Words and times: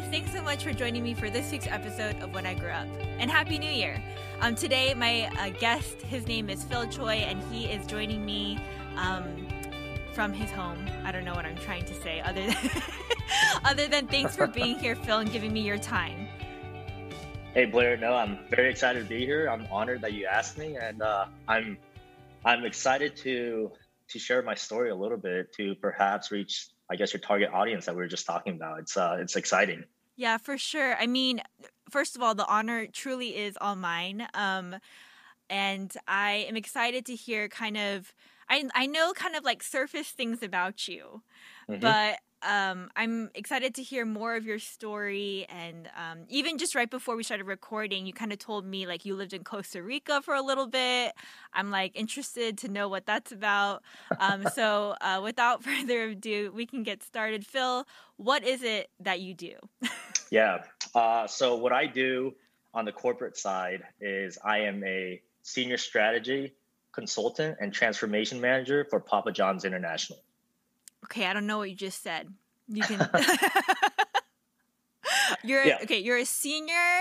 guys, 0.00 0.10
thanks 0.10 0.32
so 0.32 0.42
much 0.42 0.64
for 0.64 0.72
joining 0.72 1.04
me 1.04 1.14
for 1.14 1.30
this 1.30 1.52
week's 1.52 1.68
episode 1.68 2.20
of 2.20 2.34
When 2.34 2.44
I 2.46 2.54
Grew 2.54 2.70
Up. 2.70 2.88
And 3.20 3.30
Happy 3.30 3.60
New 3.60 3.70
Year! 3.70 4.02
Um, 4.40 4.56
today, 4.56 4.92
my 4.92 5.30
uh, 5.38 5.50
guest, 5.50 6.02
his 6.02 6.26
name 6.26 6.50
is 6.50 6.64
Phil 6.64 6.88
Choi, 6.88 7.18
and 7.18 7.40
he 7.52 7.66
is 7.66 7.86
joining 7.86 8.26
me 8.26 8.58
um, 8.96 9.46
from 10.12 10.32
his 10.32 10.50
home. 10.50 10.84
I 11.04 11.12
don't 11.12 11.24
know 11.24 11.34
what 11.34 11.46
I'm 11.46 11.56
trying 11.58 11.84
to 11.84 11.94
say 12.02 12.20
other 12.22 12.44
than, 12.44 12.70
other 13.64 13.86
than 13.86 14.08
thanks 14.08 14.34
for 14.34 14.48
being 14.48 14.80
here, 14.80 14.96
Phil, 14.96 15.18
and 15.18 15.30
giving 15.30 15.52
me 15.52 15.60
your 15.60 15.78
time. 15.78 16.26
Hey 17.52 17.66
Blair, 17.66 17.96
no, 17.96 18.14
I'm 18.14 18.40
very 18.50 18.70
excited 18.70 19.04
to 19.04 19.08
be 19.08 19.24
here. 19.24 19.46
I'm 19.46 19.64
honored 19.70 20.00
that 20.00 20.12
you 20.12 20.26
asked 20.26 20.58
me, 20.58 20.76
and 20.76 21.02
uh, 21.02 21.26
I'm 21.46 21.78
I'm 22.44 22.64
excited 22.64 23.14
to 23.18 23.70
to 24.08 24.18
share 24.18 24.42
my 24.42 24.54
story 24.54 24.90
a 24.90 24.96
little 24.96 25.18
bit 25.18 25.52
to 25.52 25.76
perhaps 25.76 26.32
reach 26.32 26.66
I 26.90 26.96
guess 26.96 27.12
your 27.12 27.20
target 27.20 27.50
audience 27.52 27.86
that 27.86 27.94
we 27.94 28.02
were 28.02 28.08
just 28.08 28.26
talking 28.26 28.54
about. 28.54 28.80
It's 28.80 28.96
uh, 28.96 29.16
it's 29.20 29.36
exciting. 29.36 29.84
Yeah, 30.16 30.38
for 30.38 30.58
sure. 30.58 30.96
I 30.96 31.06
mean, 31.06 31.40
first 31.90 32.14
of 32.14 32.22
all, 32.22 32.34
the 32.34 32.46
honor 32.46 32.86
truly 32.86 33.36
is 33.36 33.58
all 33.60 33.74
mine. 33.74 34.26
Um, 34.34 34.76
and 35.50 35.92
I 36.06 36.46
am 36.48 36.56
excited 36.56 37.04
to 37.06 37.14
hear 37.14 37.48
kind 37.48 37.76
of 37.76 38.12
I 38.48 38.64
I 38.74 38.86
know 38.86 39.12
kind 39.12 39.36
of 39.36 39.44
like 39.44 39.62
surface 39.62 40.08
things 40.08 40.42
about 40.42 40.88
you, 40.88 41.22
mm-hmm. 41.68 41.80
but 41.80 42.18
um, 42.44 42.90
I'm 42.94 43.30
excited 43.34 43.74
to 43.76 43.82
hear 43.82 44.04
more 44.04 44.36
of 44.36 44.44
your 44.44 44.58
story. 44.58 45.46
And 45.48 45.88
um, 45.96 46.20
even 46.28 46.58
just 46.58 46.74
right 46.74 46.90
before 46.90 47.16
we 47.16 47.22
started 47.22 47.44
recording, 47.44 48.06
you 48.06 48.12
kind 48.12 48.32
of 48.32 48.38
told 48.38 48.64
me 48.66 48.86
like 48.86 49.04
you 49.04 49.14
lived 49.14 49.32
in 49.32 49.44
Costa 49.44 49.82
Rica 49.82 50.22
for 50.22 50.34
a 50.34 50.42
little 50.42 50.66
bit. 50.66 51.14
I'm 51.52 51.70
like 51.70 51.92
interested 51.94 52.58
to 52.58 52.68
know 52.68 52.88
what 52.88 53.06
that's 53.06 53.32
about. 53.32 53.82
Um, 54.18 54.44
so 54.54 54.94
uh, 55.00 55.20
without 55.22 55.62
further 55.64 56.04
ado, 56.04 56.52
we 56.54 56.66
can 56.66 56.82
get 56.82 57.02
started. 57.02 57.46
Phil, 57.46 57.86
what 58.16 58.44
is 58.44 58.62
it 58.62 58.90
that 59.00 59.20
you 59.20 59.34
do? 59.34 59.54
yeah. 60.30 60.58
Uh, 60.94 61.26
so 61.26 61.56
what 61.56 61.72
I 61.72 61.86
do 61.86 62.34
on 62.72 62.84
the 62.84 62.92
corporate 62.92 63.36
side 63.36 63.82
is 64.00 64.38
I 64.44 64.60
am 64.60 64.84
a 64.84 65.20
senior 65.42 65.78
strategy 65.78 66.52
consultant 66.92 67.58
and 67.60 67.72
transformation 67.72 68.40
manager 68.40 68.86
for 68.88 69.00
Papa 69.00 69.32
John's 69.32 69.64
International. 69.64 70.18
Okay, 71.04 71.26
I 71.26 71.32
don't 71.32 71.46
know 71.46 71.58
what 71.58 71.68
you 71.70 71.76
just 71.76 72.02
said. 72.02 72.32
You 72.68 72.82
can. 72.82 73.08
you're 75.44 75.64
yeah. 75.64 75.78
okay. 75.82 75.98
You're 75.98 76.18
a 76.18 76.24
senior 76.24 77.00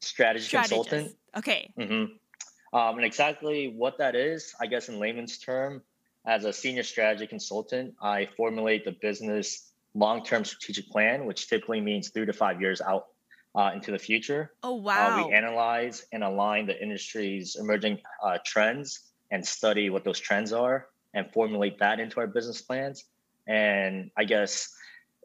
strategy 0.00 0.44
strategist. 0.44 0.90
consultant. 0.90 1.16
Okay. 1.36 1.72
Mm-hmm. 1.78 2.76
Um, 2.76 2.96
and 2.96 3.04
exactly 3.04 3.74
what 3.76 3.98
that 3.98 4.14
is, 4.14 4.54
I 4.60 4.66
guess, 4.66 4.88
in 4.88 4.98
layman's 4.98 5.38
term, 5.38 5.82
as 6.26 6.44
a 6.44 6.52
senior 6.52 6.82
strategy 6.82 7.26
consultant, 7.26 7.94
I 8.00 8.28
formulate 8.36 8.84
the 8.84 8.92
business 8.92 9.72
long-term 9.94 10.44
strategic 10.44 10.88
plan, 10.88 11.26
which 11.26 11.48
typically 11.48 11.80
means 11.80 12.10
three 12.10 12.26
to 12.26 12.32
five 12.32 12.60
years 12.60 12.80
out 12.80 13.06
uh, 13.54 13.72
into 13.74 13.90
the 13.90 13.98
future. 13.98 14.52
Oh 14.62 14.74
wow! 14.74 15.20
Uh, 15.20 15.26
we 15.26 15.34
analyze 15.34 16.06
and 16.12 16.22
align 16.22 16.66
the 16.66 16.80
industry's 16.80 17.56
emerging 17.56 17.98
uh, 18.22 18.38
trends 18.44 19.00
and 19.30 19.44
study 19.44 19.90
what 19.90 20.04
those 20.04 20.20
trends 20.20 20.52
are 20.52 20.86
and 21.14 21.30
formulate 21.32 21.78
that 21.78 21.98
into 21.98 22.20
our 22.20 22.26
business 22.26 22.62
plans. 22.62 23.04
And 23.50 24.12
I 24.16 24.24
guess 24.24 24.72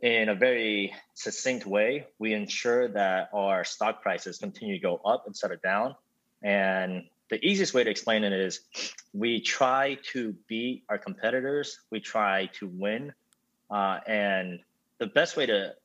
in 0.01 0.29
a 0.29 0.35
very 0.35 0.95
succinct 1.13 1.67
way, 1.67 2.07
we 2.17 2.33
ensure 2.33 2.87
that 2.87 3.29
our 3.33 3.63
stock 3.63 4.01
prices 4.01 4.39
continue 4.39 4.75
to 4.75 4.81
go 4.81 4.99
up 5.05 5.25
instead 5.27 5.51
of 5.51 5.61
down. 5.61 5.95
And 6.41 7.03
the 7.29 7.37
easiest 7.45 7.75
way 7.75 7.83
to 7.83 7.89
explain 7.89 8.23
it 8.23 8.33
is 8.33 8.61
we 9.13 9.41
try 9.41 9.99
to 10.13 10.35
beat 10.47 10.85
our 10.89 10.97
competitors, 10.97 11.79
we 11.91 11.99
try 11.99 12.47
to 12.53 12.67
win. 12.67 13.13
Uh, 13.69 13.99
and 14.07 14.59
the 14.97 15.05
best 15.05 15.37
way 15.37 15.45
to 15.45 15.75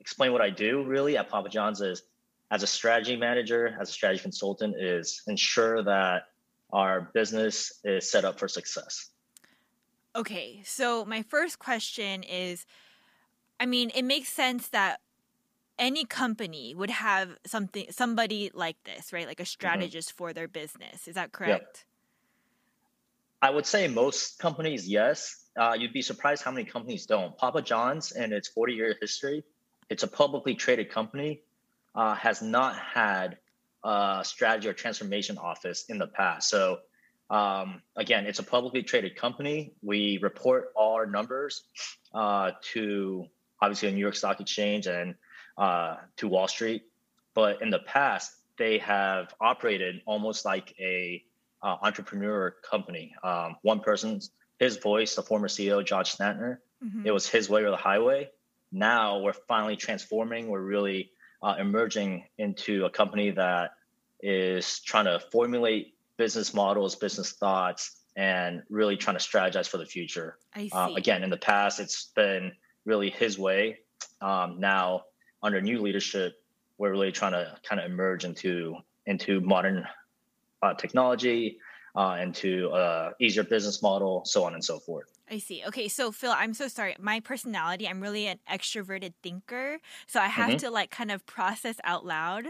explain 0.00 0.32
what 0.32 0.42
I 0.42 0.50
do 0.50 0.82
really 0.82 1.16
at 1.16 1.28
Papa 1.28 1.50
John's 1.50 1.80
is 1.80 2.02
as 2.50 2.64
a 2.64 2.66
strategy 2.66 3.14
manager, 3.14 3.78
as 3.80 3.90
a 3.90 3.92
strategy 3.92 4.22
consultant, 4.22 4.74
is 4.76 5.22
ensure 5.28 5.84
that 5.84 6.24
our 6.72 7.12
business 7.14 7.80
is 7.84 8.10
set 8.10 8.24
up 8.24 8.40
for 8.40 8.48
success. 8.48 9.10
Okay, 10.16 10.62
so 10.64 11.04
my 11.04 11.22
first 11.22 11.58
question 11.58 12.22
is 12.22 12.66
I 13.60 13.66
mean, 13.66 13.90
it 13.94 14.02
makes 14.02 14.28
sense 14.28 14.68
that 14.68 15.00
any 15.78 16.04
company 16.04 16.74
would 16.74 16.90
have 16.90 17.30
something 17.46 17.86
somebody 17.90 18.50
like 18.54 18.76
this, 18.84 19.12
right? 19.12 19.26
Like 19.26 19.40
a 19.40 19.42
mm-hmm. 19.42 19.46
strategist 19.46 20.10
mm-hmm. 20.10 20.16
for 20.16 20.32
their 20.32 20.48
business. 20.48 21.08
Is 21.08 21.14
that 21.14 21.32
correct? 21.32 21.84
I 23.42 23.50
would 23.50 23.66
say 23.66 23.88
most 23.88 24.38
companies, 24.38 24.88
yes. 24.88 25.44
Uh, 25.58 25.76
you'd 25.78 25.92
be 25.92 26.02
surprised 26.02 26.42
how 26.42 26.50
many 26.50 26.64
companies 26.64 27.06
don't. 27.06 27.36
Papa 27.36 27.62
John's, 27.62 28.12
in 28.12 28.32
its 28.32 28.48
40 28.48 28.72
year 28.72 28.96
history, 29.00 29.44
it's 29.90 30.02
a 30.02 30.08
publicly 30.08 30.54
traded 30.54 30.90
company, 30.90 31.42
uh, 31.94 32.14
has 32.14 32.40
not 32.40 32.76
had 32.78 33.36
a 33.84 34.22
strategy 34.24 34.68
or 34.68 34.72
transformation 34.72 35.36
office 35.36 35.84
in 35.88 35.98
the 35.98 36.06
past. 36.06 36.48
So 36.48 36.78
um, 37.30 37.82
again, 37.96 38.26
it's 38.26 38.38
a 38.38 38.42
publicly 38.42 38.82
traded 38.82 39.16
company. 39.16 39.72
We 39.82 40.18
report 40.22 40.72
all 40.76 40.94
our 40.94 41.06
numbers 41.06 41.64
uh, 42.12 42.52
to 42.72 43.26
obviously 43.60 43.88
the 43.88 43.94
New 43.94 44.00
York 44.00 44.16
Stock 44.16 44.40
Exchange 44.40 44.86
and 44.86 45.14
uh, 45.56 45.96
to 46.16 46.28
Wall 46.28 46.48
Street. 46.48 46.82
But 47.34 47.62
in 47.62 47.70
the 47.70 47.80
past, 47.80 48.32
they 48.58 48.78
have 48.78 49.34
operated 49.40 50.02
almost 50.06 50.44
like 50.44 50.74
a 50.78 51.24
uh, 51.62 51.76
entrepreneur 51.82 52.54
company. 52.68 53.14
Um, 53.24 53.56
one 53.62 53.80
person's 53.80 54.30
his 54.58 54.76
voice, 54.76 55.14
the 55.14 55.22
former 55.22 55.48
CEO 55.48 55.84
John 55.84 56.04
Schnatter, 56.04 56.58
mm-hmm. 56.84 57.06
it 57.06 57.10
was 57.10 57.28
his 57.28 57.48
way 57.48 57.64
or 57.64 57.70
the 57.70 57.76
highway. 57.76 58.30
Now 58.70 59.18
we're 59.18 59.32
finally 59.32 59.76
transforming. 59.76 60.48
We're 60.48 60.60
really 60.60 61.10
uh, 61.42 61.56
emerging 61.58 62.24
into 62.38 62.84
a 62.84 62.90
company 62.90 63.30
that 63.32 63.72
is 64.20 64.80
trying 64.80 65.06
to 65.06 65.20
formulate 65.32 65.93
business 66.16 66.54
models, 66.54 66.94
business 66.96 67.32
thoughts, 67.32 68.04
and 68.16 68.62
really 68.70 68.96
trying 68.96 69.16
to 69.16 69.22
strategize 69.22 69.68
for 69.68 69.78
the 69.78 69.86
future. 69.86 70.38
I 70.54 70.68
uh, 70.72 70.88
see. 70.88 70.94
again, 70.96 71.22
in 71.22 71.30
the 71.30 71.36
past, 71.36 71.80
it's 71.80 72.10
been 72.14 72.52
really 72.84 73.10
his 73.10 73.38
way. 73.38 73.78
Um, 74.20 74.60
now, 74.60 75.04
under 75.42 75.60
new 75.60 75.80
leadership, 75.80 76.34
we're 76.78 76.90
really 76.90 77.12
trying 77.12 77.32
to 77.32 77.56
kind 77.68 77.80
of 77.80 77.90
emerge 77.90 78.24
into 78.24 78.76
into 79.06 79.40
modern 79.40 79.84
uh, 80.62 80.74
technology, 80.74 81.58
uh, 81.94 82.18
into 82.20 82.70
a 82.72 83.12
easier 83.20 83.42
business 83.42 83.82
model, 83.82 84.22
so 84.24 84.44
on 84.44 84.54
and 84.54 84.64
so 84.64 84.78
forth. 84.78 85.06
I 85.30 85.38
see. 85.38 85.62
Okay, 85.66 85.88
so 85.88 86.10
Phil, 86.12 86.32
I'm 86.34 86.54
so 86.54 86.68
sorry. 86.68 86.96
My 86.98 87.20
personality, 87.20 87.88
I'm 87.88 88.00
really 88.00 88.26
an 88.26 88.38
extroverted 88.50 89.14
thinker, 89.22 89.78
so 90.06 90.20
I 90.20 90.26
have 90.26 90.50
mm-hmm. 90.50 90.56
to 90.58 90.70
like 90.70 90.90
kind 90.90 91.10
of 91.10 91.24
process 91.26 91.76
out 91.84 92.04
loud. 92.04 92.44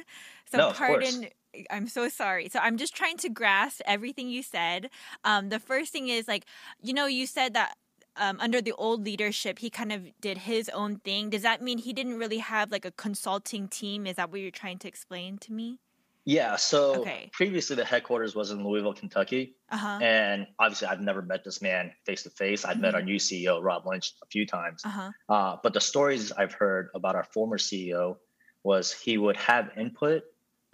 So 0.50 0.58
no, 0.58 0.72
pardon 0.72 1.28
I'm 1.70 1.88
so 1.88 2.09
sorry. 2.09 2.48
So 2.48 2.59
I'm 2.60 2.76
just 2.76 2.94
trying 2.94 3.16
to 3.19 3.28
grasp 3.28 3.81
everything 3.87 4.28
you 4.28 4.42
said. 4.42 4.91
Um, 5.25 5.48
the 5.48 5.59
first 5.59 5.92
thing 5.92 6.09
is 6.09 6.28
like, 6.28 6.44
you 6.82 6.92
know, 6.92 7.06
you 7.06 7.26
said 7.26 7.54
that 7.54 7.76
um, 8.16 8.38
under 8.41 8.60
the 8.60 8.72
old 8.72 9.04
leadership, 9.04 9.59
he 9.59 9.70
kind 9.70 9.92
of 9.92 10.03
did 10.20 10.38
his 10.38 10.69
own 10.69 10.97
thing. 10.97 11.31
Does 11.31 11.42
that 11.42 11.62
mean 11.62 11.78
he 11.78 11.92
didn't 11.92 12.19
really 12.19 12.38
have 12.38 12.70
like 12.70 12.84
a 12.84 12.92
consulting 12.92 13.69
team? 13.69 14.06
Is 14.06 14.16
that 14.16 14.31
what 14.31 14.41
you're 14.41 14.50
trying 14.50 14.78
to 14.78 14.88
explain 14.88 15.38
to 15.38 15.53
me? 15.53 15.78
Yeah. 16.25 16.56
So 16.56 17.00
okay. 17.00 17.31
previously, 17.32 17.76
the 17.76 17.84
headquarters 17.84 18.34
was 18.34 18.50
in 18.50 18.65
Louisville, 18.65 18.94
Kentucky, 18.94 19.56
uh-huh. 19.71 19.98
and 20.00 20.47
obviously, 20.59 20.88
I've 20.88 21.03
never 21.03 21.21
met 21.21 21.44
this 21.44 21.60
man 21.60 21.92
face 22.06 22.22
to 22.22 22.31
face. 22.31 22.65
I've 22.65 22.75
mm-hmm. 22.75 22.82
met 22.82 22.94
our 22.94 23.03
new 23.03 23.16
CEO, 23.16 23.62
Rob 23.62 23.86
Lynch, 23.86 24.15
a 24.22 24.26
few 24.26 24.47
times. 24.47 24.82
Uh-huh. 24.84 25.10
Uh, 25.28 25.56
but 25.62 25.75
the 25.75 25.81
stories 25.81 26.32
I've 26.32 26.54
heard 26.54 26.88
about 26.94 27.15
our 27.15 27.25
former 27.25 27.59
CEO 27.59 28.16
was 28.62 28.91
he 28.91 29.19
would 29.19 29.36
have 29.36 29.71
input 29.76 30.22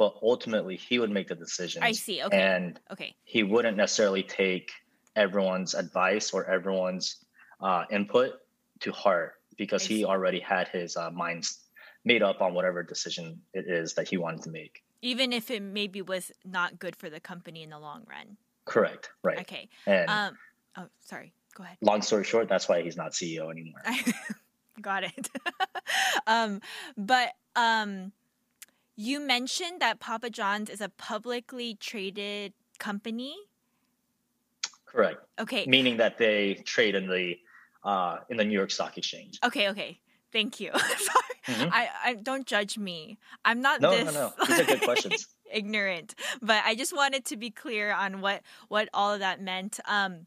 but 0.00 0.16
ultimately 0.22 0.76
he 0.76 0.98
would 0.98 1.10
make 1.10 1.28
the 1.28 1.34
decisions. 1.34 1.84
I 1.84 1.92
see. 1.92 2.22
Okay. 2.22 2.40
And 2.40 2.80
okay. 2.90 3.14
he 3.22 3.42
wouldn't 3.42 3.76
necessarily 3.76 4.22
take 4.22 4.72
everyone's 5.14 5.74
advice 5.74 6.30
or 6.32 6.47
everyone's 6.47 7.22
uh, 7.60 7.84
input 7.91 8.32
to 8.80 8.92
heart 8.92 9.34
because 9.58 9.84
he 9.84 10.06
already 10.06 10.41
had 10.41 10.68
his 10.68 10.97
uh, 10.97 11.10
mind 11.10 11.47
made 12.06 12.22
up 12.22 12.41
on 12.41 12.54
whatever 12.54 12.82
decision 12.82 13.42
it 13.52 13.66
is 13.68 13.92
that 13.92 14.08
he 14.08 14.16
wanted 14.16 14.42
to 14.44 14.50
make. 14.50 14.82
Even 15.02 15.34
if 15.34 15.50
it 15.50 15.62
maybe 15.62 16.00
was 16.00 16.32
not 16.46 16.78
good 16.78 16.96
for 16.96 17.10
the 17.10 17.20
company 17.20 17.62
in 17.62 17.68
the 17.68 17.78
long 17.78 18.03
run. 18.08 18.38
Correct. 18.64 19.10
Right. 19.22 19.41
Okay. 19.41 19.68
And 19.84 20.08
um, 20.08 20.38
oh, 20.78 20.86
sorry. 21.03 21.34
Go 21.54 21.64
ahead. 21.64 21.76
Long 21.82 22.00
story 22.00 22.24
short, 22.24 22.48
that's 22.48 22.70
why 22.70 22.80
he's 22.80 22.96
not 22.96 23.12
CEO 23.12 23.50
anymore. 23.50 23.82
Got 24.80 25.04
it. 25.04 25.28
um, 26.26 26.62
but 26.96 27.32
um, 27.54 28.12
you 29.00 29.18
mentioned 29.18 29.80
that 29.80 29.98
Papa 29.98 30.28
John's 30.28 30.68
is 30.68 30.82
a 30.82 30.91
publicly 30.91 31.74
traded 31.74 32.52
company. 32.78 33.34
Correct. 34.84 35.24
Okay. 35.38 35.64
Meaning 35.66 35.97
that 35.97 36.18
they 36.18 36.54
trade 36.66 36.94
in 36.94 37.08
the 37.08 37.38
uh, 37.82 38.18
in 38.28 38.36
the 38.36 38.44
New 38.44 38.52
York 38.52 38.70
Stock 38.70 38.98
Exchange. 38.98 39.38
Okay. 39.42 39.70
Okay. 39.70 40.00
Thank 40.32 40.60
you. 40.60 40.70
Sorry. 40.78 41.30
Mm-hmm. 41.47 41.68
I, 41.72 41.88
I 42.04 42.14
don't 42.14 42.47
judge 42.47 42.76
me. 42.76 43.18
I'm 43.42 43.62
not 43.62 43.80
no, 43.80 43.91
this 43.91 44.14
no, 44.14 44.32
no. 44.38 44.47
These 44.47 44.60
are 44.60 44.64
good 44.64 44.82
questions. 44.82 45.28
ignorant, 45.50 46.14
but 46.42 46.62
I 46.66 46.74
just 46.74 46.94
wanted 46.94 47.24
to 47.26 47.38
be 47.38 47.50
clear 47.50 47.92
on 47.92 48.20
what 48.20 48.42
what 48.68 48.91
all 48.92 49.14
of 49.14 49.20
that 49.20 49.41
meant. 49.41 49.80
Um, 49.88 50.26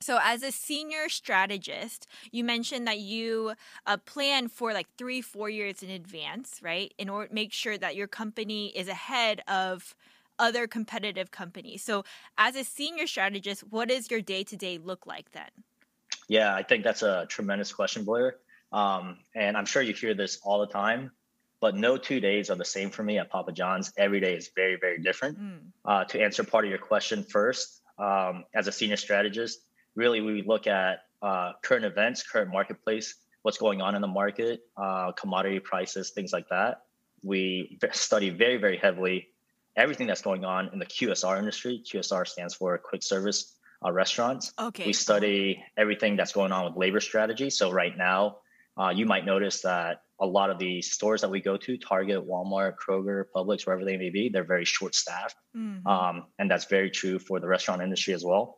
So, 0.00 0.18
as 0.22 0.42
a 0.42 0.52
senior 0.52 1.08
strategist, 1.08 2.06
you 2.30 2.44
mentioned 2.44 2.86
that 2.86 3.00
you 3.00 3.54
uh, 3.86 3.96
plan 3.96 4.48
for 4.48 4.72
like 4.72 4.88
three, 4.98 5.22
four 5.22 5.48
years 5.48 5.82
in 5.82 5.90
advance, 5.90 6.60
right? 6.62 6.92
In 6.98 7.08
order 7.08 7.28
to 7.28 7.34
make 7.34 7.52
sure 7.52 7.78
that 7.78 7.96
your 7.96 8.06
company 8.06 8.68
is 8.76 8.88
ahead 8.88 9.40
of 9.48 9.94
other 10.38 10.66
competitive 10.66 11.30
companies. 11.30 11.82
So, 11.82 12.04
as 12.36 12.56
a 12.56 12.64
senior 12.64 13.06
strategist, 13.06 13.62
what 13.70 13.88
does 13.88 14.10
your 14.10 14.20
day 14.20 14.44
to 14.44 14.56
day 14.56 14.78
look 14.78 15.06
like 15.06 15.32
then? 15.32 15.48
Yeah, 16.28 16.54
I 16.54 16.62
think 16.62 16.84
that's 16.84 17.02
a 17.02 17.26
tremendous 17.28 17.72
question, 17.72 18.04
Blair. 18.04 18.36
Um, 18.72 19.18
and 19.34 19.56
I'm 19.56 19.64
sure 19.64 19.80
you 19.80 19.94
hear 19.94 20.12
this 20.12 20.40
all 20.42 20.60
the 20.60 20.66
time, 20.66 21.12
but 21.60 21.74
no 21.74 21.96
two 21.96 22.20
days 22.20 22.50
are 22.50 22.56
the 22.56 22.64
same 22.64 22.90
for 22.90 23.02
me 23.02 23.18
at 23.18 23.30
Papa 23.30 23.52
John's. 23.52 23.92
Every 23.96 24.20
day 24.20 24.34
is 24.34 24.50
very, 24.54 24.76
very 24.78 24.98
different. 24.98 25.38
Mm. 25.40 25.58
Uh, 25.84 26.04
to 26.04 26.20
answer 26.20 26.44
part 26.44 26.64
of 26.64 26.70
your 26.70 26.80
question 26.80 27.22
first, 27.22 27.80
um, 27.98 28.44
as 28.54 28.66
a 28.66 28.72
senior 28.72 28.96
strategist, 28.96 29.60
really 29.96 30.20
we 30.20 30.42
look 30.42 30.66
at 30.66 31.00
uh, 31.22 31.52
current 31.62 31.84
events, 31.84 32.22
current 32.22 32.52
marketplace, 32.52 33.14
what's 33.42 33.58
going 33.58 33.80
on 33.80 33.94
in 33.94 34.02
the 34.02 34.08
market, 34.08 34.60
uh, 34.76 35.12
commodity 35.12 35.58
prices, 35.60 36.10
things 36.10 36.32
like 36.32 36.48
that. 36.50 36.82
We 37.22 37.78
study 37.92 38.30
very, 38.30 38.58
very 38.58 38.76
heavily 38.76 39.28
everything 39.76 40.06
that's 40.06 40.22
going 40.22 40.44
on 40.44 40.70
in 40.72 40.78
the 40.78 40.86
QSR 40.86 41.38
industry. 41.38 41.82
QSR 41.86 42.26
stands 42.26 42.54
for 42.54 42.76
quick 42.78 43.02
service 43.02 43.56
uh, 43.84 43.92
restaurants. 43.92 44.52
Okay. 44.58 44.86
We 44.86 44.92
study 44.92 45.62
everything 45.76 46.16
that's 46.16 46.32
going 46.32 46.52
on 46.52 46.64
with 46.64 46.76
labor 46.76 47.00
strategy. 47.00 47.50
So 47.50 47.70
right 47.70 47.96
now, 47.96 48.38
uh, 48.78 48.90
you 48.90 49.06
might 49.06 49.24
notice 49.24 49.62
that 49.62 50.02
a 50.20 50.26
lot 50.26 50.50
of 50.50 50.58
the 50.58 50.80
stores 50.80 51.20
that 51.20 51.30
we 51.30 51.40
go 51.40 51.56
to, 51.58 51.76
Target, 51.76 52.26
Walmart, 52.26 52.74
Kroger, 52.76 53.24
Publix, 53.34 53.66
wherever 53.66 53.84
they 53.84 53.96
may 53.96 54.10
be, 54.10 54.30
they're 54.30 54.44
very 54.44 54.64
short 54.64 54.94
staffed. 54.94 55.36
Mm-hmm. 55.54 55.86
Um, 55.86 56.24
and 56.38 56.50
that's 56.50 56.66
very 56.66 56.90
true 56.90 57.18
for 57.18 57.38
the 57.38 57.46
restaurant 57.46 57.82
industry 57.82 58.14
as 58.14 58.24
well. 58.24 58.55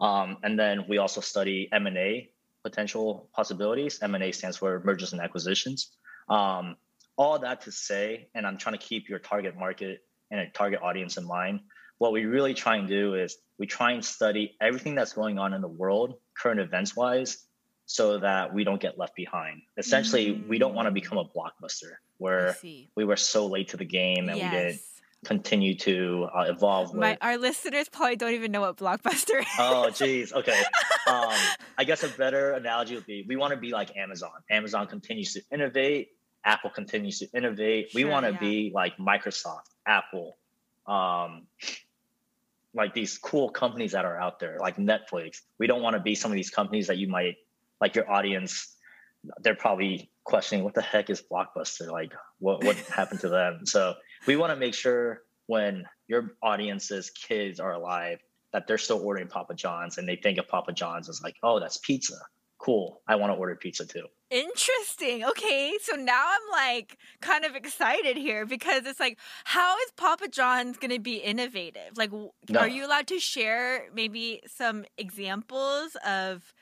Um, 0.00 0.38
and 0.42 0.58
then 0.58 0.84
we 0.88 0.98
also 0.98 1.20
study 1.20 1.68
M&A 1.72 2.30
potential 2.62 3.28
possibilities. 3.32 4.00
M&A 4.02 4.32
stands 4.32 4.56
for 4.56 4.82
mergers 4.84 5.12
and 5.12 5.22
acquisitions. 5.22 5.92
Um, 6.28 6.76
all 7.16 7.38
that 7.38 7.62
to 7.62 7.72
say, 7.72 8.28
and 8.34 8.46
I'm 8.46 8.58
trying 8.58 8.76
to 8.76 8.84
keep 8.84 9.08
your 9.08 9.20
target 9.20 9.56
market 9.56 10.00
and 10.30 10.40
a 10.40 10.50
target 10.50 10.80
audience 10.82 11.16
in 11.16 11.24
mind. 11.24 11.60
What 11.98 12.12
we 12.12 12.24
really 12.24 12.54
try 12.54 12.76
and 12.76 12.88
do 12.88 13.14
is 13.14 13.38
we 13.58 13.66
try 13.66 13.92
and 13.92 14.04
study 14.04 14.54
everything 14.60 14.96
that's 14.96 15.12
going 15.12 15.38
on 15.38 15.54
in 15.54 15.62
the 15.62 15.68
world, 15.68 16.14
current 16.36 16.60
events 16.60 16.94
wise, 16.96 17.38
so 17.86 18.18
that 18.18 18.52
we 18.52 18.64
don't 18.64 18.80
get 18.80 18.98
left 18.98 19.14
behind. 19.14 19.62
Essentially, 19.78 20.34
mm. 20.34 20.48
we 20.48 20.58
don't 20.58 20.74
want 20.74 20.86
to 20.86 20.90
mm. 20.90 20.94
become 20.94 21.18
a 21.18 21.24
blockbuster 21.24 21.92
where 22.18 22.56
we 22.96 23.04
were 23.04 23.16
so 23.16 23.46
late 23.46 23.68
to 23.68 23.76
the 23.76 23.84
game 23.84 24.28
and 24.28 24.38
yes. 24.38 24.52
we 24.52 24.58
didn't 24.58 24.80
continue 25.26 25.74
to 25.74 26.28
uh, 26.32 26.44
evolve. 26.48 26.94
My. 26.94 27.18
Our 27.20 27.36
listeners 27.36 27.88
probably 27.88 28.16
don't 28.16 28.32
even 28.32 28.52
know 28.52 28.60
what 28.60 28.76
blockbuster 28.76 29.40
is. 29.40 29.46
Oh, 29.58 29.90
geez. 29.94 30.32
Okay. 30.32 30.62
Um, 31.08 31.34
I 31.76 31.84
guess 31.84 32.04
a 32.04 32.08
better 32.08 32.52
analogy 32.52 32.94
would 32.94 33.06
be 33.06 33.24
we 33.28 33.36
want 33.36 33.52
to 33.52 33.58
be 33.58 33.70
like 33.70 33.96
Amazon. 33.96 34.30
Amazon 34.50 34.86
continues 34.86 35.32
to 35.34 35.42
innovate. 35.52 36.10
Apple 36.44 36.70
continues 36.70 37.18
to 37.18 37.28
innovate. 37.34 37.90
Sure, 37.90 38.04
we 38.04 38.04
want 38.08 38.24
to 38.24 38.32
yeah. 38.32 38.38
be 38.38 38.72
like 38.72 38.96
Microsoft, 38.98 39.66
Apple, 39.84 40.38
um, 40.86 41.48
like 42.72 42.94
these 42.94 43.18
cool 43.18 43.50
companies 43.50 43.92
that 43.92 44.04
are 44.04 44.16
out 44.16 44.38
there, 44.38 44.58
like 44.60 44.76
Netflix. 44.76 45.40
We 45.58 45.66
don't 45.66 45.82
want 45.82 45.94
to 45.94 46.00
be 46.00 46.14
some 46.14 46.30
of 46.30 46.36
these 46.36 46.50
companies 46.50 46.86
that 46.86 46.98
you 46.98 47.08
might 47.08 47.34
like 47.80 47.96
your 47.96 48.08
audience. 48.08 48.76
They're 49.42 49.56
probably 49.56 50.08
questioning 50.22 50.64
what 50.64 50.74
the 50.74 50.82
heck 50.82 51.10
is 51.10 51.20
Blockbuster? 51.20 51.90
Like, 51.90 52.12
what 52.38 52.62
what 52.62 52.76
happened 52.76 53.20
to 53.20 53.28
them? 53.28 53.60
So 53.64 53.94
we 54.26 54.36
want 54.36 54.50
to 54.50 54.56
make 54.56 54.74
sure 54.74 55.22
when 55.46 55.84
your 56.08 56.36
audience's 56.42 57.10
kids 57.10 57.60
are 57.60 57.72
alive 57.72 58.18
that 58.52 58.66
they're 58.66 58.78
still 58.78 59.00
ordering 59.04 59.28
Papa 59.28 59.54
John's 59.54 59.98
and 59.98 60.08
they 60.08 60.16
think 60.16 60.38
of 60.38 60.48
Papa 60.48 60.72
John's 60.72 61.08
as 61.08 61.22
like, 61.22 61.36
oh, 61.42 61.60
that's 61.60 61.78
pizza. 61.78 62.16
Cool. 62.58 63.02
I 63.06 63.16
want 63.16 63.32
to 63.32 63.36
order 63.36 63.54
pizza 63.54 63.86
too. 63.86 64.06
Interesting. 64.30 65.24
Okay. 65.24 65.76
So 65.82 65.94
now 65.94 66.24
I'm 66.26 66.50
like 66.50 66.98
kind 67.20 67.44
of 67.44 67.54
excited 67.54 68.16
here 68.16 68.46
because 68.46 68.86
it's 68.86 68.98
like, 68.98 69.18
how 69.44 69.76
is 69.76 69.92
Papa 69.96 70.28
John's 70.28 70.78
going 70.78 70.90
to 70.90 70.98
be 70.98 71.16
innovative? 71.16 71.96
Like, 71.96 72.12
no. 72.12 72.60
are 72.60 72.68
you 72.68 72.86
allowed 72.86 73.06
to 73.08 73.18
share 73.18 73.88
maybe 73.94 74.40
some 74.46 74.84
examples 74.96 75.96
of 76.06 76.54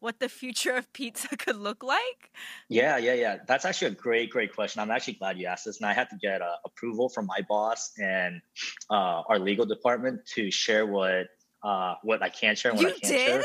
what 0.00 0.20
the 0.20 0.28
future 0.28 0.74
of 0.74 0.92
pizza 0.92 1.28
could 1.36 1.56
look 1.56 1.82
like? 1.82 2.30
Yeah, 2.68 2.96
yeah, 2.98 3.14
yeah. 3.14 3.38
That's 3.46 3.64
actually 3.64 3.88
a 3.88 3.94
great, 3.94 4.30
great 4.30 4.54
question. 4.54 4.80
I'm 4.80 4.90
actually 4.90 5.14
glad 5.14 5.38
you 5.38 5.46
asked 5.46 5.64
this. 5.64 5.78
And 5.78 5.86
I 5.86 5.92
had 5.92 6.08
to 6.10 6.16
get 6.16 6.42
uh, 6.42 6.56
approval 6.64 7.08
from 7.08 7.26
my 7.26 7.40
boss 7.48 7.92
and 7.98 8.40
uh, 8.90 9.22
our 9.28 9.38
legal 9.38 9.66
department 9.66 10.24
to 10.34 10.50
share 10.50 10.86
what 10.86 11.28
uh, 11.62 11.94
what 12.02 12.22
I 12.22 12.28
can 12.28 12.54
share 12.54 12.70
and 12.70 12.80
what 12.80 12.88
you 12.88 12.94
I 12.94 12.98
can't 13.00 13.12
did? 13.12 13.26
share 13.26 13.44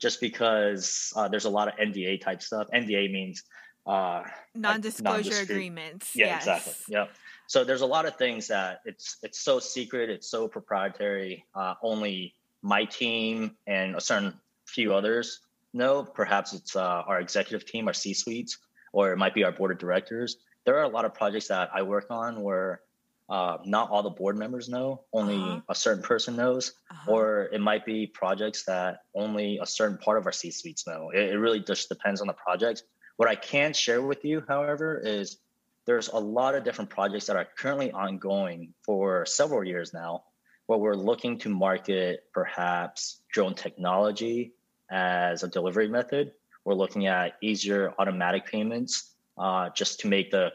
just 0.00 0.20
because 0.20 1.12
uh, 1.16 1.28
there's 1.28 1.44
a 1.44 1.50
lot 1.50 1.68
of 1.68 1.74
NDA 1.76 2.20
type 2.20 2.42
stuff. 2.42 2.68
NDA 2.74 3.10
means 3.12 3.42
uh, 3.86 4.22
non-disclosure 4.54 5.30
like 5.30 5.42
agreements. 5.42 6.14
Yeah, 6.14 6.26
yes. 6.26 6.42
exactly. 6.42 6.74
Yeah. 6.88 7.06
So 7.48 7.64
there's 7.64 7.82
a 7.82 7.86
lot 7.86 8.06
of 8.06 8.16
things 8.16 8.48
that 8.48 8.80
it's 8.84 9.16
it's 9.22 9.40
so 9.40 9.58
secret, 9.58 10.10
it's 10.10 10.30
so 10.30 10.48
proprietary. 10.48 11.44
Uh, 11.54 11.74
only 11.82 12.34
my 12.62 12.84
team 12.84 13.56
and 13.66 13.96
a 13.96 14.00
certain 14.00 14.34
few 14.66 14.94
others 14.94 15.40
know. 15.72 16.02
Perhaps 16.02 16.52
it's 16.52 16.76
uh, 16.76 17.02
our 17.06 17.20
executive 17.20 17.66
team, 17.66 17.86
our 17.88 17.94
C-suites, 17.94 18.58
or 18.92 19.12
it 19.12 19.16
might 19.16 19.34
be 19.34 19.44
our 19.44 19.52
board 19.52 19.70
of 19.70 19.78
directors. 19.78 20.36
There 20.64 20.76
are 20.78 20.84
a 20.84 20.88
lot 20.88 21.04
of 21.04 21.14
projects 21.14 21.48
that 21.48 21.70
I 21.74 21.82
work 21.82 22.06
on 22.10 22.40
where 22.42 22.80
uh, 23.28 23.58
not 23.64 23.90
all 23.90 24.02
the 24.02 24.10
board 24.10 24.36
members 24.36 24.68
know, 24.68 25.02
only 25.12 25.36
uh-huh. 25.36 25.60
a 25.68 25.74
certain 25.74 26.02
person 26.02 26.36
knows, 26.36 26.72
uh-huh. 26.90 27.10
or 27.10 27.48
it 27.52 27.60
might 27.60 27.86
be 27.86 28.06
projects 28.06 28.64
that 28.64 28.98
only 29.14 29.58
a 29.58 29.66
certain 29.66 29.96
part 29.98 30.18
of 30.18 30.26
our 30.26 30.32
C 30.32 30.50
suites 30.50 30.86
know. 30.86 31.10
It, 31.10 31.30
it, 31.30 31.38
really 31.38 31.60
just 31.60 31.88
depends 31.88 32.20
on 32.20 32.26
the 32.26 32.34
project. 32.34 32.82
What 33.16 33.28
I 33.28 33.34
can 33.34 33.72
share 33.72 34.02
with 34.02 34.24
you, 34.24 34.44
however, 34.46 35.00
is 35.02 35.38
there's 35.86 36.08
a 36.08 36.18
lot 36.18 36.54
of 36.54 36.64
different 36.64 36.90
projects 36.90 37.26
that 37.26 37.36
are 37.36 37.46
currently 37.56 37.90
ongoing 37.90 38.74
for 38.84 39.24
several 39.24 39.64
years 39.64 39.94
now, 39.94 40.24
where 40.66 40.78
we're 40.78 40.94
looking 40.94 41.38
to 41.38 41.48
market 41.48 42.24
perhaps 42.34 43.22
drone 43.32 43.54
technology 43.54 44.52
as 44.92 45.42
a 45.42 45.48
delivery 45.48 45.88
method. 45.88 46.32
We're 46.64 46.74
looking 46.74 47.06
at 47.06 47.34
easier 47.42 47.92
automatic 47.98 48.46
payments 48.46 49.14
uh, 49.38 49.70
just 49.70 49.98
to 50.00 50.06
make 50.06 50.30
the 50.30 50.52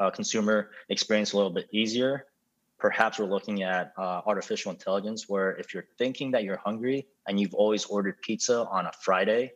uh, 0.00 0.10
consumer 0.10 0.70
experience 0.88 1.32
a 1.32 1.36
little 1.36 1.52
bit 1.52 1.68
easier. 1.70 2.26
Perhaps 2.78 3.18
we're 3.18 3.26
looking 3.26 3.62
at 3.62 3.92
uh, 3.96 4.22
artificial 4.26 4.72
intelligence, 4.72 5.28
where 5.28 5.52
if 5.56 5.72
you're 5.72 5.86
thinking 5.96 6.32
that 6.32 6.42
you're 6.42 6.60
hungry 6.64 7.06
and 7.28 7.38
you've 7.38 7.54
always 7.54 7.84
ordered 7.84 8.20
pizza 8.22 8.66
on 8.66 8.86
a 8.86 8.92
Friday, 9.00 9.52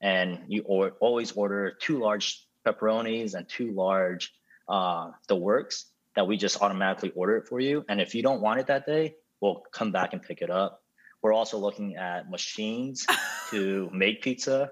and 0.00 0.38
you 0.46 0.62
or, 0.66 0.90
always 1.00 1.32
order 1.32 1.76
two 1.80 1.98
large 1.98 2.46
pepperonis 2.64 3.34
and 3.34 3.48
two 3.48 3.72
large 3.72 4.34
uh, 4.68 5.10
the 5.28 5.36
works, 5.36 5.86
that 6.14 6.26
we 6.26 6.36
just 6.36 6.62
automatically 6.62 7.10
order 7.16 7.38
it 7.38 7.48
for 7.48 7.58
you. 7.58 7.84
And 7.88 8.00
if 8.00 8.14
you 8.14 8.22
don't 8.22 8.40
want 8.40 8.60
it 8.60 8.68
that 8.68 8.86
day, 8.86 9.16
we'll 9.40 9.62
come 9.72 9.90
back 9.90 10.12
and 10.12 10.22
pick 10.22 10.42
it 10.42 10.50
up. 10.50 10.83
We're 11.24 11.32
also 11.32 11.58
looking 11.58 11.96
at 11.96 12.30
machines 12.30 13.04
to 13.50 13.90
make 13.92 14.22
pizza 14.22 14.70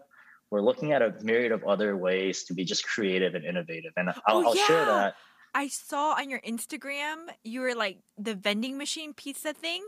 we're 0.53 0.61
looking 0.61 0.93
at 0.93 1.01
a 1.01 1.15
myriad 1.23 1.51
of 1.51 1.65
other 1.65 1.97
ways 1.97 2.45
to 2.45 2.53
be 2.53 2.63
just 2.63 2.87
creative 2.87 3.35
and 3.35 3.43
innovative. 3.43 3.93
And 3.97 4.11
I'll, 4.11 4.23
oh, 4.29 4.45
I'll 4.49 4.55
share 4.55 4.85
that. 4.85 5.15
I 5.55 5.69
saw 5.69 6.13
on 6.13 6.29
your 6.29 6.41
Instagram 6.41 7.17
you 7.43 7.63
were 7.63 7.75
like 7.75 8.01
the 8.19 8.35
vending 8.35 8.77
machine 8.77 9.15
pizza 9.15 9.55
thing. 9.55 9.83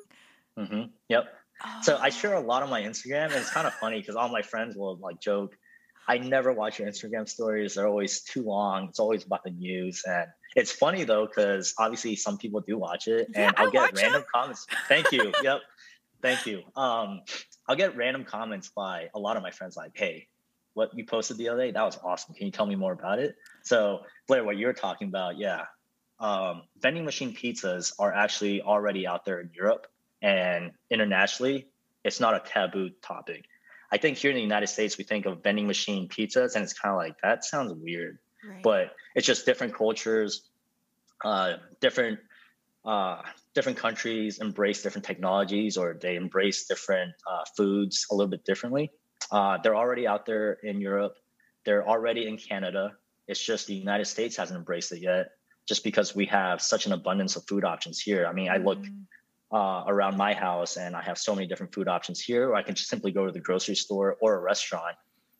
Mm-hmm. 0.59 0.85
Yep. 1.11 1.27
Oh. 1.65 1.79
So 1.83 1.99
I 1.99 2.09
share 2.09 2.33
a 2.33 2.41
lot 2.41 2.63
on 2.63 2.71
my 2.71 2.81
Instagram, 2.81 3.27
and 3.27 3.35
it's 3.35 3.51
kind 3.51 3.67
of 3.67 3.75
funny 3.75 4.01
because 4.01 4.17
all 4.17 4.31
my 4.31 4.41
friends 4.41 4.75
will 4.75 4.97
like 4.97 5.21
joke. 5.21 5.55
I 6.09 6.19
never 6.19 6.53
watch 6.53 6.79
your 6.79 6.89
Instagram 6.89 7.29
stories; 7.29 7.75
they're 7.75 7.87
always 7.87 8.23
too 8.23 8.43
long. 8.43 8.89
It's 8.89 9.01
always 9.01 9.25
about 9.25 9.45
the 9.45 9.51
news, 9.51 10.03
and 10.07 10.27
it's 10.57 10.73
funny 10.73 11.05
though 11.05 11.27
because 11.27 11.75
obviously 11.79 12.17
some 12.17 12.39
people 12.39 12.61
do 12.61 12.79
watch 12.79 13.07
it, 13.07 13.29
yeah, 13.35 13.49
and 13.49 13.55
I'll 13.59 13.69
I 13.69 13.71
get 13.71 13.97
random 13.97 14.23
them. 14.23 14.25
comments. 14.35 14.67
Thank 14.89 15.13
you. 15.13 15.33
yep. 15.43 15.61
Thank 16.25 16.47
you. 16.47 16.63
Um, 16.75 17.21
I'll 17.69 17.77
get 17.77 17.97
random 17.97 18.25
comments 18.25 18.71
by 18.75 19.11
a 19.15 19.19
lot 19.19 19.37
of 19.37 19.43
my 19.43 19.51
friends 19.51 19.77
like, 19.77 19.93
"Hey, 19.95 20.29
what 20.75 20.97
you 20.97 21.05
posted 21.05 21.39
the 21.39 21.49
other 21.49 21.61
day. 21.61 21.71
That 21.71 21.83
was 21.83 21.99
awesome. 22.03 22.35
Can 22.35 22.47
you 22.47 22.53
tell 22.53 22.67
me 22.67 22.77
more 22.77 22.93
about 22.93 23.19
it? 23.19 23.37
So, 23.63 24.01
Blair, 24.27 24.45
what 24.45 24.57
you're 24.57 24.73
talking 24.73 25.09
about, 25.09 25.39
yeah. 25.39 25.67
Um, 26.21 26.63
vending 26.81 27.05
machine 27.05 27.35
pizzas 27.35 27.93
are 27.99 28.13
actually 28.13 28.63
already 28.63 29.07
out 29.07 29.25
there 29.25 29.41
in 29.41 29.51
Europe 29.55 29.87
and 30.23 30.73
internationally. 30.91 31.69
It's 32.05 32.21
not 32.21 32.35
a 32.35 32.41
taboo 32.41 32.91
topic. 33.03 33.45
I 33.91 33.99
think 33.99 34.19
here 34.19 34.31
in 34.31 34.37
the 34.37 34.43
United 34.43 34.69
States, 34.69 34.99
we 34.99 35.05
think 35.05 35.27
of 35.27 35.43
vending 35.43 35.67
machine 35.67 36.09
pizzas, 36.09 36.55
and 36.55 36.65
it's 36.65 36.73
kind 36.73 36.93
of 36.93 36.99
like 36.99 37.21
that 37.23 37.45
sounds 37.45 37.73
weird, 37.73 38.19
right. 38.49 38.63
but 38.63 38.95
it's 39.15 39.27
just 39.27 39.47
different 39.47 39.75
cultures, 39.75 40.49
uh, 41.25 41.55
different 41.81 42.19
uh, 42.85 43.23
different 43.55 43.79
countries 43.79 44.39
embrace 44.39 44.83
different 44.83 45.05
technologies, 45.05 45.77
or 45.77 45.97
they 46.01 46.17
embrace 46.17 46.67
different 46.67 47.13
uh, 47.31 47.45
foods 47.57 48.07
a 48.11 48.15
little 48.15 48.31
bit 48.31 48.45
differently. 48.45 48.91
Uh, 49.31 49.59
they're 49.63 49.77
already 49.77 50.07
out 50.07 50.27
there 50.27 50.59
in 50.63 50.81
Europe. 50.81 51.15
They're 51.65 51.87
already 51.89 52.29
in 52.29 52.37
Canada. 52.37 52.93
It's 53.27 53.43
just 53.43 53.67
the 53.67 53.75
United 53.75 54.05
States 54.05 54.37
hasn't 54.37 54.59
embraced 54.59 54.93
it 54.93 55.01
yet, 55.01 55.31
just 55.67 55.83
because 55.83 56.15
we 56.15 56.27
have 56.27 56.61
such 56.61 56.85
an 56.87 56.93
abundance 56.93 57.37
of 57.37 57.45
food 57.47 57.65
options 57.65 58.01
here. 58.01 58.27
I 58.27 58.33
mean, 58.33 58.51
I 58.51 58.59
look 58.59 58.81
mm. 58.81 59.05
uh, 59.51 59.85
around 59.87 60.19
my 60.19 60.35
house, 60.35 60.77
and 60.77 60.95
I 60.95 61.03
have 61.03 61.17
so 61.17 61.35
many 61.35 61.47
different 61.47 61.73
food 61.73 61.89
options 61.89 62.21
here. 62.21 62.51
Or 62.51 62.55
I 62.55 62.63
can 62.63 62.75
just 62.75 62.91
simply 62.91 63.13
go 63.13 63.25
to 63.25 63.33
the 63.33 63.41
grocery 63.41 63.77
store 63.77 64.19
or 64.21 64.37
a 64.37 64.41
restaurant. 64.41 64.97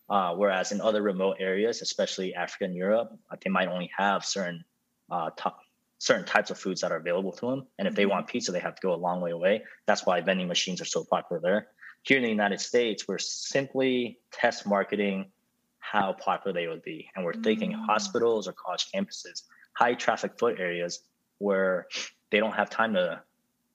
Uh, 0.09 0.35
whereas 0.35 0.73
in 0.73 0.81
other 0.81 1.03
remote 1.03 1.37
areas, 1.41 1.83
especially 1.83 2.35
Africa 2.35 2.65
and 2.65 2.75
Europe, 2.75 3.11
they 3.43 3.51
might 3.51 3.69
only 3.69 3.91
have 3.97 4.25
certain 4.25 4.63
uh, 5.11 5.31
top, 5.37 5.59
certain 5.99 6.25
types 6.25 6.51
of 6.51 6.59
foods 6.59 6.81
that 6.81 6.93
are 6.93 6.97
available 6.97 7.33
to 7.33 7.51
them. 7.51 7.67
And 7.79 7.87
if 7.87 7.93
mm-hmm. 7.93 7.97
they 7.97 8.07
want 8.07 8.27
pizza, 8.27 8.53
they 8.53 8.61
have 8.61 8.75
to 8.75 8.83
go 8.83 8.95
a 8.95 8.97
long 8.97 9.21
way 9.21 9.31
away. 9.31 9.63
That's 9.87 10.05
why 10.05 10.21
vending 10.21 10.49
machines 10.49 10.81
are 10.81 10.87
so 10.87 11.05
popular 11.05 11.41
there. 11.41 11.69
Here 12.03 12.19
in 12.19 12.23
the 12.23 12.29
United 12.29 12.61
States, 12.61 13.09
we're 13.09 13.19
simply 13.19 14.19
test 14.31 14.67
marketing 14.67 15.31
how 15.79 16.13
popular 16.15 16.53
they 16.53 16.67
would 16.67 16.83
be. 16.83 17.09
And 17.15 17.25
we're 17.25 17.33
mm-hmm. 17.33 17.43
thinking 17.43 17.73
mm. 17.73 17.87
hospitals 17.87 18.49
or 18.49 18.53
college 18.53 18.87
campuses, 18.95 19.43
high 19.75 19.95
traffic 19.95 20.33
foot 20.39 20.59
areas 20.59 21.01
where 21.39 21.87
they 22.31 22.41
don't 22.41 22.55
have 22.55 22.71
time 22.71 22.95
to 22.95 23.23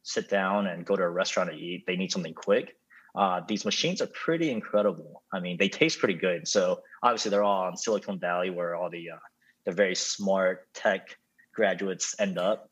sit 0.04 0.30
down 0.30 0.68
and 0.68 0.86
go 0.86 0.96
to 0.96 1.04
a 1.04 1.10
restaurant 1.10 1.50
to 1.52 1.56
eat. 1.56 1.86
They 1.86 1.96
need 1.96 2.12
something 2.12 2.34
quick. 2.34 2.76
Uh, 3.16 3.42
these 3.48 3.66
machines 3.66 4.02
are 4.02 4.08
pretty 4.08 4.52
incredible. 4.52 5.24
I 5.34 5.40
mean, 5.40 5.58
they 5.58 5.70
taste 5.70 6.00
pretty 6.00 6.14
good. 6.14 6.48
So 6.48 6.82
obviously, 7.02 7.32
they're 7.32 7.44
all 7.44 7.68
in 7.70 7.76
Silicon 7.76 8.20
Valley, 8.20 8.50
where 8.50 8.76
all 8.76 8.90
the 8.90 9.12
uh, 9.12 9.20
the 9.66 9.72
very 9.72 9.96
smart 9.96 10.72
tech 10.74 11.18
graduates 11.60 12.16
end 12.20 12.38
up. 12.38 12.70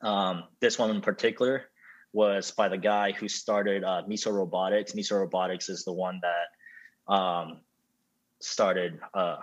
Um, 0.00 0.44
this 0.60 0.78
one 0.78 0.90
in 0.90 1.02
particular 1.02 1.64
was 2.14 2.50
by 2.50 2.68
the 2.68 2.78
guy 2.78 3.12
who 3.12 3.28
started 3.28 3.84
uh, 3.84 4.02
Miso 4.08 4.32
Robotics. 4.32 4.92
Miso 4.92 5.20
Robotics 5.20 5.68
is 5.68 5.84
the 5.84 5.92
one 5.92 6.18
that 6.22 7.12
um, 7.12 7.60
started 8.40 8.98
uh, 9.12 9.36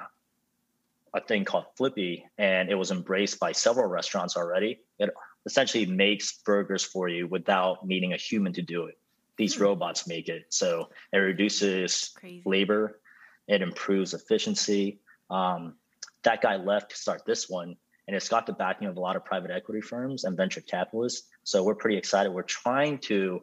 a 1.13 1.21
thing 1.21 1.45
called 1.45 1.65
Flippy, 1.77 2.25
and 2.39 2.71
it 2.71 2.75
was 2.75 2.89
embraced 2.89 3.39
by 3.39 3.51
several 3.51 3.85
restaurants 3.85 4.35
already. 4.35 4.79
It 4.97 5.11
essentially 5.45 5.85
makes 5.85 6.39
burgers 6.43 6.83
for 6.83 7.07
you 7.07 7.27
without 7.27 7.85
needing 7.85 8.13
a 8.13 8.17
human 8.17 8.53
to 8.53 8.63
do 8.63 8.85
it. 8.85 8.97
These 9.37 9.53
mm-hmm. 9.53 9.65
robots 9.65 10.07
make 10.07 10.29
it. 10.29 10.45
So 10.49 10.89
it 11.13 11.17
reduces 11.17 12.09
Crazy. 12.15 12.41
labor, 12.45 12.99
it 13.47 13.61
improves 13.61 14.15
efficiency. 14.15 14.99
Um, 15.29 15.75
that 16.23 16.41
guy 16.41 16.55
left 16.55 16.91
to 16.91 16.97
start 16.97 17.21
this 17.25 17.47
one, 17.47 17.75
and 18.11 18.17
it's 18.17 18.27
got 18.27 18.45
the 18.45 18.51
backing 18.51 18.89
of 18.89 18.97
a 18.97 18.99
lot 18.99 19.15
of 19.15 19.23
private 19.23 19.51
equity 19.51 19.79
firms 19.79 20.25
and 20.25 20.35
venture 20.35 20.59
capitalists. 20.59 21.29
So 21.45 21.63
we're 21.63 21.75
pretty 21.75 21.95
excited. 21.95 22.29
We're 22.33 22.43
trying 22.43 22.97
to 22.99 23.41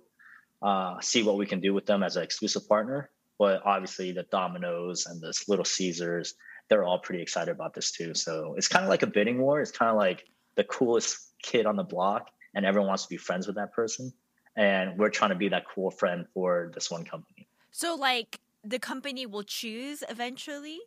uh, 0.61 1.01
see 1.01 1.23
what 1.23 1.39
we 1.39 1.47
can 1.47 1.61
do 1.61 1.73
with 1.73 1.87
them 1.87 2.03
as 2.03 2.17
an 2.17 2.23
exclusive 2.23 2.69
partner. 2.69 3.09
But 3.39 3.63
obviously, 3.65 4.13
the 4.13 4.25
Domino's 4.25 5.07
and 5.07 5.23
the 5.23 5.33
Little 5.49 5.65
Caesars, 5.65 6.35
they're 6.69 6.85
all 6.85 6.99
pretty 6.99 7.23
excited 7.23 7.51
about 7.51 7.73
this 7.73 7.93
too. 7.93 8.13
So 8.13 8.57
it's 8.59 8.69
kind 8.69 8.85
of 8.85 8.91
like 8.91 9.03
a 9.03 9.07
bidding 9.07 9.41
war. 9.41 9.63
It's 9.63 9.71
kind 9.71 9.91
of 9.91 9.97
like 9.97 10.27
the 10.57 10.65
coolest 10.65 11.17
kid 11.43 11.65
on 11.65 11.77
the 11.77 11.83
block 11.83 12.29
and 12.55 12.67
everyone 12.67 12.89
wants 12.89 13.05
to 13.05 13.09
be 13.09 13.17
friends 13.17 13.47
with 13.47 13.57
that 13.57 13.73
person 13.73 14.13
and 14.57 14.99
we're 14.99 15.09
trying 15.09 15.31
to 15.31 15.37
be 15.37 15.49
that 15.49 15.65
cool 15.73 15.91
friend 15.91 16.27
for 16.35 16.71
this 16.75 16.91
one 16.91 17.05
company 17.05 17.49
so 17.71 17.95
like 17.95 18.41
the 18.65 18.79
company 18.79 19.25
will 19.25 19.45
choose 19.45 20.03
eventually 20.09 20.81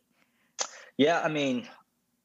yeah 0.98 1.22
i 1.24 1.28
mean 1.28 1.66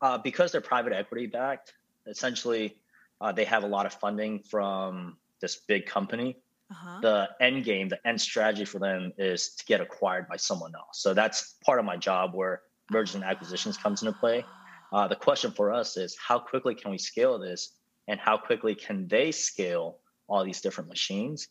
uh, 0.02 0.18
because 0.18 0.52
they're 0.52 0.62
private 0.62 0.94
equity 0.94 1.28
backed 1.28 1.74
essentially 2.08 2.78
uh, 3.22 3.32
they 3.32 3.46
have 3.46 3.64
a 3.64 3.68
lot 3.68 3.86
of 3.86 3.94
funding 3.94 4.40
from 4.40 5.18
this 5.42 5.58
big 5.68 5.86
company. 5.86 6.38
Uh-huh. 6.70 7.00
the 7.00 7.30
end 7.40 7.64
game 7.64 7.88
the 7.88 7.98
end 8.06 8.20
strategy 8.20 8.66
for 8.66 8.78
them 8.78 9.14
is 9.18 9.56
to 9.56 9.64
get 9.64 9.80
acquired 9.80 10.28
by 10.28 10.36
someone 10.36 10.76
else. 10.76 11.00
So 11.02 11.14
that's 11.14 11.56
part 11.64 11.80
of 11.80 11.86
my 11.86 11.96
job 11.96 12.32
where 12.34 12.64
mergers 12.92 13.16
and 13.16 13.24
acquisitions 13.24 13.78
comes 13.78 14.02
into 14.02 14.12
play. 14.12 14.44
Uh, 14.92 15.08
the 15.08 15.16
question 15.16 15.50
for 15.50 15.72
us 15.72 15.96
is 15.96 16.18
how 16.18 16.38
quickly 16.38 16.76
can 16.76 16.92
we 16.92 16.98
scale 16.98 17.40
this 17.40 17.78
and 18.10 18.20
how 18.20 18.36
quickly 18.36 18.76
can 18.76 19.08
they 19.08 19.32
scale 19.32 20.00
all 20.28 20.44
these 20.44 20.60
different 20.60 20.90
machines 20.90 21.48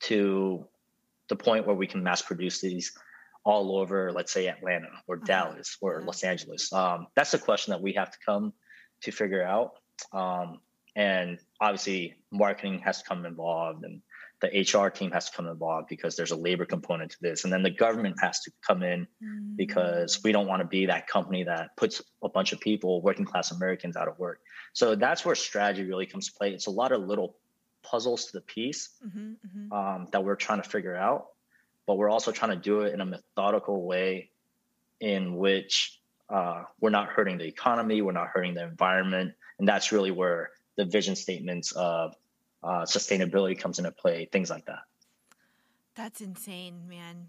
to 0.00 0.64
the 1.28 1.36
point 1.36 1.66
where 1.66 1.76
we 1.76 1.86
can 1.86 2.02
mass 2.02 2.22
produce 2.22 2.60
these 2.60 2.92
all 3.44 3.78
over, 3.78 4.10
let's 4.12 4.32
say 4.32 4.48
Atlanta 4.48 4.88
or 5.06 5.16
uh-huh. 5.16 5.26
Dallas 5.26 5.76
or 5.80 5.98
uh-huh. 5.98 6.06
Los 6.06 6.24
Angeles. 6.24 6.72
Um, 6.72 7.06
that's 7.14 7.34
a 7.34 7.38
question 7.38 7.72
that 7.72 7.82
we 7.82 7.92
have 7.92 8.10
to 8.10 8.18
come 8.24 8.52
to 9.02 9.10
figure 9.10 9.44
out. 9.44 9.72
Um, 10.12 10.60
and 10.96 11.38
obviously, 11.60 12.14
marketing 12.30 12.80
has 12.80 13.02
to 13.02 13.08
come 13.08 13.26
involved, 13.26 13.84
and 13.84 14.00
the 14.40 14.60
HR 14.60 14.90
team 14.90 15.10
has 15.10 15.30
to 15.30 15.36
come 15.36 15.46
involved 15.46 15.88
because 15.88 16.16
there's 16.16 16.30
a 16.30 16.36
labor 16.36 16.64
component 16.64 17.10
to 17.12 17.16
this. 17.20 17.44
And 17.44 17.52
then 17.52 17.62
the 17.62 17.70
government 17.70 18.16
has 18.20 18.40
to 18.40 18.52
come 18.66 18.82
in 18.82 19.06
mm. 19.22 19.56
because 19.56 20.22
we 20.22 20.32
don't 20.32 20.46
want 20.46 20.60
to 20.60 20.68
be 20.68 20.86
that 20.86 21.06
company 21.06 21.44
that 21.44 21.76
puts 21.76 22.02
a 22.22 22.28
bunch 22.28 22.52
of 22.52 22.60
people, 22.60 23.00
working 23.02 23.24
class 23.24 23.50
Americans, 23.50 23.96
out 23.96 24.08
of 24.08 24.18
work. 24.18 24.40
So 24.72 24.94
that's 24.94 25.24
where 25.24 25.34
strategy 25.34 25.84
really 25.84 26.06
comes 26.06 26.28
to 26.28 26.34
play. 26.34 26.52
It's 26.52 26.66
a 26.66 26.70
lot 26.70 26.92
of 26.92 27.02
little 27.02 27.36
puzzles 27.82 28.26
to 28.26 28.32
the 28.32 28.40
piece 28.40 28.90
mm-hmm, 29.04 29.32
mm-hmm. 29.32 29.72
Um, 29.72 30.08
that 30.12 30.24
we're 30.24 30.36
trying 30.36 30.62
to 30.62 30.68
figure 30.68 30.96
out, 30.96 31.28
but 31.86 31.96
we're 31.96 32.10
also 32.10 32.32
trying 32.32 32.50
to 32.50 32.56
do 32.56 32.80
it 32.80 32.94
in 32.94 33.00
a 33.00 33.06
methodical 33.06 33.84
way 33.84 34.30
in 35.00 35.36
which 35.36 36.00
uh, 36.30 36.62
we're 36.80 36.90
not 36.90 37.08
hurting 37.08 37.38
the 37.38 37.44
economy, 37.44 38.02
we're 38.02 38.12
not 38.12 38.28
hurting 38.28 38.54
the 38.54 38.62
environment. 38.62 39.32
And 39.58 39.68
that's 39.68 39.92
really 39.92 40.10
where 40.10 40.50
the 40.76 40.84
vision 40.84 41.16
statements 41.16 41.72
of 41.72 42.14
uh, 42.62 42.82
sustainability 42.82 43.58
comes 43.58 43.78
into 43.78 43.90
play, 43.90 44.26
things 44.32 44.50
like 44.50 44.66
that. 44.66 44.80
That's 45.94 46.20
insane, 46.20 46.88
man. 46.88 47.28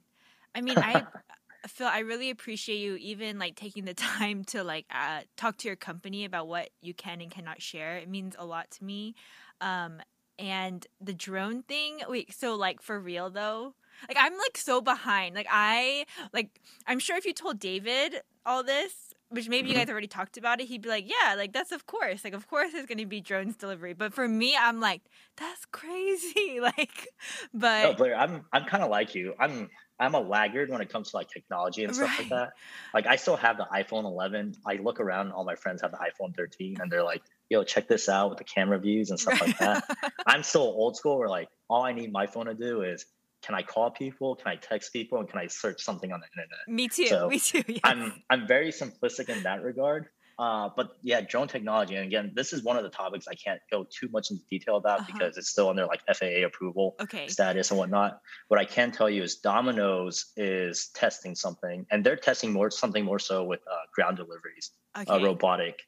I 0.55 0.61
mean, 0.61 0.77
I 0.77 1.05
Phil, 1.67 1.87
I 1.87 1.99
really 1.99 2.29
appreciate 2.29 2.77
you 2.77 2.95
even 2.95 3.39
like 3.39 3.55
taking 3.55 3.85
the 3.85 3.93
time 3.93 4.43
to 4.45 4.63
like 4.63 4.85
uh, 4.89 5.21
talk 5.35 5.57
to 5.57 5.67
your 5.67 5.75
company 5.75 6.25
about 6.25 6.47
what 6.47 6.69
you 6.81 6.93
can 6.93 7.21
and 7.21 7.31
cannot 7.31 7.61
share. 7.61 7.97
It 7.97 8.09
means 8.09 8.35
a 8.37 8.45
lot 8.45 8.71
to 8.71 8.83
me. 8.83 9.15
Um, 9.61 10.01
and 10.37 10.85
the 11.01 11.13
drone 11.13 11.63
thing, 11.63 11.99
wait, 12.07 12.33
so 12.33 12.55
like 12.55 12.81
for 12.81 12.99
real 12.99 13.29
though, 13.29 13.73
like 14.07 14.17
I'm 14.19 14.37
like 14.37 14.57
so 14.57 14.81
behind. 14.81 15.35
Like 15.35 15.47
I 15.49 16.05
like 16.33 16.49
I'm 16.87 16.99
sure 16.99 17.17
if 17.17 17.25
you 17.25 17.33
told 17.33 17.59
David 17.59 18.21
all 18.45 18.63
this, 18.63 19.13
which 19.29 19.49
maybe 19.49 19.69
you 19.69 19.73
mm-hmm. 19.73 19.81
guys 19.83 19.89
already 19.89 20.07
talked 20.07 20.37
about 20.37 20.61
it, 20.61 20.67
he'd 20.67 20.81
be 20.81 20.89
like, 20.89 21.09
"Yeah, 21.09 21.35
like 21.35 21.53
that's 21.53 21.71
of 21.71 21.85
course, 21.85 22.23
like 22.23 22.33
of 22.33 22.47
course 22.47 22.71
there's 22.71 22.85
going 22.85 22.99
to 22.99 23.05
be 23.05 23.21
drones 23.21 23.55
delivery." 23.55 23.93
But 23.93 24.13
for 24.13 24.27
me, 24.27 24.55
I'm 24.59 24.79
like, 24.79 25.01
"That's 25.37 25.65
crazy!" 25.65 26.59
like, 26.61 27.09
but 27.53 27.83
no, 27.83 27.93
Blair, 27.93 28.15
I'm 28.15 28.45
I'm 28.53 28.65
kind 28.65 28.83
of 28.83 28.89
like 28.89 29.15
you. 29.15 29.33
I'm 29.39 29.69
I'm 29.99 30.13
a 30.13 30.19
laggard 30.19 30.69
when 30.69 30.81
it 30.81 30.89
comes 30.89 31.11
to 31.11 31.17
like 31.17 31.29
technology 31.29 31.83
and 31.83 31.95
stuff 31.95 32.09
right. 32.09 32.19
like 32.19 32.29
that. 32.29 32.53
Like 32.93 33.07
I 33.07 33.15
still 33.15 33.37
have 33.37 33.57
the 33.57 33.65
iPhone 33.65 34.03
11. 34.03 34.55
I 34.65 34.75
look 34.75 34.99
around, 34.99 35.31
all 35.31 35.45
my 35.45 35.55
friends 35.55 35.81
have 35.81 35.91
the 35.91 35.97
iPhone 35.97 36.35
13, 36.35 36.77
and 36.79 36.91
they're 36.91 37.03
like, 37.03 37.23
"Yo, 37.49 37.63
check 37.63 37.87
this 37.87 38.09
out 38.09 38.29
with 38.29 38.37
the 38.37 38.43
camera 38.43 38.77
views 38.79 39.09
and 39.09 39.19
stuff 39.19 39.41
like 39.41 39.57
that." 39.57 39.83
I'm 40.27 40.43
still 40.43 40.61
old 40.61 40.97
school, 40.97 41.17
where 41.17 41.29
like 41.29 41.49
all 41.69 41.83
I 41.83 41.93
need 41.93 42.11
my 42.11 42.27
phone 42.27 42.45
to 42.45 42.53
do 42.53 42.83
is 42.83 43.05
can 43.45 43.55
I 43.55 43.61
call 43.61 43.91
people? 43.91 44.35
Can 44.35 44.51
I 44.51 44.55
text 44.55 44.91
people? 44.91 45.19
And 45.19 45.29
can 45.29 45.39
I 45.39 45.47
search 45.47 45.83
something 45.83 46.11
on 46.11 46.19
the 46.19 46.27
internet? 46.27 46.67
Me 46.67 46.87
too. 46.87 47.07
So 47.07 47.29
me 47.29 47.39
too. 47.39 47.63
Yes. 47.67 47.79
I'm 47.83 48.23
I'm 48.29 48.47
very 48.47 48.71
simplistic 48.71 49.29
in 49.29 49.43
that 49.43 49.63
regard. 49.63 50.07
Uh, 50.37 50.69
but 50.75 50.97
yeah, 51.01 51.21
drone 51.21 51.47
technology, 51.47 51.95
and 51.95 52.05
again, 52.05 52.29
this 52.35 52.51
is 52.51 52.61
one 52.61 52.75
of 52.75 52.83
the 52.83 52.89
topics 52.89 53.25
I 53.25 53.35
can't 53.35 53.61
go 53.71 53.85
too 53.89 54.09
much 54.09 54.31
into 54.31 54.43
detail 54.49 54.75
about 54.75 54.99
uh-huh. 54.99 55.13
because 55.13 55.37
it's 55.37 55.47
still 55.47 55.69
under 55.69 55.85
like 55.85 56.01
FAA 56.13 56.45
approval 56.45 56.95
okay. 56.99 57.27
status 57.29 57.71
and 57.71 57.77
whatnot. 57.77 58.19
What 58.49 58.59
I 58.59 58.65
can 58.65 58.91
tell 58.91 59.09
you 59.09 59.23
is 59.23 59.35
Domino's 59.35 60.33
is 60.35 60.87
testing 60.87 61.35
something, 61.35 61.85
and 61.89 62.03
they're 62.03 62.17
testing 62.17 62.51
more 62.51 62.69
something 62.69 63.05
more 63.05 63.19
so 63.19 63.45
with 63.45 63.61
uh, 63.71 63.75
ground 63.93 64.17
deliveries, 64.17 64.71
uh, 64.95 65.05
okay. 65.07 65.23
uh, 65.23 65.25
robotic. 65.25 65.83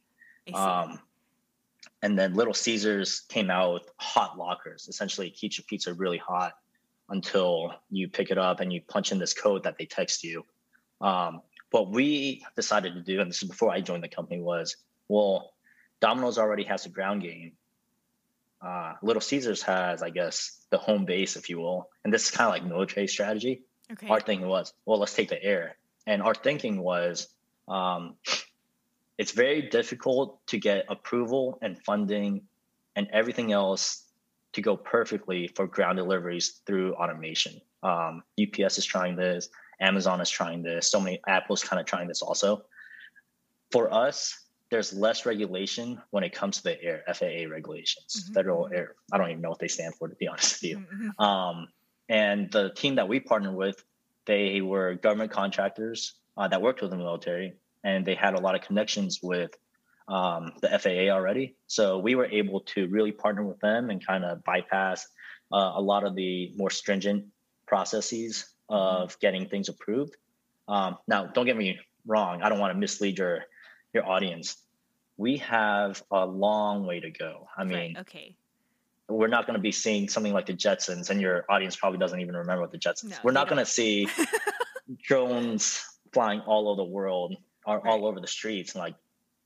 Um, 0.53 0.99
and 2.01 2.17
then 2.17 2.33
Little 2.33 2.53
Caesars 2.53 3.21
came 3.27 3.49
out 3.49 3.73
with 3.73 3.89
hot 3.97 4.37
lockers. 4.37 4.87
Essentially, 4.87 5.29
keeps 5.29 5.57
your 5.57 5.65
pizza 5.67 5.93
really 5.93 6.19
hot 6.19 6.53
until 7.09 7.73
you 7.89 8.07
pick 8.07 8.31
it 8.31 8.37
up 8.37 8.59
and 8.59 8.71
you 8.71 8.81
punch 8.81 9.11
in 9.11 9.19
this 9.19 9.33
code 9.33 9.63
that 9.63 9.77
they 9.77 9.85
text 9.85 10.23
you. 10.23 10.43
Um, 11.01 11.41
what 11.71 11.91
we 11.91 12.45
decided 12.55 12.93
to 12.95 13.01
do, 13.01 13.21
and 13.21 13.29
this 13.29 13.41
is 13.41 13.49
before 13.49 13.71
I 13.71 13.81
joined 13.81 14.03
the 14.03 14.09
company, 14.09 14.41
was 14.41 14.77
well, 15.07 15.53
Domino's 15.99 16.37
already 16.37 16.63
has 16.63 16.85
a 16.85 16.89
ground 16.89 17.21
game. 17.21 17.53
Uh, 18.61 18.93
Little 19.01 19.21
Caesars 19.21 19.61
has, 19.63 20.01
I 20.01 20.09
guess, 20.09 20.59
the 20.69 20.77
home 20.77 21.05
base, 21.05 21.35
if 21.35 21.49
you 21.49 21.59
will, 21.59 21.89
and 22.03 22.13
this 22.13 22.25
is 22.25 22.31
kind 22.31 22.47
of 22.47 22.53
like 22.53 22.69
military 22.69 23.07
strategy. 23.07 23.61
Okay. 23.91 24.07
Our 24.07 24.19
thing 24.19 24.45
was, 24.45 24.73
well, 24.85 24.99
let's 24.99 25.13
take 25.13 25.29
the 25.29 25.41
air, 25.41 25.77
and 26.05 26.21
our 26.21 26.33
thinking 26.33 26.81
was, 26.81 27.27
um, 27.67 28.15
it's 29.17 29.31
very 29.31 29.63
difficult 29.63 30.45
to 30.47 30.57
get 30.57 30.85
approval 30.89 31.57
and 31.61 31.81
funding 31.83 32.41
and 32.95 33.07
everything 33.13 33.51
else 33.51 34.03
to 34.57 34.61
go 34.61 34.75
perfectly 34.75 35.47
for 35.49 35.67
ground 35.67 35.97
deliveries 35.97 36.61
through 36.65 36.95
automation. 36.95 37.61
Um, 37.83 38.23
UPS 38.41 38.79
is 38.79 38.85
trying 38.85 39.15
this, 39.15 39.49
Amazon 39.79 40.19
is 40.19 40.31
trying 40.31 40.63
this, 40.63 40.89
so 40.89 40.99
many 40.99 41.21
Apple's 41.27 41.63
kind 41.63 41.79
of 41.79 41.85
trying 41.85 42.07
this 42.07 42.23
also. 42.23 42.63
For 43.71 43.93
us, 43.93 44.35
there's 44.71 44.93
less 44.93 45.27
regulation 45.27 46.01
when 46.09 46.23
it 46.23 46.33
comes 46.33 46.57
to 46.57 46.63
the 46.63 46.83
air 46.83 47.03
FAA 47.13 47.47
regulations, 47.47 48.23
mm-hmm. 48.23 48.33
federal 48.33 48.67
air. 48.73 48.95
I 49.13 49.19
don't 49.19 49.29
even 49.29 49.41
know 49.41 49.49
what 49.49 49.59
they 49.59 49.67
stand 49.67 49.93
for, 49.93 50.07
to 50.07 50.15
be 50.15 50.27
honest 50.27 50.55
with 50.55 50.71
you. 50.71 50.77
Mm-hmm, 50.79 51.07
mm-hmm. 51.09 51.23
Um, 51.23 51.67
and 52.09 52.51
the 52.51 52.71
team 52.71 52.95
that 52.95 53.07
we 53.07 53.19
partnered 53.19 53.53
with, 53.53 53.83
they 54.25 54.61
were 54.61 54.95
government 54.95 55.29
contractors 55.29 56.15
uh, 56.35 56.47
that 56.47 56.63
worked 56.63 56.81
with 56.81 56.89
the 56.89 56.97
military, 56.97 57.53
and 57.83 58.03
they 58.03 58.15
had 58.15 58.33
a 58.33 58.39
lot 58.39 58.55
of 58.55 58.61
connections 58.61 59.19
with 59.21 59.51
um, 60.07 60.53
the 60.61 60.69
FAA 60.79 61.13
already. 61.13 61.55
So 61.67 61.99
we 61.99 62.15
were 62.15 62.25
able 62.25 62.61
to 62.75 62.87
really 62.87 63.11
partner 63.11 63.43
with 63.43 63.59
them 63.59 63.89
and 63.89 64.05
kind 64.05 64.23
of 64.23 64.43
bypass 64.43 65.05
uh, 65.51 65.73
a 65.75 65.81
lot 65.81 66.03
of 66.03 66.15
the 66.15 66.51
more 66.55 66.69
stringent 66.69 67.25
processes 67.67 68.45
of 68.69 69.19
getting 69.19 69.47
things 69.47 69.69
approved. 69.69 70.15
Um, 70.67 70.97
now, 71.07 71.25
don't 71.25 71.45
get 71.45 71.57
me 71.57 71.79
wrong. 72.05 72.41
I 72.41 72.49
don't 72.49 72.59
want 72.59 72.73
to 72.73 72.79
mislead 72.79 73.17
your 73.17 73.45
your 73.93 74.05
audience. 74.05 74.57
We 75.17 75.37
have 75.37 76.03
a 76.11 76.25
long 76.25 76.85
way 76.85 76.99
to 76.99 77.09
go. 77.09 77.47
I 77.57 77.63
mean, 77.63 77.95
right. 77.95 77.97
okay. 77.99 78.35
We're 79.09 79.27
not 79.27 79.47
going 79.47 79.55
to 79.55 79.61
be 79.61 79.71
seeing 79.71 80.09
something 80.09 80.33
like 80.33 80.47
the 80.47 80.53
Jetsons, 80.53 81.09
and 81.09 81.21
your 81.21 81.45
audience 81.49 81.77
probably 81.77 81.97
doesn't 81.97 82.19
even 82.19 82.35
remember 82.35 82.61
what 82.61 82.71
the 82.71 82.77
Jetsons. 82.77 83.11
No, 83.11 83.15
we're 83.23 83.31
not 83.31 83.47
going 83.47 83.59
to 83.59 83.65
see 83.65 84.09
drones 85.03 85.81
flying 86.13 86.41
all 86.41 86.67
over 86.69 86.77
the 86.77 86.83
world 86.89 87.35
or 87.65 87.79
Right. 87.79 87.85
all 87.91 88.05
over 88.05 88.19
the 88.19 88.27
streets 88.27 88.73
and 88.73 88.81
like 88.81 88.95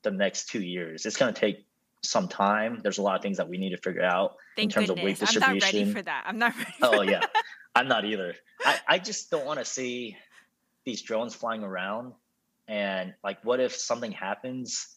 the 0.04 0.12
next 0.12 0.50
two 0.50 0.62
years. 0.62 1.06
It's 1.06 1.18
going 1.18 1.34
to 1.34 1.40
take 1.40 1.66
some 2.04 2.28
time. 2.28 2.80
There's 2.82 2.98
a 2.98 3.02
lot 3.02 3.16
of 3.16 3.22
things 3.22 3.38
that 3.38 3.48
we 3.48 3.58
need 3.58 3.72
to 3.72 3.78
figure 3.78 4.04
out 4.04 4.36
Thank 4.56 4.66
in 4.66 4.70
terms 4.72 4.90
of 4.90 4.98
weight 4.98 5.20
goodness. 5.20 5.36
I'm 5.36 5.40
not 5.40 5.48
ready 5.50 5.60
distribution. 5.60 5.94
for 5.94 6.02
that. 6.04 6.24
I'm 6.28 6.40
not 6.40 6.58
ready. 6.58 6.74
oh 6.82 7.02
yeah. 7.02 7.26
I'm 7.76 7.88
not 7.88 8.04
either. 8.06 8.36
I, 8.66 8.80
I 8.88 9.00
just 9.00 9.32
don't 9.32 9.46
want 9.46 9.60
to 9.60 9.66
see 9.66 10.18
these 10.86 11.02
drones 11.02 11.34
flying 11.34 11.64
around 11.64 12.14
and 12.68 13.14
like 13.24 13.44
what 13.44 13.60
if 13.60 13.76
something 13.76 14.12
happens 14.12 14.96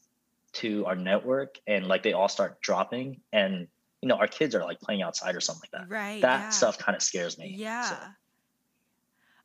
to 0.54 0.86
our 0.86 0.96
network 0.96 1.58
and 1.66 1.86
like 1.86 2.02
they 2.02 2.12
all 2.12 2.28
start 2.28 2.60
dropping 2.60 3.20
and 3.32 3.66
you 4.00 4.08
know 4.08 4.16
our 4.16 4.26
kids 4.26 4.54
are 4.54 4.62
like 4.62 4.80
playing 4.80 5.02
outside 5.02 5.36
or 5.36 5.40
something 5.40 5.68
like 5.72 5.88
that. 5.88 5.94
Right. 5.94 6.22
that 6.22 6.40
yeah. 6.40 6.50
stuff 6.50 6.78
kind 6.78 6.96
of 6.96 7.02
scares 7.02 7.38
me. 7.38 7.54
Yeah. 7.56 7.82
So, 7.82 7.96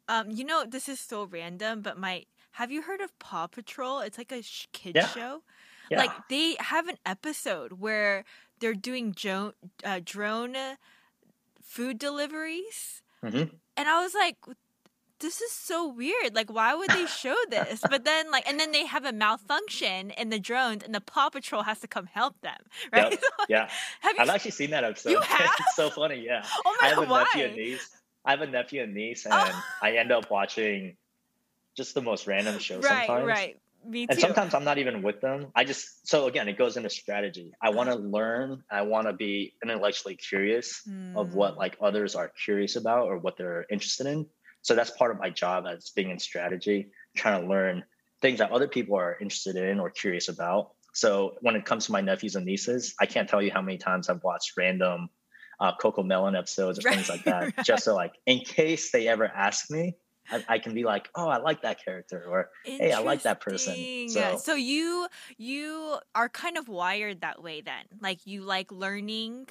Um, 0.07 0.31
you 0.31 0.43
know, 0.43 0.65
this 0.67 0.89
is 0.89 0.99
so 0.99 1.25
random, 1.25 1.81
but 1.81 1.97
my 1.97 2.25
have 2.51 2.71
you 2.71 2.81
heard 2.83 3.01
of 3.01 3.17
Paw 3.19 3.47
Patrol? 3.47 3.99
It's 3.99 4.17
like 4.17 4.31
a 4.31 4.41
sh- 4.41 4.67
kids 4.73 4.95
Yeah. 4.95 5.07
show. 5.07 5.43
yeah. 5.89 5.99
Like 5.99 6.11
they 6.29 6.55
have 6.59 6.87
an 6.87 6.97
episode 7.05 7.73
where 7.73 8.23
they're 8.59 8.73
doing 8.75 9.13
jo- 9.13 9.53
uh, 9.83 10.01
drone 10.03 10.55
food 11.61 11.97
deliveries, 11.99 13.01
Mhm. 13.23 13.51
and 13.77 13.89
I 13.89 14.01
was 14.01 14.13
like, 14.13 14.37
"This 15.19 15.41
is 15.41 15.51
so 15.51 15.87
weird. 15.87 16.33
Like, 16.35 16.49
why 16.51 16.73
would 16.75 16.89
they 16.91 17.05
show 17.05 17.35
this?" 17.49 17.81
but 17.89 18.03
then, 18.05 18.31
like, 18.31 18.47
and 18.47 18.59
then 18.59 18.71
they 18.71 18.85
have 18.85 19.05
a 19.05 19.11
malfunction 19.11 20.11
in 20.11 20.29
the 20.29 20.39
drones, 20.39 20.83
and 20.83 20.93
the 20.95 21.01
Paw 21.01 21.29
Patrol 21.29 21.63
has 21.63 21.79
to 21.81 21.87
come 21.87 22.05
help 22.07 22.39
them. 22.41 22.57
Right? 22.93 23.11
Yep. 23.11 23.21
So, 23.21 23.45
yeah. 23.49 23.69
have 24.01 24.15
you? 24.15 24.21
I've 24.21 24.29
actually 24.29 24.51
seen 24.51 24.71
that 24.71 24.83
episode. 24.83 25.11
You 25.11 25.19
have? 25.21 25.51
it's 25.59 25.75
so 25.75 25.89
funny. 25.89 26.19
Yeah. 26.25 26.45
oh 26.65 26.77
I 26.81 26.83
my 26.83 26.87
have 26.89 26.97
a 26.97 27.01
god! 27.01 27.09
Why? 27.09 27.23
nephew 27.23 27.43
and 27.45 27.55
niece. 27.55 27.89
I 28.25 28.31
have 28.31 28.41
a 28.41 28.47
nephew 28.47 28.83
and 28.83 28.93
niece, 28.93 29.25
and 29.29 29.33
Oh. 29.35 29.63
I 29.81 29.93
end 29.97 30.11
up 30.11 30.29
watching 30.29 30.97
just 31.79 31.93
the 31.95 32.01
most 32.01 32.27
random 32.27 32.59
shows 32.59 32.83
Right, 32.83 33.07
sometimes. 33.09 33.27
right. 33.27 33.57
Me 33.85 34.05
too. 34.05 34.11
And 34.11 34.19
sometimes 34.19 34.53
I'm 34.53 34.65
not 34.65 34.77
even 34.77 35.01
with 35.01 35.21
them. 35.21 35.51
I 35.55 35.63
just 35.63 36.07
so 36.07 36.27
again, 36.27 36.47
it 36.49 36.57
goes 36.57 36.77
into 36.77 36.89
strategy. 36.89 37.51
I 37.61 37.69
want 37.69 37.89
to 37.89 37.95
learn. 37.95 38.63
I 38.69 38.81
want 38.83 39.07
to 39.07 39.13
be 39.13 39.53
intellectually 39.63 40.15
curious 40.17 40.67
of 41.15 41.33
what 41.33 41.53
Mm. 41.53 41.57
like 41.57 41.77
others 41.81 42.15
are 42.15 42.29
curious 42.45 42.75
about 42.75 43.07
or 43.07 43.17
what 43.17 43.37
they're 43.37 43.65
interested 43.71 44.05
in. 44.07 44.27
So 44.61 44.75
that's 44.75 44.91
part 44.91 45.11
of 45.11 45.17
my 45.19 45.29
job 45.29 45.65
as 45.65 45.91
being 45.95 46.09
in 46.11 46.19
strategy, 46.19 46.91
trying 47.15 47.41
to 47.41 47.47
learn 47.47 47.83
things 48.21 48.39
that 48.39 48.51
other 48.51 48.67
people 48.67 48.95
are 48.97 49.17
interested 49.21 49.55
in 49.55 49.79
or 49.79 49.89
curious 49.89 50.27
about. 50.27 50.71
So 50.93 51.37
when 51.41 51.55
it 51.55 51.65
comes 51.65 51.85
to 51.85 51.93
my 51.93 52.01
nephews 52.01 52.35
and 52.35 52.45
nieces, 52.45 52.93
I 52.99 53.05
can't 53.05 53.29
tell 53.29 53.41
you 53.41 53.51
how 53.51 53.61
many 53.61 53.77
times 53.77 54.09
I've 54.09 54.23
watched 54.23 54.57
random 54.57 55.09
uh, 55.59 55.71
CoComelon 55.81 56.37
episodes 56.37 56.79
or 56.79 56.83
things 56.83 57.09
like 57.09 57.23
that, 57.25 57.51
Right, 57.57 57.65
just 57.65 57.83
so 57.85 57.95
like 57.95 58.13
in 58.25 58.39
case 58.41 58.91
they 58.91 59.07
ever 59.07 59.25
ask 59.25 59.69
me, 59.71 59.95
I, 60.31 60.43
I 60.47 60.59
can 60.59 60.73
be 60.73 60.83
like, 60.83 61.09
oh, 61.15 61.27
I 61.27 61.37
like 61.37 61.61
that 61.63 61.83
character, 61.83 62.23
or 62.27 62.49
hey, 62.63 62.91
I 62.91 62.99
like 62.99 63.23
that 63.23 63.41
person. 63.41 63.73
So- 64.09 64.37
so 64.37 64.53
you 64.55 65.07
you 65.37 65.97
are 66.15 66.29
kind 66.29 66.57
of 66.57 66.67
wired 66.67 67.21
that 67.21 67.41
way 67.41 67.61
then. 67.61 67.85
Like 68.01 68.25
you 68.25 68.41
like 68.43 68.71
learning 68.71 69.47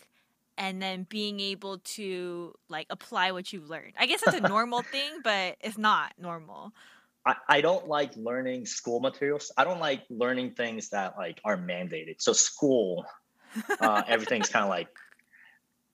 and 0.56 0.82
then 0.82 1.06
being 1.08 1.38
able 1.40 1.78
to 1.78 2.52
like 2.68 2.86
apply 2.90 3.30
what 3.32 3.52
you've 3.52 3.68
learned. 3.70 3.92
I 3.98 4.06
guess 4.06 4.22
that's 4.24 4.36
a 4.36 4.40
normal 4.48 4.82
thing, 4.94 5.20
but 5.22 5.56
it's 5.60 5.78
not 5.78 6.14
normal. 6.18 6.72
I, 7.26 7.36
I 7.48 7.60
don't 7.60 7.86
like 7.88 8.16
learning 8.16 8.66
school 8.66 9.00
materials. 9.00 9.52
I 9.56 9.64
don't 9.64 9.80
like 9.80 10.02
learning 10.10 10.52
things 10.54 10.90
that 10.90 11.16
like 11.16 11.40
are 11.44 11.56
mandated. 11.56 12.16
So 12.20 12.32
school, 12.32 13.04
uh, 13.80 14.02
everything's 14.06 14.48
kind 14.48 14.64
of 14.64 14.68
like 14.70 14.88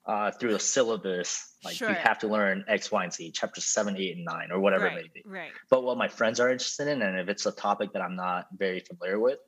uh, 0.06 0.30
through 0.30 0.52
the 0.52 0.58
syllabus. 0.58 1.54
Like 1.64 1.76
Sure. 1.76 1.88
you 1.88 1.94
have 1.94 2.18
to 2.20 2.28
learn 2.28 2.64
X, 2.68 2.92
Y, 2.92 3.04
and 3.04 3.12
Z, 3.12 3.30
chapter 3.32 3.60
seven, 3.60 3.96
eight, 3.96 4.16
and 4.16 4.24
nine, 4.24 4.50
or 4.52 4.60
whatever 4.60 4.84
right, 4.84 4.98
it 4.98 5.02
may 5.02 5.10
be. 5.14 5.22
right. 5.24 5.50
But 5.70 5.82
what 5.82 5.96
my 5.96 6.08
friends 6.08 6.40
are 6.40 6.50
interested 6.50 6.88
in, 6.88 7.02
and 7.02 7.18
if 7.18 7.28
it's 7.28 7.46
a 7.46 7.52
topic 7.52 7.92
that 7.94 8.02
I'm 8.02 8.16
not 8.16 8.48
very 8.56 8.80
familiar 8.80 9.18
with, 9.18 9.38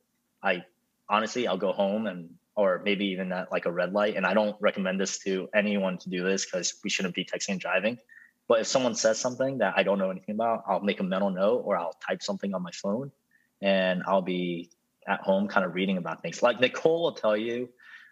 I 0.43 0.65
honestly 1.09 1.47
I'll 1.47 1.59
go 1.59 1.73
home 1.73 2.07
and 2.07 2.31
or 2.57 2.81
maybe 2.85 3.07
even 3.07 3.33
at 3.33 3.53
like 3.53 3.67
a 3.67 3.71
red 3.73 3.93
light. 3.93 4.17
And 4.17 4.27
I 4.27 4.33
don't 4.33 4.57
recommend 4.61 4.99
this 4.99 5.19
to 5.25 5.49
anyone 5.55 5.99
to 5.99 6.09
do 6.09 6.25
this 6.25 6.47
because 6.47 6.75
we 6.83 6.89
shouldn't 6.89 7.15
be 7.15 7.25
texting 7.25 7.51
and 7.51 7.61
driving. 7.61 7.99
But 8.49 8.61
if 8.61 8.67
someone 8.67 8.95
says 8.95 9.19
something 9.19 9.59
that 9.59 9.75
I 9.77 9.83
don't 9.83 9.99
know 9.99 10.11
anything 10.11 10.37
about, 10.37 10.65
I'll 10.67 10.81
make 10.81 11.01
a 11.01 11.03
mental 11.03 11.31
note 11.31 11.63
or 11.67 11.77
I'll 11.77 11.97
type 12.07 12.23
something 12.23 12.55
on 12.55 12.63
my 12.63 12.71
phone, 12.71 13.13
and 13.61 14.03
I'll 14.07 14.23
be 14.23 14.71
at 15.07 15.21
home 15.21 15.49
kind 15.49 15.67
of 15.67 15.75
reading 15.75 15.99
about 15.99 16.23
things. 16.23 16.43
Like 16.43 16.61
Nicole 16.61 17.03
will 17.03 17.13
tell 17.13 17.37
you 17.37 17.69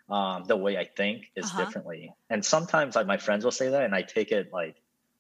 um, 0.09 0.45
the 0.45 0.57
way 0.57 0.77
I 0.77 0.85
think 0.85 1.27
is 1.37 1.47
Uh-huh. 1.47 1.65
differently. 1.65 2.13
And 2.31 2.45
sometimes 2.45 2.95
like 2.97 3.07
my 3.07 3.17
friends 3.17 3.45
will 3.45 3.53
say 3.53 3.71
that 3.71 3.83
and 3.85 3.95
I 3.95 4.03
take 4.03 4.33
it 4.33 4.53
like, 4.53 4.77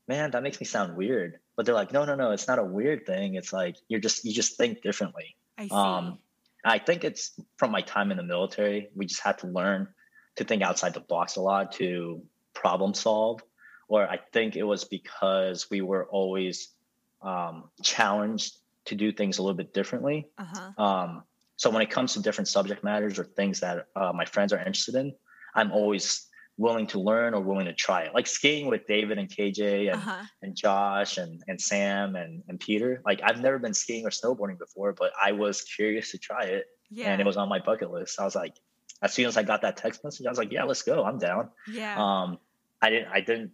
man, 0.06 0.32
that 0.32 0.42
makes 0.42 0.60
me 0.60 0.66
sound 0.66 0.96
weird. 0.96 1.38
But 1.56 1.66
they're 1.66 1.74
like, 1.74 1.92
no, 1.92 2.04
no, 2.04 2.14
no, 2.16 2.32
it's 2.32 2.48
not 2.48 2.58
a 2.58 2.64
weird 2.64 3.06
thing. 3.06 3.34
It's 3.36 3.52
like 3.52 3.76
you're 3.88 4.00
just 4.00 4.24
you 4.24 4.32
just 4.32 4.56
think 4.56 4.82
differently. 4.82 5.36
I 5.56 5.68
see. 5.68 5.74
Um, 5.74 6.18
I 6.64 6.78
think 6.78 7.04
it's 7.04 7.38
from 7.56 7.70
my 7.70 7.82
time 7.82 8.10
in 8.10 8.16
the 8.16 8.22
military. 8.22 8.88
We 8.94 9.06
just 9.06 9.22
had 9.22 9.38
to 9.38 9.46
learn 9.46 9.88
to 10.36 10.44
think 10.44 10.62
outside 10.62 10.94
the 10.94 11.00
box 11.00 11.36
a 11.36 11.40
lot 11.40 11.72
to 11.72 12.22
problem 12.54 12.92
solve. 12.94 13.42
Or 13.88 14.02
I 14.08 14.18
think 14.32 14.56
it 14.56 14.64
was 14.64 14.84
because 14.84 15.70
we 15.70 15.80
were 15.82 16.06
always 16.06 16.70
um, 17.22 17.70
challenged 17.82 18.56
to 18.86 18.94
do 18.94 19.12
things 19.12 19.38
a 19.38 19.42
little 19.42 19.56
bit 19.56 19.72
differently. 19.72 20.28
uh-huh. 20.38 20.82
Um, 20.82 21.22
so 21.56 21.70
when 21.70 21.82
it 21.82 21.90
comes 21.90 22.14
to 22.14 22.20
different 22.20 22.48
subject 22.48 22.82
matters 22.84 23.18
or 23.18 23.24
things 23.24 23.60
that 23.60 23.86
uh, 23.96 24.12
my 24.14 24.24
friends 24.24 24.52
are 24.52 24.58
interested 24.58 24.94
in, 24.96 25.14
I'm 25.54 25.70
always 25.72 26.26
willing 26.56 26.86
to 26.86 27.00
learn 27.00 27.34
or 27.34 27.40
willing 27.40 27.66
to 27.66 27.72
try 27.72 28.02
it. 28.02 28.14
Like 28.14 28.26
skiing 28.28 28.66
with 28.66 28.86
David 28.86 29.18
and 29.18 29.28
KJ 29.28 29.88
and, 29.92 29.96
Uh-huh. 29.96 30.22
and 30.42 30.54
Josh 30.56 31.18
and, 31.18 31.42
and 31.48 31.60
Sam 31.60 32.14
and, 32.16 32.42
and 32.48 32.60
Peter. 32.60 33.02
Like 33.04 33.20
I've 33.24 33.40
never 33.40 33.58
been 33.58 33.74
skiing 33.74 34.06
or 34.06 34.10
snowboarding 34.10 34.58
before, 34.58 34.92
but 34.92 35.12
I 35.22 35.32
was 35.32 35.62
curious 35.62 36.10
to 36.12 36.18
try 36.18 36.44
it 36.44 36.66
Yeah. 36.90 37.10
and 37.10 37.20
it 37.20 37.26
was 37.26 37.36
on 37.36 37.48
my 37.48 37.58
bucket 37.58 37.90
list. 37.90 38.20
I 38.20 38.24
was 38.24 38.36
like, 38.36 38.54
as 39.02 39.12
soon 39.12 39.26
as 39.26 39.36
I 39.36 39.42
got 39.42 39.62
that 39.62 39.76
text 39.76 40.04
message, 40.04 40.26
I 40.26 40.30
was 40.30 40.38
like, 40.38 40.52
yeah, 40.52 40.64
let's 40.64 40.82
go. 40.82 41.04
I'm 41.04 41.18
down. 41.18 41.50
yeah. 41.68 41.94
Um, 41.98 42.38
I 42.80 42.90
didn't, 42.90 43.08
I 43.12 43.20
didn't, 43.20 43.50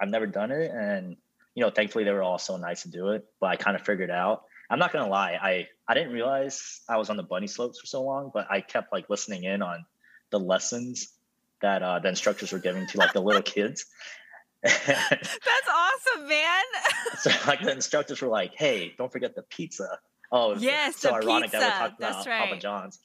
I've 0.00 0.08
never 0.08 0.26
done 0.26 0.50
it. 0.52 0.70
And, 0.70 1.16
you 1.54 1.62
know, 1.62 1.70
thankfully 1.70 2.04
they 2.04 2.12
were 2.12 2.22
all 2.22 2.38
so 2.38 2.56
nice 2.56 2.82
to 2.82 2.90
do 2.90 3.10
it, 3.10 3.24
but 3.40 3.46
I 3.48 3.56
kind 3.56 3.76
of 3.76 3.82
figured 3.82 4.10
out, 4.10 4.44
I'm 4.70 4.78
not 4.78 4.92
going 4.92 5.04
to 5.04 5.10
lie. 5.10 5.38
I, 5.40 5.68
I 5.86 5.94
didn't 5.94 6.12
realize 6.12 6.80
I 6.88 6.96
was 6.96 7.10
on 7.10 7.16
the 7.16 7.22
bunny 7.22 7.46
slopes 7.46 7.80
for 7.80 7.86
so 7.86 8.02
long, 8.02 8.30
but 8.32 8.46
I 8.50 8.60
kept 8.60 8.92
like 8.92 9.10
listening 9.10 9.44
in 9.44 9.62
on 9.62 9.84
the 10.30 10.40
lessons 10.40 11.12
that 11.60 11.82
uh, 11.82 11.98
the 11.98 12.08
instructors 12.08 12.52
were 12.52 12.58
giving 12.58 12.86
to 12.88 12.98
like 12.98 13.12
the 13.12 13.20
little 13.20 13.42
kids. 13.42 13.86
That's 14.62 14.88
awesome, 14.88 16.28
man. 16.28 16.62
so 17.18 17.30
like 17.46 17.60
the 17.60 17.72
instructors 17.72 18.22
were 18.22 18.28
like, 18.28 18.52
"Hey, 18.54 18.94
don't 18.96 19.12
forget 19.12 19.34
the 19.34 19.42
pizza." 19.42 19.98
Oh, 20.32 20.56
Yes, 20.56 20.96
so 20.96 21.08
the 21.08 21.14
ironic 21.14 21.50
that 21.52 21.60
we're 21.60 21.78
talking 21.78 21.96
That's 22.00 22.26
about 22.26 22.48
Papa. 22.48 22.60
John's. 22.60 22.98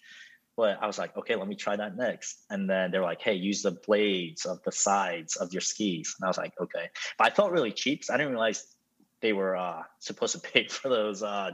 But 0.58 0.82
I 0.82 0.88
was 0.88 0.98
like, 0.98 1.16
okay, 1.16 1.36
let 1.36 1.48
me 1.48 1.56
try 1.56 1.76
that 1.76 1.96
next. 1.96 2.44
And 2.50 2.70
then 2.70 2.92
they 2.92 2.98
were 2.98 3.06
like, 3.06 3.22
hey, 3.22 3.36
use 3.36 3.62
the 3.62 3.72
blades 3.72 4.46
of 4.46 4.62
the 4.64 4.74
sides 4.74 5.38
of 5.38 5.54
your 5.54 5.62
skis. 5.62 6.16
And 6.20 6.26
I 6.26 6.28
was 6.28 6.38
like, 6.38 6.54
okay. 6.60 6.90
But 7.18 7.32
I 7.32 7.34
felt 7.34 7.52
really 7.52 7.72
cheap. 7.72 8.04
I 8.10 8.18
didn't 8.18 8.34
realize 8.34 8.66
they 9.22 9.34
were 9.34 9.56
uh, 9.56 9.84
supposed 10.00 10.34
to 10.36 10.40
pay 10.42 10.68
for 10.70 10.90
those 10.90 11.24
uh, 11.24 11.52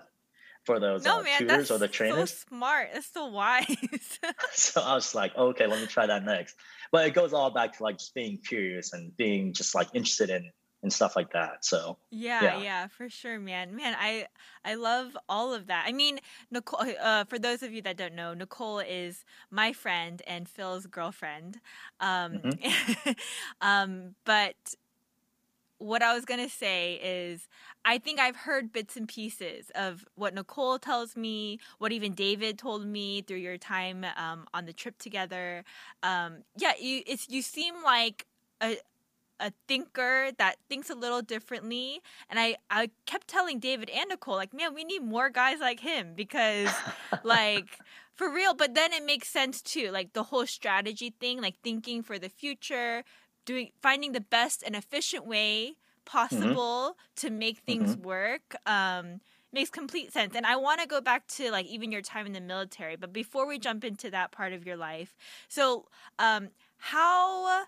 for 0.66 0.80
those 0.80 1.06
no, 1.06 1.20
uh, 1.20 1.24
man, 1.24 1.42
tutors 1.42 1.72
or 1.72 1.78
the 1.78 1.88
so 1.88 1.92
trainers. 1.92 2.32
smart. 2.48 2.90
That's 2.94 3.08
so 3.12 3.28
wise. 3.28 3.66
so 4.54 4.82
I 4.82 4.96
was 4.96 5.14
like, 5.16 5.36
okay, 5.36 5.68
let 5.68 5.80
me 5.80 5.88
try 5.88 6.08
that 6.08 6.24
next. 6.24 6.56
But 6.92 7.08
it 7.08 7.14
goes 7.14 7.34
all 7.34 7.52
back 7.52 7.78
to 7.78 7.84
like 7.84 7.98
just 7.98 8.14
being 8.14 8.38
curious 8.38 8.94
and 8.94 9.16
being 9.16 9.54
just 9.54 9.76
like 9.76 9.90
interested 9.94 10.30
in 10.30 10.52
and 10.84 10.92
stuff 10.92 11.16
like 11.16 11.32
that. 11.34 11.66
So 11.66 11.98
Yeah, 12.12 12.42
Yeah. 12.42 12.62
yeah, 12.62 12.88
for 12.88 13.10
sure, 13.10 13.40
man. 13.40 13.76
Man, 13.76 13.96
I 14.00 14.28
I 14.64 14.76
love 14.76 15.18
all 15.28 15.54
of 15.54 15.68
that. 15.68 15.86
I 15.88 15.92
mean, 15.92 16.20
Nicole. 16.52 16.86
Uh, 17.02 17.26
for 17.26 17.40
those 17.40 17.64
of 17.64 17.72
you 17.72 17.82
that 17.84 17.98
don't 17.98 18.16
know, 18.16 18.34
Nicole 18.34 18.80
is 18.80 19.26
my 19.52 19.74
friend 19.74 20.22
and 20.28 20.48
Phil's 20.48 20.86
girlfriend. 20.88 21.60
Um, 22.00 22.42
Mm-hmm. 22.46 23.12
um, 23.62 24.16
but 24.26 24.56
what 25.78 26.02
I 26.02 26.14
was 26.14 26.26
gonna 26.26 26.50
say 26.50 26.96
is, 27.04 27.48
I 27.84 27.98
think 27.98 28.20
I've 28.20 28.36
heard 28.36 28.72
bits 28.72 28.96
and 28.98 29.08
pieces 29.08 29.72
of 29.76 30.06
what 30.16 30.34
Nicole 30.34 30.80
tells 30.80 31.16
me, 31.16 31.60
what 31.80 31.92
even 31.92 32.14
David 32.14 32.58
told 32.58 32.86
me 32.86 33.22
through 33.22 33.38
your 33.38 33.58
time 33.58 34.06
um, 34.18 34.48
on 34.54 34.66
the 34.66 34.74
trip 34.74 34.98
together. 34.98 35.64
Um, 36.04 36.44
yeah, 36.58 36.74
you 36.80 37.04
it's 37.06 37.30
you 37.30 37.42
seem 37.42 37.76
like 37.84 38.26
a 38.62 38.78
a 39.40 39.52
thinker 39.68 40.32
that 40.38 40.56
thinks 40.70 40.90
a 40.90 40.96
little 40.96 41.22
differently 41.22 42.02
and 42.30 42.40
i 42.40 42.56
i 42.70 42.90
kept 43.06 43.28
telling 43.28 43.60
david 43.60 43.90
and 43.90 44.10
nicole 44.10 44.36
like 44.36 44.54
man 44.54 44.74
we 44.74 44.84
need 44.84 45.04
more 45.04 45.30
guys 45.30 45.60
like 45.60 45.82
him 45.82 46.14
because 46.16 46.70
like 47.24 47.80
for 48.14 48.32
real 48.32 48.54
but 48.54 48.76
then 48.76 48.94
it 48.94 49.04
makes 49.04 49.28
sense 49.28 49.62
too 49.62 49.92
like 49.92 50.14
the 50.14 50.24
whole 50.24 50.46
strategy 50.46 51.14
thing 51.20 51.42
like 51.42 51.56
thinking 51.64 52.02
for 52.02 52.18
the 52.18 52.30
future 52.30 53.04
doing 53.46 53.72
finding 53.82 54.12
the 54.12 54.22
best 54.22 54.64
and 54.64 54.76
efficient 54.76 55.26
way 55.26 55.76
possible 56.06 56.92
mm-hmm. 56.92 57.28
to 57.28 57.30
make 57.30 57.60
things 57.60 57.96
mm-hmm. 57.96 58.08
work 58.08 58.56
um, 58.66 59.22
makes 59.52 59.70
complete 59.70 60.14
sense. 60.14 60.36
And 60.36 60.46
I 60.46 60.56
want 60.56 60.82
to 60.82 60.88
go 60.88 61.02
back 61.02 61.28
to 61.30 61.52
like 61.52 61.66
even 61.66 61.92
your 61.92 62.02
time 62.02 62.26
in 62.26 62.34
the 62.34 62.42
military, 62.42 62.96
but 62.96 63.12
before 63.12 63.48
we 63.48 63.58
jump 63.58 63.84
into 63.84 64.12
that 64.12 64.32
part 64.32 64.54
of 64.54 64.66
your 64.66 64.78
life, 64.78 65.16
so 65.48 65.86
um, 66.20 66.50
how 66.78 67.66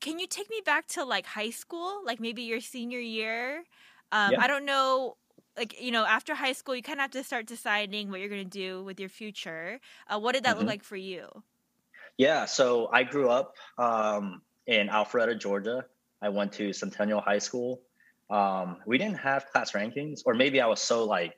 can 0.00 0.18
you 0.18 0.26
take 0.26 0.50
me 0.50 0.60
back 0.64 0.86
to 0.88 1.04
like 1.04 1.26
high 1.26 1.50
school, 1.50 2.00
like 2.04 2.20
maybe 2.20 2.42
your 2.42 2.60
senior 2.60 3.00
year? 3.00 3.64
Um, 4.12 4.32
yeah. 4.32 4.40
I 4.40 4.46
don't 4.46 4.64
know 4.64 5.16
like 5.56 5.80
you 5.80 5.90
know 5.90 6.04
after 6.04 6.34
high 6.34 6.52
school 6.52 6.76
you 6.76 6.82
kind 6.82 6.98
of 6.98 7.02
have 7.02 7.10
to 7.12 7.24
start 7.24 7.46
deciding 7.46 8.10
what 8.10 8.20
you're 8.20 8.28
going 8.28 8.44
to 8.44 8.58
do 8.58 8.84
with 8.84 9.00
your 9.00 9.08
future 9.08 9.80
uh, 10.08 10.18
what 10.18 10.34
did 10.34 10.44
that 10.44 10.50
mm-hmm. 10.50 10.60
look 10.60 10.68
like 10.68 10.84
for 10.84 10.96
you 10.96 11.26
yeah 12.18 12.44
so 12.44 12.88
i 12.92 13.02
grew 13.02 13.28
up 13.30 13.54
um, 13.78 14.42
in 14.66 14.88
alpharetta 14.88 15.38
georgia 15.38 15.84
i 16.22 16.28
went 16.28 16.52
to 16.52 16.72
centennial 16.72 17.20
high 17.20 17.38
school 17.38 17.80
um, 18.28 18.78
we 18.86 18.98
didn't 18.98 19.18
have 19.18 19.46
class 19.52 19.72
rankings 19.72 20.22
or 20.26 20.34
maybe 20.34 20.60
i 20.60 20.66
was 20.66 20.80
so 20.80 21.04
like 21.04 21.34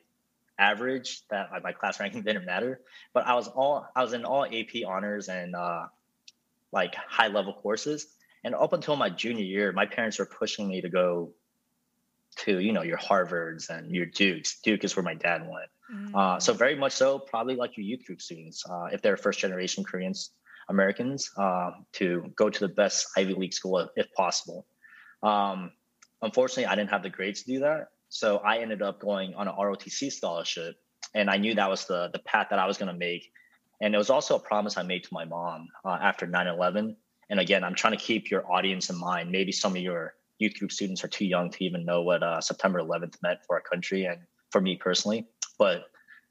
average 0.57 1.21
that 1.29 1.49
my 1.63 1.71
class 1.71 1.99
ranking 1.99 2.21
didn't 2.27 2.45
matter 2.45 2.81
but 3.13 3.25
i 3.25 3.35
was 3.35 3.47
all 3.47 3.87
i 3.95 4.03
was 4.03 4.13
in 4.13 4.25
all 4.25 4.45
ap 4.45 4.71
honors 4.87 5.29
and 5.29 5.55
uh, 5.55 5.85
like 6.71 6.95
high 6.95 7.27
level 7.27 7.53
courses 7.53 8.07
and 8.43 8.55
up 8.55 8.73
until 8.73 8.95
my 8.95 9.09
junior 9.09 9.43
year 9.43 9.71
my 9.71 9.85
parents 9.85 10.19
were 10.19 10.25
pushing 10.25 10.67
me 10.67 10.81
to 10.81 10.89
go 10.89 11.33
to 12.37 12.59
you 12.59 12.71
know 12.71 12.81
your 12.81 12.97
Harvards 12.97 13.69
and 13.69 13.91
your 13.91 14.05
Dukes. 14.05 14.59
Duke 14.61 14.83
is 14.83 14.95
where 14.95 15.03
my 15.03 15.13
dad 15.13 15.41
went. 15.41 15.69
Mm. 15.93 16.15
Uh, 16.15 16.39
so 16.39 16.53
very 16.53 16.75
much 16.75 16.93
so, 16.93 17.19
probably 17.19 17.55
like 17.55 17.75
your 17.77 17.85
youth 17.85 18.05
group 18.05 18.21
students, 18.21 18.63
uh, 18.69 18.85
if 18.91 19.01
they're 19.01 19.17
first 19.17 19.39
generation 19.39 19.83
Koreans 19.83 20.31
Americans, 20.69 21.31
uh, 21.37 21.71
to 21.93 22.31
go 22.35 22.49
to 22.49 22.59
the 22.59 22.67
best 22.67 23.07
Ivy 23.17 23.33
League 23.33 23.53
school 23.53 23.89
if 23.95 24.07
possible. 24.13 24.65
Um, 25.23 25.71
unfortunately, 26.21 26.67
I 26.67 26.75
didn't 26.75 26.91
have 26.91 27.03
the 27.03 27.09
grades 27.09 27.43
to 27.43 27.53
do 27.53 27.59
that, 27.61 27.87
so 28.09 28.37
I 28.37 28.59
ended 28.59 28.81
up 28.81 28.99
going 28.99 29.33
on 29.35 29.47
an 29.47 29.55
ROTC 29.55 30.11
scholarship, 30.11 30.75
and 31.13 31.29
I 31.29 31.37
knew 31.37 31.55
that 31.55 31.69
was 31.69 31.85
the 31.85 32.09
the 32.13 32.19
path 32.19 32.47
that 32.51 32.59
I 32.59 32.67
was 32.67 32.77
going 32.77 32.91
to 32.91 32.97
make. 32.97 33.31
And 33.81 33.95
it 33.95 33.97
was 33.97 34.09
also 34.09 34.35
a 34.35 34.39
promise 34.39 34.77
I 34.77 34.83
made 34.83 35.05
to 35.05 35.13
my 35.13 35.23
mom 35.23 35.67
uh, 35.85 35.97
after 36.01 36.27
9/11. 36.27 36.95
And 37.29 37.39
again, 37.39 37.63
I'm 37.63 37.75
trying 37.75 37.97
to 37.97 38.03
keep 38.03 38.29
your 38.29 38.51
audience 38.51 38.89
in 38.89 38.97
mind. 38.97 39.31
Maybe 39.31 39.51
some 39.51 39.75
of 39.75 39.81
your 39.81 40.15
youth 40.39 40.57
group 40.57 40.71
students 40.71 41.03
are 41.03 41.07
too 41.07 41.25
young 41.25 41.49
to 41.51 41.63
even 41.63 41.85
know 41.85 42.01
what 42.01 42.23
uh, 42.23 42.41
September 42.41 42.79
11th 42.79 43.21
meant 43.21 43.39
for 43.45 43.55
our 43.55 43.61
country 43.61 44.05
and 44.05 44.21
for 44.51 44.59
me 44.59 44.75
personally. 44.75 45.27
But 45.57 45.83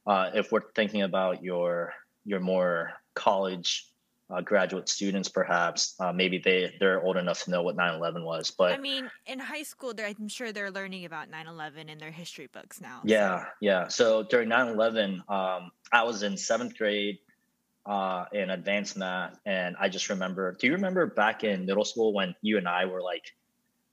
uh, 0.06 0.30
if 0.34 0.50
we're 0.50 0.72
thinking 0.74 1.02
about 1.02 1.42
your 1.42 1.92
your 2.24 2.40
more 2.40 2.92
college 3.14 3.87
uh, 4.30 4.40
graduate 4.40 4.88
students, 4.88 5.28
perhaps 5.28 5.94
uh, 6.00 6.12
maybe 6.12 6.38
they 6.38 6.74
they're 6.78 7.02
old 7.02 7.16
enough 7.16 7.44
to 7.44 7.50
know 7.50 7.62
what 7.62 7.76
9/11 7.76 8.24
was. 8.24 8.50
But 8.50 8.72
I 8.72 8.78
mean, 8.78 9.10
in 9.26 9.38
high 9.38 9.62
school, 9.62 9.92
I'm 9.98 10.28
sure 10.28 10.52
they're 10.52 10.70
learning 10.70 11.04
about 11.04 11.30
9/11 11.30 11.88
in 11.88 11.98
their 11.98 12.10
history 12.10 12.48
books 12.52 12.80
now. 12.80 13.00
Yeah, 13.04 13.40
so. 13.40 13.46
yeah. 13.60 13.88
So 13.88 14.22
during 14.22 14.48
9/11, 14.48 15.28
um, 15.30 15.70
I 15.92 16.02
was 16.04 16.22
in 16.22 16.36
seventh 16.36 16.76
grade. 16.76 17.18
Uh, 17.86 18.26
in 18.34 18.50
advanced 18.50 18.98
math, 18.98 19.40
and 19.46 19.74
I 19.80 19.88
just 19.88 20.10
remember. 20.10 20.54
Do 20.60 20.66
you 20.66 20.74
remember 20.74 21.06
back 21.06 21.42
in 21.42 21.64
middle 21.64 21.86
school 21.86 22.12
when 22.12 22.34
you 22.42 22.58
and 22.58 22.68
I 22.68 22.84
were 22.84 23.00
like 23.00 23.32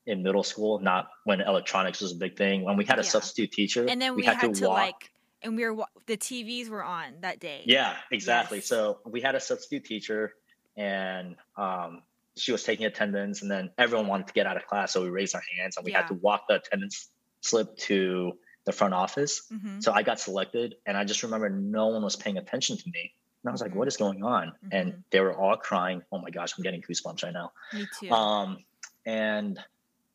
in 0.05 0.23
middle 0.23 0.43
school, 0.43 0.79
not 0.79 1.09
when 1.23 1.41
electronics 1.41 2.01
was 2.01 2.11
a 2.11 2.15
big 2.15 2.37
thing. 2.37 2.63
When 2.63 2.77
we 2.77 2.85
had 2.85 2.99
a 2.99 3.01
yeah. 3.01 3.09
substitute 3.09 3.51
teacher, 3.51 3.85
and 3.87 4.01
then 4.01 4.15
we, 4.15 4.21
we 4.21 4.25
had, 4.25 4.37
had, 4.37 4.53
to, 4.53 4.61
to 4.61 4.69
like, 4.69 5.11
and 5.45 5.55
we 5.55 5.69
were 5.69 5.85
the 6.07 6.17
TVs 6.17 6.69
were 6.69 6.83
on 6.83 7.21
that 7.21 7.39
day. 7.39 7.61
Yeah, 7.65 7.95
exactly. 8.11 8.57
Yes. 8.57 8.67
So 8.67 8.99
we 9.05 9.21
had 9.21 9.35
a 9.35 9.39
substitute 9.39 9.85
teacher, 9.85 10.33
and 10.75 11.35
um, 11.55 12.01
she 12.35 12.51
was 12.51 12.63
taking 12.63 12.85
attendance, 12.85 13.41
and 13.41 13.49
then 13.49 13.69
everyone 13.77 14.07
wanted 14.07 14.27
to 14.27 14.33
get 14.33 14.47
out 14.47 14.57
of 14.57 14.65
class, 14.65 14.91
so 14.91 15.03
we 15.03 15.09
raised 15.09 15.35
our 15.35 15.43
hands, 15.57 15.77
and 15.77 15.85
we 15.85 15.91
yeah. 15.91 16.01
had 16.01 16.07
to 16.07 16.15
walk 16.15 16.47
the 16.49 16.55
attendance 16.55 17.09
slip 17.41 17.77
to 17.77 18.33
the 18.65 18.71
front 18.71 18.93
office. 18.93 19.43
Mm-hmm. 19.53 19.79
So 19.79 19.93
I 19.93 20.01
got 20.03 20.19
selected, 20.19 20.75
and 20.85 20.97
I 20.97 21.05
just 21.05 21.23
remember 21.23 21.49
no 21.49 21.87
one 21.87 22.03
was 22.03 22.15
paying 22.15 22.37
attention 22.37 22.77
to 22.77 22.89
me. 22.89 23.13
And 23.43 23.49
I 23.49 23.51
was 23.51 23.61
like, 23.61 23.69
mm-hmm. 23.69 23.79
what 23.79 23.87
is 23.87 23.97
going 23.97 24.23
on? 24.23 24.47
Mm-hmm. 24.47 24.67
And 24.71 25.03
they 25.11 25.19
were 25.19 25.37
all 25.37 25.55
crying. 25.55 26.01
Oh 26.11 26.19
my 26.19 26.31
gosh, 26.31 26.53
I'm 26.57 26.63
getting 26.63 26.81
goosebumps 26.81 27.23
right 27.23 27.33
now. 27.33 27.51
Me 27.73 27.85
too. 27.99 28.11
Um, 28.11 28.57
and 29.05 29.59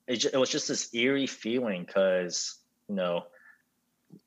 it, 0.08 0.24
it 0.24 0.36
was 0.36 0.50
just 0.50 0.66
this 0.66 0.92
eerie 0.92 1.28
feeling 1.28 1.84
because 1.84 2.58
you 2.88 2.96
know 2.96 3.22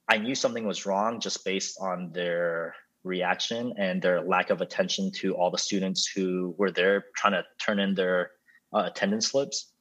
I 0.08 0.18
knew 0.18 0.36
something 0.36 0.66
was 0.66 0.86
wrong 0.86 1.20
just 1.20 1.46
based 1.46 1.78
on 1.80 2.12
their 2.12 2.76
reaction 3.04 3.74
and 3.78 4.02
their 4.02 4.22
lack 4.22 4.50
of 4.50 4.62
attention 4.62 5.12
to 5.12 5.36
all 5.36 5.52
the 5.52 5.58
students 5.58 6.06
who 6.08 6.56
were 6.58 6.72
there 6.72 7.06
trying 7.16 7.34
to 7.34 7.44
turn 7.60 7.80
in 7.80 7.96
their 7.96 8.32
uh, 8.74 8.84
attendance 8.86 9.28
slips. 9.28 9.72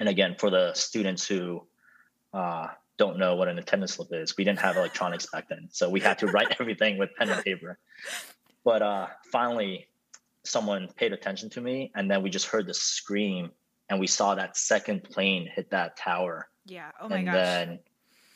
And 0.00 0.08
again, 0.08 0.36
for 0.38 0.50
the 0.50 0.72
students 0.74 1.26
who 1.26 1.66
uh, 2.32 2.68
don't 2.96 3.18
know 3.18 3.36
what 3.36 3.48
an 3.48 3.58
attendance 3.58 3.94
slip 3.94 4.08
is, 4.12 4.36
we 4.36 4.44
didn't 4.44 4.60
have 4.60 4.76
electronics 4.76 5.26
back 5.32 5.48
then, 5.48 5.68
so 5.70 5.88
we 5.88 6.00
had 6.00 6.18
to 6.18 6.26
write 6.26 6.56
everything 6.60 6.98
with 6.98 7.10
pen 7.16 7.30
and 7.30 7.42
paper. 7.44 7.78
But 8.64 8.82
uh, 8.82 9.06
finally, 9.32 9.88
someone 10.44 10.88
paid 10.96 11.12
attention 11.12 11.50
to 11.50 11.60
me, 11.60 11.90
and 11.94 12.10
then 12.10 12.22
we 12.22 12.30
just 12.30 12.46
heard 12.46 12.66
the 12.66 12.74
scream 12.74 13.50
and 13.88 13.98
we 13.98 14.06
saw 14.06 14.34
that 14.34 14.56
second 14.56 15.02
plane 15.04 15.48
hit 15.52 15.70
that 15.70 15.96
tower. 15.96 16.48
Yeah. 16.66 16.90
Oh 17.00 17.08
my 17.08 17.18
and 17.18 17.26
gosh. 17.26 17.34
then, 17.34 17.78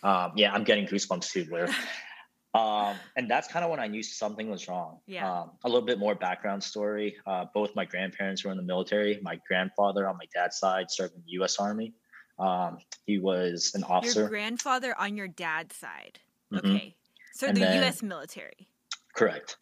um, 0.02 0.32
yeah, 0.36 0.52
I'm 0.52 0.64
getting 0.64 0.86
goosebumps 0.86 1.30
too, 1.30 1.44
Blair. 1.44 1.68
um, 2.54 2.96
and 3.16 3.30
that's 3.30 3.48
kind 3.48 3.64
of 3.64 3.70
when 3.70 3.80
I 3.80 3.86
knew 3.86 4.02
something 4.02 4.50
was 4.50 4.68
wrong. 4.68 4.98
Yeah. 5.06 5.30
Um, 5.30 5.50
a 5.64 5.68
little 5.68 5.86
bit 5.86 5.98
more 5.98 6.14
background 6.14 6.62
story. 6.62 7.16
Uh, 7.26 7.46
both 7.54 7.74
my 7.74 7.84
grandparents 7.84 8.44
were 8.44 8.50
in 8.50 8.56
the 8.56 8.62
military. 8.62 9.20
My 9.22 9.38
grandfather 9.46 10.08
on 10.08 10.16
my 10.16 10.26
dad's 10.34 10.58
side 10.58 10.90
served 10.90 11.14
in 11.14 11.22
the 11.24 11.32
U.S. 11.32 11.58
Army. 11.58 11.94
Um, 12.38 12.78
he 13.06 13.18
was 13.18 13.72
an 13.74 13.84
officer. 13.84 14.20
Your 14.20 14.28
grandfather 14.28 14.94
on 14.98 15.16
your 15.16 15.28
dad's 15.28 15.76
side. 15.76 16.18
Mm-hmm. 16.52 16.70
Okay. 16.70 16.96
So 17.34 17.46
and 17.46 17.56
the 17.56 17.60
then, 17.60 17.82
U.S. 17.82 18.02
military. 18.02 18.68
Correct. 19.14 19.56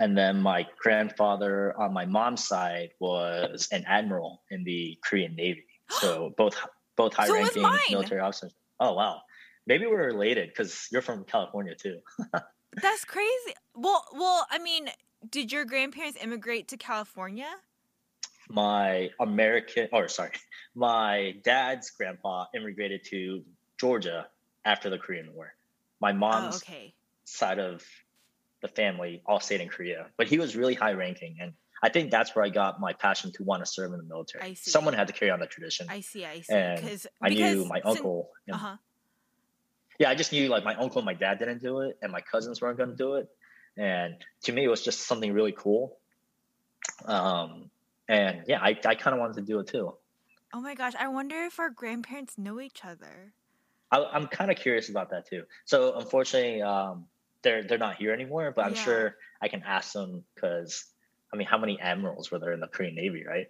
And 0.00 0.16
then 0.16 0.40
my 0.40 0.66
grandfather 0.80 1.78
on 1.78 1.92
my 1.92 2.06
mom's 2.06 2.46
side 2.46 2.90
was 3.00 3.68
an 3.72 3.84
admiral 3.86 4.42
in 4.50 4.64
the 4.64 4.98
Korean 5.04 5.34
Navy. 5.34 5.64
So 5.90 6.34
both 6.36 6.54
both 6.98 7.14
high 7.14 7.30
ranking 7.30 7.62
so 7.62 7.78
military 7.88 8.20
officers. 8.20 8.52
Oh 8.78 8.92
wow. 8.92 9.22
Maybe 9.68 9.86
we're 9.86 10.06
related 10.06 10.48
because 10.48 10.88
you're 10.90 11.02
from 11.02 11.24
California 11.24 11.74
too. 11.74 11.98
That's 12.82 13.04
crazy. 13.04 13.54
Well 13.74 14.02
well, 14.14 14.46
I 14.50 14.58
mean, 14.58 14.88
did 15.28 15.52
your 15.52 15.66
grandparents 15.66 16.18
immigrate 16.20 16.68
to 16.68 16.78
California? 16.78 17.48
My 18.48 19.10
American 19.20 19.88
or 19.92 20.08
sorry, 20.08 20.32
my 20.74 21.34
dad's 21.44 21.90
grandpa 21.90 22.46
immigrated 22.56 23.04
to 23.10 23.44
Georgia 23.78 24.26
after 24.64 24.88
the 24.88 24.98
Korean 24.98 25.34
War. 25.34 25.52
My 26.00 26.12
oh, 26.12 26.14
mom's 26.14 26.54
oh, 26.54 26.58
okay. 26.66 26.94
side 27.24 27.58
of 27.58 27.84
the 28.62 28.68
family 28.68 29.22
all 29.26 29.38
stayed 29.38 29.60
in 29.60 29.68
Korea, 29.68 30.06
but 30.16 30.28
he 30.28 30.38
was 30.38 30.56
really 30.56 30.74
high 30.74 30.92
ranking. 30.92 31.36
And 31.40 31.52
I 31.82 31.90
think 31.90 32.10
that's 32.10 32.34
where 32.34 32.44
I 32.44 32.48
got 32.48 32.80
my 32.80 32.94
passion 32.94 33.32
to 33.32 33.44
want 33.44 33.62
to 33.62 33.66
serve 33.66 33.92
in 33.92 33.98
the 33.98 34.04
military. 34.04 34.42
I 34.42 34.54
see. 34.54 34.70
Someone 34.70 34.94
had 34.94 35.08
to 35.08 35.12
carry 35.12 35.30
on 35.30 35.40
that 35.40 35.50
tradition. 35.50 35.86
I 35.90 36.00
see. 36.00 36.24
I 36.24 36.40
see. 36.40 36.54
And 36.54 36.80
because 36.80 37.06
I 37.20 37.28
knew 37.28 37.66
my 37.66 37.80
uncle. 37.82 38.30
Uh-huh. 38.50 38.76
Yeah, 39.98 40.10
I 40.10 40.14
just 40.14 40.32
knew 40.32 40.48
like 40.48 40.64
my 40.64 40.74
uncle 40.74 40.98
and 40.98 41.06
my 41.06 41.14
dad 41.14 41.38
didn't 41.38 41.60
do 41.60 41.80
it, 41.80 41.98
and 42.02 42.12
my 42.12 42.20
cousins 42.20 42.60
weren't 42.60 42.78
going 42.78 42.90
to 42.90 42.96
do 42.96 43.14
it. 43.14 43.28
And 43.76 44.14
to 44.44 44.52
me, 44.52 44.64
it 44.64 44.68
was 44.68 44.82
just 44.82 45.06
something 45.06 45.32
really 45.32 45.52
cool. 45.56 45.96
Um, 47.04 47.70
and 48.08 48.42
yeah, 48.46 48.60
I, 48.60 48.76
I 48.84 48.94
kind 48.94 49.14
of 49.14 49.20
wanted 49.20 49.36
to 49.36 49.42
do 49.42 49.60
it 49.60 49.68
too. 49.68 49.94
Oh 50.54 50.60
my 50.60 50.74
gosh, 50.74 50.94
I 50.98 51.08
wonder 51.08 51.44
if 51.44 51.60
our 51.60 51.70
grandparents 51.70 52.38
know 52.38 52.60
each 52.60 52.84
other. 52.84 53.34
I, 53.90 54.16
am 54.16 54.26
kind 54.26 54.50
of 54.50 54.56
curious 54.56 54.88
about 54.88 55.10
that 55.10 55.28
too. 55.28 55.44
So 55.64 55.98
unfortunately, 55.98 56.62
um, 56.62 57.06
they're 57.42 57.62
they're 57.62 57.78
not 57.78 57.96
here 57.96 58.12
anymore, 58.12 58.52
but 58.54 58.64
I'm 58.64 58.74
yeah. 58.74 58.84
sure 58.84 59.16
I 59.40 59.48
can 59.48 59.62
ask 59.62 59.92
them 59.92 60.24
because 60.34 60.84
I 61.32 61.36
mean, 61.36 61.46
how 61.46 61.58
many 61.58 61.78
admirals 61.80 62.30
were 62.30 62.38
there 62.38 62.52
in 62.52 62.60
the 62.60 62.66
Korean 62.66 62.94
Navy, 62.94 63.24
right? 63.26 63.46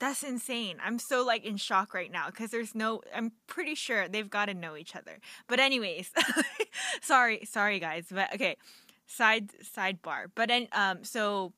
That's 0.00 0.22
insane. 0.22 0.78
I'm 0.82 0.98
so 0.98 1.22
like 1.24 1.44
in 1.44 1.58
shock 1.58 1.92
right 1.92 2.10
now 2.10 2.26
because 2.26 2.50
there's 2.50 2.74
no. 2.74 3.02
I'm 3.14 3.32
pretty 3.46 3.74
sure 3.74 4.08
they've 4.08 4.28
got 4.28 4.46
to 4.46 4.54
know 4.54 4.74
each 4.74 4.96
other. 4.96 5.20
But 5.46 5.60
anyways, 5.60 6.10
sorry, 7.02 7.44
sorry 7.44 7.78
guys, 7.78 8.06
but 8.10 8.34
okay. 8.34 8.56
Side 9.06 9.50
sidebar, 9.62 10.26
but 10.34 10.50
um, 10.72 11.02
so 11.02 11.52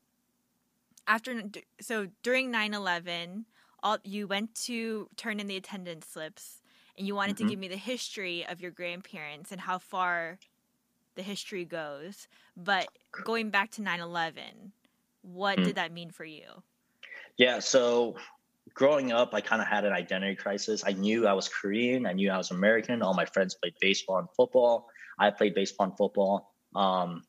after 1.07 1.43
so 1.79 2.07
during 2.23 2.51
9/11, 2.51 3.45
all 3.81 3.99
you 4.03 4.27
went 4.27 4.55
to 4.65 5.07
turn 5.15 5.39
in 5.39 5.47
the 5.47 5.55
attendance 5.55 6.07
slips, 6.07 6.61
and 6.97 7.07
you 7.07 7.15
wanted 7.15 7.35
mm-hmm. 7.35 7.45
to 7.45 7.49
give 7.51 7.59
me 7.59 7.67
the 7.67 7.77
history 7.77 8.45
of 8.47 8.59
your 8.59 8.71
grandparents 8.71 9.51
and 9.51 9.61
how 9.61 9.77
far 9.77 10.39
the 11.15 11.21
history 11.21 11.63
goes. 11.63 12.27
But 12.57 12.87
going 13.23 13.51
back 13.51 13.69
to 13.71 13.83
9 13.83 13.99
11, 13.99 14.73
what 15.21 15.59
mm. 15.59 15.65
did 15.65 15.75
that 15.75 15.93
mean 15.93 16.09
for 16.09 16.25
you? 16.25 16.63
Yeah, 17.37 17.59
so 17.59 18.15
growing 18.73 19.11
up, 19.11 19.33
I 19.33 19.41
kind 19.41 19.61
of 19.61 19.67
had 19.67 19.85
an 19.85 19.93
identity 19.93 20.35
crisis. 20.35 20.83
I 20.85 20.93
knew 20.93 21.27
I 21.27 21.33
was 21.33 21.47
Korean, 21.49 22.05
I 22.05 22.13
knew 22.13 22.31
I 22.31 22.37
was 22.37 22.51
American. 22.51 23.01
All 23.01 23.13
my 23.13 23.25
friends 23.25 23.55
played 23.55 23.73
baseball 23.79 24.19
and 24.19 24.27
football. 24.35 24.89
I 25.19 25.29
played 25.29 25.53
baseball 25.53 25.87
and 25.87 25.97
football. 25.97 26.53
Um, 26.75 27.23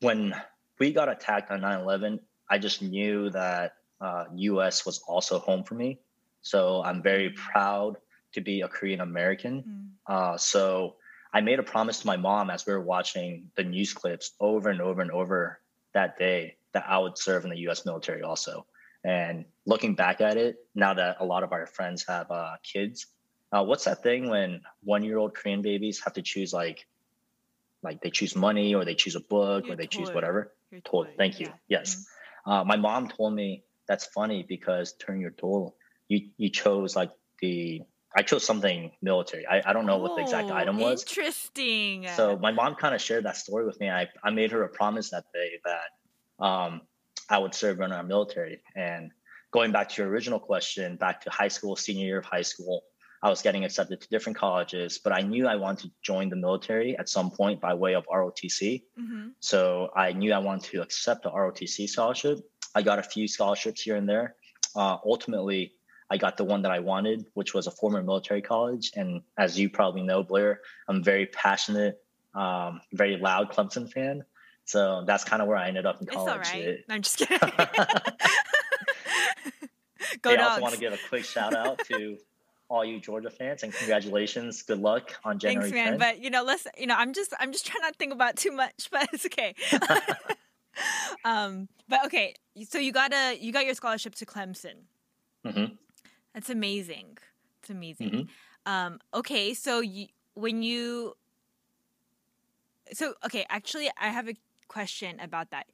when 0.00 0.34
we 0.78 0.92
got 0.92 1.08
attacked 1.08 1.50
on 1.50 1.60
9 1.60 1.80
11, 1.80 2.20
I 2.50 2.58
just 2.58 2.82
knew 2.82 3.30
that 3.30 3.74
uh, 4.00 4.24
U.S. 4.34 4.84
was 4.84 5.00
also 5.06 5.38
home 5.38 5.64
for 5.64 5.74
me. 5.74 6.00
So 6.42 6.82
I'm 6.82 7.02
very 7.02 7.30
proud 7.30 7.98
to 8.34 8.40
be 8.40 8.62
a 8.62 8.68
Korean 8.68 9.00
American. 9.00 9.94
Mm. 10.08 10.14
Uh, 10.14 10.36
so 10.36 10.96
I 11.32 11.40
made 11.40 11.58
a 11.58 11.62
promise 11.62 12.00
to 12.00 12.06
my 12.06 12.16
mom 12.16 12.50
as 12.50 12.66
we 12.66 12.72
were 12.72 12.80
watching 12.80 13.50
the 13.56 13.62
news 13.62 13.94
clips 13.94 14.32
over 14.40 14.70
and 14.70 14.80
over 14.80 15.00
and 15.00 15.10
over 15.10 15.60
that 15.94 16.18
day 16.18 16.56
that 16.72 16.84
I 16.88 16.98
would 16.98 17.16
serve 17.16 17.44
in 17.44 17.50
the 17.50 17.58
U.S. 17.60 17.86
military 17.86 18.22
also. 18.22 18.66
And 19.04 19.46
looking 19.66 19.94
back 19.94 20.20
at 20.20 20.36
it, 20.36 20.56
now 20.74 20.94
that 20.94 21.16
a 21.20 21.24
lot 21.24 21.42
of 21.42 21.52
our 21.52 21.66
friends 21.66 22.04
have 22.06 22.30
uh, 22.30 22.54
kids, 22.62 23.06
uh, 23.52 23.64
what's 23.64 23.84
that 23.84 24.02
thing 24.02 24.30
when 24.30 24.60
one-year-old 24.82 25.34
Korean 25.34 25.62
babies 25.62 26.00
have 26.04 26.14
to 26.14 26.22
choose 26.22 26.52
like, 26.52 26.86
like 27.82 28.00
they 28.00 28.10
choose 28.10 28.36
money 28.36 28.74
or 28.74 28.84
they 28.84 28.94
choose 28.94 29.16
a 29.16 29.20
book 29.20 29.64
Your 29.64 29.74
or 29.74 29.76
they 29.76 29.86
choose 29.86 30.12
whatever? 30.12 30.52
Your 30.70 30.80
Toy. 30.82 31.14
Thank 31.18 31.40
you. 31.40 31.48
yeah. 31.68 31.80
Yes. 31.80 32.06
Uh, 32.46 32.64
my 32.64 32.76
mom 32.76 33.08
told 33.08 33.34
me 33.34 33.64
that's 33.88 34.06
funny 34.06 34.44
because 34.48 34.94
during 35.04 35.20
your 35.20 35.30
toll, 35.32 35.76
you 36.08 36.30
you 36.36 36.50
chose 36.50 36.96
like 36.96 37.10
the 37.40 37.82
I 38.16 38.22
chose 38.22 38.44
something 38.44 38.92
military. 39.00 39.46
I, 39.46 39.62
I 39.64 39.72
don't 39.72 39.86
know 39.86 39.98
what 39.98 40.16
the 40.16 40.22
exact 40.22 40.50
Oh, 40.50 40.54
item 40.54 40.78
was. 40.78 41.02
Interesting. 41.02 42.06
So 42.14 42.36
my 42.36 42.52
mom 42.52 42.74
kind 42.74 42.94
of 42.94 43.00
shared 43.00 43.24
that 43.24 43.36
story 43.36 43.64
with 43.64 43.80
me. 43.80 43.88
I, 43.90 44.08
I 44.22 44.30
made 44.30 44.50
her 44.52 44.62
a 44.64 44.68
promise 44.68 45.10
that 45.10 45.24
day 45.32 45.60
that 45.64 46.44
um, 46.44 46.82
I 47.32 47.38
would 47.38 47.54
serve 47.54 47.80
in 47.80 47.92
our 47.92 48.02
military. 48.02 48.60
And 48.76 49.10
going 49.52 49.72
back 49.72 49.88
to 49.88 50.02
your 50.02 50.10
original 50.10 50.38
question, 50.38 50.96
back 50.96 51.22
to 51.22 51.30
high 51.30 51.48
school, 51.48 51.74
senior 51.76 52.04
year 52.04 52.18
of 52.18 52.26
high 52.26 52.42
school, 52.42 52.82
I 53.22 53.30
was 53.30 53.40
getting 53.40 53.64
accepted 53.64 54.00
to 54.02 54.08
different 54.08 54.36
colleges, 54.36 55.00
but 55.02 55.12
I 55.12 55.22
knew 55.22 55.46
I 55.46 55.56
wanted 55.56 55.84
to 55.88 55.90
join 56.02 56.28
the 56.28 56.36
military 56.36 56.98
at 56.98 57.08
some 57.08 57.30
point 57.30 57.60
by 57.60 57.72
way 57.72 57.94
of 57.94 58.04
ROTC. 58.12 58.82
hmm 58.98 59.28
So 59.40 59.90
I 59.96 60.12
knew 60.12 60.32
I 60.32 60.38
wanted 60.38 60.70
to 60.72 60.82
accept 60.82 61.22
the 61.22 61.30
ROTC 61.30 61.88
scholarship. 61.88 62.40
I 62.74 62.82
got 62.82 62.98
a 62.98 63.02
few 63.02 63.26
scholarships 63.26 63.80
here 63.80 63.96
and 63.96 64.08
there. 64.08 64.34
Uh, 64.76 64.98
ultimately, 65.04 65.72
I 66.10 66.18
got 66.18 66.36
the 66.36 66.44
one 66.44 66.60
that 66.62 66.72
I 66.72 66.80
wanted, 66.80 67.24
which 67.32 67.54
was 67.54 67.66
a 67.66 67.70
former 67.70 68.02
military 68.02 68.42
college. 68.42 68.90
And 68.96 69.22
as 69.38 69.58
you 69.58 69.70
probably 69.70 70.02
know, 70.02 70.22
Blair, 70.22 70.60
I'm 70.88 71.02
very 71.02 71.26
passionate, 71.26 71.96
um, 72.34 72.80
very 72.92 73.16
loud 73.16 73.50
Clemson 73.50 73.90
fan. 73.90 74.24
So 74.64 75.04
that's 75.06 75.24
kind 75.24 75.42
of 75.42 75.48
where 75.48 75.56
I 75.56 75.68
ended 75.68 75.86
up 75.86 76.00
in 76.00 76.08
It's 76.08 76.16
all 76.16 76.26
college. 76.26 76.54
It- 76.54 76.84
No, 76.88 76.94
I'm 76.94 77.02
just 77.02 77.16
kidding. 77.18 77.38
Go 80.20 80.30
hey, 80.30 80.36
I 80.36 80.42
also 80.48 80.60
want 80.62 80.74
to 80.74 80.80
give 80.80 80.92
a 80.92 80.98
quick 81.08 81.24
shout 81.24 81.54
out 81.54 81.78
to 81.86 82.18
all 82.68 82.84
you 82.84 83.00
Georgia 83.00 83.30
fans 83.30 83.62
and 83.62 83.72
congratulations. 83.72 84.62
Good 84.62 84.78
luck 84.80 85.14
on 85.24 85.38
January 85.38 85.70
Thanks, 85.70 85.90
man. 85.90 85.94
10th. 85.94 85.98
But 86.00 86.22
you 86.22 86.30
know, 86.30 86.42
let's. 86.42 86.66
You 86.76 86.86
know, 86.86 86.96
I'm 86.96 87.12
just. 87.12 87.32
I'm 87.38 87.52
just 87.52 87.66
trying 87.66 87.82
not 87.82 87.92
to 87.92 87.98
think 87.98 88.12
about 88.12 88.36
too 88.36 88.50
much, 88.52 88.88
but 88.92 89.08
it's 89.12 89.26
okay. 89.26 89.54
um, 91.24 91.68
but 91.88 92.04
okay. 92.06 92.34
So 92.68 92.78
you 92.78 92.92
got 92.92 93.12
a. 93.12 93.38
You 93.38 93.52
got 93.52 93.64
your 93.64 93.74
scholarship 93.74 94.14
to 94.16 94.26
Clemson. 94.26 94.84
Mhm. 95.46 95.76
That's 96.34 96.50
amazing. 96.50 97.18
It's 97.60 97.70
amazing. 97.70 98.10
Mhm. 98.10 98.28
Um, 98.66 99.00
okay, 99.14 99.54
so 99.54 99.80
you, 99.80 100.06
when 100.34 100.62
you. 100.62 101.14
So 102.92 103.14
okay, 103.24 103.46
actually, 103.48 103.90
I 104.00 104.08
have 104.08 104.28
a 104.28 104.34
question 104.72 105.20
about 105.20 105.50
that. 105.50 105.66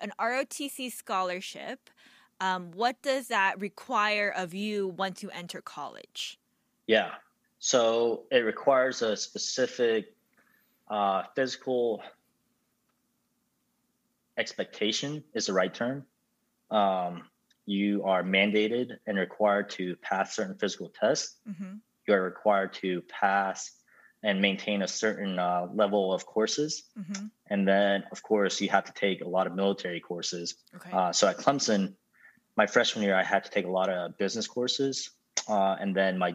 An 0.00 0.12
ROTC 0.18 0.92
scholarship. 0.92 1.90
Um, 2.40 2.70
what 2.72 3.00
does 3.02 3.28
that 3.28 3.60
require 3.60 4.32
of 4.36 4.52
you 4.52 4.88
once 4.88 5.22
you 5.22 5.30
enter 5.30 5.60
college? 5.62 6.38
Yeah. 6.86 7.12
So 7.58 8.24
it 8.30 8.38
requires 8.38 9.02
a 9.02 9.16
specific 9.16 10.14
uh, 10.88 11.22
physical 11.34 12.02
expectation, 14.36 15.24
is 15.34 15.46
the 15.46 15.52
right 15.52 15.72
term. 15.72 16.04
Um, 16.70 17.22
you 17.64 18.04
are 18.04 18.22
mandated 18.22 18.92
and 19.06 19.18
required 19.18 19.70
to 19.70 19.96
pass 19.96 20.36
certain 20.36 20.56
physical 20.58 20.92
tests. 21.00 21.36
hmm 21.46 21.76
You 22.06 22.14
are 22.14 22.22
required 22.22 22.72
to 22.74 23.02
pass 23.02 23.70
and 24.22 24.40
maintain 24.40 24.82
a 24.82 24.88
certain 24.88 25.38
uh, 25.38 25.68
level 25.72 26.12
of 26.12 26.26
courses. 26.26 26.84
hmm 26.94 27.26
And 27.48 27.66
then, 27.66 28.04
of 28.10 28.22
course, 28.22 28.60
you 28.60 28.68
have 28.70 28.84
to 28.84 28.92
take 28.92 29.22
a 29.22 29.28
lot 29.28 29.46
of 29.46 29.54
military 29.54 30.00
courses. 30.00 30.56
Okay. 30.74 30.90
Uh, 30.90 31.12
so 31.12 31.28
at 31.28 31.36
Clemson, 31.38 31.94
my 32.56 32.66
freshman 32.66 33.04
year, 33.04 33.14
I 33.14 33.22
had 33.22 33.44
to 33.44 33.50
take 33.50 33.66
a 33.66 33.70
lot 33.70 33.88
of 33.88 34.16
business 34.18 34.46
courses. 34.46 35.10
Uh, 35.48 35.76
and 35.78 35.94
then 35.94 36.18
my 36.18 36.34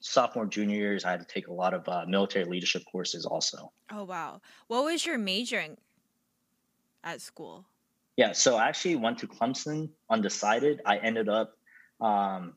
sophomore, 0.00 0.46
junior 0.46 0.76
years, 0.76 1.04
I 1.04 1.10
had 1.10 1.20
to 1.20 1.26
take 1.26 1.48
a 1.48 1.52
lot 1.52 1.74
of 1.74 1.88
uh, 1.88 2.04
military 2.08 2.46
leadership 2.46 2.82
courses 2.90 3.26
also. 3.26 3.70
Oh 3.92 4.04
wow. 4.04 4.40
What 4.66 4.84
was 4.84 5.04
your 5.06 5.18
majoring 5.18 5.76
at 7.04 7.20
school? 7.20 7.66
Yeah, 8.16 8.32
so 8.32 8.56
I 8.56 8.68
actually 8.68 8.96
went 8.96 9.18
to 9.18 9.26
Clemson 9.26 9.90
undecided. 10.10 10.80
I 10.84 10.98
ended 10.98 11.28
up 11.28 11.56
um, 12.00 12.54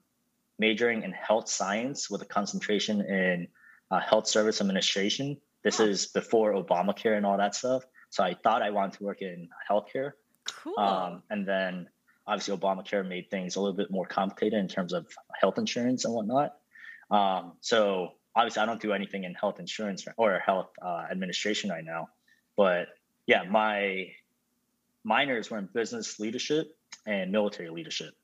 majoring 0.58 1.04
in 1.04 1.12
health 1.12 1.48
science 1.48 2.10
with 2.10 2.22
a 2.22 2.26
concentration 2.26 3.02
in 3.02 3.48
uh, 3.94 4.00
health 4.00 4.28
service 4.28 4.60
administration. 4.60 5.38
This 5.64 5.80
is 5.80 6.08
before 6.08 6.54
Obamacare 6.54 7.16
and 7.16 7.26
all 7.26 7.38
that 7.38 7.56
stuff. 7.56 7.84
So 8.10 8.24
I 8.24 8.36
thought 8.44 8.62
I 8.62 8.72
wanted 8.72 8.98
to 8.98 9.04
work 9.04 9.22
in 9.22 9.50
healthcare. 9.70 10.14
Cool. 10.46 10.78
Um, 10.78 11.24
and 11.30 11.48
then 11.48 11.88
obviously 12.28 12.58
Obamacare 12.58 13.08
made 13.08 13.30
things 13.30 13.56
a 13.56 13.62
little 13.62 13.76
bit 13.76 13.92
more 13.92 14.06
complicated 14.06 14.60
in 14.60 14.68
terms 14.68 14.94
of 14.94 15.06
health 15.40 15.58
insurance 15.58 16.06
and 16.06 16.14
whatnot. 16.14 16.56
Um, 17.12 17.54
so 17.62 18.14
obviously 18.36 18.64
I 18.64 18.66
don't 18.66 18.82
do 18.82 18.94
anything 18.94 19.24
in 19.24 19.36
health 19.36 19.60
insurance 19.60 20.06
or 20.18 20.40
health 20.40 20.72
uh, 20.82 21.06
administration 21.12 21.70
right 21.70 21.86
now. 21.86 22.10
But 22.58 22.88
yeah, 23.28 23.44
my 23.44 24.12
minors 25.04 25.50
were 25.52 25.60
in 25.60 25.70
business 25.72 26.20
leadership 26.20 26.76
and 27.06 27.32
military 27.32 27.70
leadership. 27.70 28.16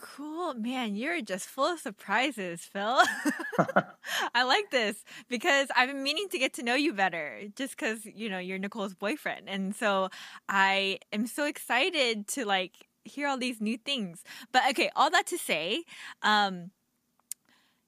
Cool. 0.00 0.54
Man, 0.54 0.96
you're 0.96 1.20
just 1.20 1.48
full 1.48 1.72
of 1.72 1.80
surprises, 1.80 2.62
Phil. 2.62 3.02
I 4.34 4.44
like 4.44 4.70
this 4.70 5.04
because 5.28 5.68
I've 5.76 5.88
been 5.88 6.02
meaning 6.02 6.28
to 6.30 6.38
get 6.38 6.54
to 6.54 6.62
know 6.62 6.74
you 6.74 6.92
better 6.92 7.42
just 7.56 7.76
because, 7.76 8.04
you 8.04 8.28
know, 8.28 8.38
you're 8.38 8.58
Nicole's 8.58 8.94
boyfriend. 8.94 9.48
And 9.48 9.74
so 9.74 10.08
I 10.48 10.98
am 11.12 11.26
so 11.26 11.44
excited 11.44 12.28
to 12.28 12.44
like 12.44 12.88
hear 13.04 13.28
all 13.28 13.38
these 13.38 13.60
new 13.60 13.76
things. 13.76 14.22
But 14.52 14.62
okay, 14.70 14.90
all 14.94 15.10
that 15.10 15.26
to 15.28 15.38
say, 15.38 15.84
um, 16.22 16.70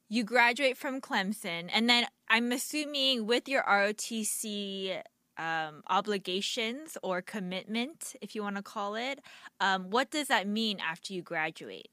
you 0.09 0.25
graduate 0.25 0.77
from 0.77 1.01
Clemson, 1.01 1.71
and 1.73 1.89
then 1.89 2.05
I'm 2.29 2.51
assuming 2.51 3.27
with 3.27 3.49
your 3.49 3.63
ROTC 3.63 5.03
um, 5.39 5.83
obligations 5.89 6.99
or 7.03 7.23
commitment, 7.23 8.17
if 8.21 8.35
you 8.35 8.43
want 8.43 8.57
to 8.57 8.63
call 8.63 8.97
it, 8.97 9.21
um, 9.61 9.89
what 9.91 10.11
does 10.11 10.27
that 10.29 10.49
mean 10.49 10.79
after 10.81 11.15
you 11.15 11.23
graduate? 11.23 11.91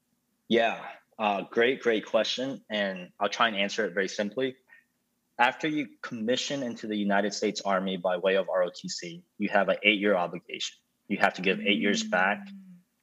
Yeah, 0.48 0.78
uh, 1.18 1.42
great, 1.50 1.82
great 1.82 2.06
question. 2.06 2.62
And 2.70 3.10
I'll 3.20 3.28
try 3.28 3.48
and 3.48 3.56
answer 3.56 3.84
it 3.84 3.94
very 3.94 4.08
simply. 4.08 4.56
After 5.38 5.68
you 5.68 5.88
commission 6.02 6.62
into 6.62 6.86
the 6.86 6.96
United 6.96 7.32
States 7.32 7.60
Army 7.64 7.96
by 7.96 8.16
way 8.16 8.36
of 8.36 8.46
ROTC, 8.46 9.22
you 9.38 9.48
have 9.50 9.68
an 9.68 9.76
eight 9.82 10.00
year 10.00 10.16
obligation. 10.16 10.76
You 11.06 11.18
have 11.18 11.34
to 11.34 11.42
give 11.42 11.60
eight 11.60 11.78
years 11.78 12.02
back 12.02 12.48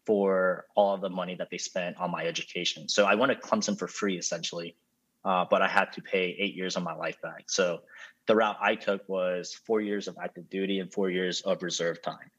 for 0.05 0.65
all 0.75 0.93
of 0.93 1.01
the 1.01 1.09
money 1.09 1.35
that 1.35 1.49
they 1.49 1.57
spent 1.57 1.97
on 1.97 2.11
my 2.11 2.25
education. 2.25 2.87
So 2.89 3.05
I 3.05 3.15
went 3.15 3.31
to 3.31 3.47
Clemson 3.47 3.77
for 3.77 3.87
free 3.87 4.17
essentially, 4.17 4.75
uh, 5.23 5.45
but 5.49 5.61
I 5.61 5.67
had 5.67 5.93
to 5.93 6.01
pay 6.01 6.35
eight 6.39 6.55
years 6.55 6.75
of 6.75 6.83
my 6.83 6.93
life 6.93 7.19
back. 7.21 7.45
So 7.47 7.81
the 8.27 8.35
route 8.35 8.57
I 8.61 8.75
took 8.75 9.07
was 9.07 9.53
four 9.65 9.81
years 9.81 10.07
of 10.07 10.17
active 10.21 10.49
duty 10.49 10.79
and 10.79 10.91
four 10.91 11.09
years 11.09 11.41
of 11.41 11.63
reserve 11.63 12.01
time. 12.01 12.31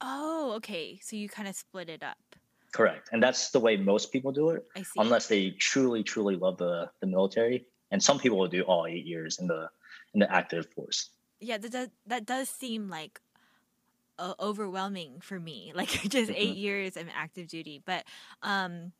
Oh, 0.00 0.52
okay. 0.56 0.98
So 1.02 1.16
you 1.16 1.28
kind 1.28 1.48
of 1.48 1.54
split 1.54 1.90
it 1.90 2.02
up. 2.02 2.36
Correct. 2.72 3.08
And 3.12 3.22
that's 3.22 3.50
the 3.50 3.60
way 3.60 3.76
most 3.76 4.12
people 4.12 4.32
do 4.32 4.50
it, 4.50 4.64
I 4.76 4.82
see. 4.82 5.00
unless 5.00 5.26
they 5.26 5.50
truly, 5.50 6.02
truly 6.02 6.36
love 6.36 6.56
the, 6.58 6.90
the 7.00 7.06
military. 7.06 7.66
And 7.90 8.02
some 8.02 8.18
people 8.18 8.38
will 8.38 8.48
do 8.48 8.62
all 8.62 8.86
eight 8.86 9.04
years 9.06 9.38
in 9.40 9.46
the 9.48 9.68
in 10.14 10.20
the 10.20 10.32
active 10.32 10.66
force. 10.74 11.10
yeah, 11.40 11.58
that 11.58 11.72
does, 11.72 11.88
that 12.06 12.26
does 12.26 12.48
seem 12.48 12.88
like 12.88 13.20
uh, 14.18 14.34
overwhelming 14.38 15.20
for 15.20 15.40
me. 15.40 15.72
Like 15.80 15.88
just 15.88 16.30
eight 16.30 16.56
Mhm. 16.56 16.60
years 16.60 16.96
of 16.96 17.06
active 17.14 17.48
duty. 17.48 17.82
But 17.84 18.04
um, 18.42 18.92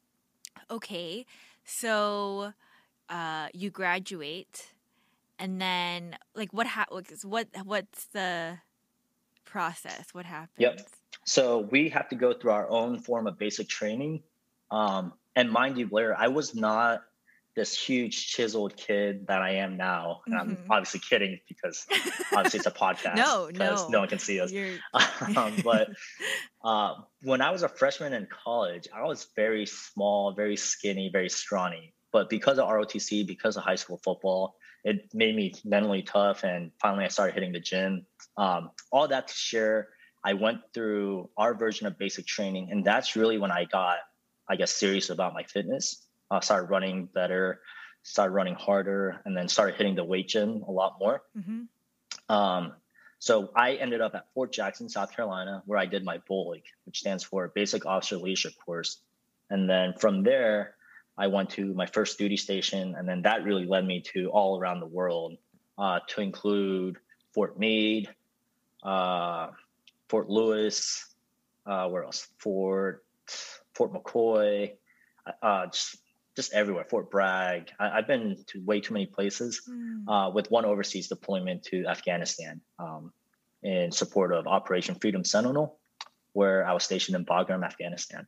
okay, 0.71 1.27
so 1.65 2.53
uh, 3.09 3.49
you 3.53 3.71
graduate, 3.71 4.73
and 5.39 5.61
then 5.61 6.17
like 6.35 6.53
what 6.53 6.67
ha- 6.67 6.87
what 6.91 7.49
what's 7.65 8.07
the 8.07 8.59
process? 9.45 10.13
What 10.13 10.27
happens? 10.27 10.83
So 11.27 11.59
we 11.59 11.89
have 11.91 12.09
to 12.11 12.17
go 12.17 12.33
through 12.33 12.53
our 12.53 12.69
own 12.69 12.99
form 12.99 13.27
of 13.27 13.39
basic 13.39 13.69
training. 13.69 14.23
Um, 14.71 15.13
and 15.37 15.51
mind 15.51 15.79
you, 15.79 15.87
Blair, 15.87 16.17
I 16.19 16.29
was 16.29 16.55
not 16.55 17.03
this 17.57 17.77
huge 17.79 18.29
chiseled 18.29 18.77
kid 18.77 19.27
that 19.27 19.43
I 19.43 19.57
am 19.57 19.77
now. 19.77 20.23
And 20.27 20.35
I'm 20.37 20.57
Mhm. 20.57 20.67
obviously 20.71 21.01
kidding 21.01 21.41
because 21.49 21.85
obviously 22.33 22.59
it's 22.59 22.67
a 22.67 22.71
podcast. 22.85 23.17
No, 23.17 23.49
because 23.49 23.83
no. 23.89 23.95
no 23.95 23.99
one 24.01 24.09
can 24.09 24.19
see 24.19 24.41
us. 24.41 24.53
Um, 25.37 25.61
but 25.63 25.89
uh, 26.65 26.95
when 27.23 27.41
I 27.41 27.51
was 27.51 27.63
a 27.63 27.69
freshman 27.69 28.13
in 28.13 28.27
college, 28.27 28.89
I 28.95 29.03
was 29.03 29.27
very 29.37 29.67
small, 29.67 30.33
very 30.33 30.57
skinny, 30.57 31.11
very 31.13 31.29
scrawny. 31.29 31.93
But 32.13 32.29
because 32.31 32.59
of 32.59 32.69
ROTC, 32.69 33.27
because 33.27 33.57
of 33.57 33.63
high 33.65 33.77
school 33.77 34.01
football, 34.03 34.57
it 34.85 35.13
made 35.13 35.37
me 35.37 35.53
mentally 35.65 36.03
tough. 36.03 36.43
And 36.45 36.73
finally, 36.81 37.05
I 37.05 37.09
started 37.09 37.35
hitting 37.35 37.53
the 37.53 37.61
gym. 37.61 38.07
Um, 38.37 38.71
all 38.91 39.07
that 39.09 39.29
to 39.29 39.35
share, 39.35 39.89
I 40.25 40.35
went 40.35 40.61
through 40.75 41.31
our 41.37 41.55
version 41.55 41.87
of 41.87 41.99
basic 41.99 42.27
training. 42.27 42.69
And 42.71 42.85
that's 42.85 43.17
really 43.17 43.39
when 43.39 43.51
I 43.51 43.65
got 43.65 43.99
I 44.51 44.57
guess, 44.57 44.73
serious 44.73 45.11
about 45.11 45.33
my 45.33 45.45
fitness. 45.45 46.05
I 46.29 46.39
uh, 46.39 46.41
started 46.41 46.71
running 46.71 47.07
better, 47.07 47.61
started 48.03 48.33
running 48.33 48.57
harder, 48.57 49.21
and 49.25 49.37
then 49.37 49.47
started 49.47 49.77
hitting 49.77 49.95
the 49.95 50.05
weight 50.05 50.27
gym 50.27 50.65
a 50.67 50.73
lot 50.73 50.97
more. 50.99 51.23
Mm-hmm. 51.39 52.35
Um, 52.35 52.73
so 53.21 53.51
I 53.55 53.75
ended 53.75 54.01
up 54.01 54.17
at 54.17 54.27
Fort 54.35 54.53
Jackson, 54.53 54.89
South 54.89 55.15
Carolina, 55.15 55.63
where 55.67 55.79
I 55.79 55.87
did 55.87 56.05
my 56.05 56.19
BOLC, 56.29 56.63
which 56.85 56.99
stands 56.99 57.23
for 57.23 57.47
Basic 57.55 57.87
Officer 57.87 58.17
Leadership 58.17 58.55
Course. 58.65 59.01
And 59.51 59.71
then 59.71 59.95
from 60.01 60.25
there, 60.25 60.75
I 61.17 61.29
went 61.29 61.51
to 61.51 61.73
my 61.73 61.87
first 61.87 62.19
duty 62.19 62.37
station, 62.37 62.97
and 62.99 63.09
then 63.09 63.23
that 63.23 63.45
really 63.45 63.67
led 63.67 63.87
me 63.87 64.03
to 64.15 64.31
all 64.31 64.59
around 64.59 64.81
the 64.81 64.87
world, 64.87 65.37
uh, 65.79 66.01
to 66.09 66.23
include 66.23 66.97
Fort 67.35 67.57
Meade, 67.57 68.09
uh, 68.83 69.49
Fort 70.11 70.29
Lewis, 70.29 71.07
uh, 71.67 71.89
where 71.89 72.03
else? 72.03 72.27
Fort 72.39 73.05
Fort 73.75 73.93
McCoy, 73.93 74.73
uh, 75.41 75.67
just 75.67 75.99
just 76.35 76.53
everywhere. 76.53 76.85
Fort 76.85 77.13
Bragg. 77.13 77.71
I, 77.79 77.97
have 77.97 78.09
been 78.09 78.45
to 78.49 78.61
way 78.65 78.81
too 78.81 78.93
many 78.93 79.07
places. 79.07 79.63
Mm. 79.71 80.35
with 80.35 80.51
one 80.51 80.65
overseas 80.65 81.07
deployment 81.07 81.63
to 81.65 81.87
Afghanistan 81.87 82.61
um, 82.81 83.13
in 83.63 83.93
support 83.93 84.33
of 84.33 84.49
Operation 84.49 84.97
Freedom 84.97 85.25
Sentinel, 85.25 85.79
where 86.33 86.67
I 86.67 86.73
was 86.73 86.83
stationed 86.83 87.15
in 87.15 87.25
Bagram, 87.25 87.65
Afghanistan. 87.65 88.27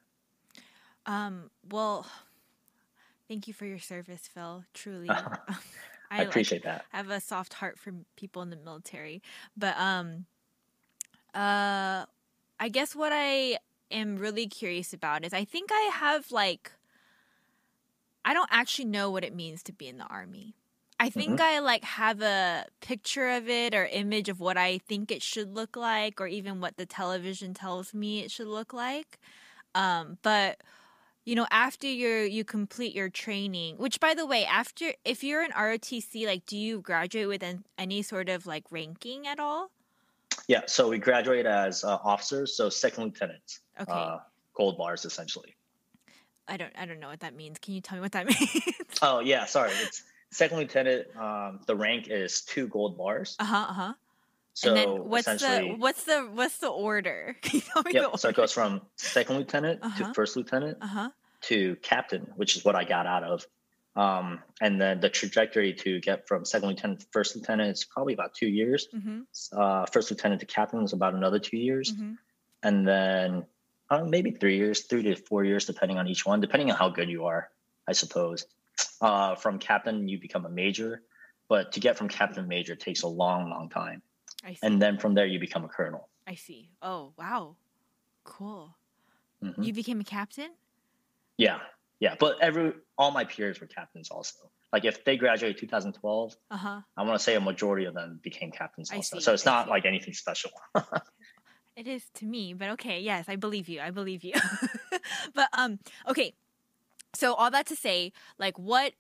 Um, 1.06 1.50
well, 1.68 2.06
thank 3.26 3.48
you 3.48 3.54
for 3.54 3.66
your 3.66 3.80
service, 3.80 4.28
Phil. 4.32 4.64
Truly. 4.72 5.10
I, 6.12 6.20
I, 6.20 6.22
appreciate 6.22 6.64
like, 6.64 6.76
that. 6.76 6.84
I 6.92 6.98
have 6.98 7.10
a 7.10 7.20
soft 7.20 7.54
heart 7.54 7.76
for 7.76 7.92
people 8.14 8.42
in 8.42 8.50
the 8.50 8.56
military. 8.56 9.20
But 9.56 9.76
um 9.78 10.26
uh 11.34 12.06
I 12.60 12.68
guess 12.70 12.94
what 12.94 13.12
I 13.12 13.58
am 13.90 14.16
really 14.16 14.46
curious 14.46 14.92
about 14.92 15.24
is 15.24 15.32
I 15.32 15.44
think 15.44 15.70
I 15.72 15.90
have 15.94 16.30
like 16.30 16.72
I 18.24 18.34
don't 18.34 18.48
actually 18.52 18.84
know 18.84 19.10
what 19.10 19.24
it 19.24 19.34
means 19.34 19.62
to 19.64 19.72
be 19.72 19.88
in 19.88 19.98
the 19.98 20.06
army. 20.06 20.54
I 21.00 21.10
think 21.10 21.40
mm-hmm. 21.40 21.56
I 21.56 21.58
like 21.58 21.82
have 21.82 22.22
a 22.22 22.66
picture 22.80 23.30
of 23.30 23.48
it 23.48 23.74
or 23.74 23.86
image 23.86 24.28
of 24.28 24.38
what 24.38 24.56
I 24.56 24.78
think 24.78 25.10
it 25.10 25.20
should 25.20 25.52
look 25.52 25.76
like 25.76 26.20
or 26.20 26.28
even 26.28 26.60
what 26.60 26.76
the 26.76 26.86
television 26.86 27.54
tells 27.54 27.92
me 27.92 28.20
it 28.20 28.30
should 28.30 28.46
look 28.46 28.72
like. 28.72 29.18
Um, 29.74 30.18
but 30.22 30.62
you 31.24 31.34
know, 31.34 31.48
after 31.50 31.88
you 31.88 32.08
you 32.08 32.44
complete 32.44 32.94
your 32.94 33.08
training, 33.08 33.78
which 33.78 33.98
by 33.98 34.14
the 34.14 34.26
way, 34.26 34.44
after 34.44 34.92
if 35.04 35.24
you're 35.24 35.42
an 35.42 35.50
ROTC, 35.50 36.24
like 36.24 36.46
do 36.46 36.56
you 36.56 36.80
graduate 36.80 37.26
with 37.26 37.42
an, 37.42 37.64
any 37.76 38.02
sort 38.02 38.28
of 38.28 38.46
like 38.46 38.64
ranking 38.70 39.26
at 39.26 39.40
all? 39.40 39.72
Yeah, 40.48 40.62
so 40.66 40.88
we 40.88 40.98
graduate 40.98 41.46
as 41.46 41.84
uh, 41.84 41.98
officers, 42.02 42.56
so 42.56 42.68
second 42.68 43.04
lieutenants. 43.04 43.60
Okay. 43.80 43.92
Uh, 43.92 44.18
gold 44.54 44.76
bars 44.76 45.04
essentially. 45.04 45.56
I 46.48 46.56
don't 46.56 46.72
I 46.76 46.86
don't 46.86 47.00
know 47.00 47.08
what 47.08 47.20
that 47.20 47.34
means. 47.34 47.58
Can 47.58 47.74
you 47.74 47.80
tell 47.80 47.96
me 47.96 48.02
what 48.02 48.12
that 48.12 48.26
means? 48.40 48.76
oh 49.00 49.20
yeah, 49.20 49.44
sorry. 49.46 49.72
It's 49.80 50.02
second 50.30 50.58
lieutenant. 50.58 51.06
Um, 51.16 51.60
the 51.66 51.76
rank 51.76 52.08
is 52.08 52.42
two 52.42 52.68
gold 52.68 52.98
bars. 52.98 53.36
Uh 53.38 53.44
huh. 53.44 53.66
Uh 53.68 53.72
huh. 53.72 53.92
So 54.54 54.68
and 54.68 54.76
then 54.76 55.08
what's 55.08 55.26
the 55.26 55.74
what's 55.78 56.04
the 56.04 56.28
what's 56.32 56.58
the 56.58 56.68
order? 56.68 57.36
Can 57.42 57.60
you 57.60 57.62
tell 57.62 57.82
me 57.82 57.92
yep, 57.92 58.18
So 58.18 58.28
it 58.28 58.36
goes 58.36 58.52
from 58.52 58.82
second 58.96 59.36
lieutenant 59.36 59.80
uh-huh. 59.82 60.08
to 60.08 60.14
first 60.14 60.36
lieutenant 60.36 60.78
uh-huh. 60.80 61.10
to 61.42 61.76
captain, 61.76 62.30
which 62.36 62.56
is 62.56 62.64
what 62.64 62.74
I 62.74 62.84
got 62.84 63.06
out 63.06 63.24
of. 63.24 63.46
Um, 63.94 64.40
and 64.60 64.80
then 64.80 65.00
the 65.00 65.10
trajectory 65.10 65.74
to 65.74 66.00
get 66.00 66.26
from 66.26 66.44
second 66.44 66.70
lieutenant 66.70 67.00
to 67.00 67.06
first 67.10 67.36
lieutenant 67.36 67.72
is 67.72 67.84
probably 67.84 68.14
about 68.14 68.34
two 68.34 68.48
years. 68.48 68.88
Mm-hmm. 68.94 69.20
Uh, 69.52 69.86
first 69.86 70.10
lieutenant 70.10 70.40
to 70.40 70.46
captain 70.46 70.82
is 70.82 70.92
about 70.92 71.14
another 71.14 71.38
two 71.38 71.58
years. 71.58 71.92
Mm-hmm. 71.92 72.12
And 72.62 72.88
then 72.88 73.44
uh, 73.90 74.04
maybe 74.04 74.30
three 74.30 74.56
years, 74.56 74.82
three 74.82 75.02
to 75.02 75.16
four 75.16 75.44
years, 75.44 75.66
depending 75.66 75.98
on 75.98 76.08
each 76.08 76.24
one, 76.24 76.40
depending 76.40 76.70
on 76.70 76.76
how 76.76 76.88
good 76.88 77.10
you 77.10 77.26
are, 77.26 77.50
I 77.86 77.92
suppose. 77.92 78.46
Uh, 79.00 79.34
from 79.34 79.58
captain, 79.58 80.08
you 80.08 80.18
become 80.18 80.46
a 80.46 80.48
major, 80.48 81.02
but 81.48 81.72
to 81.72 81.80
get 81.80 81.98
from 81.98 82.08
captain 82.08 82.44
to 82.44 82.48
major 82.48 82.74
takes 82.74 83.02
a 83.02 83.08
long, 83.08 83.50
long 83.50 83.68
time. 83.68 84.00
And 84.62 84.80
then 84.80 84.98
from 84.98 85.14
there, 85.14 85.26
you 85.26 85.38
become 85.38 85.64
a 85.64 85.68
colonel. 85.68 86.08
I 86.26 86.34
see. 86.34 86.70
Oh, 86.80 87.12
wow. 87.18 87.56
Cool. 88.24 88.74
Mm-hmm. 89.42 89.62
You 89.62 89.72
became 89.72 90.00
a 90.00 90.04
captain? 90.04 90.50
Yeah. 91.36 91.58
Yeah. 92.02 92.16
But 92.18 92.42
every 92.42 92.72
all 92.98 93.12
my 93.12 93.24
peers 93.24 93.60
were 93.60 93.68
captains 93.68 94.10
also. 94.10 94.50
Like 94.72 94.84
if 94.84 95.04
they 95.04 95.16
graduated 95.16 95.58
2012, 95.58 96.34
uh-huh. 96.50 96.80
I 96.96 97.02
want 97.04 97.16
to 97.16 97.22
say 97.22 97.36
a 97.36 97.40
majority 97.40 97.84
of 97.84 97.94
them 97.94 98.18
became 98.20 98.50
captains 98.50 98.90
also. 98.90 99.20
So 99.20 99.32
it's 99.32 99.46
not 99.46 99.68
like 99.68 99.86
anything 99.86 100.12
special. 100.12 100.50
It 101.74 101.86
is 101.86 102.04
to 102.16 102.26
me, 102.26 102.52
but 102.52 102.68
okay, 102.72 103.00
yes, 103.00 103.30
I 103.30 103.36
believe 103.36 103.66
you. 103.66 103.80
I 103.80 103.88
believe 103.88 104.24
you. 104.24 104.34
but 105.34 105.48
um 105.56 105.78
okay. 106.06 106.34
So 107.14 107.32
all 107.32 107.50
that 107.50 107.64
to 107.68 107.76
say, 107.76 108.12
like 108.38 108.58
what 108.58 108.92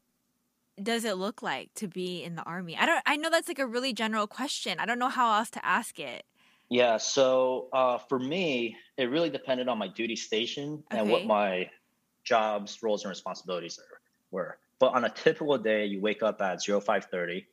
does 0.82 1.04
it 1.04 1.18
look 1.18 1.42
like 1.42 1.68
to 1.74 1.86
be 1.86 2.24
in 2.24 2.34
the 2.34 2.42
army? 2.44 2.78
I 2.78 2.86
don't 2.86 3.02
I 3.04 3.16
know 3.18 3.28
that's 3.28 3.48
like 3.48 3.58
a 3.58 3.66
really 3.66 3.92
general 3.92 4.26
question. 4.26 4.78
I 4.78 4.86
don't 4.86 4.98
know 4.98 5.10
how 5.10 5.36
else 5.38 5.50
to 5.50 5.62
ask 5.62 5.98
it. 5.98 6.24
Yeah, 6.70 6.96
so 6.96 7.68
uh, 7.74 7.98
for 7.98 8.18
me, 8.18 8.78
it 8.96 9.10
really 9.10 9.28
depended 9.28 9.68
on 9.68 9.76
my 9.76 9.88
duty 9.88 10.16
station 10.16 10.82
okay. 10.90 11.00
and 11.00 11.10
what 11.10 11.26
my 11.26 11.68
jobs, 12.24 12.82
roles, 12.82 13.04
and 13.04 13.10
responsibilities 13.10 13.78
were. 14.30 14.58
But 14.78 14.94
on 14.94 15.04
a 15.04 15.10
typical 15.10 15.58
day, 15.58 15.86
you 15.86 16.00
wake 16.00 16.22
up 16.22 16.40
at 16.40 16.62
0530 16.62 17.46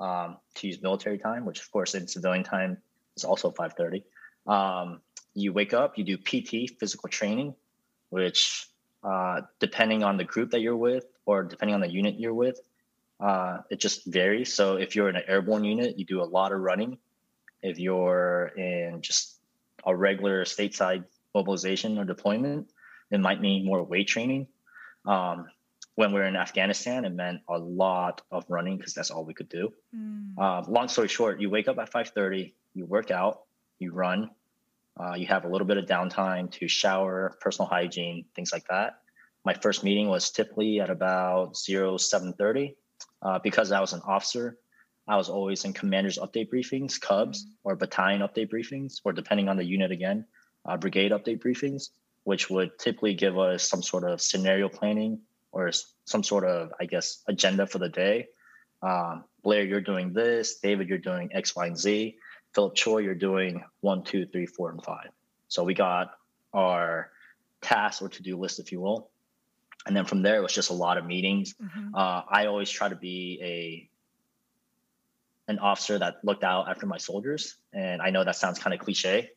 um, 0.00 0.36
to 0.56 0.66
use 0.66 0.82
military 0.82 1.18
time, 1.18 1.44
which 1.46 1.60
of 1.60 1.70
course 1.70 1.94
in 1.94 2.06
civilian 2.06 2.44
time 2.44 2.78
is 3.16 3.24
also 3.24 3.50
530. 3.50 4.04
Um, 4.46 5.00
you 5.34 5.52
wake 5.52 5.72
up, 5.72 5.98
you 5.98 6.04
do 6.04 6.16
PT, 6.16 6.78
physical 6.78 7.08
training, 7.08 7.54
which 8.10 8.68
uh, 9.02 9.42
depending 9.60 10.04
on 10.04 10.16
the 10.16 10.24
group 10.24 10.50
that 10.50 10.60
you're 10.60 10.76
with 10.76 11.06
or 11.26 11.42
depending 11.42 11.74
on 11.74 11.80
the 11.80 11.90
unit 11.90 12.18
you're 12.18 12.34
with, 12.34 12.60
uh, 13.20 13.58
it 13.70 13.80
just 13.80 14.04
varies. 14.06 14.52
So 14.52 14.76
if 14.76 14.94
you're 14.94 15.08
in 15.08 15.16
an 15.16 15.22
airborne 15.26 15.64
unit, 15.64 15.98
you 15.98 16.04
do 16.04 16.22
a 16.22 16.24
lot 16.24 16.52
of 16.52 16.60
running. 16.60 16.98
If 17.62 17.78
you're 17.78 18.52
in 18.56 19.00
just 19.00 19.38
a 19.86 19.94
regular 19.94 20.44
stateside 20.44 21.04
mobilization 21.34 21.98
or 21.98 22.04
deployment, 22.04 22.70
it 23.10 23.20
might 23.20 23.40
mean 23.40 23.66
more 23.66 23.82
weight 23.82 24.08
training. 24.08 24.46
Um, 25.06 25.46
when 25.96 26.12
we 26.12 26.20
are 26.20 26.26
in 26.26 26.36
Afghanistan, 26.36 27.04
it 27.04 27.14
meant 27.14 27.42
a 27.48 27.58
lot 27.58 28.22
of 28.30 28.44
running 28.48 28.78
because 28.78 28.94
that's 28.94 29.10
all 29.10 29.24
we 29.24 29.34
could 29.34 29.48
do. 29.48 29.72
Mm. 29.94 30.34
Uh, 30.36 30.62
long 30.68 30.88
story 30.88 31.08
short, 31.08 31.40
you 31.40 31.50
wake 31.50 31.68
up 31.68 31.78
at 31.78 31.90
5:30, 31.92 32.52
you 32.74 32.86
work 32.86 33.10
out, 33.10 33.42
you 33.78 33.92
run, 33.92 34.30
uh, 34.98 35.14
you 35.14 35.26
have 35.26 35.44
a 35.44 35.48
little 35.48 35.66
bit 35.66 35.76
of 35.76 35.86
downtime 35.86 36.50
to 36.52 36.66
shower, 36.66 37.36
personal 37.40 37.68
hygiene, 37.68 38.24
things 38.34 38.52
like 38.52 38.66
that. 38.68 39.00
My 39.44 39.54
first 39.54 39.84
meeting 39.84 40.08
was 40.08 40.30
typically 40.30 40.80
at 40.80 40.90
about 40.90 41.56
0730. 41.56 42.76
Uh, 43.24 43.38
because 43.38 43.72
I 43.72 43.80
was 43.80 43.94
an 43.94 44.02
officer, 44.04 44.58
I 45.08 45.16
was 45.16 45.30
always 45.30 45.64
in 45.64 45.72
commander's 45.72 46.18
update 46.18 46.50
briefings, 46.50 47.00
Cubs, 47.00 47.44
mm-hmm. 47.44 47.52
or 47.64 47.74
battalion 47.74 48.20
update 48.20 48.50
briefings, 48.50 49.00
or 49.02 49.12
depending 49.12 49.48
on 49.48 49.56
the 49.56 49.64
unit 49.64 49.90
again, 49.90 50.26
uh, 50.66 50.76
brigade 50.76 51.10
update 51.10 51.42
briefings, 51.42 51.88
which 52.24 52.50
would 52.50 52.78
typically 52.78 53.14
give 53.14 53.38
us 53.38 53.68
some 53.68 53.82
sort 53.82 54.04
of 54.04 54.20
scenario 54.20 54.68
planning 54.68 55.20
or 55.52 55.70
some 56.04 56.22
sort 56.22 56.44
of, 56.44 56.72
I 56.80 56.86
guess, 56.86 57.22
agenda 57.28 57.66
for 57.66 57.78
the 57.78 57.88
day. 57.88 58.28
Um, 58.82 59.24
Blair, 59.42 59.64
you're 59.64 59.80
doing 59.80 60.12
this. 60.12 60.58
David, 60.58 60.88
you're 60.88 60.98
doing 60.98 61.30
X, 61.32 61.54
Y, 61.54 61.66
and 61.66 61.78
Z. 61.78 62.16
Phillip 62.54 62.74
Choi, 62.74 62.98
you're 62.98 63.14
doing 63.14 63.62
one, 63.80 64.02
two, 64.02 64.26
three, 64.26 64.46
four, 64.46 64.70
and 64.70 64.82
five. 64.82 65.10
So 65.48 65.64
we 65.64 65.74
got 65.74 66.12
our 66.52 67.10
task 67.62 68.02
or 68.02 68.08
to 68.08 68.22
do 68.22 68.36
list, 68.36 68.58
if 68.58 68.72
you 68.72 68.80
will. 68.80 69.10
And 69.86 69.96
then 69.96 70.04
from 70.04 70.22
there, 70.22 70.36
it 70.36 70.42
was 70.42 70.52
just 70.52 70.70
a 70.70 70.74
lot 70.74 70.98
of 70.98 71.04
meetings. 71.04 71.54
Mm-hmm. 71.62 71.94
Uh, 71.94 72.22
I 72.28 72.46
always 72.46 72.70
try 72.70 72.88
to 72.88 72.96
be 72.96 73.38
a 73.42 73.90
an 75.46 75.58
officer 75.58 75.98
that 75.98 76.24
looked 76.24 76.42
out 76.42 76.70
after 76.70 76.86
my 76.86 76.96
soldiers. 76.96 77.56
And 77.72 78.00
I 78.00 78.08
know 78.10 78.24
that 78.24 78.36
sounds 78.36 78.58
kind 78.58 78.72
of 78.72 78.80
cliche, 78.80 79.30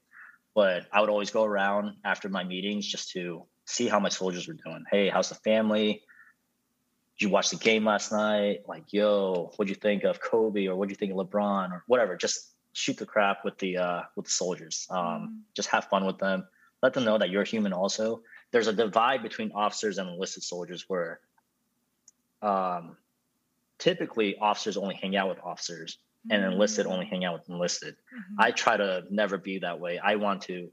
but 0.58 0.88
I 0.91 1.02
would 1.02 1.12
always 1.12 1.30
go 1.30 1.43
around 1.43 1.97
after 2.03 2.30
my 2.30 2.43
meetings 2.43 2.88
just 2.88 3.12
to 3.12 3.45
see 3.66 3.88
how 3.88 3.99
my 3.99 4.10
soldiers 4.10 4.47
were 4.47 4.55
doing. 4.55 4.86
Hey, 4.89 5.08
how's 5.08 5.30
the 5.30 5.36
family? 5.36 6.01
Did 7.20 7.26
you 7.26 7.30
watch 7.30 7.51
the 7.51 7.58
game 7.58 7.86
last 7.86 8.12
night? 8.12 8.62
Like, 8.68 8.91
yo, 8.91 9.51
what'd 9.55 9.70
you 9.70 9.76
think 9.76 10.03
of 10.03 10.20
Kobe 10.20 10.66
or 10.66 10.76
what'd 10.76 10.89
you 10.89 10.95
think 10.95 11.12
of 11.12 11.18
LeBron 11.20 11.74
or 11.74 11.84
whatever? 11.86 12.18
Just 12.18 12.55
shoot 12.74 12.97
the 12.97 13.05
crap 13.05 13.45
with 13.45 13.60
the 13.60 13.78
uh, 13.78 14.01
with 14.16 14.26
the 14.26 14.32
soldiers. 14.32 14.88
Um, 14.89 14.97
mm-hmm. 14.99 15.34
Just 15.55 15.70
have 15.70 15.86
fun 15.89 16.08
with 16.08 16.18
them. 16.18 16.47
Let 16.82 16.93
them 16.93 17.05
know 17.05 17.20
that 17.20 17.30
you're 17.30 17.43
human. 17.43 17.72
Also, 17.72 18.24
there's 18.49 18.68
a 18.68 18.74
divide 18.74 19.22
between 19.22 19.51
officers 19.51 19.99
and 19.99 20.10
enlisted 20.10 20.41
soldiers 20.41 20.86
where, 20.88 21.20
um, 22.41 22.97
typically 23.78 24.39
officers 24.39 24.76
only 24.76 24.95
hang 24.95 25.16
out 25.16 25.30
with 25.30 25.38
officers. 25.43 25.99
And 26.30 26.43
enlisted 26.43 26.86
only 26.86 27.05
hang 27.05 27.26
out 27.26 27.34
with 27.34 27.49
enlisted. 27.49 27.95
Mm-hmm. 27.95 28.41
I 28.41 28.51
try 28.51 28.78
to 28.78 29.03
never 29.09 29.38
be 29.38 29.59
that 29.59 29.80
way. 29.80 29.99
I 29.99 30.15
want 30.15 30.41
to 30.43 30.70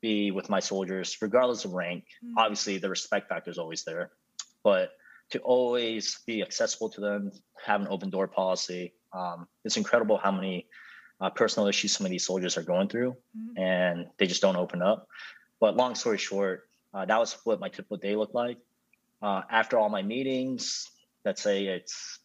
be 0.00 0.30
with 0.30 0.48
my 0.48 0.60
soldiers 0.60 1.16
regardless 1.20 1.64
of 1.64 1.72
rank. 1.72 2.04
Mm-hmm. 2.04 2.38
Obviously, 2.38 2.78
the 2.78 2.88
respect 2.88 3.28
factor 3.28 3.50
is 3.50 3.58
always 3.58 3.84
there, 3.84 4.10
but 4.62 4.92
to 5.30 5.38
always 5.40 6.18
be 6.26 6.42
accessible 6.42 6.88
to 6.90 7.00
them, 7.00 7.32
have 7.64 7.80
an 7.80 7.88
open 7.88 8.10
door 8.10 8.28
policy. 8.28 8.94
Um, 9.12 9.48
it's 9.64 9.76
incredible 9.76 10.18
how 10.18 10.32
many 10.32 10.66
uh, 11.20 11.30
personal 11.30 11.68
issues 11.68 11.92
some 11.92 12.06
of 12.06 12.10
these 12.10 12.26
soldiers 12.26 12.56
are 12.56 12.62
going 12.62 12.88
through, 12.88 13.16
mm-hmm. 13.36 13.60
and 13.60 14.06
they 14.18 14.26
just 14.26 14.42
don't 14.42 14.56
open 14.56 14.82
up. 14.82 15.08
But 15.60 15.76
long 15.76 15.94
story 15.94 16.18
short, 16.18 16.68
Uh, 16.96 17.04
that 17.04 17.20
was 17.20 17.36
what 17.44 17.60
my 17.60 17.68
typical 17.68 17.98
day 17.98 18.16
looked 18.16 18.34
like. 18.34 18.58
Uh, 19.20 19.42
after 19.50 19.76
all 19.76 19.90
my 19.90 20.02
meetings, 20.02 20.88
let's 21.26 21.42
say 21.42 21.66
it's 21.76 22.18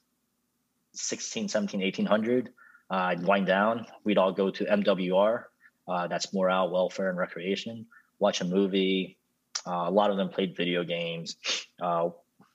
16, 0.94 1.48
17, 1.48 1.82
1800, 1.82 2.50
uh, 2.90 2.94
I'd 2.94 3.24
wind 3.24 3.48
down. 3.48 3.86
We'd 4.04 4.18
all 4.18 4.34
go 4.34 4.50
to 4.50 4.66
MWR. 4.66 5.44
Uh, 5.88 6.08
that's 6.08 6.34
morale, 6.34 6.70
welfare, 6.70 7.10
and 7.10 7.18
recreation. 7.18 7.86
Watch 8.20 8.42
a 8.42 8.46
movie. 8.46 9.18
Uh, 9.66 9.86
a 9.88 9.92
lot 9.92 10.12
of 10.12 10.18
them 10.18 10.30
played 10.30 10.56
video 10.56 10.84
games. 10.84 11.38
Uh, 11.82 12.10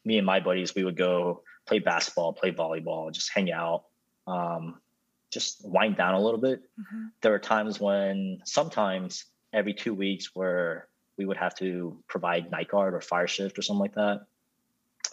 me 0.05 0.18
and 0.18 0.26
my 0.26 0.41
buddies, 0.41 0.74
we 0.74 0.84
would 0.84 0.97
go 0.97 1.43
play 1.66 1.78
basketball, 1.78 2.32
play 2.32 2.53
volleyball, 2.53 3.12
just 3.12 3.32
hang 3.32 3.51
out, 3.51 3.84
um, 4.26 4.80
just 5.30 5.61
wind 5.64 5.97
down 5.97 6.14
a 6.14 6.20
little 6.20 6.41
bit. 6.41 6.62
Mm-hmm. 6.80 7.07
There 7.22 7.32
were 7.32 7.39
times 7.39 7.80
when 7.80 8.41
sometimes 8.45 9.24
every 9.53 9.74
two 9.74 9.95
weeks 9.95 10.30
where 10.34 10.89
we 11.16 11.24
would 11.24 11.37
have 11.37 11.55
to 11.57 11.99
provide 12.09 12.51
night 12.51 12.68
guard 12.68 12.95
or 12.95 13.01
fire 13.01 13.26
shift 13.26 13.59
or 13.59 13.62
something 13.62 13.80
like 13.80 13.95
that. 13.95 14.26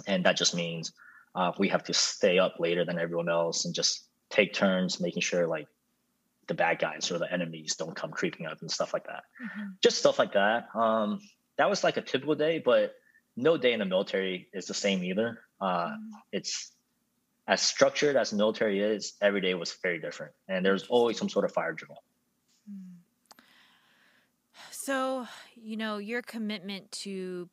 And 0.05 0.25
that 0.25 0.37
just 0.37 0.55
means 0.55 0.91
uh, 1.35 1.51
we 1.57 1.69
have 1.69 1.83
to 1.83 1.93
stay 1.93 2.39
up 2.39 2.55
later 2.59 2.85
than 2.85 2.99
everyone 2.99 3.29
else 3.29 3.65
and 3.65 3.73
just 3.73 4.07
take 4.29 4.53
turns 4.53 4.99
making 4.99 5.21
sure 5.21 5.47
like 5.47 5.67
the 6.47 6.53
bad 6.53 6.79
guys 6.79 7.11
or 7.11 7.17
the 7.17 7.31
enemies 7.31 7.75
don't 7.75 7.95
come 7.95 8.11
creeping 8.11 8.45
up 8.45 8.61
and 8.61 8.69
stuff 8.69 8.93
like 8.93 9.05
that. 9.05 9.23
Mm-hmm. 9.41 9.69
Just 9.81 9.97
stuff 9.97 10.19
like 10.19 10.33
that. 10.33 10.67
Um, 10.75 11.19
that 11.57 11.69
was 11.69 11.83
like 11.83 11.97
a 11.97 12.01
typical 12.01 12.35
day, 12.35 12.61
but 12.63 12.93
no 13.35 13.57
day 13.57 13.73
in 13.73 13.79
the 13.79 13.85
military 13.85 14.49
is 14.53 14.65
the 14.65 14.73
same 14.73 15.03
either. 15.03 15.39
Uh, 15.61 15.87
mm-hmm. 15.87 16.11
It's 16.31 16.71
as 17.47 17.61
structured 17.61 18.15
as 18.15 18.31
the 18.31 18.37
military 18.37 18.79
is, 18.79 19.13
every 19.21 19.41
day 19.41 19.53
was 19.53 19.75
very 19.81 19.99
different. 19.99 20.33
And 20.47 20.65
there's 20.65 20.83
always 20.87 21.17
some 21.17 21.29
sort 21.29 21.45
of 21.45 21.51
fire 21.51 21.73
drill. 21.73 22.01
Mm. 22.69 23.03
So, 24.71 25.27
you 25.55 25.77
know, 25.77 25.97
your 25.97 26.21
commitment 26.21 26.91
to 27.03 27.49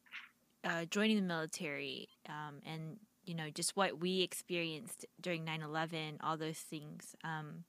uh, 0.65 0.85
joining 0.87 1.17
the 1.17 1.23
military 1.23 2.09
um, 2.29 2.61
and, 2.67 2.97
you 3.31 3.37
know, 3.37 3.49
just 3.49 3.77
what 3.77 4.01
we 4.01 4.23
experienced 4.23 5.07
during 5.21 5.45
9 5.45 5.63
11, 5.63 6.19
all 6.21 6.37
those 6.37 6.59
things, 6.59 7.15
um, 7.23 7.63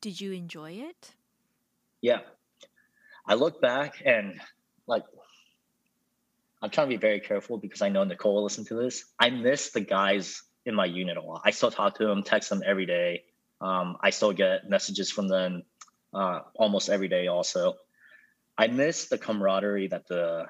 did 0.00 0.20
you 0.20 0.32
enjoy 0.32 0.72
it? 0.72 1.12
Yeah. 2.00 2.18
I 3.24 3.34
look 3.34 3.60
back 3.62 4.02
and, 4.04 4.40
like, 4.88 5.04
I'm 6.60 6.70
trying 6.70 6.88
to 6.88 6.96
be 6.96 7.00
very 7.00 7.20
careful 7.20 7.56
because 7.56 7.82
I 7.82 7.88
know 7.88 8.02
Nicole 8.02 8.34
will 8.34 8.42
listen 8.42 8.64
to 8.64 8.74
this. 8.74 9.04
I 9.16 9.30
miss 9.30 9.70
the 9.70 9.80
guys 9.80 10.42
in 10.66 10.74
my 10.74 10.86
unit 10.86 11.16
a 11.16 11.22
lot. 11.22 11.42
I 11.44 11.52
still 11.52 11.70
talk 11.70 11.98
to 11.98 12.06
them, 12.06 12.24
text 12.24 12.50
them 12.50 12.64
every 12.66 12.86
day. 12.86 13.22
Um, 13.60 13.96
I 14.00 14.10
still 14.10 14.32
get 14.32 14.68
messages 14.68 15.12
from 15.12 15.28
them 15.28 15.62
uh, 16.12 16.40
almost 16.56 16.88
every 16.88 17.06
day. 17.06 17.28
Also, 17.28 17.74
I 18.58 18.66
miss 18.66 19.06
the 19.06 19.18
camaraderie 19.18 19.86
that 19.86 20.08
the 20.08 20.46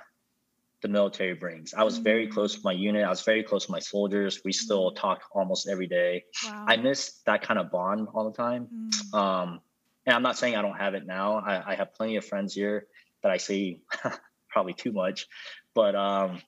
the 0.83 0.89
military 0.89 1.35
brings. 1.35 1.73
I 1.75 1.85
was 1.85 1.99
very 1.99 2.27
mm. 2.27 2.33
close 2.33 2.57
with 2.57 2.65
my 2.65 2.73
unit. 2.73 3.05
I 3.05 3.09
was 3.09 3.23
very 3.23 3.43
close 3.43 3.67
with 3.67 3.73
my 3.73 3.79
soldiers. 3.79 4.41
We 4.45 4.53
still 4.53 4.91
mm. 4.91 4.97
talk 4.97 5.23
almost 5.33 5.69
every 5.69 5.87
day. 5.87 6.25
Wow. 6.45 6.65
I 6.69 6.77
miss 6.77 7.21
that 7.25 7.43
kind 7.43 7.59
of 7.59 7.71
bond 7.71 8.09
all 8.13 8.29
the 8.29 8.37
time. 8.37 8.69
Mm. 9.13 9.15
Um, 9.15 9.61
and 10.05 10.17
I'm 10.17 10.23
not 10.23 10.37
saying 10.37 10.57
I 10.57 10.63
don't 10.63 10.77
have 10.77 10.95
it 10.95 11.07
now. 11.07 11.37
I, 11.39 11.73
I 11.73 11.75
have 11.77 11.95
plenty 11.95 12.17
of 12.17 12.25
friends 12.25 12.55
here 12.55 12.87
that 13.23 13.31
I 13.31 13.37
see 13.37 13.81
probably 14.49 14.75
too 14.75 14.93
much, 14.93 15.27
but 15.75 15.95
um, 15.95 16.43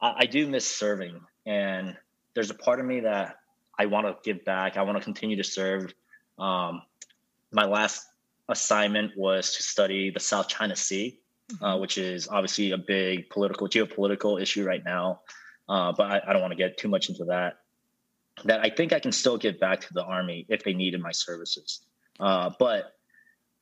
I, 0.00 0.14
I, 0.18 0.26
do 0.26 0.46
miss 0.48 0.66
serving. 0.66 1.20
And 1.46 1.96
there's 2.34 2.50
a 2.50 2.54
part 2.54 2.80
of 2.80 2.86
me 2.86 3.00
that 3.00 3.36
I 3.78 3.86
want 3.86 4.06
to 4.06 4.16
give 4.24 4.44
back. 4.44 4.76
I 4.76 4.82
want 4.82 4.98
to 4.98 5.04
continue 5.04 5.36
to 5.36 5.44
serve. 5.44 5.94
Um, 6.38 6.82
my 7.52 7.64
last 7.64 8.04
assignment 8.48 9.12
was 9.16 9.54
to 9.54 9.62
study 9.62 10.10
the 10.10 10.20
South 10.20 10.48
China 10.48 10.74
Sea, 10.74 11.20
uh, 11.60 11.78
which 11.78 11.98
is 11.98 12.28
obviously 12.28 12.72
a 12.72 12.78
big 12.78 13.30
political, 13.30 13.68
geopolitical 13.68 14.40
issue 14.40 14.64
right 14.64 14.84
now. 14.84 15.20
Uh, 15.68 15.92
but 15.96 16.10
I, 16.10 16.20
I 16.26 16.32
don't 16.32 16.42
want 16.42 16.52
to 16.52 16.56
get 16.56 16.78
too 16.78 16.88
much 16.88 17.08
into 17.08 17.24
that. 17.26 17.58
That 18.44 18.60
I 18.60 18.70
think 18.70 18.92
I 18.92 19.00
can 19.00 19.12
still 19.12 19.38
give 19.38 19.58
back 19.58 19.80
to 19.82 19.94
the 19.94 20.04
Army 20.04 20.46
if 20.48 20.62
they 20.62 20.74
needed 20.74 21.00
my 21.00 21.12
services. 21.12 21.80
Uh, 22.20 22.50
but 22.58 22.92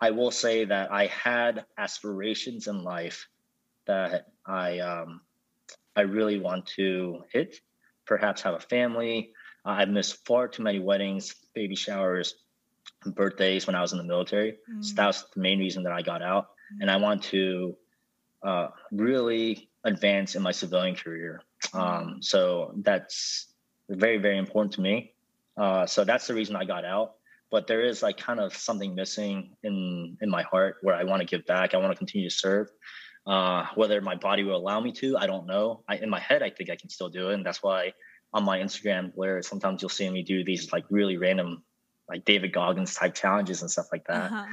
I 0.01 0.11
will 0.11 0.31
say 0.31 0.65
that 0.65 0.93
I 0.93 1.07
had 1.07 1.65
aspirations 1.79 2.67
in 2.67 2.83
life 2.83 3.29
that 3.87 4.27
I 4.45 4.81
um, 4.81 5.21
I 5.95 6.03
really 6.03 6.39
want 6.39 6.67
to 6.77 7.23
hit. 7.33 7.61
Perhaps 8.07 8.43
have 8.43 8.55
a 8.55 8.61
family. 8.61 9.33
Uh, 9.65 9.71
I've 9.71 9.89
missed 9.89 10.27
far 10.27 10.49
too 10.49 10.63
many 10.63 10.81
weddings, 10.81 11.35
baby 11.55 11.77
showers, 11.77 12.35
birthdays 13.07 13.67
when 13.67 13.77
I 13.77 13.81
was 13.81 13.93
in 13.93 13.99
the 13.99 14.05
military. 14.05 14.59
Mm. 14.71 14.85
So 14.85 14.95
that 14.97 15.07
was 15.07 15.25
the 15.35 15.41
main 15.41 15.59
reason 15.59 15.85
that 15.85 15.93
I 15.93 16.03
got 16.03 16.21
out. 16.23 16.49
And 16.81 16.91
I 16.91 16.97
want 16.97 17.23
to 17.25 17.77
uh, 18.43 18.69
really 18.91 19.69
advance 19.85 20.35
in 20.35 20.43
my 20.43 20.53
civilian 20.53 20.95
career. 20.95 21.43
Um, 21.73 22.19
so 22.21 22.73
that's 22.79 23.47
very, 23.89 24.19
very 24.19 24.39
important 24.39 24.75
to 24.75 24.81
me. 24.81 25.13
Uh, 25.57 25.87
so 25.87 26.05
that's 26.05 26.27
the 26.27 26.35
reason 26.35 26.57
I 26.57 26.65
got 26.65 26.85
out. 26.85 27.15
But 27.51 27.67
there 27.67 27.83
is 27.83 28.03
like 28.03 28.17
kind 28.17 28.41
of 28.41 28.57
something 28.57 28.95
missing 28.95 29.57
in 29.63 30.17
in 30.21 30.29
my 30.29 30.43
heart 30.43 30.79
where 30.83 30.97
I 30.97 31.05
want 31.05 31.21
to 31.21 31.27
give 31.27 31.47
back. 31.47 31.75
I 31.75 31.77
want 31.79 31.93
to 31.93 31.97
continue 31.97 32.29
to 32.29 32.35
serve. 32.35 32.69
Uh, 33.27 33.67
whether 33.75 34.01
my 34.01 34.17
body 34.17 34.43
will 34.43 34.57
allow 34.57 34.81
me 34.81 34.93
to, 34.93 35.17
I 35.17 35.27
don't 35.27 35.47
know. 35.47 35.83
I, 35.89 35.97
in 35.97 36.11
my 36.11 36.21
head, 36.21 36.43
I 36.43 36.51
think 36.51 36.69
I 36.69 36.77
can 36.77 36.91
still 36.91 37.09
do 37.09 37.31
it, 37.31 37.35
and 37.35 37.47
that's 37.47 37.63
why 37.63 37.95
on 38.35 38.45
my 38.45 38.59
Instagram, 38.59 39.13
where 39.15 39.41
sometimes 39.41 39.81
you'll 39.81 39.89
see 39.89 40.11
me 40.11 40.23
do 40.23 40.45
these 40.45 40.73
like 40.73 40.85
really 40.91 41.17
random 41.17 41.63
like 42.09 42.25
David 42.25 42.53
Goggins 42.53 42.95
type 42.95 43.15
challenges 43.15 43.63
and 43.63 43.71
stuff 43.71 43.87
like 43.93 44.07
that. 44.09 44.33
Uh-huh. 44.33 44.47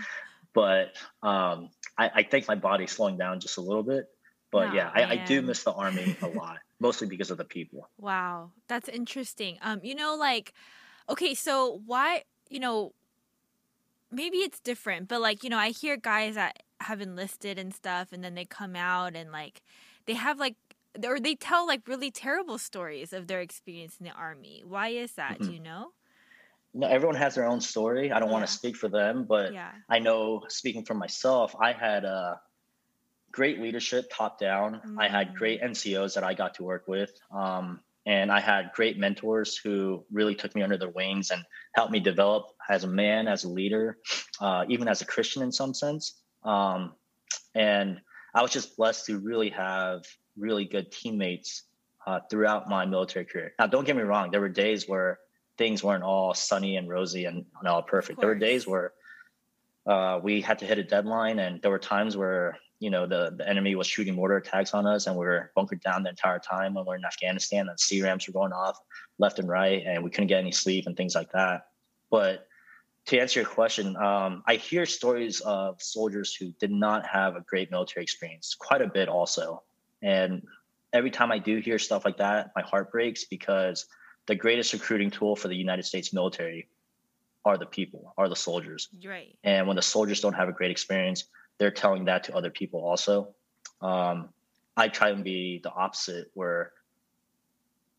But 0.54 0.94
um, 1.24 1.70
I, 1.98 2.12
I, 2.16 2.24
think 2.24 2.48
my 2.48 2.56
body's 2.56 2.92
slowing 2.92 3.18
down 3.18 3.40
just 3.40 3.58
a 3.58 3.62
little 3.62 3.84
bit. 3.84 4.10
But 4.52 4.70
oh, 4.70 4.74
yeah, 4.74 4.92
I, 4.94 5.04
I, 5.06 5.16
do 5.26 5.42
miss 5.42 5.64
the 5.64 5.72
army 5.72 6.18
a 6.22 6.28
lot, 6.36 6.58
mostly 6.80 7.08
because 7.08 7.32
of 7.32 7.38
the 7.38 7.46
people. 7.46 7.90
Wow, 7.98 8.52
that's 8.68 8.90
interesting. 8.90 9.58
Um, 9.62 9.80
you 9.82 9.96
know, 9.96 10.16
like, 10.16 10.54
okay, 11.10 11.34
so 11.34 11.82
why, 11.86 12.24
you 12.50 12.60
know, 12.60 12.92
maybe 14.12 14.38
it's 14.40 14.60
different, 14.60 15.08
but 15.08 15.22
like, 15.22 15.46
you 15.46 15.50
know, 15.50 15.58
I 15.58 15.70
hear 15.70 15.96
guys 15.96 16.36
that 16.36 16.64
have 16.82 17.00
enlisted 17.00 17.58
and 17.58 17.74
stuff, 17.74 18.10
and 18.12 18.22
then 18.24 18.36
they 18.36 18.44
come 18.44 18.76
out 18.76 19.16
and 19.16 19.32
like, 19.32 19.62
they 20.06 20.16
have 20.16 20.38
like 20.38 20.56
or 21.06 21.20
they 21.20 21.36
tell 21.36 21.66
like 21.66 21.88
really 21.88 22.12
terrible 22.12 22.58
stories 22.58 23.14
of 23.14 23.28
their 23.28 23.42
experience 23.42 23.98
in 24.00 24.06
the 24.06 24.12
army. 24.12 24.64
Why 24.66 24.90
is 24.90 25.14
that? 25.14 25.36
Mm-hmm. 25.36 25.46
Do 25.46 25.54
you 25.54 25.60
know? 25.60 25.92
No, 26.74 26.88
everyone 26.88 27.16
has 27.16 27.36
their 27.36 27.48
own 27.48 27.62
story. 27.62 28.12
I 28.12 28.20
don't 28.20 28.30
yeah. 28.30 28.34
want 28.34 28.48
to 28.48 28.52
speak 28.52 28.76
for 28.76 28.88
them, 28.88 29.26
but 29.28 29.54
yeah. 29.54 29.72
I 29.90 30.00
know 30.00 30.44
speaking 30.48 30.86
for 30.86 30.94
myself, 30.94 31.56
I 31.60 31.74
had 31.74 32.06
a 32.06 32.08
uh, 32.08 32.36
great 33.32 33.60
leadership 33.60 34.12
top 34.14 34.40
down. 34.40 34.82
Mm. 34.86 34.96
I 35.00 35.08
had 35.08 35.36
great 35.36 35.62
mm. 35.62 35.72
NCOs 35.72 36.16
that 36.16 36.24
I 36.24 36.34
got 36.34 36.56
to 36.56 36.64
work 36.64 36.88
with. 36.88 37.12
Um, 37.34 37.80
and 38.06 38.32
I 38.32 38.40
had 38.40 38.72
great 38.74 38.98
mentors 38.98 39.58
who 39.58 40.04
really 40.12 40.34
took 40.34 40.56
me 40.56 40.64
under 40.64 40.78
their 40.78 40.90
wings 40.90 41.30
and 41.30 41.44
helped 41.76 41.92
me 41.92 42.00
develop 42.00 42.48
as 42.70 42.84
a 42.84 42.88
man, 42.88 43.28
as 43.28 43.44
a 43.44 43.50
leader, 43.50 43.98
uh, 44.40 44.66
even 44.70 44.88
as 44.88 45.02
a 45.02 45.06
Christian 45.06 45.44
in 45.44 45.52
some 45.52 45.74
sense. 45.74 46.20
Um, 46.44 46.94
and 47.54 48.02
I 48.34 48.42
was 48.42 48.52
just 48.52 48.76
blessed 48.76 49.06
to 49.06 49.20
really 49.20 49.50
have 49.50 50.04
really 50.36 50.66
good 50.66 50.92
teammates 50.92 51.64
uh, 52.08 52.22
throughout 52.30 52.68
my 52.68 52.86
military 52.86 53.26
career. 53.26 53.54
Now, 53.60 53.68
don't 53.68 53.86
get 53.86 53.96
me 53.96 54.02
wrong, 54.02 54.32
there 54.32 54.42
were 54.42 54.50
days 54.50 54.88
where 54.88 55.20
things 55.62 55.84
weren't 55.84 56.04
all 56.04 56.34
sunny 56.34 56.76
and 56.76 56.90
rosy 56.90 57.26
and, 57.26 57.46
and 57.60 57.68
all 57.68 57.84
perfect. 57.84 58.20
There 58.20 58.30
were 58.30 58.34
days 58.50 58.66
where 58.66 58.94
uh, 59.86 60.20
we 60.24 60.42
had 60.42 60.58
to 60.58 60.66
hit 60.66 60.80
a 60.80 60.84
deadline, 60.84 61.38
and 61.38 61.62
there 61.62 61.70
were 61.70 61.78
times 61.78 62.18
where 62.18 62.58
you 62.80 62.90
know 62.90 63.06
the, 63.06 63.36
the 63.38 63.48
enemy 63.48 63.76
was 63.76 63.86
shooting 63.86 64.16
mortar 64.16 64.38
attacks 64.38 64.74
on 64.74 64.88
us, 64.88 65.06
and 65.06 65.16
we 65.16 65.24
were 65.24 65.52
bunkered 65.56 65.82
down 65.82 66.02
the 66.02 66.10
entire 66.10 66.40
time 66.40 66.74
when 66.74 66.84
we 66.86 66.94
are 66.94 66.96
in 66.96 67.06
Afghanistan. 67.06 67.70
And 67.70 67.78
CRAMs 67.78 68.28
were 68.28 68.34
going 68.34 68.54
off 68.54 68.80
left 69.20 69.38
and 69.38 69.48
right, 69.48 69.84
and 69.86 70.04
we 70.04 70.10
couldn't 70.10 70.30
get 70.30 70.40
any 70.40 70.52
sleep 70.52 70.88
and 70.88 70.98
things 70.98 71.14
like 71.14 71.32
that. 71.34 71.68
But 72.10 72.48
to 73.06 73.20
answer 73.20 73.42
your 73.42 73.50
question, 73.50 73.96
um, 73.98 74.42
I 74.48 74.56
hear 74.56 74.88
stories 74.88 75.42
of 75.42 75.80
soldiers 75.80 76.34
who 76.34 76.54
did 76.60 76.72
not 76.72 77.06
have 77.06 77.36
a 77.36 77.42
great 77.42 77.70
military 77.70 78.04
experience, 78.04 78.56
quite 78.56 78.82
a 78.82 78.88
bit 78.88 79.10
also. 79.10 79.62
And 80.02 80.42
every 80.92 81.12
time 81.12 81.32
I 81.32 81.38
do 81.38 81.60
hear 81.60 81.78
stuff 81.78 82.04
like 82.04 82.18
that, 82.18 82.52
my 82.56 82.64
heart 82.64 82.92
breaks 82.92 83.26
because 83.26 83.86
the 84.32 84.36
greatest 84.36 84.72
recruiting 84.72 85.12
tool 85.12 85.36
for 85.36 85.50
the 85.50 85.56
United 85.58 85.84
States 85.84 86.14
military 86.14 86.70
are 87.44 87.58
the 87.58 87.66
people, 87.66 88.14
are 88.18 88.30
the 88.30 88.36
soldiers. 88.38 88.88
Right. 89.06 89.38
And 89.44 89.68
when 89.68 89.76
the 89.76 89.82
soldiers 89.82 90.22
don't 90.22 90.36
have 90.36 90.48
a 90.48 90.54
great 90.54 90.72
experience, 90.72 91.26
they're 91.58 91.70
telling 91.70 92.06
that 92.06 92.24
to 92.26 92.34
other 92.34 92.50
people 92.50 92.80
also. 92.80 93.36
Um, 93.82 94.30
I 94.78 94.88
try 94.88 95.10
and 95.10 95.22
be 95.22 95.60
the 95.62 95.70
opposite, 95.70 96.32
where 96.34 96.72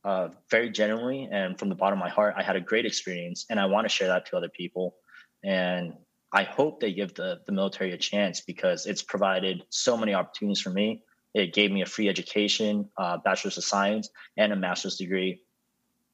uh, 0.05 0.29
very 0.51 0.71
genuinely 0.71 1.29
and 1.31 1.59
from 1.59 1.69
the 1.69 1.75
bottom 1.75 1.99
of 1.99 2.03
my 2.03 2.09
heart, 2.09 2.33
I 2.35 2.43
had 2.43 2.57
a 2.57 2.63
great 2.63 2.87
experience, 2.87 3.45
and 3.51 3.61
I 3.61 3.67
want 3.67 3.85
to 3.85 3.91
share 3.91 4.09
that 4.09 4.25
to 4.31 4.39
other 4.39 4.49
people. 4.49 4.97
And 5.45 5.93
I 6.33 6.45
hope 6.45 6.81
they 6.81 6.95
give 6.95 7.13
the 7.13 7.43
the 7.45 7.53
military 7.53 7.93
a 7.93 7.99
chance 7.99 8.41
because 8.41 8.87
it's 8.87 9.03
provided 9.03 9.65
so 9.69 9.99
many 9.99 10.15
opportunities 10.15 10.63
for 10.63 10.71
me. 10.71 11.03
It 11.35 11.53
gave 11.53 11.71
me 11.71 11.83
a 11.83 11.87
free 11.95 12.09
education, 12.09 12.89
uh, 12.97 13.19
bachelor's 13.19 13.59
of 13.59 13.65
science, 13.65 14.09
and 14.39 14.51
a 14.51 14.57
master's 14.57 14.97
degree 14.97 15.43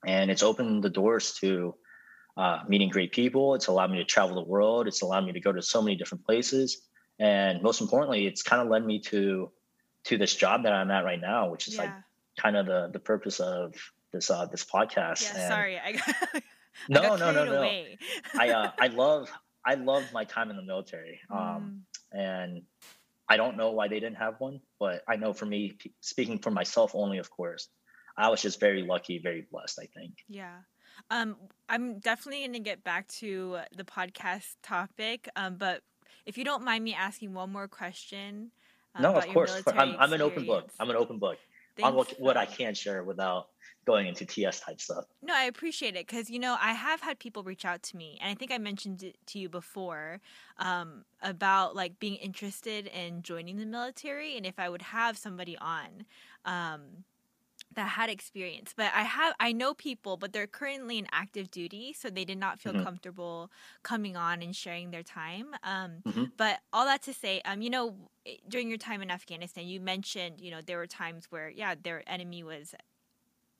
and 0.07 0.31
it's 0.31 0.43
opened 0.43 0.83
the 0.85 0.91
doors 0.91 1.35
to 1.41 1.75
uh, 2.37 2.61
meeting 2.69 2.89
great 2.89 3.13
people. 3.13 3.55
It's 3.55 3.67
allowed 3.67 3.91
me 3.91 3.99
to 3.99 4.05
travel 4.05 4.37
the 4.37 4.49
world. 4.49 4.87
It's 4.87 5.03
allowed 5.03 5.25
me 5.27 5.33
to 5.33 5.41
go 5.41 5.53
to 5.53 5.63
so 5.63 5.83
many 5.83 5.97
different 5.97 6.25
places, 6.25 6.83
and 7.19 7.63
most 7.63 7.81
importantly, 7.81 8.27
it's 8.27 8.43
kind 8.43 8.63
of 8.63 8.69
led 8.69 8.85
me 8.85 9.01
to 9.01 9.51
to 10.05 10.17
this 10.17 10.35
job 10.35 10.63
that 10.63 10.73
I'm 10.73 10.91
at 10.91 11.05
right 11.05 11.21
now, 11.21 11.51
which 11.51 11.69
is 11.69 11.75
Yeah. 11.75 11.83
like 11.83 11.95
kind 12.39 12.57
of 12.57 12.67
the 12.67 12.91
the 12.93 13.01
purpose 13.01 13.41
of 13.41 13.75
this 14.13 14.31
uh 14.31 14.47
this 14.47 14.65
podcast. 14.65 15.23
Yeah, 15.23 15.39
And 15.39 15.49
sorry. 15.49 15.79
I 15.79 15.93
got, 15.93 16.05
I 16.35 16.43
no, 16.89 17.03
got 17.03 17.19
no, 17.19 17.33
no, 17.33 17.45
carried 17.45 17.51
no. 17.51 18.41
I 18.41 18.51
uh, 18.51 18.71
I 18.81 18.87
love 19.03 19.29
I 19.67 19.75
love 19.75 20.13
my 20.13 20.25
time 20.25 20.51
in 20.51 20.57
the 20.57 20.63
military. 20.63 21.21
Um, 21.31 21.73
Mm, 22.15 22.19
and 22.21 22.63
I 23.29 23.37
don't 23.37 23.57
know 23.59 23.73
why 23.73 23.89
they 23.89 24.01
didn't 24.01 24.17
have 24.17 24.37
one, 24.39 24.61
but 24.81 25.03
I 25.07 25.17
know 25.17 25.35
for 25.35 25.45
me, 25.45 25.77
speaking 26.01 26.39
for 26.39 26.51
myself 26.51 26.93
only, 26.95 27.19
of 27.19 27.29
course, 27.31 27.69
I 28.19 28.29
was 28.29 28.43
just 28.43 28.61
very 28.61 28.83
lucky, 28.83 29.19
very 29.19 29.47
blessed. 29.51 29.79
I 29.81 29.87
think. 29.87 30.13
yeah. 30.29 30.57
Um, 31.11 31.37
I'm 31.69 32.01
definitely 32.01 32.41
going 32.41 32.53
to 32.55 32.59
get 32.59 32.83
back 32.83 33.07
to 33.19 33.59
the 33.77 33.85
podcast 33.85 34.57
topic. 34.63 35.29
Um, 35.37 35.55
but 35.57 35.83
if 36.27 36.37
you 36.37 36.45
don't 36.45 36.65
mind 36.65 36.85
me 36.85 36.93
asking 36.93 37.33
one 37.33 37.51
more 37.51 37.69
question. 37.69 38.51
uh, 38.95 39.03
no, 39.03 39.15
of 39.15 39.27
course, 39.29 39.63
I'm 39.67 39.97
I'm 39.99 40.13
an 40.13 40.21
open 40.21 40.45
book. 40.45 40.71
I'm 40.81 40.91
an 40.91 40.97
open 40.97 41.19
book 41.19 41.39
on 41.83 41.95
what 41.95 42.15
what 42.19 42.37
I 42.37 42.47
can 42.47 42.75
share 42.75 43.03
without 43.05 43.49
going 43.87 44.07
into 44.07 44.27
TS 44.27 44.61
type 44.61 44.81
stuff. 44.81 45.05
No, 45.23 45.35
I 45.35 45.45
appreciate 45.45 45.97
it 45.97 46.07
because 46.07 46.29
you 46.29 46.39
know 46.39 46.57
I 46.61 46.73
have 46.73 47.01
had 47.01 47.19
people 47.19 47.43
reach 47.43 47.65
out 47.65 47.83
to 47.85 47.97
me, 47.97 48.19
and 48.21 48.31
I 48.31 48.35
think 48.35 48.51
I 48.53 48.59
mentioned 48.59 49.03
it 49.03 49.17
to 49.29 49.39
you 49.39 49.49
before 49.49 50.21
um, 50.59 51.05
about 51.23 51.75
like 51.75 51.99
being 51.99 52.17
interested 52.17 52.87
in 52.89 53.23
joining 53.23 53.57
the 53.57 53.67
military, 53.67 54.37
and 54.37 54.45
if 54.45 54.59
I 54.59 54.69
would 54.69 54.83
have 54.83 55.17
somebody 55.17 55.57
on 55.59 56.05
um, 56.45 57.05
that 57.75 57.89
had 57.91 58.11
experience. 58.11 58.73
But 58.77 58.93
I 58.95 59.03
have 59.03 59.35
I 59.41 59.53
know 59.53 59.75
people, 59.75 60.17
but 60.17 60.33
they're 60.33 60.47
currently 60.47 60.99
in 60.99 61.07
active 61.13 61.51
duty, 61.51 61.93
so 61.93 62.11
they 62.11 62.25
did 62.25 62.39
not 62.39 62.61
feel 62.61 62.73
Mhm. 62.73 62.75
comfortable 62.75 63.51
coming 63.83 64.17
on 64.17 64.43
and 64.43 64.55
sharing 64.55 64.91
their 64.91 65.03
time. 65.03 65.55
Um, 65.63 66.03
Mhm. 66.05 66.33
But 66.37 66.61
all 66.73 66.85
that 66.87 67.03
to 67.03 67.15
say, 67.15 67.41
um, 67.45 67.63
you 67.63 67.71
know, 67.71 68.11
during 68.49 68.69
your 68.69 68.79
time 68.79 69.03
in 69.03 69.11
Afghanistan, 69.11 69.67
you 69.67 69.81
mentioned 69.81 70.41
you 70.41 70.51
know 70.51 70.61
there 70.63 70.79
were 70.79 70.87
times 70.87 71.27
where 71.31 71.49
yeah, 71.51 71.75
their 71.81 72.03
enemy 72.09 72.43
was 72.43 72.75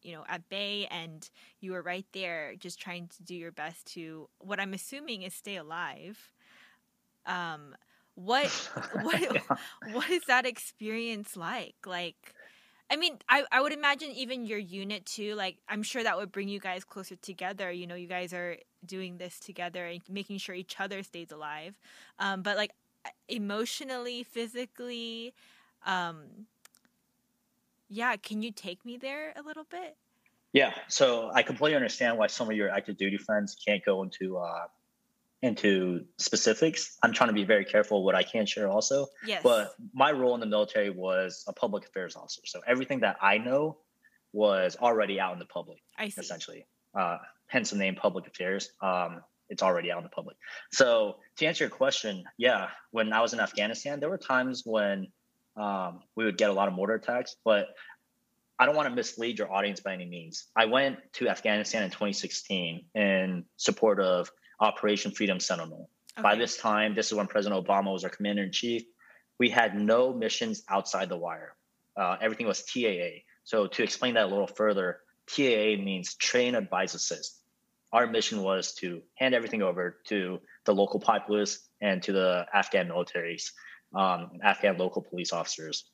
you 0.03 0.13
know 0.13 0.25
at 0.29 0.49
bay 0.49 0.87
and 0.91 1.31
you 1.61 1.73
were 1.73 1.83
right 1.83 2.07
there 2.13 2.55
just 2.59 2.81
trying 2.81 3.09
to 3.09 3.23
do 3.23 3.35
your 3.35 3.51
best 3.53 3.87
to 3.87 4.29
what 4.39 4.61
i'm 4.61 4.75
assuming 4.75 5.23
is 5.23 5.35
stay 5.35 5.57
alive 5.57 6.33
um 7.27 7.75
what 8.15 8.53
what 8.91 9.21
Yeah. 9.31 9.57
what 9.83 10.09
is 10.11 10.25
that 10.27 10.47
experience 10.47 11.37
like 11.37 11.75
like 11.87 12.35
i 12.91 12.97
mean 12.97 13.19
I, 13.29 13.45
I 13.53 13.61
would 13.61 13.73
imagine 13.73 14.11
even 14.11 14.47
your 14.47 14.59
unit 14.59 15.07
too 15.07 15.35
like 15.35 15.59
i'm 15.69 15.83
sure 15.83 16.03
that 16.03 16.17
would 16.17 16.33
bring 16.33 16.49
you 16.49 16.61
guys 16.61 16.85
closer 16.85 17.17
together 17.17 17.71
you 17.71 17.87
know 17.87 17.95
you 17.95 18.09
guys 18.09 18.33
are 18.33 18.57
doing 18.85 19.19
this 19.19 19.39
together 19.41 19.87
and 19.87 20.01
making 20.09 20.39
sure 20.39 20.55
each 20.55 20.81
other 20.81 21.03
stays 21.03 21.33
alive. 21.33 21.75
Um 22.19 22.43
but 22.43 22.57
like 22.57 22.73
emotionally 23.29 24.23
physically 24.23 25.33
um 25.87 26.47
yeah 27.89 28.17
can 28.17 28.43
you 28.43 28.51
take 28.51 28.85
me 28.85 28.97
there 28.97 29.33
a 29.37 29.43
little 29.43 29.65
bit? 29.65 29.97
Yeah, 30.53 30.73
so 30.89 31.31
I 31.33 31.43
completely 31.43 31.77
understand 31.77 32.17
why 32.17 32.27
some 32.27 32.49
of 32.49 32.57
your 32.57 32.71
active 32.71 32.97
duty 32.97 33.19
friends 33.19 33.55
can't 33.55 33.85
go 33.85 34.03
into 34.03 34.39
uh, 34.39 34.65
into 35.43 36.05
specifics. 36.19 36.97
I'm 37.03 37.13
trying 37.13 37.29
to 37.29 37.35
be 37.35 37.45
very 37.45 37.65
careful 37.65 38.05
what 38.05 38.15
I 38.15 38.23
can 38.23 38.47
share 38.47 38.69
also. 38.69 39.07
yes 39.25 39.43
But 39.43 39.73
my 39.93 40.11
role 40.11 40.35
in 40.35 40.41
the 40.41 40.47
military 40.47 40.91
was 40.91 41.45
a 41.47 41.53
public 41.53 41.87
affairs 41.87 42.17
officer, 42.17 42.43
so 42.45 42.61
everything 42.67 43.01
that 43.01 43.17
I 43.23 43.39
know 43.39 43.79
was 44.33 44.77
already 44.77 45.21
out 45.21 45.33
in 45.33 45.39
the 45.39 45.47
public, 45.47 45.79
i 45.97 46.09
see 46.09 46.21
essentially. 46.21 46.67
Uh, 46.95 47.19
hence 47.47 47.71
the 47.71 47.77
name 47.77 47.95
public 47.95 48.27
affairs. 48.27 48.71
Um, 48.81 49.23
it's 49.49 49.63
already 49.63 49.91
out 49.91 49.99
in 49.99 50.05
the 50.05 50.11
public. 50.11 50.37
So 50.73 51.17
to 51.39 51.47
answer 51.47 51.65
your 51.65 51.71
question, 51.71 52.25
yeah, 52.37 52.69
when 52.91 53.13
I 53.13 53.21
was 53.21 53.33
in 53.33 53.41
Afghanistan, 53.41 54.01
there 54.01 54.11
were 54.11 54.19
times 54.19 54.63
when 54.65 55.09
um, 55.57 56.01
we 56.17 56.25
would 56.25 56.37
get 56.37 56.51
a 56.51 56.53
lot 56.53 56.69
of 56.69 56.75
mortar 56.75 56.95
attacks, 56.95 57.37
but 57.45 57.69
I 58.59 58.67
don't 58.67 58.77
want 58.77 58.89
to 58.89 58.95
mislead 58.95 59.39
your 59.39 59.53
audience 59.53 59.81
by 59.81 59.95
any 59.95 60.05
means. 60.05 60.49
I 60.57 60.67
went 60.67 60.99
to 61.15 61.29
Afghanistan 61.29 61.85
in 61.85 61.91
2016 61.91 62.87
in 62.95 63.45
support 63.57 64.01
of 64.01 64.31
Operation 64.61 65.11
Freedom 65.11 65.41
Sentinel. 65.41 65.89
By 66.21 66.35
this 66.35 66.57
time, 66.57 66.95
this 66.95 67.07
is 67.07 67.15
when 67.15 67.29
President 67.29 67.65
Obama 67.65 67.93
was 67.93 68.03
our 68.03 68.11
commander 68.11 68.43
in 68.43 68.51
chief. 68.51 68.83
We 69.39 69.51
had 69.51 69.77
no 69.77 70.13
missions 70.13 70.65
outside 70.69 71.09
the 71.09 71.17
wire. 71.17 71.55
Uh, 71.97 72.17
everything 72.21 72.47
was 72.47 72.65
TAA. 72.65 73.23
So 73.45 73.67
to 73.69 73.83
explain 73.83 74.15
that 74.15 74.25
a 74.25 74.29
little 74.29 74.49
further, 74.49 75.01
TAA 75.27 75.83
means 75.83 76.15
train, 76.15 76.55
advise, 76.55 76.95
assist. 76.95 77.41
Our 77.93 78.07
mission 78.07 78.43
was 78.43 78.75
to 78.75 79.03
hand 79.15 79.35
everything 79.35 79.63
over 79.63 79.99
to 80.09 80.41
the 80.65 80.75
local 80.75 81.01
populace 81.01 81.69
and 81.81 82.03
to 82.03 82.13
the 82.13 82.47
Afghan 82.53 82.89
militaries, 82.89 83.53
um, 83.95 84.33
Afghan 84.43 84.77
local 84.77 85.03
police 85.03 85.33
officers, 85.33 85.85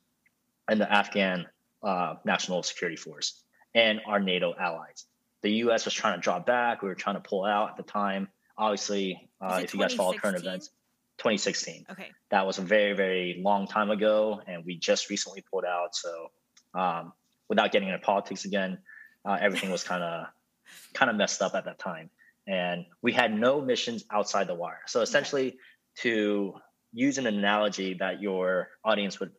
and 0.69 0.81
the 0.81 0.91
Afghan 0.91 1.47
uh, 1.83 2.15
National 2.25 2.63
Security 2.63 2.97
Force 2.97 3.43
and 3.75 4.01
our 4.07 4.21
NATO 4.21 4.55
allies. 4.59 5.05
The 5.43 5.51
U.S. 5.51 5.85
was 5.85 5.95
trying 5.95 6.17
to 6.17 6.21
draw 6.21 6.39
back. 6.39 6.83
We 6.83 6.89
were 6.89 6.95
trying 6.95 7.17
to 7.17 7.21
pull 7.21 7.45
out 7.45 7.71
at 7.71 7.77
the 7.77 7.83
time. 7.83 8.29
Obviously, 8.57 9.29
uh, 9.41 9.61
if 9.63 9.75
you 9.75 9.81
guys 9.81 9.95
follow 9.95 10.13
current 10.15 10.39
events, 10.39 10.71
2016. 11.19 11.87
okay 11.91 12.11
That 12.31 12.47
was 12.47 12.59
a 12.59 12.63
very, 12.63 12.93
very 12.95 13.41
long 13.43 13.67
time 13.67 13.91
ago, 13.91 14.41
and 14.47 14.65
we 14.65 14.77
just 14.77 15.11
recently 15.11 15.45
pulled 15.51 15.65
out. 15.65 15.95
So, 15.95 16.31
um, 16.75 17.13
without 17.49 17.73
getting 17.73 17.89
into 17.89 18.01
politics 18.01 18.45
again, 18.45 18.79
uh, 19.25 19.39
everything 19.41 19.71
was 19.71 19.85
kind 19.85 20.03
of 20.03 20.27
kind 20.95 21.11
of 21.11 21.17
messed 21.17 21.43
up 21.43 21.55
at 21.55 21.65
that 21.65 21.79
time, 21.79 22.11
and 22.47 22.87
we 23.03 23.13
had 23.13 23.33
no 23.33 23.61
missions 23.61 24.05
outside 24.11 24.47
the 24.47 24.55
wire. 24.55 24.81
So 24.87 25.01
essentially, 25.03 25.57
to 25.99 26.55
use 26.93 27.19
an 27.19 27.27
analogy 27.27 27.95
that 27.95 28.21
your 28.21 28.69
audience 28.85 29.21
would 29.21 29.33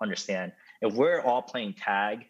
understand, 0.00 0.52
if 0.80 0.94
we're 0.94 1.20
all 1.20 1.42
playing 1.42 1.74
tag, 1.74 2.26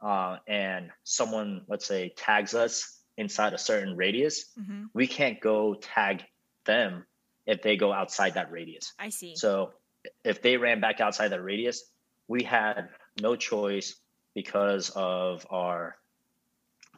uh, 0.00 0.38
and 0.46 0.90
someone, 1.04 1.62
let's 1.68 1.86
say, 1.86 2.12
tags 2.16 2.54
us 2.54 2.95
inside 3.16 3.52
a 3.52 3.58
certain 3.58 3.96
radius, 3.96 4.52
hmm 4.56 4.84
we 4.94 5.06
can't 5.06 5.40
go 5.40 5.74
tag 5.74 6.24
them 6.64 7.04
if 7.46 7.62
they 7.62 7.76
go 7.76 7.92
outside 7.92 8.34
that 8.34 8.50
radius. 8.50 8.92
i 8.98 9.08
see 9.08 9.36
So 9.36 9.72
if 10.24 10.42
they 10.42 10.56
ran 10.56 10.80
back 10.80 11.00
outside 11.00 11.28
that 11.28 11.42
radius, 11.42 11.90
we 12.28 12.42
had 12.42 12.88
no 13.20 13.36
choice 13.36 13.96
because 14.34 14.90
of 14.94 15.46
our 15.50 15.96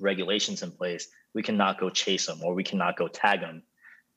regulations 0.01 0.63
in 0.63 0.71
place. 0.71 1.09
We 1.35 1.43
cannot 1.43 1.79
go 1.79 1.91
chase 1.91 2.27
them 2.27 2.41
or 2.43 2.55
we 2.55 2.65
cannot 2.65 2.97
go 2.97 3.09
tag 3.09 3.41
them, 3.41 3.63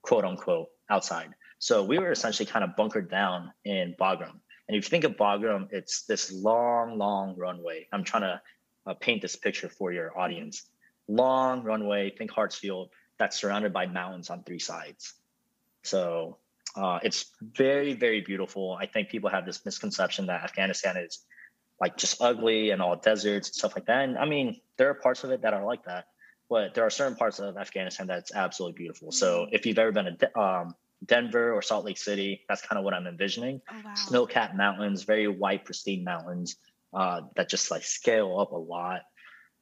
quote 0.01 0.25
unquote, 0.25 0.69
outside. 0.89 1.33
So 1.59 1.83
we 1.83 1.99
were 1.99 2.11
essentially 2.11 2.45
kind 2.47 2.63
of 2.63 2.75
bunkered 2.75 3.09
down 3.09 3.51
in 3.65 3.95
Bagram. 3.99 4.39
And 4.67 4.77
if 4.77 4.85
you 4.85 4.89
think 4.89 5.03
of 5.03 5.17
Bagram, 5.17 5.67
it's 5.71 6.03
this 6.03 6.31
long, 6.31 6.97
long 6.97 7.35
runway. 7.37 7.87
I'm 7.91 8.03
trying 8.03 8.23
to 8.23 8.41
uh, 8.87 8.93
paint 8.95 9.21
this 9.21 9.35
picture 9.35 9.69
for 9.69 9.91
your 9.91 10.17
audience. 10.17 10.63
Long 11.11 11.63
runway, 11.63 12.09
think 12.09 12.31
Hartsfield, 12.31 12.89
that's 13.19 13.37
surrounded 13.37 13.73
by 13.73 13.85
mountains 13.85 14.29
on 14.29 14.43
three 14.43 14.59
sides. 14.59 15.13
So 15.83 16.37
uh, 16.75 16.99
it's 17.03 17.25
very, 17.41 17.93
very 17.93 18.21
beautiful. 18.21 18.77
I 18.79 18.85
think 18.85 19.09
people 19.09 19.29
have 19.29 19.45
this 19.45 19.65
misconception 19.65 20.27
that 20.27 20.43
Afghanistan 20.43 20.95
is 20.97 21.25
like 21.79 21.97
just 21.97 22.21
ugly 22.21 22.69
and 22.69 22.81
all 22.81 22.95
deserts 22.95 23.49
and 23.49 23.55
stuff 23.55 23.75
like 23.75 23.87
that. 23.87 24.03
And 24.05 24.17
I 24.17 24.25
mean, 24.25 24.61
there 24.77 24.89
are 24.89 24.93
parts 24.93 25.23
of 25.23 25.31
it 25.31 25.41
that 25.41 25.53
are 25.53 25.65
like 25.65 25.83
that, 25.85 26.05
but 26.49 26.73
there 26.73 26.85
are 26.85 26.89
certain 26.89 27.15
parts 27.15 27.39
of 27.39 27.57
Afghanistan 27.57 28.07
that's 28.07 28.31
absolutely 28.33 28.77
beautiful. 28.77 29.11
So 29.11 29.47
if 29.51 29.65
you've 29.65 29.79
ever 29.79 29.91
been 29.91 30.17
to 30.17 30.39
um, 30.39 30.75
Denver 31.05 31.51
or 31.53 31.61
Salt 31.61 31.83
Lake 31.83 31.97
City, 31.97 32.45
that's 32.47 32.61
kind 32.61 32.77
of 32.77 32.85
what 32.85 32.93
I'm 32.93 33.07
envisioning. 33.07 33.61
oh 33.69 33.81
wow 33.83 33.93
Snow-capped 33.95 34.55
mountains, 34.55 35.03
very 35.03 35.27
white, 35.27 35.65
pristine 35.65 36.03
mountains 36.03 36.55
uh, 36.93 37.21
that 37.35 37.49
just 37.49 37.71
like 37.71 37.83
scale 37.83 38.39
up 38.39 38.51
a 38.51 38.57
lot, 38.57 39.01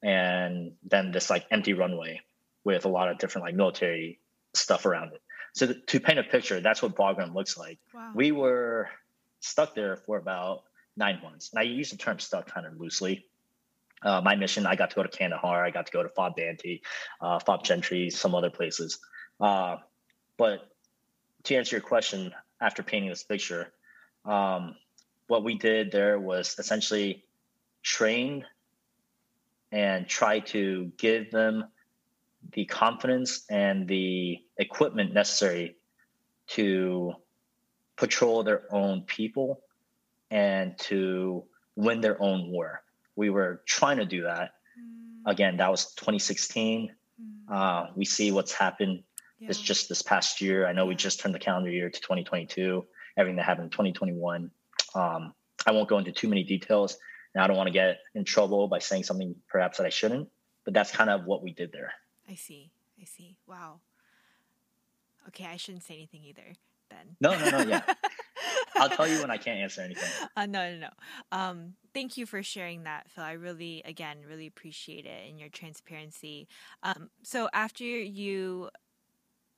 and 0.04 0.74
then 0.84 1.12
this 1.12 1.30
like 1.30 1.46
empty 1.52 1.74
runway 1.74 2.22
with 2.64 2.86
a 2.86 2.90
lot 2.90 3.10
of 3.10 3.18
different 3.18 3.46
like 3.46 3.56
military 3.56 4.20
stuff 4.54 4.86
around 4.86 5.14
it. 5.14 5.22
So 5.54 5.74
to 5.74 6.00
paint 6.00 6.20
a 6.20 6.24
picture, 6.24 6.60
that's 6.60 6.82
what 6.82 6.96
Bagram 6.96 7.34
looks 7.34 7.58
like. 7.58 7.80
wow 7.94 8.12
We 8.14 8.32
were 8.32 8.90
stuck 9.40 9.76
there 9.76 9.96
for 9.96 10.18
about 10.18 10.64
nine 10.96 11.20
months. 11.24 11.50
And 11.52 11.60
I 11.60 11.64
use 11.64 11.92
the 11.92 11.98
term 11.98 12.20
stuck 12.20 12.48
kind 12.48 12.66
of 12.66 12.80
loosely. 12.80 13.26
Uh, 14.02 14.22
my 14.22 14.36
mission, 14.36 14.66
I 14.66 14.76
got 14.76 14.92
to 14.92 14.96
go 14.96 15.04
to 15.04 15.10
Kandahar, 15.10 15.66
I 15.66 15.72
got 15.72 15.88
to 15.88 15.92
go 15.92 16.04
to 16.04 16.10
Fob 16.10 16.38
Banti, 16.38 16.82
uh, 17.20 17.40
Fob 17.40 17.64
Gentry, 17.64 18.10
some 18.10 18.34
other 18.34 18.50
places. 18.50 19.00
Uh, 19.40 19.78
but 20.38 20.70
to 21.44 21.56
answer 21.56 21.76
your 21.76 21.82
question, 21.82 22.34
after 22.62 22.84
painting 22.84 23.10
this 23.10 23.24
picture, 23.24 23.72
um, 24.26 24.76
what 25.28 25.44
we 25.44 25.56
did 25.56 25.92
there 25.92 26.20
was 26.20 26.56
essentially 26.60 27.24
train 27.84 28.46
and 29.72 30.08
try 30.08 30.40
to 30.40 30.92
give 30.98 31.32
them 31.32 31.66
the 32.54 32.66
confidence 32.66 33.44
and 33.50 33.88
the 33.88 34.40
equipment 34.58 35.14
necessary 35.14 35.76
to 36.48 37.14
patrol 37.98 38.44
their 38.44 38.64
own 38.74 39.02
people 39.04 39.62
and 40.32 40.78
to 40.80 41.44
win 41.76 42.02
their 42.02 42.22
own 42.22 42.50
war. 42.50 42.82
We 43.16 43.30
were 43.30 43.62
trying 43.66 43.98
to 43.98 44.06
do 44.06 44.24
that. 44.24 44.52
Mm, 44.80 45.32
Again, 45.32 45.58
that 45.58 45.70
was 45.70 45.94
2016. 45.96 46.90
mm, 47.22 47.54
Uh, 47.54 47.88
we 47.96 48.06
see 48.06 48.32
what's 48.32 48.54
happened 48.54 49.04
this 49.42 49.60
yeah. 49.60 49.66
just 49.66 49.90
this 49.90 50.02
past 50.02 50.42
year. 50.42 50.66
I 50.66 50.74
know 50.74 50.86
we 50.86 50.96
just 50.96 51.20
turned 51.20 51.36
the 51.36 51.40
calendar 51.40 51.70
year 51.70 51.90
to 51.90 52.00
2022. 52.00 52.86
Everything 53.18 53.38
that 53.38 53.46
happened 53.46 53.66
in 53.66 53.70
2021. 53.72 54.52
Um, 54.96 55.34
I 55.66 55.72
won't 55.72 55.90
go 55.90 55.98
into 55.98 56.12
too 56.12 56.28
many 56.28 56.44
details, 56.44 56.98
and 57.34 57.44
I 57.44 57.48
don't 57.48 57.58
want 57.58 57.68
to 57.68 57.74
get 57.74 58.00
in 58.16 58.24
trouble 58.26 58.68
by 58.68 58.80
saying 58.80 59.04
something 59.04 59.36
perhaps 59.48 59.78
that 59.78 59.86
I 59.86 59.90
shouldn't. 59.90 60.30
But 60.66 60.74
that's 60.74 60.92
kind 60.92 61.10
of 61.10 61.26
what 61.26 61.42
we 61.42 61.52
did 61.52 61.72
there. 61.72 61.94
I 62.30 62.36
see. 62.36 62.72
I 63.02 63.06
see. 63.06 63.38
Wow. 63.48 63.80
Okay, 65.30 65.46
I 65.46 65.58
shouldn't 65.58 65.84
say 65.84 65.96
anything 65.96 66.24
either. 66.24 66.54
Then. 66.90 67.16
No, 67.22 67.38
no, 67.38 67.50
no. 67.50 67.70
Yeah, 67.70 67.82
I'll 68.76 68.90
tell 68.90 69.08
you 69.08 69.22
when 69.22 69.30
I 69.30 69.38
can't 69.38 69.60
answer 69.60 69.82
anything. 69.82 70.10
Uh, 70.36 70.48
no, 70.48 70.72
no, 70.72 70.80
no. 70.80 70.90
Um, 71.32 71.74
thank 71.94 72.18
you 72.18 72.26
for 72.26 72.42
sharing 72.42 72.84
that, 72.84 73.10
Phil. 73.12 73.24
I 73.24 73.34
really, 73.34 73.84
again, 73.86 74.18
really 74.28 74.48
appreciate 74.48 75.06
it 75.06 75.30
and 75.30 75.40
your 75.40 75.50
transparency. 75.50 76.48
Um, 76.82 77.10
so 77.22 77.48
after 77.54 77.84
you 77.84 78.70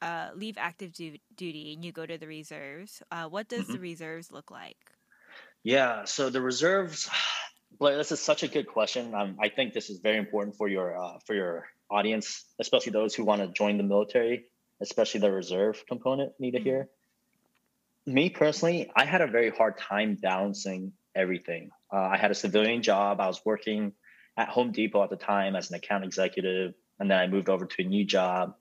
uh, 0.02 0.30
leave 0.36 0.58
active 0.58 0.92
du- 0.94 1.20
duty 1.36 1.74
and 1.74 1.86
you 1.86 1.92
go 1.92 2.06
to 2.06 2.18
the 2.18 2.28
reserves, 2.28 3.02
uh, 3.12 3.26
what 3.26 3.48
does 3.48 3.64
mm-hmm. 3.64 3.74
the 3.74 3.80
reserves 3.80 4.32
look 4.32 4.52
like? 4.52 4.78
Yeah, 5.64 6.06
so 6.06 6.30
the 6.30 6.42
reserves, 6.42 7.10
Blair, 7.80 7.98
this 7.98 8.12
is 8.12 8.20
such 8.20 8.44
a 8.44 8.48
good 8.48 8.68
question. 8.68 9.14
Um, 9.16 9.38
I 9.42 9.50
think 9.50 9.74
this 9.74 9.90
is 9.90 10.00
very 10.00 10.18
important 10.18 10.56
for 10.56 10.68
your 10.68 10.98
uh, 10.98 11.20
for 11.26 11.34
your 11.34 11.68
audience, 11.90 12.46
especially 12.60 12.92
those 12.92 13.16
who 13.16 13.26
want 13.26 13.42
to 13.42 13.48
join 13.48 13.78
the 13.78 13.84
military, 13.84 14.46
especially 14.82 15.22
the 15.22 15.32
reserve 15.32 15.84
component 15.88 16.34
need 16.40 16.52
to 16.52 16.60
mm-hmm. 16.60 16.68
hear. 16.68 16.90
Me 18.06 18.30
personally, 18.30 18.90
I 18.96 19.06
had 19.06 19.22
a 19.22 19.28
very 19.28 19.50
hard 19.52 19.78
time 19.78 20.18
balancing 20.20 20.94
everything. 21.16 21.70
Uh, 21.94 21.98
I 21.98 22.18
had 22.18 22.32
a 22.32 22.36
civilian 22.36 22.82
job. 22.82 23.20
I 23.20 23.28
was 23.28 23.42
working 23.46 23.94
at 24.38 24.50
Home 24.50 24.72
Depot 24.72 25.04
at 25.04 25.10
the 25.10 25.18
time 25.18 25.56
as 25.56 25.70
an 25.70 25.76
account 25.76 26.04
executive, 26.04 26.74
and 27.00 27.12
then 27.12 27.20
I 27.20 27.28
moved 27.28 27.50
over 27.50 27.66
to 27.66 27.84
a 27.84 27.86
new 27.86 28.06
job. 28.06 28.56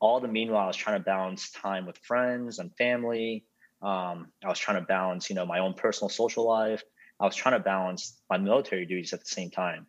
All 0.00 0.20
the 0.20 0.28
meanwhile, 0.28 0.64
I 0.64 0.66
was 0.66 0.76
trying 0.76 0.98
to 0.98 1.04
balance 1.04 1.50
time 1.50 1.86
with 1.86 1.98
friends 1.98 2.58
and 2.58 2.74
family. 2.76 3.44
Um, 3.82 4.28
I 4.44 4.48
was 4.48 4.58
trying 4.58 4.80
to 4.80 4.86
balance, 4.86 5.28
you 5.28 5.36
know, 5.36 5.46
my 5.46 5.58
own 5.58 5.74
personal 5.74 6.08
social 6.08 6.46
life. 6.46 6.82
I 7.18 7.24
was 7.24 7.34
trying 7.34 7.54
to 7.54 7.64
balance 7.64 8.20
my 8.28 8.36
military 8.36 8.86
duties 8.86 9.12
at 9.12 9.20
the 9.20 9.26
same 9.26 9.50
time. 9.50 9.86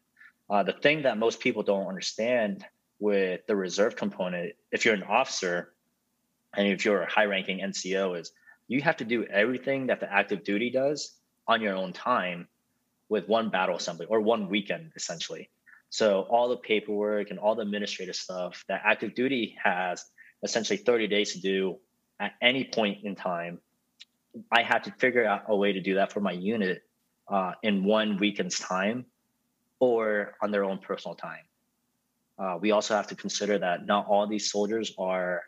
Uh, 0.49 0.63
the 0.63 0.73
thing 0.73 1.03
that 1.03 1.17
most 1.17 1.39
people 1.39 1.63
don't 1.63 1.87
understand 1.87 2.65
with 2.99 3.45
the 3.47 3.55
reserve 3.55 3.95
component, 3.95 4.53
if 4.71 4.85
you're 4.85 4.93
an 4.93 5.03
officer 5.03 5.73
and 6.55 6.67
if 6.67 6.85
you're 6.85 7.03
a 7.03 7.11
high 7.11 7.25
ranking 7.25 7.59
NCO, 7.59 8.19
is 8.19 8.31
you 8.67 8.81
have 8.81 8.97
to 8.97 9.05
do 9.05 9.25
everything 9.25 9.87
that 9.87 9.99
the 9.99 10.11
active 10.11 10.43
duty 10.43 10.69
does 10.69 11.13
on 11.47 11.61
your 11.61 11.75
own 11.75 11.93
time 11.93 12.47
with 13.09 13.27
one 13.27 13.49
battle 13.49 13.75
assembly 13.75 14.05
or 14.09 14.21
one 14.21 14.49
weekend, 14.49 14.91
essentially. 14.95 15.49
So 15.89 16.21
all 16.29 16.49
the 16.49 16.57
paperwork 16.57 17.29
and 17.29 17.39
all 17.39 17.55
the 17.55 17.61
administrative 17.61 18.15
stuff 18.15 18.63
that 18.67 18.81
active 18.83 19.15
duty 19.15 19.55
has 19.63 20.05
essentially 20.43 20.77
30 20.77 21.07
days 21.07 21.33
to 21.33 21.41
do 21.41 21.77
at 22.19 22.33
any 22.41 22.65
point 22.65 23.03
in 23.03 23.15
time. 23.15 23.59
I 24.51 24.63
had 24.63 24.83
to 24.85 24.91
figure 24.91 25.25
out 25.25 25.43
a 25.47 25.55
way 25.55 25.73
to 25.73 25.81
do 25.81 25.95
that 25.95 26.11
for 26.11 26.19
my 26.19 26.33
unit 26.33 26.83
uh, 27.29 27.53
in 27.63 27.83
one 27.83 28.17
weekend's 28.17 28.59
time 28.59 29.05
or 29.79 30.35
on 30.41 30.51
their 30.51 30.63
own 30.63 30.79
personal 30.79 31.15
time. 31.15 31.43
Uh, 32.39 32.57
we 32.59 32.71
also 32.71 32.95
have 32.95 33.07
to 33.07 33.15
consider 33.15 33.57
that 33.57 33.85
not 33.85 34.07
all 34.07 34.27
these 34.27 34.51
soldiers 34.51 34.93
are 34.97 35.43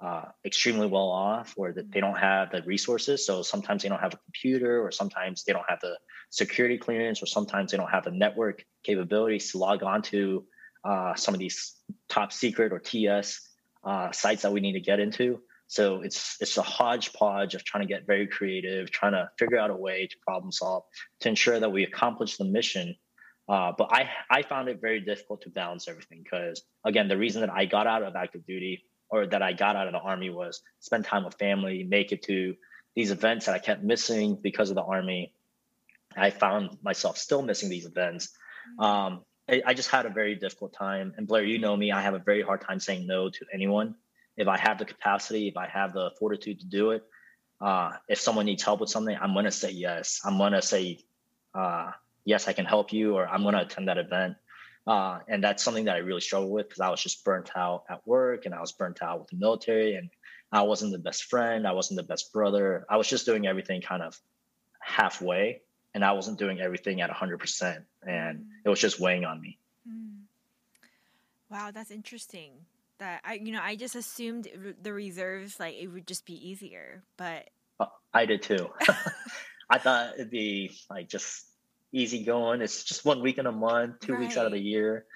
uh, 0.00 0.24
extremely 0.44 0.86
well 0.86 1.10
off 1.10 1.54
or 1.56 1.72
that 1.72 1.90
they 1.92 2.00
don't 2.00 2.16
have 2.16 2.50
the 2.50 2.62
resources. 2.62 3.24
So 3.24 3.42
sometimes 3.42 3.82
they 3.82 3.88
don't 3.88 4.00
have 4.00 4.14
a 4.14 4.18
computer, 4.18 4.82
or 4.82 4.90
sometimes 4.90 5.44
they 5.44 5.52
don't 5.52 5.68
have 5.68 5.80
the 5.80 5.96
security 6.30 6.78
clearance, 6.78 7.22
or 7.22 7.26
sometimes 7.26 7.70
they 7.70 7.76
don't 7.76 7.90
have 7.90 8.04
the 8.04 8.10
network 8.10 8.64
capabilities 8.82 9.50
to 9.52 9.58
log 9.58 9.82
on 9.82 10.02
to 10.02 10.44
uh, 10.84 11.14
some 11.14 11.34
of 11.34 11.40
these 11.40 11.76
top 12.08 12.32
secret 12.32 12.72
or 12.72 12.78
TS 12.78 13.40
uh, 13.84 14.10
sites 14.12 14.42
that 14.42 14.52
we 14.52 14.60
need 14.60 14.72
to 14.72 14.80
get 14.80 15.00
into. 15.00 15.40
So 15.70 16.02
it's 16.02 16.36
it's 16.40 16.58
a 16.58 16.62
hodgepodge 16.62 17.54
of 17.54 17.62
trying 17.64 17.86
to 17.86 17.88
get 17.88 18.04
very 18.04 18.26
creative, 18.26 18.90
trying 18.90 19.12
to 19.12 19.30
figure 19.38 19.56
out 19.56 19.70
a 19.70 19.76
way 19.76 20.08
to 20.08 20.16
problem 20.26 20.50
solve 20.50 20.82
to 21.20 21.28
ensure 21.28 21.60
that 21.60 21.70
we 21.70 21.84
accomplish 21.84 22.36
the 22.36 22.44
mission. 22.44 22.96
Uh, 23.48 23.70
but 23.78 23.92
I 23.92 24.10
I 24.28 24.42
found 24.42 24.68
it 24.68 24.80
very 24.80 24.98
difficult 24.98 25.42
to 25.42 25.48
balance 25.48 25.86
everything 25.86 26.22
because 26.24 26.60
again 26.84 27.06
the 27.06 27.16
reason 27.16 27.42
that 27.42 27.50
I 27.50 27.66
got 27.66 27.86
out 27.86 28.02
of 28.02 28.16
active 28.16 28.44
duty 28.44 28.84
or 29.10 29.26
that 29.26 29.42
I 29.42 29.52
got 29.52 29.76
out 29.76 29.86
of 29.86 29.92
the 29.92 30.00
army 30.00 30.28
was 30.28 30.60
spend 30.80 31.04
time 31.04 31.24
with 31.24 31.34
family, 31.34 31.84
make 31.84 32.10
it 32.10 32.24
to 32.24 32.56
these 32.96 33.12
events 33.12 33.46
that 33.46 33.54
I 33.54 33.60
kept 33.60 33.84
missing 33.84 34.40
because 34.42 34.70
of 34.70 34.74
the 34.74 34.82
army. 34.82 35.32
I 36.16 36.30
found 36.30 36.78
myself 36.82 37.16
still 37.16 37.42
missing 37.42 37.68
these 37.70 37.86
events. 37.86 38.30
Mm-hmm. 38.72 38.84
Um, 38.84 39.24
I, 39.48 39.62
I, 39.66 39.74
just 39.74 39.88
had 39.88 40.06
a 40.06 40.10
very 40.10 40.34
difficult 40.34 40.72
time. 40.72 41.14
And 41.16 41.28
Blair, 41.28 41.44
you 41.44 41.60
know 41.60 41.76
me, 41.76 41.92
I 41.92 42.02
have 42.02 42.14
a 42.14 42.18
very 42.18 42.42
hard 42.42 42.60
time 42.60 42.80
saying 42.80 43.06
no 43.06 43.30
to 43.30 43.46
anyone. 43.52 43.94
If 44.40 44.48
I 44.48 44.56
have 44.56 44.78
the 44.78 44.86
capacity, 44.86 45.48
if 45.48 45.56
I 45.56 45.68
have 45.68 45.92
the 45.92 46.12
fortitude 46.18 46.60
to 46.60 46.66
do 46.66 46.92
it, 46.92 47.04
uh, 47.60 47.92
if 48.08 48.18
someone 48.18 48.46
needs 48.46 48.62
help 48.62 48.80
with 48.80 48.88
something, 48.88 49.16
I'm 49.20 49.34
going 49.34 49.44
to 49.44 49.50
say 49.50 49.70
yes. 49.70 50.20
I'm 50.24 50.38
going 50.38 50.52
to 50.52 50.62
say, 50.62 51.00
uh, 51.54 51.90
yes, 52.24 52.48
I 52.48 52.54
can 52.54 52.64
help 52.64 52.90
you, 52.90 53.16
or 53.16 53.28
I'm 53.28 53.42
going 53.42 53.54
to 53.54 53.60
attend 53.60 53.88
that 53.88 53.98
event. 53.98 54.36
Uh, 54.86 55.18
and 55.28 55.44
that's 55.44 55.62
something 55.62 55.84
that 55.84 55.96
I 55.96 55.98
really 55.98 56.22
struggled 56.22 56.50
with 56.50 56.68
because 56.68 56.80
I 56.80 56.88
was 56.88 57.02
just 57.02 57.22
burnt 57.22 57.50
out 57.54 57.84
at 57.90 58.06
work 58.06 58.46
and 58.46 58.54
I 58.54 58.60
was 58.60 58.72
burnt 58.72 59.02
out 59.02 59.20
with 59.20 59.28
the 59.28 59.36
military 59.36 59.96
and 59.96 60.08
I 60.50 60.62
wasn't 60.62 60.92
the 60.92 60.98
best 60.98 61.24
friend. 61.24 61.66
I 61.66 61.72
wasn't 61.72 61.98
the 61.98 62.02
best 62.02 62.32
brother. 62.32 62.86
I 62.88 62.96
was 62.96 63.06
just 63.06 63.26
doing 63.26 63.46
everything 63.46 63.82
kind 63.82 64.02
of 64.02 64.18
halfway 64.80 65.60
and 65.94 66.02
I 66.02 66.12
wasn't 66.12 66.38
doing 66.38 66.60
everything 66.60 67.02
at 67.02 67.10
100%. 67.10 67.84
And 68.06 68.38
mm. 68.38 68.44
it 68.64 68.68
was 68.70 68.80
just 68.80 68.98
weighing 68.98 69.26
on 69.26 69.38
me. 69.40 69.58
Mm. 69.86 70.22
Wow, 71.50 71.70
that's 71.72 71.90
interesting. 71.90 72.52
That 73.00 73.22
I, 73.24 73.34
you 73.34 73.52
know, 73.52 73.60
I 73.62 73.76
just 73.76 73.96
assumed 73.96 74.48
the 74.80 74.92
reserves 74.92 75.58
like 75.58 75.74
it 75.74 75.88
would 75.88 76.06
just 76.06 76.24
be 76.24 76.34
easier, 76.34 77.02
but 77.16 77.50
uh, 77.80 77.86
I 78.14 78.26
did 78.26 78.42
too. 78.42 78.70
I 79.70 79.78
thought 79.78 80.14
it'd 80.14 80.30
be 80.30 80.78
like 80.88 81.08
just 81.08 81.44
easy 81.92 82.24
going. 82.24 82.60
It's 82.60 82.84
just 82.84 83.04
one 83.04 83.22
week 83.22 83.38
in 83.38 83.46
a 83.46 83.52
month, 83.52 84.00
two 84.00 84.12
right. 84.12 84.20
weeks 84.20 84.36
out 84.36 84.46
of 84.46 84.52
the 84.52 84.60
year. 84.60 85.06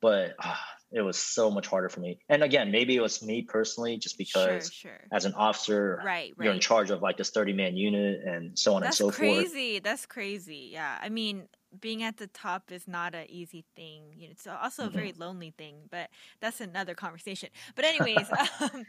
But 0.00 0.34
uh, 0.42 0.56
it 0.92 1.00
was 1.00 1.18
so 1.18 1.50
much 1.50 1.66
harder 1.66 1.88
for 1.88 2.00
me. 2.00 2.18
And 2.28 2.42
again, 2.42 2.70
maybe 2.70 2.96
it 2.96 3.00
was 3.00 3.22
me 3.22 3.42
personally, 3.42 3.96
just 3.98 4.18
because 4.18 4.72
sure, 4.72 4.90
sure. 4.90 5.00
as 5.12 5.24
an 5.24 5.34
officer, 5.34 6.00
right, 6.04 6.32
right, 6.36 6.44
you're 6.44 6.54
in 6.54 6.60
charge 6.60 6.90
of 6.90 7.02
like 7.02 7.16
this 7.16 7.30
30 7.30 7.52
man 7.52 7.76
unit 7.76 8.20
and 8.24 8.58
so 8.58 8.74
on 8.74 8.82
That's 8.82 9.00
and 9.00 9.12
so 9.12 9.16
crazy. 9.16 9.34
forth. 9.34 9.44
That's 9.44 9.52
crazy. 9.52 9.78
That's 9.78 10.06
crazy. 10.06 10.70
Yeah. 10.72 10.98
I 11.00 11.08
mean, 11.08 11.48
being 11.80 12.02
at 12.02 12.16
the 12.16 12.26
top 12.26 12.70
is 12.70 12.86
not 12.86 13.14
an 13.14 13.26
easy 13.28 13.64
thing. 13.76 14.02
You 14.14 14.28
know, 14.28 14.32
it's 14.32 14.46
also 14.46 14.84
a 14.84 14.86
mm-hmm. 14.86 14.94
very 14.94 15.12
lonely 15.16 15.54
thing, 15.56 15.76
but 15.90 16.10
that's 16.40 16.60
another 16.60 16.94
conversation. 16.94 17.48
But 17.74 17.84
anyways, 17.84 18.26
um, 18.60 18.86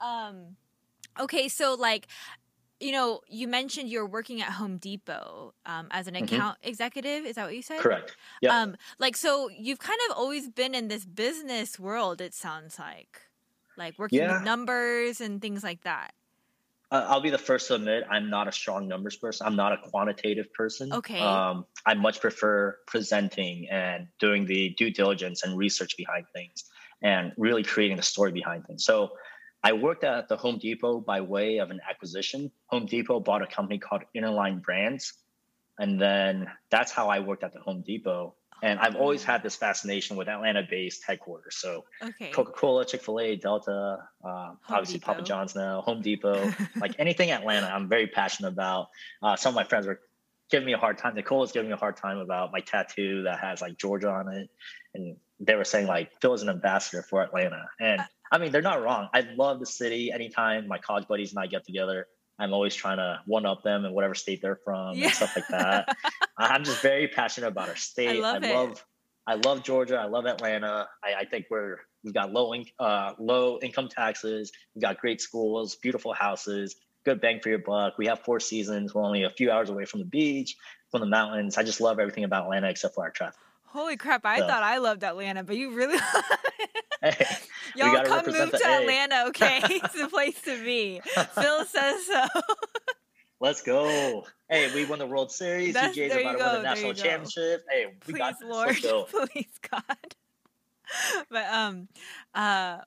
um, 0.00 0.56
okay, 1.20 1.48
so 1.48 1.74
like 1.74 2.06
you 2.80 2.92
know, 2.92 3.20
you 3.28 3.46
mentioned 3.46 3.90
you're 3.90 4.06
working 4.06 4.40
at 4.40 4.52
Home 4.52 4.78
Depot 4.78 5.52
um, 5.66 5.88
as 5.90 6.06
an 6.06 6.14
mm-hmm. 6.14 6.24
account 6.24 6.58
mm-hmm. 6.60 6.68
executive. 6.70 7.26
Is 7.26 7.36
that 7.36 7.44
what 7.44 7.54
you 7.54 7.62
said? 7.62 7.80
Correct. 7.80 8.16
Yeah. 8.40 8.58
Um, 8.58 8.76
like, 8.98 9.16
so 9.16 9.50
you've 9.50 9.78
kind 9.78 9.98
of 10.08 10.16
always 10.16 10.48
been 10.48 10.74
in 10.74 10.88
this 10.88 11.04
business 11.04 11.78
world. 11.78 12.22
It 12.22 12.32
sounds 12.32 12.78
like, 12.78 13.20
like 13.76 13.98
working 13.98 14.20
yeah. 14.20 14.32
with 14.32 14.44
numbers 14.44 15.20
and 15.20 15.42
things 15.42 15.62
like 15.62 15.82
that. 15.82 16.14
Uh, 16.90 17.06
I'll 17.08 17.20
be 17.20 17.30
the 17.30 17.38
first 17.38 17.68
to 17.68 17.74
admit 17.74 18.04
I'm 18.10 18.30
not 18.30 18.48
a 18.48 18.52
strong 18.52 18.88
numbers 18.88 19.16
person. 19.16 19.46
I'm 19.46 19.56
not 19.56 19.72
a 19.72 19.78
quantitative 19.78 20.52
person. 20.52 20.92
Okay. 20.92 21.20
Um, 21.20 21.66
I 21.86 21.94
much 21.94 22.20
prefer 22.20 22.78
presenting 22.86 23.68
and 23.70 24.08
doing 24.18 24.44
the 24.44 24.70
due 24.70 24.90
diligence 24.90 25.44
and 25.44 25.56
research 25.56 25.96
behind 25.96 26.26
things, 26.34 26.64
and 27.02 27.32
really 27.36 27.62
creating 27.62 27.96
the 27.96 28.02
story 28.02 28.32
behind 28.32 28.66
things. 28.66 28.84
So 28.84 29.12
I 29.62 29.72
worked 29.74 30.04
at 30.04 30.28
the 30.28 30.36
Home 30.36 30.58
Depot 30.58 31.00
by 31.00 31.20
way 31.20 31.58
of 31.58 31.70
an 31.70 31.80
acquisition. 31.88 32.50
Home 32.66 32.86
Depot 32.86 33.20
bought 33.20 33.42
a 33.42 33.46
company 33.46 33.78
called 33.78 34.02
Interline 34.16 34.62
Brands. 34.62 35.12
And 35.78 36.00
then 36.00 36.46
that's 36.70 36.92
how 36.92 37.08
I 37.08 37.20
worked 37.20 37.44
at 37.44 37.52
the 37.52 37.60
Home 37.60 37.82
Depot. 37.82 38.34
And 38.62 38.78
I've 38.78 38.96
always 38.96 39.24
had 39.24 39.42
this 39.42 39.56
fascination 39.56 40.16
with 40.16 40.28
Atlanta 40.28 40.62
based 40.68 41.04
headquarters. 41.06 41.56
So 41.56 41.84
okay. 42.02 42.30
Coca 42.30 42.52
Cola, 42.52 42.84
Chick 42.84 43.02
fil 43.02 43.20
A, 43.20 43.36
Delta, 43.36 43.98
uh, 44.24 44.52
obviously 44.68 44.98
Depot. 44.98 45.12
Papa 45.12 45.22
John's 45.22 45.54
now, 45.54 45.80
Home 45.82 46.02
Depot, 46.02 46.52
like 46.76 46.94
anything 46.98 47.30
Atlanta, 47.30 47.66
I'm 47.66 47.88
very 47.88 48.06
passionate 48.06 48.48
about. 48.48 48.88
Uh, 49.22 49.36
some 49.36 49.50
of 49.50 49.56
my 49.56 49.64
friends 49.64 49.86
were 49.86 50.00
giving 50.50 50.66
me 50.66 50.72
a 50.72 50.78
hard 50.78 50.98
time. 50.98 51.14
Nicole 51.14 51.40
was 51.40 51.52
giving 51.52 51.68
me 51.68 51.74
a 51.74 51.78
hard 51.78 51.96
time 51.96 52.18
about 52.18 52.52
my 52.52 52.60
tattoo 52.60 53.22
that 53.22 53.38
has 53.38 53.62
like 53.62 53.78
Georgia 53.78 54.10
on 54.10 54.32
it. 54.32 54.50
And 54.94 55.16
they 55.38 55.54
were 55.54 55.64
saying 55.64 55.86
like 55.86 56.10
Phil 56.20 56.34
is 56.34 56.42
an 56.42 56.48
ambassador 56.48 57.02
for 57.02 57.22
Atlanta. 57.22 57.68
And 57.80 58.00
uh, 58.00 58.04
I 58.32 58.38
mean, 58.38 58.52
they're 58.52 58.62
not 58.62 58.82
wrong. 58.82 59.08
I 59.12 59.22
love 59.36 59.60
the 59.60 59.66
city. 59.66 60.12
Anytime 60.12 60.68
my 60.68 60.78
college 60.78 61.08
buddies 61.08 61.30
and 61.30 61.40
I 61.40 61.46
get 61.46 61.64
together, 61.64 62.06
I'm 62.40 62.54
always 62.54 62.74
trying 62.74 62.96
to 62.96 63.20
one 63.26 63.44
up 63.44 63.62
them 63.62 63.84
in 63.84 63.92
whatever 63.92 64.14
state 64.14 64.40
they're 64.40 64.58
from 64.64 64.96
yeah. 64.96 65.06
and 65.06 65.14
stuff 65.14 65.36
like 65.36 65.48
that. 65.50 65.96
I'm 66.38 66.64
just 66.64 66.80
very 66.80 67.06
passionate 67.06 67.48
about 67.48 67.68
our 67.68 67.76
state. 67.76 68.08
I 68.08 68.20
love, 68.20 68.44
I 68.44 68.52
love, 68.52 68.84
I 69.26 69.34
love 69.34 69.62
Georgia. 69.62 69.96
I 69.98 70.06
love 70.06 70.26
Atlanta. 70.26 70.88
I, 71.04 71.20
I 71.20 71.24
think 71.26 71.46
we're 71.50 71.76
we've 72.02 72.14
got 72.14 72.32
low 72.32 72.54
in, 72.54 72.64
uh, 72.78 73.12
low 73.18 73.58
income 73.60 73.88
taxes. 73.88 74.52
We've 74.74 74.82
got 74.82 74.98
great 74.98 75.20
schools, 75.20 75.76
beautiful 75.76 76.14
houses, 76.14 76.76
good 77.04 77.20
bang 77.20 77.40
for 77.40 77.50
your 77.50 77.58
buck. 77.58 77.98
We 77.98 78.06
have 78.06 78.20
four 78.20 78.40
seasons. 78.40 78.94
We're 78.94 79.04
only 79.04 79.24
a 79.24 79.30
few 79.30 79.50
hours 79.50 79.68
away 79.68 79.84
from 79.84 80.00
the 80.00 80.06
beach, 80.06 80.56
from 80.90 81.00
the 81.00 81.06
mountains. 81.06 81.58
I 81.58 81.62
just 81.62 81.80
love 81.80 82.00
everything 82.00 82.24
about 82.24 82.44
Atlanta 82.44 82.70
except 82.70 82.94
for 82.94 83.04
our 83.04 83.10
traffic. 83.10 83.38
Holy 83.72 83.96
crap! 83.96 84.26
I 84.26 84.38
so. 84.38 84.48
thought 84.48 84.62
I 84.64 84.78
loved 84.78 85.04
Atlanta, 85.04 85.44
but 85.44 85.56
you 85.56 85.72
really. 85.72 85.98
hey, 87.02 87.26
Y'all 87.76 88.04
come 88.04 88.26
move 88.26 88.50
to 88.50 88.66
Atlanta, 88.66 89.24
okay? 89.28 89.60
it's 89.64 89.94
the 89.94 90.08
place 90.08 90.40
to 90.42 90.62
be. 90.62 91.00
Phil 91.00 91.64
says 91.64 92.06
so. 92.06 92.26
let's 93.40 93.62
go. 93.62 94.26
Hey, 94.50 94.74
we 94.74 94.84
won 94.84 94.98
the 94.98 95.06
World 95.06 95.32
Series. 95.32 95.74
That's- 95.74 95.94
they're 95.94 96.20
about 96.20 96.32
to 96.32 96.44
win 96.44 96.54
the 96.54 96.62
national 96.62 96.94
championship. 96.94 97.64
Hey, 97.70 97.86
we 97.86 98.12
Please, 98.12 98.18
got 98.18 98.38
this. 98.38 98.48
Lord. 98.48 98.68
Let's 98.68 98.80
go. 98.82 99.04
Please, 99.04 99.58
God. 99.70 100.14
but 101.30 101.46
um, 101.46 101.88
uh, 102.34 102.78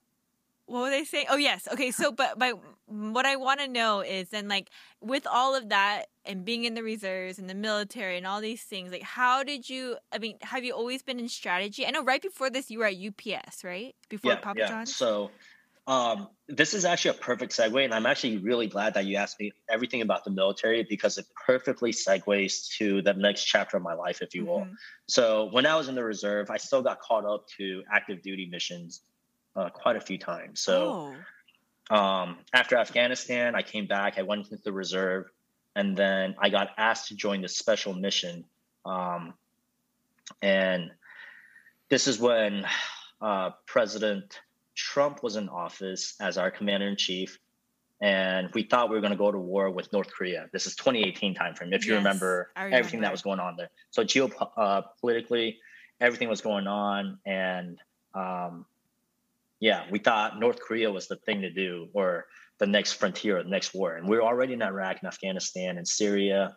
what 0.65 0.81
were 0.81 0.89
they 0.89 1.05
saying? 1.05 1.27
Oh 1.29 1.37
yes. 1.37 1.67
Okay. 1.71 1.91
So, 1.91 2.11
but 2.11 2.37
but 2.37 2.59
what 2.93 3.25
I 3.25 3.35
want 3.37 3.59
to 3.59 3.67
know 3.67 4.01
is 4.01 4.29
then 4.29 4.47
like 4.47 4.69
with 5.01 5.25
all 5.25 5.55
of 5.55 5.69
that 5.69 6.05
and 6.25 6.45
being 6.45 6.65
in 6.65 6.75
the 6.75 6.83
reserves 6.83 7.39
and 7.39 7.49
the 7.49 7.55
military 7.55 8.17
and 8.17 8.27
all 8.27 8.39
these 8.39 8.61
things, 8.61 8.91
like 8.91 9.01
how 9.01 9.43
did 9.43 9.67
you? 9.69 9.97
I 10.11 10.19
mean, 10.19 10.37
have 10.41 10.63
you 10.63 10.73
always 10.73 11.01
been 11.01 11.19
in 11.19 11.27
strategy? 11.27 11.87
I 11.87 11.91
know 11.91 12.03
right 12.03 12.21
before 12.21 12.49
this 12.49 12.69
you 12.69 12.79
were 12.79 12.85
at 12.85 12.95
UPS, 12.95 13.63
right? 13.63 13.95
Before 14.09 14.35
Papa 14.35 14.67
John's. 14.67 14.95
So, 14.95 15.31
um, 15.87 16.29
this 16.47 16.73
is 16.73 16.85
actually 16.85 17.17
a 17.17 17.19
perfect 17.19 17.51
segue, 17.51 17.83
and 17.83 17.93
I'm 17.93 18.05
actually 18.05 18.37
really 18.37 18.67
glad 18.67 18.93
that 18.93 19.05
you 19.05 19.17
asked 19.17 19.39
me 19.39 19.51
everything 19.69 20.01
about 20.01 20.23
the 20.23 20.31
military 20.31 20.85
because 20.87 21.17
it 21.17 21.25
perfectly 21.45 21.91
segues 21.91 22.69
to 22.77 23.01
the 23.01 23.13
next 23.13 23.45
chapter 23.45 23.75
of 23.77 23.83
my 23.83 23.93
life, 23.93 24.21
if 24.21 24.33
you 24.33 24.45
will. 24.45 24.61
Mhm. 24.61 24.75
So, 25.07 25.49
when 25.51 25.65
I 25.65 25.75
was 25.75 25.89
in 25.89 25.95
the 25.95 26.03
reserve, 26.03 26.49
I 26.51 26.57
still 26.57 26.83
got 26.83 26.99
caught 26.99 27.25
up 27.25 27.47
to 27.57 27.83
active 27.91 28.21
duty 28.21 28.45
missions 28.45 29.01
uh, 29.55 29.69
quite 29.69 29.95
a 29.95 30.01
few 30.01 30.17
times. 30.17 30.61
So, 30.61 30.85
oh. 30.85 31.15
Um, 31.89 32.37
after 32.53 32.77
Afghanistan, 32.77 33.55
I 33.55 33.61
came 33.61 33.87
back. 33.87 34.17
I 34.17 34.23
went 34.23 34.49
into 34.51 34.63
the 34.63 34.71
reserve, 34.71 35.25
and 35.75 35.97
then 35.97 36.35
I 36.39 36.49
got 36.49 36.69
asked 36.77 37.09
to 37.09 37.15
join 37.15 37.41
the 37.41 37.49
special 37.49 37.93
mission. 37.93 38.45
Um, 38.85 39.33
and 40.41 40.91
this 41.89 42.07
is 42.07 42.19
when 42.19 42.65
uh, 43.21 43.51
President 43.65 44.39
Trump 44.75 45.23
was 45.23 45.35
in 45.35 45.49
office 45.49 46.15
as 46.19 46.37
our 46.37 46.51
commander 46.51 46.87
in 46.87 46.95
chief, 46.95 47.37
and 48.01 48.49
we 48.53 48.63
thought 48.63 48.89
we 48.89 48.95
were 48.95 49.01
going 49.01 49.11
to 49.11 49.17
go 49.17 49.31
to 49.31 49.37
war 49.37 49.69
with 49.69 49.91
North 49.93 50.11
Korea. 50.11 50.49
This 50.51 50.65
is 50.65 50.75
2018 50.75 51.35
timeframe, 51.35 51.73
if 51.73 51.85
you 51.85 51.93
Yes, 51.93 51.99
remember 51.99 52.51
I 52.55 52.69
everything 52.69 53.01
that 53.01 53.11
was 53.11 53.21
going 53.21 53.39
on 53.39 53.55
there. 53.55 53.69
So 53.91 54.03
geopolitically, 54.03 55.57
everything 55.99 56.29
was 56.29 56.41
going 56.41 56.67
on, 56.67 57.19
and 57.25 57.77
um, 58.13 58.65
yeah, 59.63 59.85
we 59.89 59.97
thought 59.97 60.41
North 60.41 60.59
Korea 60.59 60.91
was 60.91 61.07
the 61.07 61.15
thing 61.15 61.39
to 61.39 61.49
do, 61.49 61.87
or 61.93 62.25
the 62.59 62.67
next 62.67 62.93
frontier, 62.93 63.37
or 63.37 63.43
the 63.43 63.49
next 63.49 63.73
war. 63.73 63.95
And 63.95 64.09
we 64.09 64.17
were 64.17 64.21
already 64.21 64.51
in 64.51 64.61
Iraq 64.61 64.97
and 65.01 65.07
Afghanistan 65.07 65.77
and 65.77 65.87
Syria, 65.87 66.53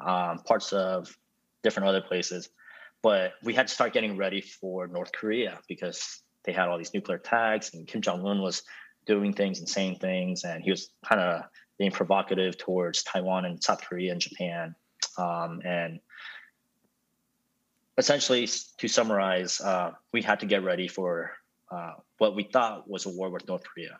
um, 0.00 0.38
parts 0.38 0.72
of 0.72 1.12
different 1.64 1.88
other 1.88 2.00
places. 2.00 2.48
But 3.02 3.32
we 3.42 3.54
had 3.54 3.66
to 3.66 3.74
start 3.74 3.92
getting 3.92 4.16
ready 4.16 4.40
for 4.40 4.86
North 4.86 5.10
Korea 5.10 5.58
because 5.68 6.22
they 6.44 6.52
had 6.52 6.68
all 6.68 6.78
these 6.78 6.94
nuclear 6.94 7.18
attacks, 7.18 7.74
and 7.74 7.88
Kim 7.88 8.00
Jong 8.00 8.24
Un 8.24 8.40
was 8.40 8.62
doing 9.04 9.32
things 9.32 9.58
and 9.58 9.68
saying 9.68 9.96
things, 9.96 10.44
and 10.44 10.62
he 10.62 10.70
was 10.70 10.90
kind 11.04 11.20
of 11.20 11.42
being 11.76 11.90
provocative 11.90 12.56
towards 12.56 13.02
Taiwan 13.02 13.46
and 13.46 13.60
South 13.60 13.80
Korea 13.80 14.12
and 14.12 14.20
Japan. 14.20 14.76
Um, 15.18 15.60
and 15.64 15.98
essentially, 17.98 18.48
to 18.78 18.86
summarize, 18.86 19.60
uh, 19.60 19.90
we 20.12 20.22
had 20.22 20.38
to 20.38 20.46
get 20.46 20.62
ready 20.62 20.86
for 20.86 21.32
uh, 21.70 21.94
what 22.18 22.34
we 22.34 22.44
thought 22.44 22.88
was 22.88 23.06
a 23.06 23.10
war 23.10 23.30
with 23.30 23.46
North 23.48 23.64
Korea. 23.64 23.98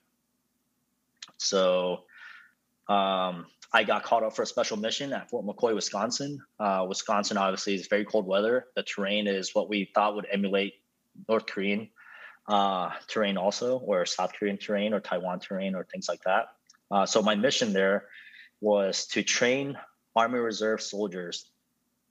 So 1.39 2.05
um, 2.89 3.47
I 3.73 3.85
got 3.85 4.05
called 4.05 4.23
up 4.23 4.37
for 4.37 4.43
a 4.43 4.47
special 4.47 4.77
mission 4.77 5.13
at 5.13 5.31
Fort 5.31 5.45
McCoy, 5.47 5.75
Wisconsin. 5.75 6.41
Uh, 6.61 6.87
Wisconsin 6.89 7.37
obviously 7.37 7.75
is 7.75 7.89
very 7.89 8.05
cold 8.05 8.27
weather. 8.27 8.67
The 8.77 8.83
terrain 8.83 9.27
is 9.27 9.55
what 9.55 9.69
we 9.69 9.91
thought 9.95 10.15
would 10.15 10.27
emulate 10.31 10.75
North 11.29 11.47
Korean 11.47 11.89
uh, 12.47 12.91
terrain, 13.09 13.37
also, 13.37 13.79
or 13.79 14.05
South 14.05 14.33
Korean 14.39 14.59
terrain, 14.59 14.93
or 14.93 15.01
Taiwan 15.01 15.41
terrain, 15.41 15.75
or 15.75 15.85
things 15.85 16.09
like 16.09 16.23
that. 16.23 16.49
Uh, 16.91 17.07
so 17.07 17.23
my 17.23 17.35
mission 17.35 17.73
there 17.73 18.07
was 18.61 19.07
to 19.07 19.23
train 19.23 19.79
Army 20.15 20.39
Reserve 20.39 20.83
soldiers 20.83 21.51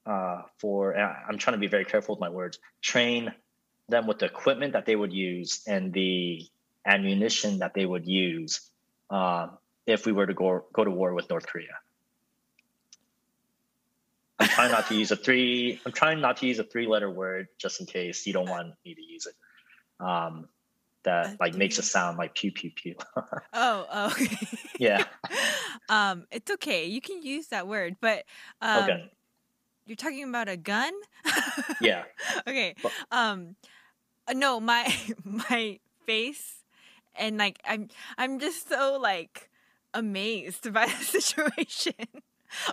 uh, 0.06 0.42
for. 0.58 0.96
I'm 0.98 1.38
trying 1.38 1.56
to 1.56 1.60
be 1.60 1.68
very 1.68 1.86
careful 1.86 2.16
with 2.16 2.20
my 2.20 2.30
words. 2.30 2.60
Train 2.82 3.32
them 3.90 4.08
with 4.08 4.20
the 4.20 4.26
equipment 4.26 4.74
that 4.74 4.86
they 4.86 4.96
would 4.96 5.14
use 5.14 5.62
and 5.68 5.94
the 5.94 6.48
ammunition 6.86 7.60
that 7.60 7.74
they 7.74 7.86
would 7.86 8.06
use 8.08 8.62
uh, 9.10 9.48
if 9.86 10.06
we 10.06 10.12
were 10.12 10.26
to 10.26 10.34
go 10.34 10.66
go 10.74 10.84
to 10.84 10.92
war 10.92 11.14
with 11.14 11.30
North 11.30 11.46
Korea. 11.46 11.78
I'm 14.40 14.48
trying 14.50 14.72
not 14.72 14.88
to 14.88 14.96
use 14.96 15.12
a 15.12 15.16
three. 15.16 15.80
I'm 15.86 15.92
trying 15.92 16.20
not 16.20 16.38
to 16.38 16.48
use 16.48 16.60
a 16.60 16.64
three-letter 16.64 17.10
word 17.10 17.48
just 17.58 17.80
in 17.80 17.86
case 17.86 18.26
you 18.26 18.34
don't 18.34 18.50
want 18.50 18.74
me 18.86 18.96
to 18.96 19.02
use 19.02 19.28
it. 19.28 19.36
Um, 20.04 20.50
that 21.04 21.34
A 21.34 21.38
like 21.40 21.54
makes 21.56 21.78
it 21.78 21.84
three- 21.84 21.90
sound 21.90 22.18
like 22.18 22.34
pew 22.36 22.52
pew 22.52 22.72
pew. 22.72 22.96
Oh, 23.56 23.86
oh, 23.92 24.06
okay. 24.08 24.48
Yeah. 24.80 25.04
um, 25.90 26.26
it's 26.32 26.50
okay. 26.52 26.88
You 26.88 27.02
can 27.02 27.22
use 27.22 27.48
that 27.50 27.68
word, 27.68 27.98
but 28.02 28.24
um, 28.62 28.84
Okay. 28.84 29.12
You're 29.86 29.96
talking 29.96 30.24
about 30.28 30.50
a 30.50 30.58
gun. 30.58 30.94
yeah. 31.82 32.04
okay. 32.48 32.76
Um, 33.12 33.56
uh, 34.28 34.34
no, 34.34 34.60
my 34.60 34.94
my 35.24 35.80
face, 36.06 36.64
and 37.16 37.38
like 37.38 37.60
I'm 37.66 37.90
I'm 38.18 38.40
just 38.40 38.70
so 38.70 38.98
like 39.02 39.50
amazed 39.94 40.72
by 40.74 40.86
the 41.00 41.04
situation. 41.04 41.94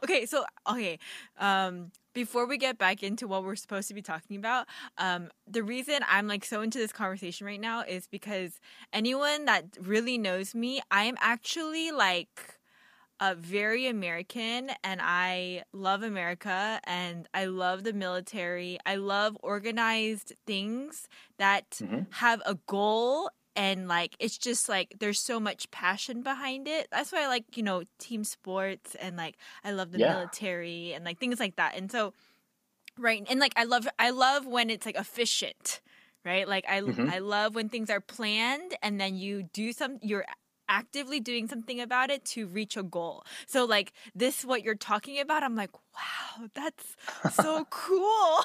okay, 0.02 0.26
so 0.26 0.44
okay, 0.68 0.98
um, 1.38 1.90
before 2.12 2.46
we 2.46 2.58
get 2.58 2.78
back 2.78 3.02
into 3.02 3.26
what 3.26 3.44
we're 3.44 3.56
supposed 3.56 3.88
to 3.88 3.94
be 3.94 4.02
talking 4.02 4.36
about, 4.36 4.66
um, 4.98 5.28
the 5.46 5.62
reason 5.62 6.00
I'm 6.08 6.26
like 6.28 6.44
so 6.44 6.60
into 6.60 6.78
this 6.78 6.92
conversation 6.92 7.46
right 7.46 7.60
now 7.60 7.82
is 7.82 8.06
because 8.06 8.60
anyone 8.92 9.44
that 9.46 9.64
really 9.80 10.18
knows 10.18 10.54
me, 10.54 10.80
I 10.90 11.04
am 11.04 11.16
actually 11.20 11.90
like 11.90 12.59
uh, 13.20 13.34
very 13.38 13.86
American 13.86 14.70
and 14.82 15.00
I 15.02 15.64
love 15.72 16.02
America 16.02 16.80
and 16.84 17.28
I 17.34 17.46
love 17.46 17.84
the 17.84 17.92
military. 17.92 18.78
I 18.86 18.96
love 18.96 19.36
organized 19.42 20.32
things 20.46 21.08
that 21.38 21.80
Mhm. 21.80 22.06
have 22.10 22.42
a 22.46 22.56
goal 22.66 23.30
and 23.56 23.88
like 23.88 24.16
it's 24.20 24.38
just 24.38 24.68
like 24.68 24.96
there's 25.00 25.20
so 25.20 25.38
much 25.40 25.70
passion 25.70 26.22
behind 26.22 26.66
it. 26.68 26.88
That's 26.90 27.12
why 27.12 27.24
I 27.24 27.28
like, 27.28 27.56
you 27.56 27.62
know, 27.62 27.82
team 27.98 28.24
sports 28.24 28.94
and 28.96 29.16
like 29.16 29.36
I 29.64 29.72
love 29.72 29.92
the 29.92 29.98
Yeah. 29.98 30.00
military 30.00 30.92
and 30.94 31.04
like 31.04 31.18
things 31.18 31.40
like 31.40 31.56
that. 31.56 31.76
And 31.76 31.90
so 31.92 32.14
right 32.98 33.24
and 33.30 33.40
like 33.40 33.52
I 33.56 33.64
love 33.64 33.88
I 33.98 34.10
love 34.10 34.46
when 34.46 34.70
it's 34.70 34.86
like 34.86 34.96
efficient. 34.96 35.80
Right? 36.24 36.46
Like 36.46 36.64
I 36.68 36.82
Mhm. 36.86 37.08
I 37.08 37.20
love 37.20 37.54
when 37.54 37.68
things 37.70 37.90
are 37.90 38.00
planned 38.00 38.76
and 38.82 39.00
then 39.00 39.16
you 39.16 39.44
do 39.44 39.72
some 39.72 39.98
you're 40.02 40.26
actively 40.70 41.20
doing 41.20 41.48
something 41.48 41.80
about 41.80 42.10
it 42.10 42.24
to 42.24 42.46
reach 42.46 42.76
a 42.78 42.82
goal. 42.82 43.24
So 43.46 43.64
like 43.66 43.92
this 44.14 44.42
what 44.44 44.62
you're 44.62 44.74
talking 44.76 45.20
about, 45.20 45.42
I'm 45.42 45.56
like, 45.56 45.72
wow, 45.94 46.48
that's 46.54 46.96
so 47.34 47.64
cool. 47.70 48.38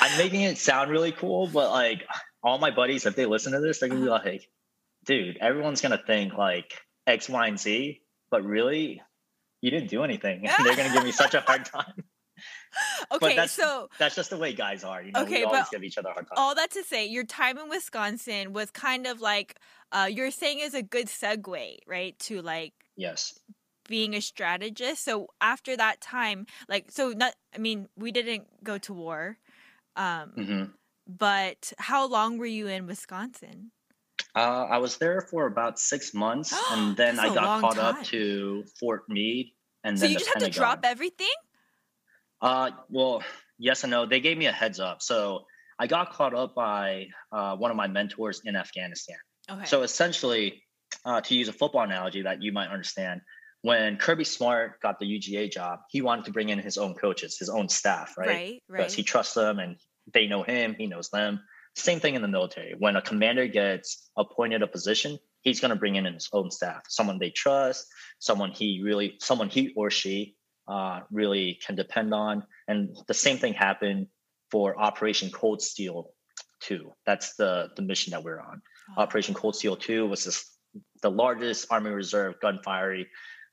I'm 0.00 0.18
making 0.18 0.42
it 0.42 0.58
sound 0.58 0.90
really 0.90 1.12
cool, 1.12 1.46
but 1.46 1.70
like 1.70 2.04
all 2.42 2.58
my 2.58 2.70
buddies, 2.70 3.06
if 3.06 3.16
they 3.16 3.26
listen 3.26 3.52
to 3.52 3.60
this, 3.60 3.80
they're 3.80 3.88
gonna 3.88 4.02
be 4.02 4.08
Uh-huh. 4.10 4.20
like, 4.24 4.48
dude, 5.04 5.38
everyone's 5.38 5.80
gonna 5.80 6.02
think 6.06 6.34
like 6.34 6.72
X, 7.06 7.28
Y, 7.28 7.46
and 7.46 7.58
Z, 7.58 8.02
but 8.30 8.44
really, 8.44 9.02
you 9.62 9.70
didn't 9.70 9.88
do 9.88 10.04
anything. 10.04 10.42
They're 10.62 10.76
gonna 10.76 10.92
give 10.92 11.04
me 11.04 11.12
such 11.12 11.32
a 11.34 11.40
hard 11.40 11.64
time. 11.64 12.04
okay, 13.10 13.28
that's- 13.30 13.52
so 13.52 13.88
That's 13.98 14.14
just 14.14 14.28
the 14.30 14.36
way 14.36 14.52
guys 14.52 14.84
are, 14.84 15.02
you 15.02 15.12
know. 15.12 15.22
Okay, 15.22 15.38
we 15.38 15.44
always 15.44 15.62
but 15.62 15.70
give 15.70 15.82
each 15.84 15.96
other 15.96 16.10
a 16.10 16.12
hard 16.12 16.26
time. 16.26 16.34
all 16.36 16.54
that 16.56 16.70
to 16.72 16.84
say, 16.84 17.06
your 17.06 17.24
time 17.24 17.56
in 17.56 17.68
Wisconsin 17.70 18.52
was 18.52 18.70
kind 18.70 19.06
of 19.06 19.20
like 19.22 19.58
uh, 19.92 20.08
you're 20.10 20.30
saying 20.30 20.60
is 20.60 20.74
a 20.74 20.82
good 20.82 21.06
segue, 21.06 21.78
right? 21.86 22.18
To 22.20 22.42
like 22.42 22.74
yes. 22.96 23.38
being 23.88 24.14
a 24.14 24.20
strategist. 24.20 25.04
So 25.04 25.28
after 25.40 25.76
that 25.76 26.00
time, 26.00 26.46
like 26.68 26.90
so 26.90 27.10
not 27.10 27.34
I 27.54 27.58
mean, 27.58 27.88
we 27.96 28.12
didn't 28.12 28.46
go 28.64 28.78
to 28.78 28.92
war. 28.92 29.38
Um, 29.96 30.30
hmm 30.30 30.64
but 31.06 31.72
how 31.78 32.06
long 32.08 32.38
were 32.38 32.46
you 32.46 32.66
in 32.66 32.86
Wisconsin? 32.86 33.70
Uh, 34.34 34.66
I 34.68 34.78
was 34.78 34.98
there 34.98 35.20
for 35.20 35.46
about 35.46 35.78
six 35.78 36.12
months, 36.12 36.54
and 36.72 36.96
then 36.96 37.18
I 37.18 37.32
got 37.32 37.60
caught 37.60 37.76
time. 37.76 37.96
up 37.96 38.04
to 38.04 38.64
Fort 38.78 39.04
Meade, 39.08 39.52
and 39.84 39.96
then. 39.96 39.98
So 39.98 40.02
then 40.02 40.10
you 40.10 40.18
the 40.18 40.24
just 40.24 40.34
had 40.34 40.40
to 40.40 40.50
drop 40.50 40.80
everything? 40.84 41.28
Uh, 42.42 42.70
well, 42.90 43.22
yes 43.58 43.84
and 43.84 43.90
no. 43.90 44.06
They 44.06 44.20
gave 44.20 44.36
me 44.36 44.46
a 44.46 44.52
heads 44.52 44.80
up. 44.80 45.00
So 45.00 45.44
I 45.78 45.86
got 45.86 46.12
caught 46.12 46.34
up 46.34 46.54
by 46.54 47.06
uh, 47.32 47.56
one 47.56 47.70
of 47.70 47.76
my 47.76 47.86
mentors 47.86 48.42
in 48.44 48.56
Afghanistan. 48.56 49.16
Okay. 49.50 49.64
So 49.66 49.82
essentially, 49.82 50.62
uh, 51.04 51.20
to 51.20 51.34
use 51.34 51.48
a 51.48 51.52
football 51.52 51.82
analogy 51.82 52.22
that 52.22 52.42
you 52.42 52.52
might 52.52 52.68
understand, 52.68 53.20
when 53.62 53.96
Kirby 53.96 54.24
Smart 54.24 54.80
got 54.80 54.98
the 54.98 55.06
UGA 55.06 55.50
job, 55.50 55.80
he 55.90 56.02
wanted 56.02 56.24
to 56.26 56.32
bring 56.32 56.50
in 56.50 56.58
his 56.58 56.78
own 56.78 56.94
coaches, 56.94 57.38
his 57.38 57.48
own 57.48 57.68
staff, 57.68 58.14
right? 58.16 58.28
right, 58.28 58.62
right. 58.68 58.78
Because 58.78 58.94
he 58.94 59.02
trusts 59.02 59.34
them 59.34 59.58
and 59.58 59.76
they 60.12 60.26
know 60.26 60.42
him, 60.42 60.74
he 60.78 60.86
knows 60.86 61.10
them. 61.10 61.40
Same 61.74 62.00
thing 62.00 62.14
in 62.14 62.22
the 62.22 62.28
military. 62.28 62.74
When 62.78 62.96
a 62.96 63.02
commander 63.02 63.46
gets 63.48 64.08
appointed 64.16 64.62
a 64.62 64.66
position, 64.66 65.18
he's 65.42 65.60
going 65.60 65.70
to 65.70 65.76
bring 65.76 65.96
in 65.96 66.04
his 66.04 66.28
own 66.32 66.50
staff, 66.50 66.82
someone 66.88 67.18
they 67.18 67.30
trust, 67.30 67.86
someone 68.18 68.50
he 68.50 68.82
really, 68.82 69.16
someone 69.20 69.48
he 69.48 69.72
or 69.76 69.90
she 69.90 70.36
uh, 70.68 71.00
really 71.10 71.58
can 71.64 71.74
depend 71.74 72.14
on. 72.14 72.44
And 72.66 72.96
the 73.08 73.14
same 73.14 73.38
thing 73.38 73.52
happened 73.52 74.06
for 74.50 74.78
Operation 74.80 75.30
Cold 75.30 75.60
Steel 75.60 76.10
2. 76.60 76.92
That's 77.04 77.34
the 77.36 77.68
the 77.76 77.82
mission 77.82 78.12
that 78.12 78.24
we're 78.24 78.40
on. 78.40 78.62
Oh. 78.90 79.02
Operation 79.02 79.34
Cold 79.34 79.56
Steel 79.56 79.76
2 79.76 80.06
was 80.06 80.24
this, 80.24 80.56
the 81.02 81.10
largest 81.10 81.66
Army 81.70 81.90
Reserve 81.90 82.34
gunfire 82.40 83.04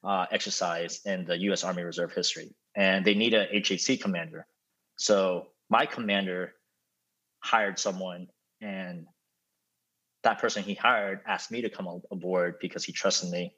uh, 0.04 0.26
exercise 0.32 1.02
in 1.06 1.26
the 1.26 1.38
U.S. 1.44 1.64
Army 1.64 1.84
Reserve 1.84 2.14
history, 2.14 2.54
and 2.76 3.06
they 3.06 3.14
need 3.14 3.34
a 3.34 3.48
HHC 3.48 4.02
commander. 4.02 4.46
So 4.98 5.48
my 5.70 5.86
commander 5.86 6.54
hired 7.40 7.80
someone, 7.80 8.28
and 8.62 9.08
that 10.24 10.40
person 10.40 10.64
he 10.64 10.74
hired 10.74 11.22
asked 11.26 11.52
me 11.52 11.62
to 11.62 11.70
come 11.70 12.02
aboard 12.12 12.56
because 12.60 12.84
he 12.84 12.92
trusted 12.92 13.30
me, 13.30 13.56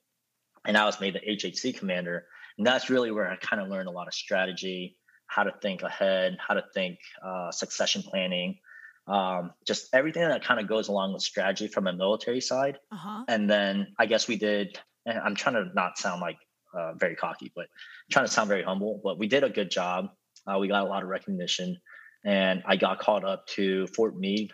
and 0.65 0.77
I 0.77 0.85
was 0.85 1.01
made 1.01 1.15
the 1.15 1.19
HHC 1.19 1.77
commander. 1.77 2.25
And 2.57 2.65
that's 2.65 2.89
really 2.89 3.11
where 3.11 3.29
I 3.29 3.35
kind 3.37 3.61
of 3.61 3.67
learned 3.67 3.89
a 3.89 3.91
lot 3.91 4.07
of 4.07 4.13
strategy, 4.13 4.97
how 5.27 5.43
to 5.43 5.51
think 5.61 5.81
ahead, 5.81 6.37
how 6.39 6.53
to 6.53 6.63
think 6.73 6.99
uh, 7.23 7.51
succession 7.51 8.01
planning, 8.01 8.59
um, 9.07 9.51
just 9.65 9.89
everything 9.93 10.27
that 10.27 10.43
kind 10.43 10.59
of 10.59 10.67
goes 10.67 10.87
along 10.87 11.13
with 11.13 11.21
strategy 11.21 11.67
from 11.67 11.87
a 11.87 11.93
military 11.93 12.41
side. 12.41 12.79
Uh-huh. 12.91 13.23
And 13.27 13.49
then 13.49 13.87
I 13.99 14.05
guess 14.05 14.27
we 14.27 14.35
did 14.37 14.79
and 15.05 15.19
I'm 15.19 15.35
trying 15.35 15.55
to 15.55 15.71
not 15.73 15.97
sound 15.97 16.21
like 16.21 16.37
uh, 16.73 16.93
very 16.93 17.15
cocky, 17.15 17.51
but 17.55 17.63
I'm 17.63 18.11
trying 18.11 18.25
to 18.25 18.31
sound 18.31 18.49
very 18.49 18.63
humble. 18.63 18.99
But 19.03 19.19
we 19.19 19.27
did 19.27 19.43
a 19.43 19.49
good 19.49 19.69
job. 19.69 20.09
Uh, 20.47 20.57
we 20.59 20.67
got 20.67 20.83
a 20.85 20.89
lot 20.89 21.03
of 21.03 21.09
recognition, 21.09 21.77
and 22.23 22.63
I 22.65 22.75
got 22.75 22.99
called 22.99 23.23
up 23.23 23.47
to 23.47 23.87
Fort 23.87 24.17
Meade, 24.17 24.51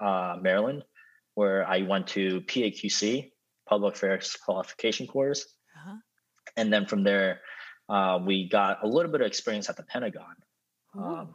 uh, 0.00 0.36
Maryland, 0.40 0.84
where 1.34 1.66
I 1.66 1.82
went 1.82 2.08
to 2.08 2.40
PAQC, 2.42 3.30
Public 3.68 3.94
Affairs 3.94 4.36
Qualification 4.44 5.06
Course, 5.06 5.46
uh-huh. 5.76 5.96
and 6.56 6.72
then 6.72 6.86
from 6.86 7.04
there, 7.04 7.40
uh, 7.88 8.18
we 8.24 8.48
got 8.48 8.82
a 8.82 8.86
little 8.86 9.12
bit 9.12 9.20
of 9.20 9.26
experience 9.26 9.70
at 9.70 9.76
the 9.76 9.84
Pentagon. 9.84 10.34
Um, 10.98 11.34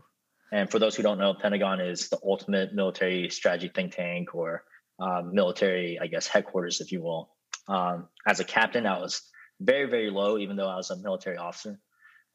and 0.52 0.70
for 0.70 0.80
those 0.80 0.96
who 0.96 1.04
don't 1.04 1.18
know, 1.18 1.34
Pentagon 1.34 1.80
is 1.80 2.10
the 2.10 2.20
ultimate 2.24 2.74
military 2.74 3.30
strategy 3.30 3.72
think 3.74 3.96
tank 3.96 4.36
or 4.36 4.64
uh, 5.00 5.22
military, 5.22 5.98
I 6.00 6.08
guess, 6.08 6.28
headquarters, 6.28 6.82
if 6.82 6.92
you 6.92 7.02
will. 7.02 7.34
Um, 7.68 8.08
as 8.28 8.40
a 8.40 8.44
captain, 8.44 8.86
I 8.86 9.00
was 9.00 9.22
very, 9.60 9.90
very 9.90 10.10
low, 10.10 10.38
even 10.38 10.58
though 10.58 10.68
I 10.68 10.76
was 10.76 10.92
a 10.92 10.98
military 10.98 11.38
officer. 11.38 11.80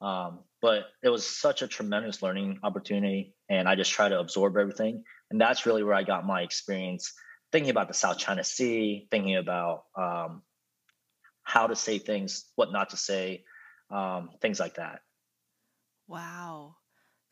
Um, 0.00 0.40
but 0.62 0.84
it 1.02 1.08
was 1.08 1.26
such 1.26 1.62
a 1.62 1.68
tremendous 1.68 2.22
learning 2.22 2.60
opportunity, 2.62 3.34
and 3.48 3.68
I 3.68 3.76
just 3.76 3.92
try 3.92 4.08
to 4.08 4.18
absorb 4.18 4.56
everything. 4.56 5.04
And 5.30 5.40
that's 5.40 5.66
really 5.66 5.82
where 5.82 5.94
I 5.94 6.02
got 6.02 6.26
my 6.26 6.42
experience 6.42 7.12
thinking 7.52 7.70
about 7.70 7.88
the 7.88 7.94
South 7.94 8.18
China 8.18 8.44
Sea, 8.44 9.06
thinking 9.10 9.36
about 9.36 9.84
um, 9.96 10.42
how 11.42 11.66
to 11.66 11.76
say 11.76 11.98
things, 11.98 12.44
what 12.56 12.72
not 12.72 12.90
to 12.90 12.96
say, 12.96 13.44
um, 13.90 14.30
things 14.40 14.58
like 14.58 14.74
that. 14.74 15.00
Wow. 16.08 16.76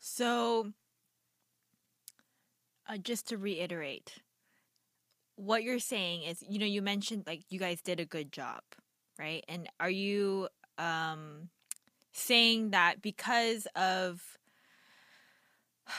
So, 0.07 0.71
uh, 2.87 2.97
just 2.97 3.27
to 3.29 3.39
reiterate, 3.39 4.21
what 5.35 5.63
you're 5.63 5.79
saying 5.79 6.21
is, 6.21 6.43
you 6.47 6.59
know, 6.59 6.65
you 6.67 6.83
mentioned 6.83 7.23
like 7.25 7.41
you 7.49 7.57
guys 7.57 7.81
did 7.81 7.99
a 7.99 8.05
good 8.05 8.31
job, 8.31 8.61
right? 9.17 9.43
And 9.47 9.67
are 9.79 9.89
you 9.89 10.47
um 10.77 11.49
saying 12.13 12.69
that 12.69 13.01
because 13.01 13.67
of 13.75 14.21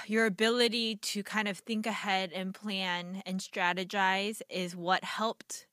your 0.06 0.26
ability 0.26 0.96
to 0.96 1.24
kind 1.24 1.48
of 1.48 1.58
think 1.58 1.84
ahead 1.84 2.30
and 2.32 2.54
plan 2.54 3.24
and 3.26 3.40
strategize 3.40 4.40
is 4.48 4.76
what 4.76 5.02
helped 5.02 5.66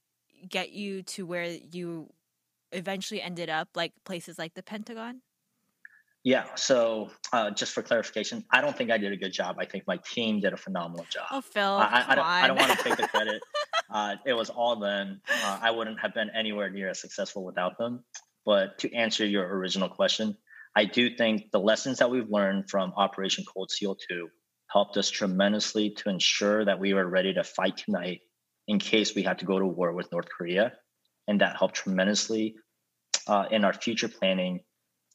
get 0.49 0.71
you 0.71 1.03
to 1.03 1.23
where 1.27 1.45
you 1.45 2.09
eventually 2.71 3.21
ended 3.21 3.51
up 3.51 3.69
like 3.75 3.93
places 4.05 4.39
like 4.39 4.55
the 4.55 4.63
Pentagon? 4.63 5.21
Yeah. 6.23 6.45
So, 6.55 7.09
uh, 7.33 7.51
just 7.51 7.73
for 7.73 7.81
clarification, 7.81 8.45
I 8.49 8.61
don't 8.61 8.75
think 8.75 8.91
I 8.91 8.97
did 8.97 9.11
a 9.11 9.17
good 9.17 9.33
job. 9.33 9.57
I 9.59 9.65
think 9.65 9.83
my 9.87 9.97
team 9.97 10.39
did 10.39 10.53
a 10.53 10.57
phenomenal 10.57 11.05
job. 11.09 11.25
Oh, 11.31 11.41
Phil, 11.41 11.63
I, 11.63 12.05
I, 12.07 12.15
don't, 12.15 12.25
I, 12.25 12.47
don't, 12.47 12.57
want 12.57 12.77
to 12.77 12.83
take 12.83 12.95
the 12.95 13.07
credit. 13.07 13.41
uh, 13.91 14.15
it 14.25 14.33
was 14.33 14.49
all 14.49 14.77
them. 14.77 15.21
Uh, 15.29 15.59
I 15.61 15.71
wouldn't 15.71 15.99
have 15.99 16.13
been 16.13 16.29
anywhere 16.33 16.69
near 16.69 16.89
as 16.89 17.01
successful 17.01 17.43
without 17.43 17.77
them. 17.77 18.05
But 18.45 18.77
to 18.79 18.93
answer 18.93 19.25
your 19.25 19.45
original 19.57 19.89
question, 19.89 20.37
I 20.75 20.85
do 20.85 21.15
think 21.15 21.51
the 21.51 21.59
lessons 21.59 21.99
that 21.99 22.09
we've 22.09 22.29
learned 22.29 22.69
from 22.69 22.93
Operation 22.95 23.43
Cold 23.45 23.71
Steel 23.71 23.95
2 24.09 24.29
helped 24.71 24.97
us 24.97 25.09
tremendously 25.09 25.91
to 25.91 26.09
ensure 26.09 26.65
that 26.65 26.79
we 26.79 26.93
were 26.93 27.07
ready 27.07 27.33
to 27.33 27.43
fight 27.43 27.77
tonight 27.77 28.21
in 28.67 28.79
case 28.79 29.13
we 29.13 29.23
had 29.23 29.39
to 29.39 29.45
go 29.45 29.59
to 29.59 29.65
war 29.65 29.91
with 29.91 30.11
North 30.11 30.27
Korea. 30.29 30.73
And 31.27 31.41
that 31.41 31.57
helped 31.57 31.75
tremendously 31.75 32.55
uh, 33.27 33.45
in 33.51 33.65
our 33.65 33.73
future 33.73 34.07
planning 34.07 34.61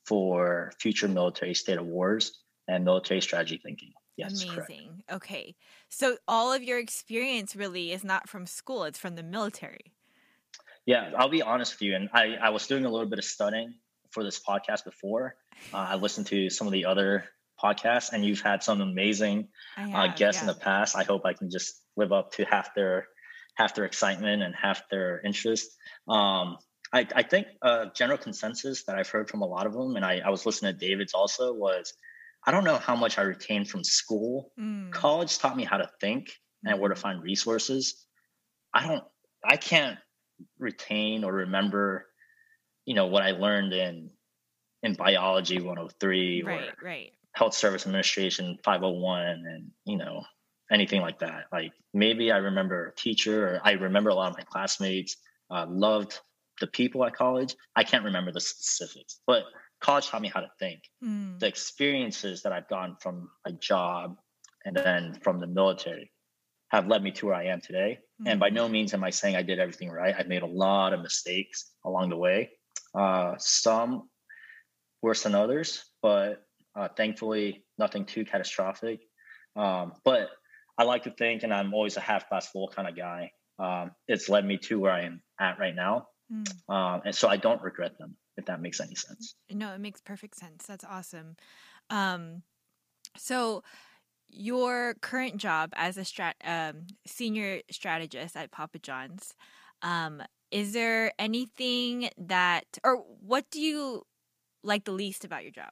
for 0.09 0.73
future 0.81 1.07
military 1.07 1.55
state 1.55 1.77
of 1.77 1.87
wars 1.87 2.41
and 2.67 2.85
military 2.85 3.21
strategy 3.21 3.61
thinking. 3.63 3.93
Yes, 4.17 4.43
Amazing. 4.43 4.55
Correct. 4.55 5.13
Okay. 5.13 5.55
So 5.91 6.17
all 6.27 6.53
of 6.53 6.63
your 6.63 6.79
experience 6.79 7.55
really 7.55 7.93
is 7.93 8.03
not 8.03 8.29
from 8.29 8.47
school, 8.47 8.85
it's 8.85 8.99
from 8.99 9.15
the 9.15 9.23
military. 9.23 9.93
Yeah, 10.87 11.11
I'll 11.17 11.29
be 11.29 11.43
honest 11.43 11.75
with 11.75 11.83
you. 11.83 11.95
And 11.95 12.09
I, 12.15 12.37
I 12.41 12.49
was 12.49 12.67
doing 12.67 12.87
a 12.87 12.91
little 12.91 13.07
bit 13.07 13.19
of 13.19 13.25
studying 13.25 13.75
for 14.11 14.25
this 14.25 14.41
podcast 14.41 14.85
before. 14.85 15.37
Uh, 15.73 15.89
I 15.91 15.95
listened 15.97 16.27
to 16.29 16.49
some 16.49 16.67
of 16.67 16.73
the 16.73 16.87
other 16.87 17.25
podcasts, 17.63 18.13
and 18.13 18.25
you've 18.25 18.41
had 18.41 18.63
some 18.63 18.81
amazing 18.81 19.49
uh, 19.77 19.83
have, 19.83 19.95
uh, 19.95 20.15
guests 20.15 20.43
yeah. 20.43 20.49
in 20.49 20.55
the 20.55 20.61
past. 20.61 20.97
I 20.97 21.05
hope 21.05 21.27
I 21.27 21.35
can 21.35 21.51
just 21.51 21.83
live 21.97 22.13
up 22.13 22.33
to 22.33 22.45
half 22.45 22.75
their 22.75 23.07
half 23.55 23.75
their 23.75 23.85
excitement 23.85 24.43
and 24.43 24.55
half 24.55 24.89
their 24.89 25.21
interest. 25.21 25.69
Um, 26.09 26.57
I, 26.93 27.07
I 27.15 27.23
think 27.23 27.47
a 27.63 27.87
general 27.95 28.19
consensus 28.19 28.85
that 28.85 28.97
I've 28.97 29.09
heard 29.09 29.29
from 29.29 29.43
a 29.43 29.47
lot 29.47 29.67
of 29.67 29.73
them, 29.73 29.97
and 29.97 30.05
I, 30.05 30.21
I 30.25 30.31
was 30.31 30.47
listening 30.47 30.73
to 30.73 30.79
David's 30.79 31.15
also, 31.15 31.53
was 31.53 31.93
I 32.47 32.51
don't 32.51 32.65
know 32.65 32.79
how 32.79 32.97
much 32.97 33.19
I 33.19 33.23
retained 33.23 33.69
from 33.69 33.85
school. 33.85 34.53
Mm. 34.59 34.91
College 34.91 35.39
taught 35.39 35.57
me 35.57 35.65
how 35.65 35.77
to 35.77 35.91
think 36.01 36.31
and 36.65 36.81
where 36.81 36.89
to 36.89 36.95
mm-hmm. 36.95 37.03
find 37.03 37.23
resources. 37.23 38.07
I 38.73 38.87
don't, 38.87 39.05
I 39.45 39.57
can't 39.57 39.99
retain 40.59 41.25
or 41.25 41.33
remember, 41.33 42.07
you 42.87 42.95
know, 42.95 43.07
what 43.07 43.23
I 43.23 43.33
learned 43.33 43.73
in 43.73 44.11
in 44.83 44.95
biology 44.95 45.61
103 45.61 46.43
right, 46.43 46.61
or 46.61 46.73
right. 46.83 47.13
health 47.33 47.55
service 47.55 47.87
administration 47.87 48.59
501 48.63 49.27
and 49.27 49.71
you 49.85 49.97
know 49.97 50.23
anything 50.71 51.01
like 51.01 51.19
that 51.19 51.47
like 51.53 51.73
maybe 51.93 52.31
i 52.31 52.37
remember 52.37 52.87
a 52.87 52.95
teacher 52.95 53.49
or 53.49 53.61
i 53.65 53.73
remember 53.73 54.11
a 54.11 54.15
lot 54.15 54.31
of 54.31 54.37
my 54.37 54.45
classmates 54.45 55.17
uh, 55.51 55.67
loved 55.69 56.21
the 56.61 56.67
people 56.67 57.05
at 57.05 57.15
college. 57.15 57.55
I 57.77 57.85
can't 57.85 58.05
remember 58.05 58.33
the 58.33 58.41
specifics, 58.41 59.21
but 59.27 59.45
college 59.81 60.09
taught 60.09 60.23
me 60.23 60.29
how 60.29 60.41
to 60.41 60.51
think. 60.59 60.81
Mm. 61.05 61.39
The 61.39 61.47
experiences 61.47 62.43
that 62.43 62.53
I've 62.53 62.69
gotten 62.69 62.97
from 63.01 63.31
a 63.45 63.53
job 63.53 64.17
and 64.65 64.77
then 64.77 65.19
from 65.23 65.41
the 65.41 65.47
military 65.47 66.11
have 66.71 66.87
led 66.87 67.03
me 67.03 67.11
to 67.13 67.27
where 67.27 67.35
I 67.35 67.47
am 67.47 67.61
today. 67.61 67.99
Mm. 68.23 68.33
And 68.33 68.41
by 68.41 68.51
no 68.51 68.67
hmm. 68.67 68.73
means 68.73 68.93
am 68.93 69.05
I 69.05 69.11
saying 69.11 69.37
I 69.37 69.43
did 69.43 69.59
everything 69.59 69.91
right. 69.91 70.15
I've 70.17 70.29
made 70.29 70.43
a 70.43 70.47
lot 70.47 70.93
of 70.93 71.01
mistakes 71.01 71.71
along 71.85 72.11
the 72.11 72.17
way. 72.17 72.51
Uh, 72.95 73.35
some 73.39 74.09
worse 75.03 75.23
than 75.23 75.35
others, 75.35 75.85
but 76.03 76.45
uh, 76.77 76.89
thankfully 76.97 77.65
nothing 77.79 78.05
too 78.05 78.25
catastrophic. 78.25 79.01
Um, 79.57 79.93
but 80.05 80.29
I 80.77 80.85
like 80.85 81.05
to 81.05 81.11
think, 81.11 81.43
and 81.43 81.53
I'm 81.53 81.75
always 81.75 81.97
a 81.97 82.01
half 82.01 82.29
glass 82.29 82.49
full 82.49 82.69
kind 82.69 82.89
of 82.89 82.97
guy. 82.97 83.33
Um, 83.59 83.93
it's 84.07 84.29
led 84.29 84.45
me 84.45 84.59
to 84.59 84.79
where 84.79 84.93
I 84.93 85.03
am 85.03 85.21
at 85.41 85.59
right 85.59 85.75
now. 85.75 86.07
Mm. 86.33 86.73
Um, 86.73 87.03
and 87.05 87.15
so 87.15 87.29
I 87.29 87.37
don't 87.37 87.63
regret 87.63 87.99
them, 87.99 88.17
if 88.37 88.47
that 88.47 88.61
makes 88.61 88.81
any 88.81 88.95
sense. 88.95 89.35
No, 89.51 89.73
it 89.75 89.81
makes 89.81 90.01
perfect 90.01 90.37
sense. 90.37 90.67
That's 90.67 90.85
awesome. 90.85 91.37
Um, 91.91 92.43
so 93.17 93.63
your 94.29 94.95
current 95.01 95.39
job 95.39 95.73
as 95.75 95.97
a 95.97 96.03
strat- 96.03 96.35
um, 96.45 96.87
senior 97.07 97.63
strategist 97.71 98.37
at 98.37 98.51
Papa 98.51 98.79
John's, 98.79 99.35
um, 99.83 100.23
is 100.51 100.73
there 100.73 101.13
anything 101.19 102.11
that, 102.19 102.65
or 102.85 102.97
what 103.21 103.51
do 103.51 103.61
you 103.61 104.03
like 104.63 104.85
the 104.85 104.93
least 104.93 105.25
about 105.25 105.43
your 105.43 105.53
job? 105.53 105.71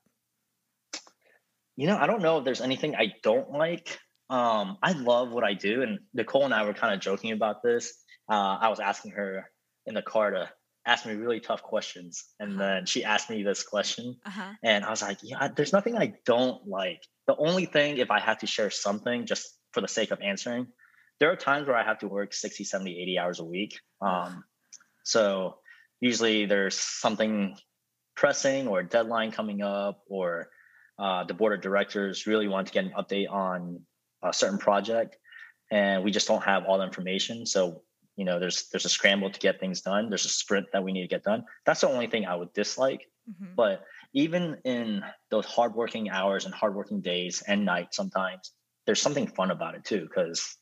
You 1.77 1.87
know, 1.87 1.99
I 1.99 2.07
don't 2.07 2.23
know 2.23 2.39
if 2.39 2.45
there's 2.45 2.63
anything 2.63 2.97
I 2.97 3.13
don't 3.23 3.51
like. 3.51 3.99
Um, 4.31 4.79
I 4.83 4.93
love 4.93 5.31
what 5.31 5.45
I 5.45 5.55
do, 5.55 5.83
and 5.83 5.99
Nicole 6.15 6.45
and 6.45 6.55
I 6.55 6.65
were 6.65 6.75
kind 6.75 6.95
of 6.95 7.01
joking 7.01 7.33
about 7.33 7.63
this. 7.63 7.93
Uh, 8.29 8.59
I 8.61 8.69
was 8.69 8.81
asking 8.81 9.13
her 9.13 9.51
in 9.87 9.95
the 9.95 10.03
car 10.03 10.31
to 10.31 10.51
ask 10.87 11.05
me 11.05 11.15
really 11.15 11.41
tough 11.41 11.63
questions. 11.63 12.25
And 12.39 12.53
uh-huh. 12.53 12.63
then 12.63 12.87
she 12.87 13.05
asked 13.05 13.29
me 13.29 13.43
this 13.43 13.63
question. 13.63 14.17
Uh-huh. 14.25 14.53
And 14.63 14.85
I 14.85 14.91
was 14.91 15.03
like, 15.03 15.19
yeah, 15.23 15.49
there's 15.49 15.73
nothing 15.73 15.97
I 15.97 16.15
don't 16.25 16.67
like. 16.67 17.03
The 17.27 17.37
only 17.37 17.67
thing, 17.67 17.99
if 17.99 18.11
I 18.11 18.21
have 18.21 18.39
to 18.39 18.47
share 18.47 18.71
something 18.71 19.27
just 19.27 19.49
for 19.73 19.81
the 19.81 19.89
sake 19.89 20.13
of 20.13 20.21
answering, 20.21 20.69
there 21.19 21.31
are 21.31 21.37
times 21.37 21.67
where 21.67 21.77
I 21.77 21.83
have 21.83 21.99
to 22.01 22.09
work 22.09 22.33
60, 22.33 22.65
70, 22.65 23.03
80 23.03 23.19
hours 23.19 23.41
a 23.41 23.45
week. 23.45 23.79
Um, 24.01 24.45
so 25.05 25.57
usually 26.01 26.47
there's 26.47 26.79
something 26.79 27.57
pressing 28.15 28.69
or 28.69 28.81
a 28.81 28.89
deadline 28.89 29.33
coming 29.33 29.63
up, 29.63 30.03
or 30.09 30.49
uh, 30.99 31.25
the 31.25 31.35
board 31.35 31.53
of 31.53 31.61
directors 31.61 32.27
really 32.27 32.49
want 32.49 32.69
to 32.69 32.73
get 32.73 32.85
an 32.85 32.93
update 32.97 33.31
on 33.31 33.81
a 34.23 34.33
certain 34.33 34.59
project. 34.59 35.17
And 35.71 36.05
we 36.05 36.11
just 36.11 36.29
don't 36.29 36.45
have 36.45 36.65
all 36.65 36.79
the 36.79 36.85
information. 36.85 37.45
So 37.45 37.83
you 38.17 38.25
know 38.25 38.39
there's 38.39 38.69
there's 38.71 38.85
a 38.85 38.91
scramble 38.91 39.31
to 39.31 39.41
get 39.41 39.61
things 39.61 39.83
done 39.83 40.09
there's 40.09 40.25
a 40.25 40.31
sprint 40.31 40.67
that 40.73 40.83
we 40.83 40.93
need 40.93 41.03
to 41.03 41.09
get 41.09 41.23
done 41.23 41.45
that's 41.65 41.81
the 41.81 41.89
only 41.89 42.07
thing 42.07 42.27
i 42.27 42.35
would 42.35 42.53
dislike 42.53 43.09
mm-hmm. 43.29 43.55
but 43.55 43.83
even 44.13 44.57
in 44.65 45.03
those 45.31 45.47
hardworking 45.47 46.09
hours 46.09 46.45
and 46.45 46.55
hardworking 46.55 47.01
days 47.01 47.43
and 47.47 47.65
nights 47.65 47.97
sometimes 47.97 48.53
there's 48.87 49.03
something 49.03 49.27
fun 49.27 49.51
about 49.51 49.75
it 49.75 49.85
too 49.85 50.01
because 50.03 50.57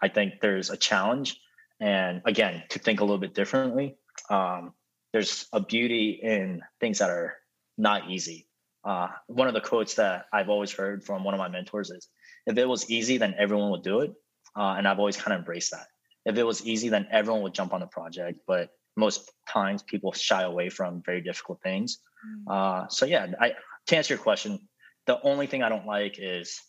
i 0.00 0.08
think 0.08 0.34
there's 0.40 0.70
a 0.70 0.76
challenge 0.76 1.38
and 1.80 2.22
again 2.24 2.62
to 2.68 2.78
think 2.78 3.00
a 3.00 3.04
little 3.04 3.18
bit 3.18 3.34
differently 3.34 3.96
um, 4.30 4.72
there's 5.12 5.46
a 5.52 5.60
beauty 5.60 6.18
in 6.22 6.60
things 6.80 6.98
that 6.98 7.10
are 7.10 7.36
not 7.78 8.10
easy. 8.10 8.48
Uh, 8.84 9.08
one 9.28 9.48
of 9.48 9.54
the 9.54 9.60
quotes 9.60 9.94
that 9.94 10.26
I've 10.32 10.48
always 10.48 10.72
heard 10.72 11.04
from 11.04 11.24
one 11.24 11.34
of 11.34 11.38
my 11.38 11.48
mentors 11.48 11.90
is, 11.90 12.08
"If 12.46 12.58
it 12.58 12.66
was 12.66 12.90
easy, 12.90 13.16
then 13.16 13.34
everyone 13.38 13.70
would 13.70 13.82
do 13.82 14.00
it," 14.00 14.12
uh, 14.56 14.74
and 14.76 14.86
I've 14.86 14.98
always 14.98 15.16
kind 15.16 15.32
of 15.32 15.38
embraced 15.38 15.70
that. 15.70 15.86
If 16.24 16.36
it 16.36 16.44
was 16.44 16.64
easy, 16.66 16.88
then 16.88 17.06
everyone 17.10 17.42
would 17.42 17.54
jump 17.54 17.72
on 17.72 17.80
the 17.80 17.86
project, 17.86 18.40
but 18.46 18.70
most 18.96 19.30
times 19.48 19.82
people 19.82 20.12
shy 20.12 20.42
away 20.42 20.68
from 20.68 21.02
very 21.04 21.20
difficult 21.20 21.60
things. 21.62 21.98
Mm. 22.48 22.84
Uh, 22.84 22.88
so 22.88 23.06
yeah, 23.06 23.26
I, 23.40 23.52
to 23.86 23.96
answer 23.96 24.14
your 24.14 24.22
question, 24.22 24.68
the 25.06 25.20
only 25.22 25.46
thing 25.46 25.62
I 25.62 25.68
don't 25.68 25.86
like 25.86 26.16
is 26.18 26.60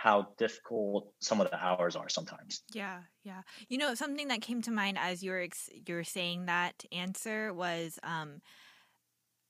how 0.00 0.28
difficult 0.38 1.12
some 1.20 1.42
of 1.42 1.50
the 1.50 1.62
hours 1.62 1.94
are 1.94 2.08
sometimes. 2.08 2.62
Yeah, 2.72 3.00
yeah. 3.22 3.42
You 3.68 3.76
know, 3.76 3.94
something 3.94 4.28
that 4.28 4.40
came 4.40 4.62
to 4.62 4.70
mind 4.70 4.96
as 4.98 5.22
you 5.22 5.30
were 5.30 5.40
ex- 5.40 5.68
you 5.86 5.94
were 5.94 6.04
saying 6.04 6.46
that 6.46 6.84
answer 6.90 7.52
was 7.52 7.98
um 8.02 8.40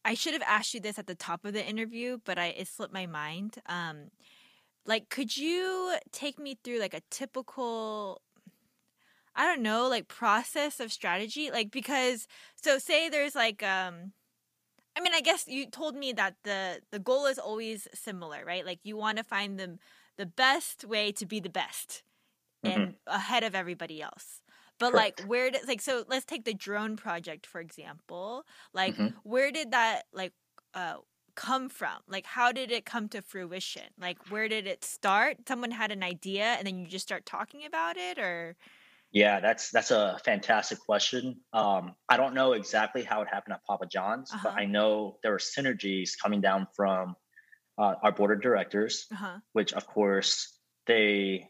I 0.04 0.14
should 0.14 0.32
have 0.32 0.42
asked 0.42 0.74
you 0.74 0.80
this 0.80 0.98
at 0.98 1.06
the 1.06 1.14
top 1.14 1.44
of 1.44 1.52
the 1.52 1.64
interview, 1.64 2.18
but 2.24 2.36
I 2.36 2.46
it 2.46 2.66
slipped 2.66 2.92
my 2.92 3.06
mind. 3.06 3.58
Um 3.66 4.10
like 4.86 5.08
could 5.08 5.36
you 5.36 5.96
take 6.10 6.38
me 6.38 6.58
through 6.64 6.80
like 6.80 6.94
a 6.94 7.02
typical 7.10 8.20
I 9.34 9.46
don't 9.46 9.62
know, 9.62 9.88
like 9.88 10.08
process 10.08 10.80
of 10.80 10.92
strategy 10.92 11.50
like 11.50 11.70
because 11.70 12.26
so 12.56 12.78
say 12.78 13.08
there's 13.08 13.34
like 13.34 13.62
um 13.62 14.12
I 14.96 15.00
mean, 15.00 15.14
I 15.14 15.20
guess 15.20 15.46
you 15.46 15.66
told 15.66 15.94
me 15.94 16.12
that 16.12 16.34
the 16.44 16.80
the 16.90 16.98
goal 16.98 17.26
is 17.26 17.38
always 17.38 17.88
similar, 17.94 18.44
right? 18.44 18.66
Like 18.66 18.80
you 18.82 18.96
want 18.96 19.18
to 19.18 19.24
find 19.24 19.58
the 19.58 19.78
the 20.16 20.26
best 20.26 20.84
way 20.84 21.12
to 21.12 21.26
be 21.26 21.40
the 21.40 21.48
best 21.48 22.02
and 22.62 22.88
mm-hmm. 22.88 23.16
ahead 23.16 23.44
of 23.44 23.54
everybody 23.54 24.02
else. 24.02 24.42
But 24.78 24.92
Correct. 24.92 25.20
like 25.20 25.28
where 25.28 25.50
did 25.50 25.66
like 25.68 25.80
so 25.80 26.04
let's 26.08 26.24
take 26.24 26.44
the 26.44 26.54
drone 26.54 26.96
project 26.96 27.46
for 27.46 27.60
example. 27.60 28.44
Like 28.74 28.96
mm-hmm. 28.96 29.16
where 29.22 29.50
did 29.50 29.70
that 29.70 30.02
like 30.12 30.32
uh 30.74 30.96
come 31.36 31.68
from? 31.68 31.98
Like 32.08 32.26
how 32.26 32.50
did 32.52 32.70
it 32.70 32.84
come 32.84 33.08
to 33.10 33.22
fruition? 33.22 33.94
Like 33.98 34.30
where 34.30 34.48
did 34.48 34.66
it 34.66 34.84
start? 34.84 35.38
Someone 35.46 35.70
had 35.70 35.92
an 35.92 36.02
idea 36.02 36.56
and 36.58 36.66
then 36.66 36.78
you 36.78 36.86
just 36.86 37.06
start 37.06 37.24
talking 37.24 37.64
about 37.64 37.96
it 37.96 38.18
or 38.18 38.56
yeah, 39.12 39.40
that's 39.40 39.70
that's 39.70 39.90
a 39.90 40.18
fantastic 40.24 40.78
question. 40.78 41.40
Um, 41.52 41.94
I 42.08 42.16
don't 42.16 42.34
know 42.34 42.52
exactly 42.52 43.02
how 43.02 43.22
it 43.22 43.28
happened 43.28 43.54
at 43.54 43.64
Papa 43.64 43.86
John's, 43.90 44.32
uh-huh. 44.32 44.40
but 44.44 44.60
I 44.60 44.66
know 44.66 45.16
there 45.22 45.32
were 45.32 45.38
synergies 45.38 46.10
coming 46.20 46.40
down 46.40 46.68
from 46.76 47.16
uh, 47.76 47.94
our 48.02 48.12
board 48.12 48.30
of 48.30 48.40
directors, 48.40 49.06
uh-huh. 49.12 49.38
which 49.52 49.72
of 49.72 49.86
course 49.86 50.56
they 50.86 51.48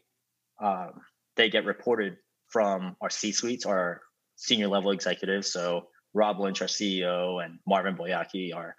um, 0.61 1.01
they 1.35 1.49
get 1.49 1.65
reported 1.65 2.17
from 2.47 2.95
our 2.99 3.11
C 3.11 3.31
suites, 3.31 3.65
our 3.65 4.01
senior 4.37 4.67
level 4.67 4.91
executives. 4.91 5.51
So 5.51 5.87
Rob 6.15 6.39
Lynch, 6.39 6.61
our 6.61 6.67
CEO, 6.67 7.43
and 7.43 7.59
Marvin 7.67 7.95
Boakye, 7.95 8.55
our 8.55 8.75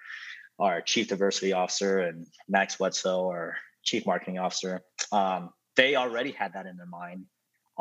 our 0.59 0.81
chief 0.81 1.07
diversity 1.07 1.53
officer, 1.53 2.01
and 2.01 2.27
Max 2.49 2.81
Wetzel, 2.81 3.29
our 3.29 3.55
chief 3.85 4.07
marketing 4.07 4.41
officer. 4.41 4.83
Um, 5.13 5.51
they 5.77 5.95
already 5.95 6.33
had 6.33 6.55
that 6.55 6.67
in 6.67 6.77
their 6.77 6.87
mind 6.87 7.27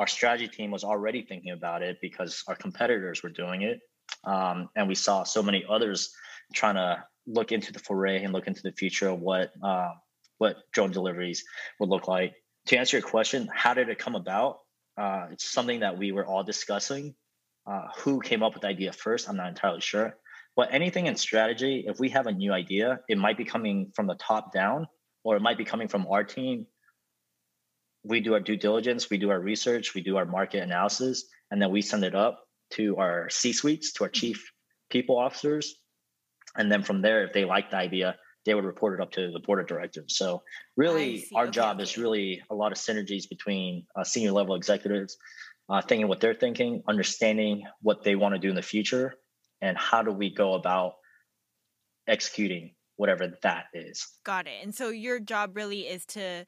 our 0.01 0.07
strategy 0.07 0.47
team 0.47 0.71
was 0.71 0.83
already 0.83 1.21
thinking 1.21 1.51
about 1.51 1.83
it 1.83 1.99
because 2.01 2.43
our 2.47 2.55
competitors 2.55 3.21
were 3.21 3.29
doing 3.29 3.61
it. 3.61 3.81
Um, 4.23 4.67
and 4.75 4.87
we 4.87 4.95
saw 4.95 5.23
so 5.23 5.43
many 5.43 5.63
others 5.69 6.11
trying 6.55 6.73
to 6.73 7.03
look 7.27 7.51
into 7.51 7.71
the 7.71 7.77
foray 7.77 8.23
and 8.23 8.33
look 8.33 8.47
into 8.47 8.63
the 8.63 8.71
future 8.71 9.09
of 9.09 9.19
what 9.19 9.51
uh, 9.63 9.91
what 10.39 10.57
drone 10.73 10.89
deliveries 10.89 11.43
would 11.79 11.89
look 11.89 12.07
like. 12.07 12.33
To 12.67 12.77
answer 12.77 12.97
your 12.97 13.07
question, 13.07 13.47
how 13.53 13.75
did 13.75 13.89
it 13.89 13.99
come 13.99 14.15
about? 14.15 14.57
Uh, 14.97 15.27
it's 15.33 15.47
something 15.47 15.81
that 15.81 15.99
we 15.99 16.11
were 16.11 16.25
all 16.25 16.43
discussing. 16.43 17.13
Uh, 17.67 17.89
who 17.97 18.21
came 18.21 18.41
up 18.41 18.53
with 18.55 18.63
the 18.63 18.69
idea 18.69 18.91
first? 18.91 19.29
I'm 19.29 19.37
not 19.37 19.49
entirely 19.49 19.81
sure. 19.81 20.17
But 20.55 20.73
anything 20.73 21.05
in 21.05 21.15
strategy, 21.15 21.85
if 21.87 21.99
we 21.99 22.09
have 22.09 22.25
a 22.25 22.31
new 22.31 22.51
idea, 22.53 23.01
it 23.07 23.19
might 23.19 23.37
be 23.37 23.45
coming 23.45 23.91
from 23.95 24.07
the 24.07 24.15
top 24.15 24.51
down, 24.51 24.87
or 25.23 25.35
it 25.35 25.43
might 25.43 25.59
be 25.59 25.63
coming 25.63 25.87
from 25.87 26.07
our 26.07 26.23
team 26.23 26.65
we 28.03 28.19
do 28.19 28.33
our 28.33 28.39
due 28.39 28.57
diligence, 28.57 29.09
we 29.09 29.17
do 29.17 29.29
our 29.29 29.39
research, 29.39 29.93
we 29.93 30.01
do 30.01 30.17
our 30.17 30.25
market 30.25 30.63
analysis, 30.63 31.25
and 31.49 31.61
then 31.61 31.71
we 31.71 31.81
send 31.81 32.03
it 32.03 32.15
up 32.15 32.43
to 32.71 32.97
our 32.97 33.29
C 33.29 33.53
suites, 33.53 33.93
to 33.93 34.05
our 34.05 34.09
chief 34.09 34.51
people 34.89 35.17
officers. 35.17 35.75
And 36.55 36.71
then 36.71 36.83
from 36.83 37.01
there, 37.01 37.23
if 37.25 37.33
they 37.33 37.45
like 37.45 37.71
the 37.71 37.77
idea, 37.77 38.15
they 38.45 38.53
would 38.53 38.65
report 38.65 38.99
it 38.99 39.03
up 39.03 39.11
to 39.11 39.31
the 39.31 39.39
board 39.39 39.59
of 39.59 39.67
directors. 39.67 40.17
So, 40.17 40.41
really, 40.75 41.27
our 41.35 41.43
okay, 41.43 41.51
job 41.51 41.79
is 41.79 41.97
really 41.97 42.41
a 42.49 42.55
lot 42.55 42.71
of 42.71 42.77
synergies 42.77 43.29
between 43.29 43.85
uh, 43.95 44.03
senior 44.03 44.31
level 44.31 44.55
executives, 44.55 45.17
uh, 45.69 45.81
thinking 45.81 46.07
what 46.07 46.19
they're 46.19 46.33
thinking, 46.33 46.81
understanding 46.87 47.63
what 47.81 48.03
they 48.03 48.15
want 48.15 48.33
to 48.33 48.39
do 48.39 48.49
in 48.49 48.55
the 48.55 48.63
future, 48.63 49.13
and 49.61 49.77
how 49.77 50.01
do 50.01 50.11
we 50.11 50.33
go 50.33 50.55
about 50.55 50.93
executing 52.07 52.73
whatever 52.95 53.31
that 53.43 53.65
is. 53.73 54.07
Got 54.25 54.47
it. 54.47 54.63
And 54.63 54.73
so, 54.73 54.89
your 54.89 55.19
job 55.19 55.55
really 55.55 55.81
is 55.81 56.05
to 56.07 56.45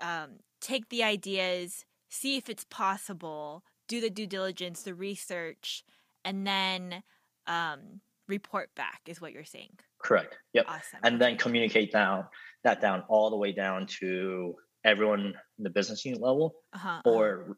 um, 0.00 0.40
take 0.60 0.88
the 0.88 1.02
ideas, 1.02 1.84
see 2.08 2.36
if 2.36 2.48
it's 2.48 2.64
possible, 2.64 3.64
do 3.88 4.00
the 4.00 4.10
due 4.10 4.26
diligence, 4.26 4.82
the 4.82 4.94
research, 4.94 5.84
and 6.24 6.46
then 6.46 7.02
um, 7.46 8.00
report 8.28 8.70
back. 8.74 9.00
Is 9.06 9.20
what 9.20 9.32
you're 9.32 9.44
saying? 9.44 9.78
Correct. 10.02 10.36
Yep. 10.54 10.66
Awesome. 10.68 11.00
And 11.02 11.20
then 11.20 11.36
communicate 11.36 11.92
down 11.92 12.24
that 12.64 12.80
down 12.80 13.04
all 13.08 13.30
the 13.30 13.36
way 13.36 13.52
down 13.52 13.86
to 14.00 14.54
everyone 14.84 15.34
in 15.58 15.64
the 15.64 15.70
business 15.70 16.04
unit 16.04 16.20
level, 16.20 16.54
uh-huh, 16.72 17.02
or 17.04 17.42
uh-huh. 17.42 17.54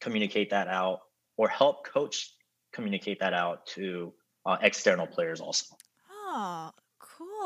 communicate 0.00 0.50
that 0.50 0.68
out, 0.68 1.00
or 1.36 1.48
help 1.48 1.86
coach 1.86 2.34
communicate 2.72 3.20
that 3.20 3.34
out 3.34 3.66
to 3.66 4.12
uh, 4.46 4.56
external 4.62 5.06
players 5.06 5.40
also. 5.40 5.76
Oh, 6.10 6.70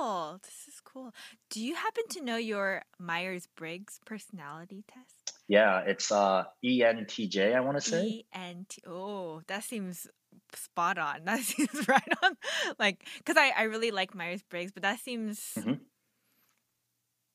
cool. 0.03 0.41
This 0.43 0.75
is 0.75 0.81
cool. 0.81 1.15
Do 1.51 1.63
you 1.63 1.75
happen 1.75 2.05
to 2.11 2.25
know 2.25 2.37
your 2.37 2.83
Myers 2.99 3.49
Briggs 3.57 4.01
personality 4.05 4.85
test? 4.93 5.39
Yeah, 5.49 5.81
it's 5.81 6.11
uh 6.11 6.45
ENTJ, 6.65 7.55
I 7.55 7.61
want 7.61 7.77
to 7.79 7.89
say. 7.89 8.25
ENT. 8.35 8.79
Oh, 8.87 9.43
that 9.49 9.65
seems 9.65 10.07
spot 10.55 10.99
on. 10.99 11.21
That 11.25 11.41
seems 11.41 11.89
right 11.89 12.13
on. 12.23 12.37
Like, 12.79 13.05
because 13.19 13.37
I, 13.37 13.53
I 13.57 13.63
really 13.65 13.91
like 13.91 14.15
Myers 14.15 14.43
Briggs, 14.49 14.73
but 14.73 14.83
that 14.83 15.01
seems 15.01 15.41
mm-hmm. 15.57 15.75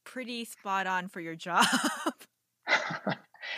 pretty 0.03 0.45
spot 0.45 0.87
on 0.87 1.09
for 1.09 1.19
your 1.19 1.35
job. 1.47 1.65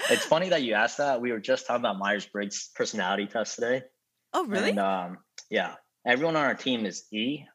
it's 0.09 0.25
funny 0.25 0.49
that 0.49 0.63
you 0.63 0.73
asked 0.73 0.97
that. 0.97 1.21
We 1.21 1.31
were 1.31 1.39
just 1.39 1.67
talking 1.67 1.81
about 1.81 1.97
Myers 1.97 2.25
Briggs 2.25 2.69
personality 2.75 3.27
test 3.27 3.55
today. 3.55 3.83
Oh, 4.33 4.45
really? 4.45 4.71
And, 4.71 4.79
um, 4.79 5.17
yeah, 5.49 5.75
everyone 6.05 6.35
on 6.35 6.45
our 6.45 6.55
team 6.55 6.85
is 6.85 7.05
E 7.11 7.45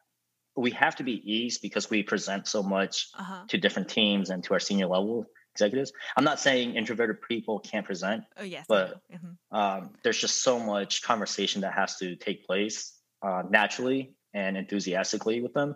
we 0.55 0.71
have 0.71 0.95
to 0.97 1.03
be 1.03 1.13
ease 1.13 1.57
because 1.57 1.89
we 1.89 2.03
present 2.03 2.47
so 2.47 2.63
much 2.63 3.09
uh-huh. 3.17 3.43
to 3.49 3.57
different 3.57 3.89
teams 3.89 4.29
and 4.29 4.43
to 4.45 4.53
our 4.53 4.59
senior 4.59 4.87
level 4.87 5.25
executives. 5.53 5.91
I'm 6.17 6.23
not 6.23 6.39
saying 6.39 6.75
introverted 6.75 7.21
people 7.21 7.59
can't 7.59 7.85
present. 7.85 8.23
Oh 8.37 8.43
yes, 8.43 8.65
but 8.67 9.01
mm-hmm. 9.11 9.57
um, 9.57 9.91
there's 10.03 10.19
just 10.19 10.43
so 10.43 10.59
much 10.59 11.01
conversation 11.03 11.61
that 11.61 11.73
has 11.73 11.97
to 11.97 12.15
take 12.15 12.45
place 12.45 12.93
uh, 13.21 13.43
naturally 13.49 14.15
and 14.33 14.57
enthusiastically 14.57 15.41
with 15.41 15.53
them. 15.53 15.75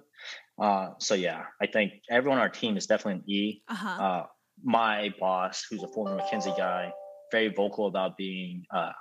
Uh, 0.62 0.90
so 1.00 1.16
yeah, 1.16 1.44
I 1.62 1.68
think 1.68 1.94
everyone 2.10 2.40
on 2.40 2.44
our 2.44 2.50
team 2.50 2.78
is 2.78 2.88
definitely 2.88 3.22
an 3.22 3.30
E. 3.30 3.62
Uh-huh. 3.68 4.04
Uh, 4.04 4.26
my 4.62 5.14
boss, 5.20 5.66
who's 5.70 5.84
a 5.84 5.88
former 5.88 6.22
McKinsey 6.22 6.56
guy, 6.58 6.92
very 7.32 7.48
vocal 7.48 7.88
about 7.88 8.18
being 8.18 8.66
uh, 8.74 8.92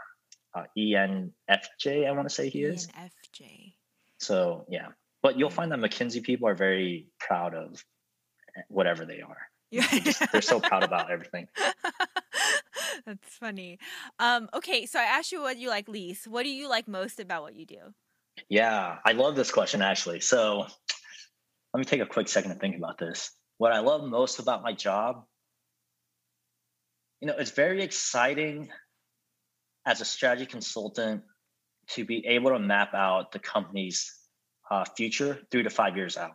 uh, 0.54 0.64
ENFJ. 0.78 2.06
I 2.06 2.12
want 2.12 2.28
to 2.28 2.34
say 2.34 2.48
he 2.48 2.62
is 2.62 2.86
ENFJ. 2.88 3.74
So 4.20 4.66
yeah, 4.68 4.88
but 5.22 5.38
you'll 5.38 5.50
find 5.50 5.72
that 5.72 5.78
McKinsey 5.78 6.22
people 6.22 6.48
are 6.48 6.54
very 6.54 7.08
proud 7.18 7.54
of 7.54 7.84
whatever 8.68 9.04
they 9.04 9.20
are. 9.20 9.38
Yeah. 9.70 9.86
They're, 9.90 10.00
just, 10.00 10.32
they're 10.32 10.42
so 10.42 10.60
proud 10.60 10.84
about 10.84 11.10
everything. 11.10 11.48
That's 13.06 13.36
funny. 13.36 13.78
Um, 14.18 14.48
okay, 14.54 14.86
so 14.86 14.98
I 14.98 15.04
asked 15.04 15.32
you 15.32 15.40
what 15.40 15.58
you 15.58 15.68
like 15.68 15.88
least. 15.88 16.26
What 16.26 16.44
do 16.44 16.48
you 16.48 16.68
like 16.68 16.88
most 16.88 17.20
about 17.20 17.42
what 17.42 17.54
you 17.54 17.66
do? 17.66 17.94
Yeah, 18.48 18.98
I 19.04 19.12
love 19.12 19.36
this 19.36 19.50
question 19.50 19.82
actually. 19.82 20.20
So 20.20 20.66
let 21.74 21.78
me 21.78 21.84
take 21.84 22.00
a 22.00 22.06
quick 22.06 22.28
second 22.28 22.52
to 22.52 22.58
think 22.58 22.76
about 22.76 22.98
this. 22.98 23.30
What 23.58 23.72
I 23.72 23.80
love 23.80 24.04
most 24.04 24.38
about 24.38 24.62
my 24.62 24.72
job, 24.72 25.24
you 27.20 27.28
know, 27.28 27.34
it's 27.36 27.50
very 27.50 27.82
exciting 27.82 28.70
as 29.84 30.00
a 30.00 30.04
strategy 30.04 30.46
consultant 30.46 31.22
to 31.88 32.04
be 32.04 32.26
able 32.26 32.50
to 32.50 32.58
map 32.58 32.94
out 32.94 33.32
the 33.32 33.38
company's 33.38 34.17
uh, 34.70 34.84
future 34.96 35.38
three 35.50 35.62
to 35.62 35.70
five 35.70 35.96
years 35.96 36.16
out. 36.16 36.32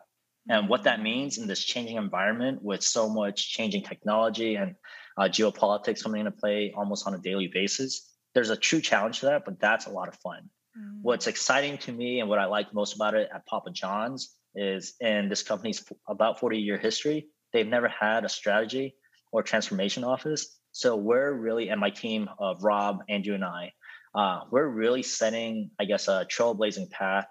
And 0.50 0.68
what 0.68 0.84
that 0.84 1.02
means 1.02 1.38
in 1.38 1.48
this 1.48 1.64
changing 1.64 1.98
environment 1.98 2.62
with 2.62 2.84
so 2.84 3.08
much 3.08 3.54
changing 3.54 3.84
technology 3.84 4.56
and 4.56 4.76
uh, 5.18 5.24
geopolitics 5.24 6.04
coming 6.04 6.22
into 6.22 6.32
play 6.32 6.74
almost 6.76 7.08
on 7.08 7.14
a 7.14 7.18
daily 7.18 7.50
basis, 7.54 8.10
there's 8.34 8.50
a 8.50 8.58
true 8.58 8.82
challenge 8.82 9.22
to 9.22 9.28
that, 9.28 9.46
but 9.46 9.60
that's 9.60 9.86
a 9.86 9.90
lot 9.90 10.10
of 10.10 10.16
fun. 10.16 10.50
Mm. 10.78 11.00
What's 11.02 11.28
exciting 11.28 11.78
to 11.80 11.92
me 11.92 12.20
and 12.20 12.28
what 12.28 12.40
I 12.40 12.46
like 12.46 12.74
most 12.74 12.96
about 12.96 13.14
it 13.14 13.30
at 13.34 13.46
Papa 13.46 13.72
John's 13.72 14.36
is 14.56 14.94
in 15.00 15.30
this 15.30 15.44
company's 15.44 15.84
about 16.08 16.40
40 16.40 16.60
year 16.60 16.78
history, 16.78 17.28
they've 17.54 17.68
never 17.68 17.88
had 17.88 18.26
a 18.26 18.30
strategy 18.30 18.96
or 19.32 19.44
transformation 19.44 20.04
office. 20.04 20.60
So 20.72 20.96
we're 20.96 21.32
really, 21.32 21.70
and 21.70 21.80
my 21.80 21.90
team 21.90 22.30
of 22.40 22.64
Rob, 22.64 23.00
Andrew, 23.08 23.36
and 23.36 23.46
I, 23.46 23.72
uh, 24.16 24.42
we're 24.52 24.68
really 24.68 25.04
setting, 25.04 25.72
I 25.80 25.86
guess, 25.86 26.08
a 26.08 26.28
trailblazing 26.30 26.92
path 26.92 27.28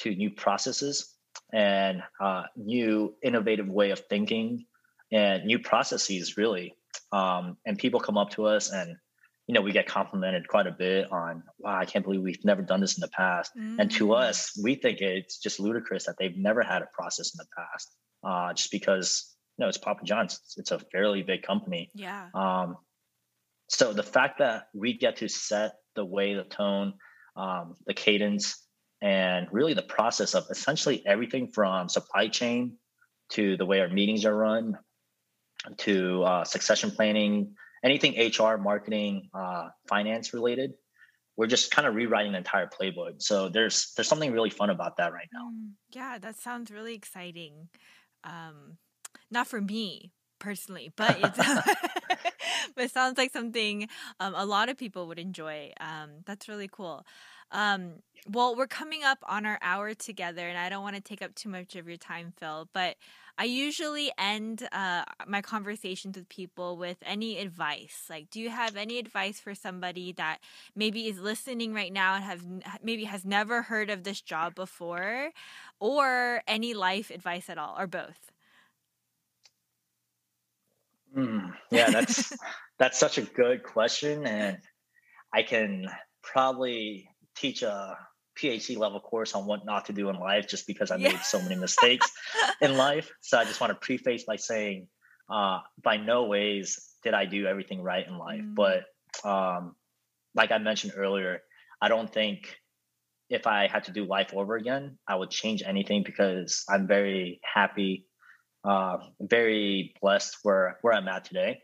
to 0.00 0.14
new 0.14 0.30
processes 0.30 1.14
and 1.52 2.02
uh, 2.20 2.44
new 2.56 3.14
innovative 3.22 3.68
way 3.68 3.90
of 3.90 4.00
thinking 4.08 4.64
and 5.12 5.44
new 5.44 5.58
processes 5.58 6.36
really 6.36 6.74
um, 7.12 7.56
and 7.66 7.78
people 7.78 8.00
come 8.00 8.16
up 8.16 8.30
to 8.30 8.46
us 8.46 8.70
and 8.70 8.96
you 9.46 9.54
know 9.54 9.60
we 9.60 9.72
get 9.72 9.86
complimented 9.86 10.46
quite 10.46 10.66
a 10.66 10.72
bit 10.72 11.10
on 11.10 11.42
wow 11.58 11.76
i 11.76 11.84
can't 11.84 12.04
believe 12.04 12.22
we've 12.22 12.44
never 12.44 12.62
done 12.62 12.80
this 12.80 12.96
in 12.96 13.00
the 13.00 13.08
past 13.08 13.50
mm-hmm. 13.58 13.80
and 13.80 13.90
to 13.90 14.08
mm. 14.08 14.16
us 14.16 14.58
we 14.62 14.76
think 14.76 15.00
it's 15.00 15.38
just 15.38 15.58
ludicrous 15.58 16.06
that 16.06 16.14
they've 16.18 16.36
never 16.36 16.62
had 16.62 16.82
a 16.82 16.88
process 16.92 17.34
in 17.34 17.38
the 17.38 17.46
past 17.56 17.92
uh, 18.22 18.52
just 18.52 18.70
because 18.70 19.34
you 19.56 19.64
know 19.64 19.68
it's 19.68 19.78
papa 19.78 20.04
john's 20.04 20.40
it's 20.56 20.70
a 20.70 20.78
fairly 20.78 21.22
big 21.22 21.42
company 21.42 21.90
yeah 21.94 22.28
um, 22.34 22.76
so 23.68 23.92
the 23.92 24.04
fact 24.04 24.38
that 24.38 24.68
we 24.72 24.96
get 24.96 25.16
to 25.16 25.28
set 25.28 25.72
the 25.96 26.04
way 26.04 26.34
the 26.34 26.44
tone 26.44 26.94
um, 27.36 27.74
the 27.86 27.94
cadence 27.94 28.64
and 29.02 29.48
really 29.50 29.74
the 29.74 29.82
process 29.82 30.34
of 30.34 30.46
essentially 30.50 31.02
everything 31.06 31.48
from 31.48 31.88
supply 31.88 32.28
chain 32.28 32.76
to 33.30 33.56
the 33.56 33.64
way 33.64 33.80
our 33.80 33.88
meetings 33.88 34.24
are 34.24 34.34
run 34.36 34.78
to 35.78 36.22
uh, 36.22 36.44
succession 36.44 36.90
planning, 36.90 37.54
anything 37.84 38.14
HR, 38.18 38.56
marketing, 38.56 39.28
uh, 39.34 39.68
finance 39.88 40.34
related. 40.34 40.72
We're 41.36 41.46
just 41.46 41.70
kind 41.70 41.86
of 41.86 41.94
rewriting 41.94 42.32
the 42.32 42.38
entire 42.38 42.68
playbook. 42.68 43.22
So 43.22 43.48
there's 43.48 43.92
there's 43.96 44.08
something 44.08 44.32
really 44.32 44.50
fun 44.50 44.70
about 44.70 44.98
that 44.98 45.12
right 45.12 45.28
now. 45.32 45.50
Mm, 45.50 45.70
yeah, 45.94 46.18
that 46.18 46.36
sounds 46.36 46.70
really 46.70 46.94
exciting. 46.94 47.68
Um, 48.24 48.76
not 49.30 49.46
for 49.46 49.60
me 49.60 50.12
personally, 50.38 50.92
but 50.96 51.16
it's 51.18 51.38
but 52.74 52.84
it 52.84 52.90
sounds 52.90 53.16
like 53.16 53.32
something 53.32 53.88
um, 54.18 54.34
a 54.36 54.44
lot 54.44 54.68
of 54.68 54.76
people 54.76 55.06
would 55.08 55.18
enjoy. 55.18 55.72
Um, 55.80 56.10
that's 56.26 56.48
really 56.48 56.68
cool. 56.68 57.06
Um, 57.52 58.02
well, 58.28 58.54
we're 58.54 58.66
coming 58.66 59.02
up 59.02 59.18
on 59.26 59.46
our 59.46 59.58
hour 59.62 59.94
together, 59.94 60.46
and 60.46 60.58
I 60.58 60.68
don't 60.68 60.82
want 60.82 60.96
to 60.96 61.02
take 61.02 61.22
up 61.22 61.34
too 61.34 61.48
much 61.48 61.74
of 61.74 61.88
your 61.88 61.96
time, 61.96 62.32
Phil, 62.38 62.68
but 62.72 62.96
I 63.38 63.44
usually 63.44 64.12
end 64.18 64.68
uh, 64.72 65.04
my 65.26 65.40
conversations 65.40 66.16
with 66.16 66.28
people 66.28 66.76
with 66.76 66.98
any 67.02 67.38
advice. 67.38 68.04
Like, 68.10 68.28
do 68.30 68.38
you 68.40 68.50
have 68.50 68.76
any 68.76 68.98
advice 68.98 69.40
for 69.40 69.54
somebody 69.54 70.12
that 70.12 70.38
maybe 70.76 71.08
is 71.08 71.18
listening 71.18 71.72
right 71.72 71.92
now 71.92 72.14
and 72.16 72.24
have 72.24 72.44
maybe 72.82 73.04
has 73.04 73.24
never 73.24 73.62
heard 73.62 73.88
of 73.88 74.04
this 74.04 74.20
job 74.20 74.54
before, 74.54 75.30
or 75.80 76.42
any 76.46 76.74
life 76.74 77.10
advice 77.10 77.48
at 77.48 77.56
all, 77.56 77.74
or 77.78 77.86
both? 77.86 78.30
Mm, 81.16 81.54
yeah, 81.70 81.90
that's 81.90 82.36
that's 82.78 82.98
such 82.98 83.18
a 83.18 83.22
good 83.22 83.62
question, 83.62 84.26
and 84.26 84.58
I 85.34 85.42
can 85.42 85.86
probably 86.22 87.08
teach 87.36 87.62
a 87.62 87.96
PhD 88.38 88.76
level 88.76 89.00
course 89.00 89.34
on 89.34 89.46
what 89.46 89.64
not 89.64 89.86
to 89.86 89.92
do 89.92 90.08
in 90.08 90.16
life 90.16 90.48
just 90.48 90.66
because 90.66 90.90
I 90.90 90.96
yeah. 90.96 91.10
made 91.10 91.20
so 91.20 91.40
many 91.40 91.56
mistakes 91.56 92.10
in 92.60 92.76
life. 92.76 93.10
So 93.20 93.38
I 93.38 93.44
just 93.44 93.60
want 93.60 93.72
to 93.72 93.78
preface 93.78 94.24
by 94.24 94.36
saying, 94.36 94.88
uh, 95.30 95.60
by 95.82 95.96
no 95.96 96.24
ways 96.24 96.78
did 97.02 97.14
I 97.14 97.26
do 97.26 97.46
everything 97.46 97.82
right 97.82 98.06
in 98.06 98.18
life. 98.18 98.42
Mm. 98.42 98.54
But 98.54 98.84
um, 99.28 99.74
like 100.34 100.52
I 100.52 100.58
mentioned 100.58 100.94
earlier, 100.96 101.40
I 101.80 101.88
don't 101.88 102.12
think 102.12 102.56
if 103.28 103.46
I 103.46 103.68
had 103.68 103.84
to 103.84 103.92
do 103.92 104.04
life 104.04 104.34
over 104.34 104.56
again, 104.56 104.98
I 105.06 105.14
would 105.14 105.30
change 105.30 105.62
anything 105.64 106.02
because 106.04 106.64
I'm 106.68 106.86
very 106.86 107.40
happy, 107.42 108.06
uh, 108.64 108.98
very 109.20 109.94
blessed 110.02 110.38
where 110.42 110.78
where 110.82 110.92
I'm 110.92 111.08
at 111.08 111.24
today. 111.24 111.60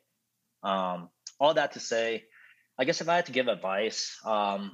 Um, 0.63 1.11
all 1.41 1.55
that 1.55 1.73
to 1.73 1.81
say, 1.81 2.25
I 2.79 2.85
guess 2.85 3.01
if 3.01 3.09
I 3.09 3.17
had 3.17 3.27
to 3.27 3.33
give 3.33 3.49
advice, 3.49 4.17
um, 4.25 4.71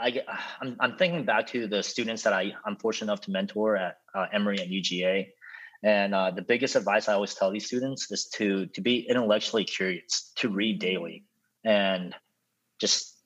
I, 0.00 0.22
I'm, 0.60 0.76
I'm 0.80 0.96
thinking 0.96 1.24
back 1.24 1.48
to 1.48 1.66
the 1.66 1.82
students 1.82 2.22
that 2.22 2.32
I, 2.32 2.52
I'm 2.64 2.76
fortunate 2.76 3.12
enough 3.12 3.20
to 3.22 3.30
mentor 3.30 3.76
at 3.76 3.98
uh, 4.14 4.26
Emory 4.32 4.58
and 4.58 4.70
UGA. 4.70 5.28
And 5.82 6.14
uh, 6.14 6.30
the 6.30 6.42
biggest 6.42 6.76
advice 6.76 7.08
I 7.08 7.14
always 7.14 7.34
tell 7.34 7.50
these 7.50 7.66
students 7.66 8.10
is 8.10 8.26
to, 8.34 8.66
to 8.66 8.80
be 8.80 9.06
intellectually 9.08 9.64
curious, 9.64 10.32
to 10.36 10.48
read 10.48 10.78
daily. 10.78 11.24
And 11.64 12.14
just 12.78 13.16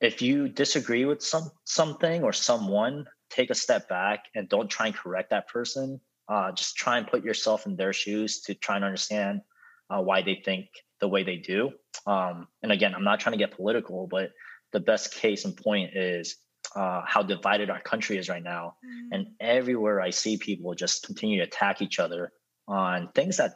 if 0.00 0.22
you 0.22 0.48
disagree 0.48 1.04
with 1.04 1.22
some 1.22 1.50
something 1.64 2.22
or 2.22 2.32
someone, 2.32 3.06
take 3.28 3.50
a 3.50 3.54
step 3.54 3.88
back 3.88 4.24
and 4.34 4.48
don't 4.48 4.70
try 4.70 4.86
and 4.86 4.94
correct 4.94 5.30
that 5.30 5.48
person. 5.48 6.00
Uh, 6.28 6.52
just 6.52 6.76
try 6.76 6.96
and 6.96 7.06
put 7.06 7.24
yourself 7.24 7.66
in 7.66 7.76
their 7.76 7.92
shoes 7.92 8.40
to 8.42 8.54
try 8.54 8.76
and 8.76 8.84
understand 8.84 9.42
uh, 9.90 10.00
why 10.00 10.22
they 10.22 10.40
think 10.44 10.68
the 11.00 11.08
way 11.08 11.22
they 11.22 11.36
do. 11.36 11.72
Um, 12.06 12.46
and 12.62 12.72
again, 12.72 12.94
I'm 12.94 13.04
not 13.04 13.20
trying 13.20 13.32
to 13.32 13.38
get 13.38 13.56
political, 13.56 14.06
but 14.06 14.30
the 14.72 14.80
best 14.80 15.14
case 15.14 15.44
in 15.44 15.52
point 15.52 15.96
is 15.96 16.36
uh, 16.76 17.02
how 17.06 17.22
divided 17.22 17.70
our 17.70 17.80
country 17.80 18.16
is 18.16 18.28
right 18.28 18.42
now. 18.42 18.74
Mm. 18.84 19.08
And 19.12 19.26
everywhere 19.40 20.00
I 20.00 20.10
see 20.10 20.36
people 20.36 20.74
just 20.74 21.06
continue 21.06 21.38
to 21.38 21.44
attack 21.44 21.82
each 21.82 21.98
other 21.98 22.32
on 22.68 23.10
things 23.14 23.38
that, 23.38 23.54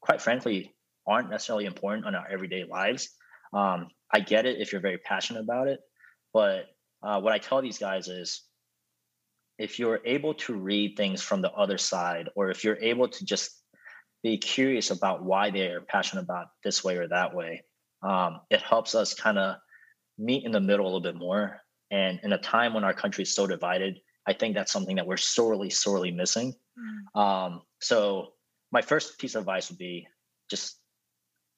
quite 0.00 0.20
frankly, 0.20 0.74
aren't 1.06 1.30
necessarily 1.30 1.66
important 1.66 2.06
on 2.06 2.14
our 2.14 2.26
everyday 2.28 2.64
lives. 2.64 3.10
Um, 3.52 3.88
I 4.12 4.20
get 4.20 4.46
it 4.46 4.60
if 4.60 4.72
you're 4.72 4.80
very 4.80 4.98
passionate 4.98 5.40
about 5.40 5.68
it, 5.68 5.80
but 6.32 6.66
uh, 7.02 7.20
what 7.20 7.32
I 7.32 7.38
tell 7.38 7.62
these 7.62 7.78
guys 7.78 8.08
is 8.08 8.42
if 9.58 9.78
you're 9.78 10.00
able 10.04 10.34
to 10.34 10.54
read 10.54 10.96
things 10.96 11.22
from 11.22 11.42
the 11.42 11.52
other 11.52 11.78
side, 11.78 12.28
or 12.34 12.50
if 12.50 12.64
you're 12.64 12.78
able 12.80 13.08
to 13.08 13.24
just 13.24 13.62
be 14.22 14.36
curious 14.36 14.90
about 14.90 15.24
why 15.24 15.50
they're 15.50 15.80
passionate 15.80 16.22
about 16.22 16.48
this 16.64 16.82
way 16.82 16.96
or 16.96 17.08
that 17.08 17.34
way, 17.34 17.62
um, 18.02 18.40
it 18.50 18.60
helps 18.60 18.94
us 18.94 19.14
kind 19.14 19.38
of 19.38 19.56
meet 20.18 20.44
in 20.44 20.52
the 20.52 20.60
middle 20.60 20.84
a 20.84 20.88
little 20.88 21.00
bit 21.00 21.16
more. 21.16 21.60
And 21.90 22.20
in 22.22 22.32
a 22.32 22.38
time 22.38 22.74
when 22.74 22.84
our 22.84 22.94
country 22.94 23.22
is 23.22 23.34
so 23.34 23.46
divided, 23.46 24.00
I 24.26 24.32
think 24.32 24.54
that's 24.54 24.72
something 24.72 24.96
that 24.96 25.06
we're 25.06 25.16
sorely, 25.16 25.70
sorely 25.70 26.10
missing. 26.10 26.54
Mm. 26.78 27.20
Um, 27.20 27.62
so 27.80 28.32
my 28.72 28.82
first 28.82 29.18
piece 29.18 29.34
of 29.34 29.40
advice 29.40 29.70
would 29.70 29.78
be 29.78 30.06
just 30.50 30.78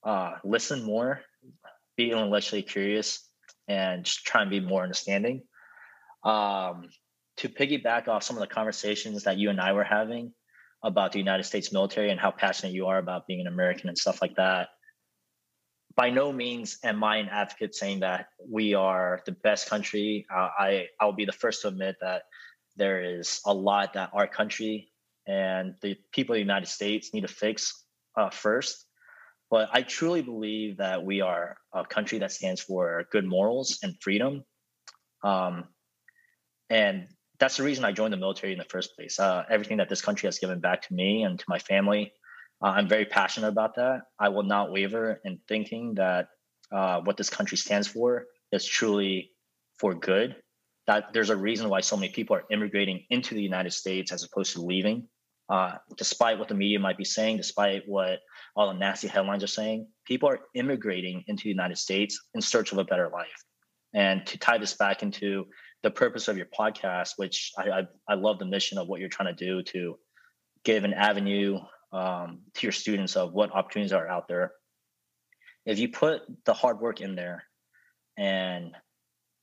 uh, 0.04 0.34
listen 0.44 0.82
more, 0.84 1.22
be 1.96 2.10
intellectually 2.10 2.62
curious, 2.62 3.26
and 3.68 4.04
just 4.04 4.24
try 4.24 4.42
and 4.42 4.50
be 4.50 4.60
more 4.60 4.82
understanding. 4.82 5.42
Um, 6.24 6.88
to 7.38 7.48
piggyback 7.48 8.08
off 8.08 8.24
some 8.24 8.36
of 8.36 8.40
the 8.40 8.54
conversations 8.54 9.22
that 9.24 9.38
you 9.38 9.50
and 9.50 9.60
I 9.60 9.72
were 9.72 9.84
having 9.84 10.32
about 10.82 11.12
the 11.12 11.18
United 11.18 11.44
States 11.44 11.72
military 11.72 12.10
and 12.10 12.20
how 12.20 12.30
passionate 12.30 12.72
you 12.72 12.86
are 12.86 12.98
about 12.98 13.26
being 13.26 13.40
an 13.40 13.46
American 13.46 13.88
and 13.88 13.96
stuff 13.96 14.20
like 14.20 14.36
that, 14.36 14.68
by 15.98 16.10
no 16.10 16.32
means 16.32 16.78
am 16.84 17.02
I 17.02 17.16
an 17.16 17.28
advocate 17.28 17.74
saying 17.74 18.00
that 18.00 18.28
we 18.48 18.72
are 18.72 19.20
the 19.26 19.32
best 19.32 19.68
country. 19.68 20.24
Uh, 20.32 20.48
I 20.56 20.86
I'll 21.00 21.12
be 21.12 21.24
the 21.24 21.32
first 21.32 21.62
to 21.62 21.68
admit 21.68 21.96
that 22.00 22.22
there 22.76 23.18
is 23.18 23.40
a 23.44 23.52
lot 23.52 23.94
that 23.94 24.10
our 24.12 24.28
country 24.28 24.92
and 25.26 25.74
the 25.82 25.96
people 26.12 26.34
of 26.34 26.36
the 26.36 26.40
United 26.52 26.68
States 26.68 27.12
need 27.12 27.22
to 27.22 27.28
fix 27.28 27.84
uh, 28.16 28.30
first. 28.30 28.86
But 29.50 29.70
I 29.72 29.82
truly 29.82 30.22
believe 30.22 30.76
that 30.76 31.04
we 31.04 31.20
are 31.20 31.56
a 31.74 31.84
country 31.84 32.20
that 32.20 32.30
stands 32.30 32.60
for 32.60 33.04
good 33.10 33.26
morals 33.26 33.80
and 33.82 33.96
freedom. 34.00 34.44
Um, 35.24 35.64
and 36.70 37.08
that's 37.40 37.56
the 37.56 37.64
reason 37.64 37.84
I 37.84 37.90
joined 37.90 38.12
the 38.12 38.18
military 38.18 38.52
in 38.52 38.58
the 38.58 38.64
first 38.66 38.94
place. 38.94 39.18
Uh, 39.18 39.42
everything 39.50 39.78
that 39.78 39.88
this 39.88 40.02
country 40.02 40.28
has 40.28 40.38
given 40.38 40.60
back 40.60 40.82
to 40.82 40.94
me 40.94 41.24
and 41.24 41.40
to 41.40 41.44
my 41.48 41.58
family 41.58 42.12
uh, 42.62 42.68
I'm 42.68 42.88
very 42.88 43.04
passionate 43.04 43.48
about 43.48 43.76
that. 43.76 44.02
I 44.18 44.28
will 44.30 44.42
not 44.42 44.72
waver 44.72 45.20
in 45.24 45.38
thinking 45.48 45.94
that 45.94 46.28
uh, 46.72 47.00
what 47.00 47.16
this 47.16 47.30
country 47.30 47.56
stands 47.56 47.86
for 47.86 48.26
is 48.52 48.66
truly 48.66 49.30
for 49.78 49.94
good. 49.94 50.36
That 50.86 51.12
there's 51.12 51.30
a 51.30 51.36
reason 51.36 51.68
why 51.68 51.80
so 51.80 51.96
many 51.96 52.12
people 52.12 52.34
are 52.34 52.44
immigrating 52.50 53.04
into 53.10 53.34
the 53.34 53.42
United 53.42 53.72
States 53.72 54.10
as 54.10 54.24
opposed 54.24 54.54
to 54.54 54.62
leaving. 54.62 55.06
Uh, 55.48 55.76
despite 55.96 56.38
what 56.38 56.48
the 56.48 56.54
media 56.54 56.78
might 56.78 56.98
be 56.98 57.04
saying, 57.04 57.36
despite 57.36 57.82
what 57.86 58.18
all 58.54 58.68
the 58.68 58.78
nasty 58.78 59.08
headlines 59.08 59.42
are 59.42 59.46
saying, 59.46 59.86
people 60.04 60.28
are 60.28 60.40
immigrating 60.54 61.24
into 61.26 61.44
the 61.44 61.48
United 61.48 61.78
States 61.78 62.18
in 62.34 62.40
search 62.40 62.72
of 62.72 62.78
a 62.78 62.84
better 62.84 63.08
life. 63.08 63.44
And 63.94 64.26
to 64.26 64.36
tie 64.36 64.58
this 64.58 64.74
back 64.74 65.02
into 65.02 65.46
the 65.82 65.90
purpose 65.90 66.28
of 66.28 66.36
your 66.36 66.46
podcast, 66.46 67.12
which 67.16 67.52
I, 67.56 67.70
I, 67.70 67.82
I 68.08 68.14
love 68.14 68.38
the 68.38 68.44
mission 68.44 68.76
of 68.76 68.88
what 68.88 69.00
you're 69.00 69.08
trying 69.08 69.34
to 69.34 69.44
do 69.44 69.62
to 69.62 69.98
give 70.64 70.84
an 70.84 70.92
avenue 70.92 71.60
um, 71.92 72.40
to 72.54 72.66
your 72.66 72.72
students 72.72 73.16
of 73.16 73.32
what 73.32 73.52
opportunities 73.52 73.92
are 73.92 74.08
out 74.08 74.28
there. 74.28 74.52
If 75.64 75.78
you 75.78 75.88
put 75.88 76.22
the 76.44 76.54
hard 76.54 76.80
work 76.80 77.00
in 77.00 77.14
there 77.14 77.44
and 78.16 78.74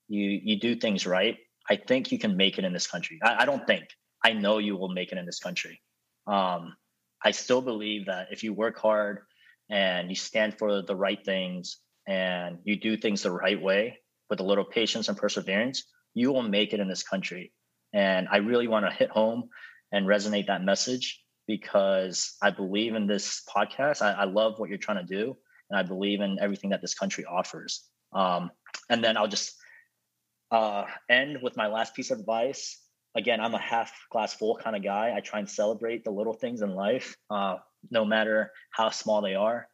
you 0.07 0.39
you 0.43 0.59
do 0.59 0.75
things 0.75 1.05
right, 1.05 1.37
I 1.69 1.75
think 1.75 2.11
you 2.11 2.19
can 2.19 2.37
make 2.37 2.57
it 2.57 2.65
in 2.65 2.73
this 2.73 2.87
country. 2.87 3.19
I, 3.23 3.43
I 3.43 3.45
don't 3.45 3.65
think 3.65 3.85
I 4.23 4.33
know 4.33 4.57
you 4.57 4.75
will 4.75 4.89
make 4.89 5.11
it 5.11 5.17
in 5.17 5.25
this 5.25 5.39
country. 5.39 5.81
Um, 6.27 6.75
I 7.23 7.31
still 7.31 7.61
believe 7.61 8.07
that 8.07 8.27
if 8.31 8.43
you 8.43 8.53
work 8.53 8.77
hard 8.77 9.19
and 9.69 10.09
you 10.09 10.15
stand 10.15 10.57
for 10.57 10.81
the 10.81 10.95
right 10.95 11.23
things 11.23 11.77
and 12.07 12.59
you 12.63 12.75
do 12.75 12.97
things 12.97 13.23
the 13.23 13.31
right 13.31 13.61
way 13.61 13.99
with 14.29 14.39
a 14.39 14.43
little 14.43 14.65
patience 14.65 15.09
and 15.09 15.17
perseverance, 15.17 15.83
you 16.13 16.31
will 16.31 16.43
make 16.43 16.73
it 16.73 16.79
in 16.79 16.87
this 16.87 17.03
country. 17.03 17.51
And 17.93 18.27
I 18.31 18.37
really 18.37 18.67
want 18.67 18.85
to 18.85 18.91
hit 18.91 19.09
home 19.09 19.49
and 19.91 20.05
resonate 20.05 20.47
that 20.47 20.63
message 20.63 21.21
because 21.47 22.35
I 22.41 22.49
believe 22.49 22.95
in 22.95 23.07
this 23.07 23.43
podcast. 23.53 24.01
I, 24.01 24.11
I, 24.11 24.23
love 24.25 24.57
what 24.57 24.69
you're 24.69 24.77
trying 24.77 25.05
to 25.05 25.15
do, 25.15 25.35
and 25.69 25.79
I 25.79 25.83
believe 25.83 26.21
in 26.21 26.37
everything 26.41 26.71
that 26.71 26.81
this 26.81 26.95
country 26.95 27.25
offers. 27.25 27.83
Um, 28.13 28.51
and 28.89 29.03
then 29.03 29.17
I'll 29.17 29.27
just 29.27 29.55
uh, 30.51 30.85
end 31.09 31.39
with 31.41 31.57
my 31.57 31.67
last 31.67 31.95
piece 31.95 32.11
of 32.11 32.19
advice. 32.19 32.81
Again, 33.15 33.39
I'm 33.39 33.53
a 33.53 33.59
half 33.59 33.93
glass 34.11 34.33
full 34.33 34.57
kind 34.57 34.75
of 34.75 34.83
guy. 34.83 35.13
I 35.15 35.21
try 35.21 35.39
and 35.39 35.49
celebrate 35.49 36.03
the 36.03 36.11
little 36.11 36.33
things 36.33 36.61
in 36.61 36.71
life, 36.75 37.15
uh, 37.29 37.57
no 37.89 38.03
matter 38.03 38.51
how 38.71 38.89
small 38.89 39.21
they 39.21 39.35
are. 39.35 39.67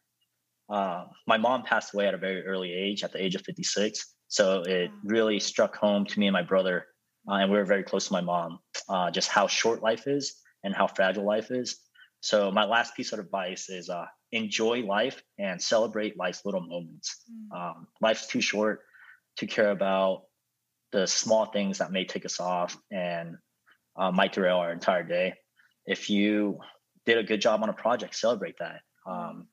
Uh, 0.69 1.05
my 1.27 1.37
mom 1.37 1.63
passed 1.63 1.93
away 1.93 2.07
at 2.07 2.13
a 2.13 2.17
very 2.17 2.45
early 2.45 2.71
age, 2.71 3.03
at 3.03 3.11
the 3.11 3.21
age 3.21 3.35
of 3.35 3.41
56. 3.41 4.13
So 4.27 4.61
it 4.61 4.91
really 5.03 5.39
struck 5.39 5.75
home 5.75 6.05
to 6.05 6.19
me 6.19 6.27
and 6.27 6.33
my 6.33 6.43
brother, 6.43 6.85
uh, 7.29 7.35
and 7.35 7.51
we 7.51 7.57
were 7.57 7.65
very 7.65 7.83
close 7.83 8.07
to 8.07 8.13
my 8.13 8.21
mom, 8.21 8.59
uh, 8.87 9.11
just 9.11 9.27
how 9.27 9.47
short 9.47 9.81
life 9.81 10.07
is 10.07 10.40
and 10.63 10.75
how 10.75 10.87
fragile 10.87 11.25
life 11.25 11.51
is. 11.51 11.77
So 12.21 12.51
my 12.51 12.65
last 12.65 12.95
piece 12.95 13.13
of 13.13 13.19
advice 13.19 13.69
is 13.69 13.89
uh, 13.89 14.05
enjoy 14.31 14.83
life 14.83 15.21
and 15.39 15.61
celebrate 15.61 16.17
life's 16.17 16.45
little 16.45 16.61
moments. 16.61 17.23
Mm. 17.31 17.57
Um, 17.57 17.87
life's 17.99 18.27
too 18.27 18.41
short 18.41 18.81
to 19.37 19.47
care 19.47 19.71
about 19.71 20.23
the 20.91 21.07
small 21.07 21.45
things 21.45 21.79
that 21.79 21.91
may 21.91 22.05
take 22.05 22.25
us 22.25 22.39
off 22.39 22.77
and 22.91 23.37
uh, 23.95 24.11
might 24.11 24.33
derail 24.33 24.57
our 24.57 24.71
entire 24.71 25.03
day. 25.03 25.33
If 25.85 26.09
you 26.09 26.59
did 27.05 27.17
a 27.17 27.23
good 27.23 27.41
job 27.41 27.63
on 27.63 27.69
a 27.69 27.73
project, 27.73 28.15
celebrate 28.15 28.57
that. 28.59 28.81
Um, 29.05 29.47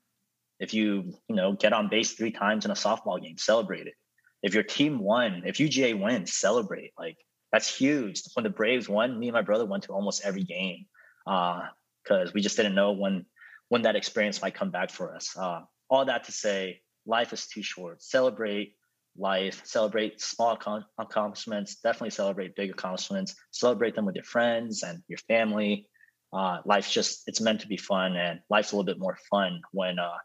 if 0.61 0.75
you 0.75 1.15
you 1.29 1.37
know 1.37 1.53
get 1.53 1.73
on 1.73 1.89
base 1.89 2.13
three 2.13 2.33
times 2.33 2.65
in 2.65 2.71
a 2.71 2.75
softball 2.75 3.23
game, 3.23 3.39
celebrate 3.39 3.87
it. 3.87 3.95
If 4.43 4.55
your 4.55 4.63
team 4.63 4.99
won, 4.99 5.43
if 5.47 5.57
UGA 5.57 5.99
wins, 5.99 6.35
celebrate. 6.35 6.93
Like 6.99 7.17
that's 7.51 7.75
huge. 7.75 8.23
When 8.35 8.45
the 8.45 8.51
Braves 8.51 8.89
won, 8.89 9.19
me 9.19 9.29
and 9.29 9.35
my 9.35 9.43
brother 9.43 9.65
went 9.65 9.85
to 9.85 9.93
almost 9.93 10.23
every 10.25 10.45
game 10.45 10.87
because 11.29 12.29
uh, 12.29 12.33
we 12.35 12.41
just 12.41 12.57
didn't 12.57 12.75
know 12.75 12.93
when 12.93 13.27
when 13.69 13.83
that 13.83 13.97
experience 13.97 14.41
might 14.41 14.55
come 14.55 14.71
back 14.71 14.91
for 14.91 15.15
us. 15.15 15.37
Uh, 15.37 15.61
all 15.91 16.07
that 16.07 16.25
to 16.25 16.33
say, 16.33 16.81
life 17.05 17.33
is 17.33 17.47
too 17.47 17.63
short. 17.63 18.03
Celebrate 18.03 18.75
life, 19.19 19.61
celebrate 19.65 20.21
small 20.21 20.59
accomplishments, 20.99 21.77
definitely 21.83 22.11
celebrate 22.11 22.57
big 22.57 22.71
accomplishments, 22.71 23.35
celebrate 23.51 23.95
them 23.95 24.07
with 24.07 24.15
your 24.15 24.25
friends 24.25 24.83
and 24.83 25.03
your 25.09 25.19
family. 25.29 25.89
Uh, 26.33 26.59
life's 26.65 26.93
just, 26.93 27.23
it's 27.27 27.41
meant 27.41 27.61
to 27.61 27.67
be 27.67 27.77
fun 27.77 28.17
and 28.17 28.41
life's 28.49 28.73
a 28.73 28.77
little 28.77 28.87
bit 28.87 28.99
more 28.99 29.19
fun 29.31 29.61
when, 29.73 29.99
uh, 29.99 30.19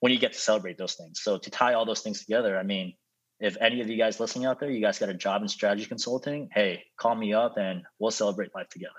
when 0.00 0.12
you 0.12 0.18
get 0.18 0.32
to 0.32 0.38
celebrate 0.38 0.78
those 0.78 0.94
things. 0.94 1.20
So 1.22 1.38
to 1.38 1.50
tie 1.50 1.74
all 1.74 1.84
those 1.84 2.00
things 2.00 2.20
together, 2.20 2.58
I 2.58 2.62
mean, 2.62 2.94
if 3.40 3.56
any 3.60 3.80
of 3.80 3.88
you 3.88 3.96
guys 3.96 4.20
listening 4.20 4.46
out 4.46 4.60
there, 4.60 4.70
you 4.70 4.80
guys 4.80 4.98
got 4.98 5.08
a 5.08 5.14
job 5.14 5.42
in 5.42 5.48
strategy 5.48 5.86
consulting, 5.86 6.48
hey, 6.52 6.84
call 6.98 7.14
me 7.14 7.34
up 7.34 7.56
and 7.56 7.82
we'll 7.98 8.10
celebrate 8.10 8.54
life 8.54 8.68
together. 8.68 8.92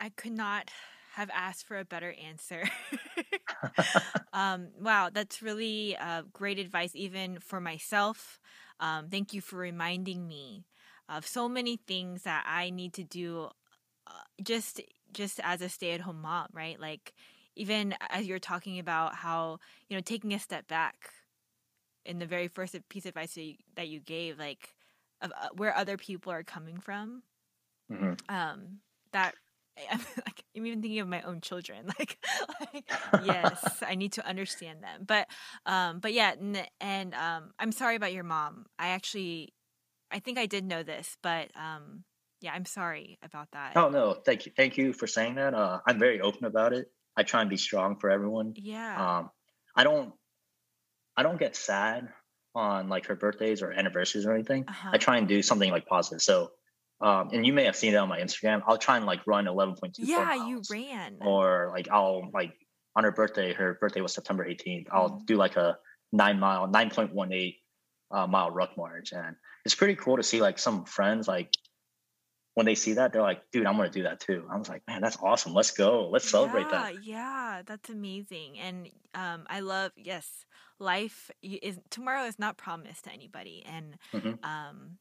I 0.00 0.08
could 0.08 0.32
not 0.32 0.70
have 1.12 1.30
asked 1.34 1.66
for 1.66 1.78
a 1.78 1.84
better 1.84 2.14
answer. 2.24 2.64
um, 4.32 4.68
wow, 4.80 5.10
that's 5.12 5.42
really 5.42 5.96
uh, 5.96 6.22
great 6.32 6.58
advice, 6.58 6.92
even 6.94 7.38
for 7.40 7.60
myself. 7.60 8.40
Um, 8.78 9.08
thank 9.08 9.34
you 9.34 9.40
for 9.40 9.56
reminding 9.56 10.26
me 10.26 10.64
of 11.08 11.26
so 11.26 11.48
many 11.48 11.76
things 11.76 12.22
that 12.22 12.44
I 12.46 12.70
need 12.70 12.94
to 12.94 13.04
do, 13.04 13.48
uh, 14.06 14.12
just 14.42 14.80
just 15.12 15.40
as 15.42 15.60
a 15.60 15.68
stay 15.68 15.92
at 15.92 16.00
home 16.00 16.22
mom, 16.22 16.46
right? 16.52 16.80
Like 16.80 17.12
even 17.56 17.94
as 18.08 18.26
you're 18.26 18.38
talking 18.38 18.78
about 18.78 19.16
how 19.16 19.58
you 19.88 19.96
know 19.96 20.00
taking 20.00 20.32
a 20.32 20.38
step 20.38 20.68
back 20.68 21.10
in 22.06 22.18
the 22.18 22.26
very 22.26 22.48
first 22.48 22.76
piece 22.88 23.04
of 23.04 23.10
advice 23.10 23.36
that 23.76 23.88
you, 23.88 24.00
gave, 24.00 24.38
like 24.38 24.74
of 25.20 25.32
uh, 25.32 25.48
where 25.56 25.76
other 25.76 25.96
people 25.96 26.32
are 26.32 26.42
coming 26.42 26.78
from. 26.78 27.22
Mm-hmm. 27.92 28.34
Um, 28.34 28.78
that 29.12 29.34
I'm 29.90 29.98
like 30.26 30.44
I'm 30.56 30.66
even 30.66 30.82
thinking 30.82 31.00
of 31.00 31.08
my 31.08 31.22
own 31.22 31.40
children. 31.40 31.88
Like, 31.98 32.18
like 32.74 32.90
yes, 33.24 33.82
I 33.86 33.94
need 33.94 34.12
to 34.12 34.26
understand 34.26 34.82
them. 34.82 35.04
But 35.06 35.28
um, 35.66 36.00
but 36.00 36.12
yeah, 36.12 36.32
and, 36.32 36.66
and 36.80 37.14
um, 37.14 37.50
I'm 37.58 37.72
sorry 37.72 37.96
about 37.96 38.12
your 38.12 38.24
mom. 38.24 38.66
I 38.78 38.88
actually, 38.88 39.54
I 40.10 40.18
think 40.20 40.38
I 40.38 40.46
did 40.46 40.64
know 40.64 40.82
this, 40.82 41.16
but 41.22 41.50
um, 41.56 42.04
yeah, 42.40 42.52
I'm 42.52 42.64
sorry 42.64 43.18
about 43.22 43.48
that. 43.52 43.76
Oh 43.76 43.88
no, 43.88 44.14
thank 44.14 44.46
you, 44.46 44.52
thank 44.56 44.78
you 44.78 44.92
for 44.92 45.06
saying 45.06 45.36
that. 45.36 45.54
Uh, 45.54 45.80
I'm 45.86 45.98
very 45.98 46.20
open 46.20 46.44
about 46.44 46.72
it. 46.72 46.90
I 47.16 47.22
try 47.22 47.40
and 47.40 47.50
be 47.50 47.56
strong 47.56 47.96
for 47.96 48.10
everyone. 48.10 48.54
Yeah. 48.56 49.18
Um, 49.18 49.30
I 49.76 49.84
don't, 49.84 50.12
I 51.16 51.22
don't 51.22 51.38
get 51.38 51.56
sad 51.56 52.08
on 52.54 52.88
like 52.88 53.06
her 53.06 53.14
birthdays 53.14 53.62
or 53.62 53.72
anniversaries 53.72 54.26
or 54.26 54.32
anything. 54.32 54.64
Uh-huh. 54.68 54.90
I 54.92 54.98
try 54.98 55.18
and 55.18 55.28
do 55.28 55.42
something 55.42 55.70
like 55.70 55.86
positive. 55.86 56.22
So 56.22 56.52
um, 57.00 57.30
and 57.32 57.46
you 57.46 57.52
may 57.52 57.64
have 57.64 57.76
seen 57.76 57.94
it 57.94 57.96
on 57.96 58.08
my 58.08 58.20
Instagram. 58.20 58.62
I'll 58.66 58.78
try 58.78 58.96
and 58.96 59.06
like 59.06 59.26
run 59.26 59.46
11.2. 59.46 59.92
Yeah, 59.98 60.46
you 60.46 60.62
ran. 60.70 61.16
Or 61.20 61.70
like 61.74 61.88
I'll 61.90 62.30
like 62.32 62.54
on 62.96 63.04
her 63.04 63.12
birthday, 63.12 63.52
her 63.54 63.78
birthday 63.80 64.00
was 64.00 64.12
September 64.12 64.44
18th. 64.44 64.86
I'll 64.90 65.10
mm-hmm. 65.10 65.24
do 65.24 65.36
like 65.36 65.56
a 65.56 65.78
nine 66.12 66.38
mile, 66.38 66.68
9.18 66.68 67.54
uh, 68.10 68.26
mile 68.26 68.50
ruck 68.50 68.76
march. 68.76 69.12
And 69.12 69.36
it's 69.64 69.74
pretty 69.74 69.94
cool 69.94 70.16
to 70.16 70.22
see 70.22 70.40
like 70.40 70.58
some 70.58 70.84
friends, 70.84 71.28
like 71.28 71.50
when 72.54 72.66
they 72.66 72.74
see 72.74 72.94
that, 72.94 73.12
they're 73.12 73.22
like, 73.22 73.42
dude, 73.52 73.66
I'm 73.66 73.78
to 73.78 73.88
do 73.88 74.02
that 74.02 74.20
too. 74.20 74.46
I 74.50 74.58
was 74.58 74.68
like, 74.68 74.82
man, 74.86 75.00
that's 75.00 75.16
awesome. 75.22 75.54
Let's 75.54 75.70
go. 75.70 76.08
Let's 76.10 76.28
celebrate 76.28 76.66
yeah, 76.70 76.70
that. 76.70 77.04
Yeah, 77.04 77.62
that's 77.64 77.88
amazing. 77.88 78.58
And 78.58 78.88
um, 79.14 79.44
I 79.48 79.60
love, 79.60 79.92
yes, 79.96 80.44
life 80.78 81.30
is 81.42 81.78
tomorrow 81.90 82.24
is 82.24 82.38
not 82.38 82.58
promised 82.58 83.04
to 83.04 83.12
anybody. 83.12 83.64
And 83.66 83.96
mm-hmm. 84.12 84.44
um, 84.44 84.98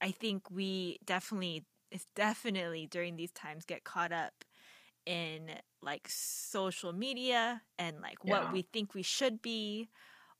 I 0.00 0.10
think 0.10 0.50
we 0.50 0.98
definitely 1.04 1.64
it's 1.90 2.06
definitely 2.14 2.86
during 2.86 3.16
these 3.16 3.32
times 3.32 3.64
get 3.64 3.84
caught 3.84 4.12
up 4.12 4.44
in 5.06 5.50
like 5.82 6.06
social 6.08 6.92
media 6.92 7.62
and 7.78 8.00
like 8.00 8.18
yeah. 8.22 8.32
what 8.44 8.52
we 8.52 8.62
think 8.62 8.94
we 8.94 9.02
should 9.02 9.42
be 9.42 9.88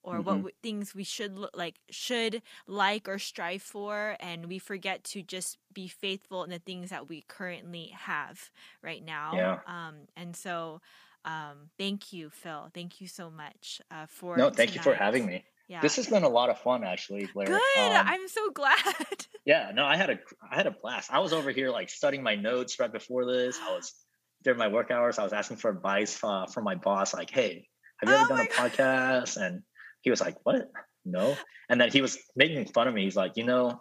or 0.02 0.14
mm-hmm. 0.14 0.22
what 0.22 0.42
we, 0.42 0.50
things 0.62 0.94
we 0.94 1.04
should 1.04 1.36
look 1.36 1.56
like 1.56 1.76
should 1.90 2.42
like 2.66 3.08
or 3.08 3.18
strive 3.18 3.62
for 3.62 4.16
and 4.20 4.46
we 4.46 4.58
forget 4.58 5.02
to 5.02 5.22
just 5.22 5.58
be 5.72 5.88
faithful 5.88 6.44
in 6.44 6.50
the 6.50 6.58
things 6.58 6.90
that 6.90 7.08
we 7.08 7.22
currently 7.22 7.92
have 7.96 8.50
right 8.82 9.04
now 9.04 9.32
yeah. 9.34 9.58
um 9.66 9.94
and 10.16 10.36
so 10.36 10.80
um 11.24 11.70
thank 11.78 12.12
you 12.12 12.30
phil 12.30 12.70
thank 12.72 13.00
you 13.00 13.06
so 13.06 13.30
much 13.30 13.80
uh 13.90 14.06
for 14.06 14.36
no 14.36 14.50
thank 14.50 14.70
tonight. 14.70 14.74
you 14.74 14.92
for 14.92 14.94
having 14.94 15.26
me 15.26 15.44
yeah. 15.70 15.80
This 15.80 15.94
has 15.96 16.08
been 16.08 16.24
a 16.24 16.28
lot 16.28 16.50
of 16.50 16.58
fun, 16.58 16.82
actually, 16.82 17.28
Blair. 17.32 17.46
Good. 17.46 17.60
Um, 17.78 18.04
I'm 18.04 18.26
so 18.26 18.50
glad. 18.50 18.74
yeah. 19.46 19.70
No, 19.72 19.84
I 19.84 19.96
had 19.96 20.10
a 20.10 20.18
I 20.50 20.56
had 20.56 20.66
a 20.66 20.72
blast. 20.72 21.12
I 21.12 21.20
was 21.20 21.32
over 21.32 21.52
here 21.52 21.70
like 21.70 21.88
studying 21.88 22.24
my 22.24 22.34
notes 22.34 22.80
right 22.80 22.92
before 22.92 23.24
this. 23.24 23.56
I 23.62 23.76
was 23.76 23.94
during 24.42 24.58
my 24.58 24.66
work 24.66 24.90
hours. 24.90 25.20
I 25.20 25.22
was 25.22 25.32
asking 25.32 25.58
for 25.58 25.70
advice 25.70 26.18
uh, 26.24 26.46
from 26.46 26.64
my 26.64 26.74
boss, 26.74 27.14
like, 27.14 27.30
"Hey, 27.30 27.68
have 28.00 28.08
you 28.08 28.16
ever 28.16 28.24
oh 28.24 28.36
done 28.36 28.46
a 28.46 28.48
God. 28.48 28.72
podcast?" 28.72 29.36
And 29.36 29.62
he 30.00 30.10
was 30.10 30.20
like, 30.20 30.38
"What? 30.42 30.68
No." 31.04 31.36
And 31.68 31.80
then 31.80 31.88
he 31.92 32.02
was 32.02 32.18
making 32.34 32.66
fun 32.72 32.88
of 32.88 32.94
me. 32.94 33.04
He's 33.04 33.14
like, 33.14 33.36
"You 33.36 33.44
know, 33.44 33.80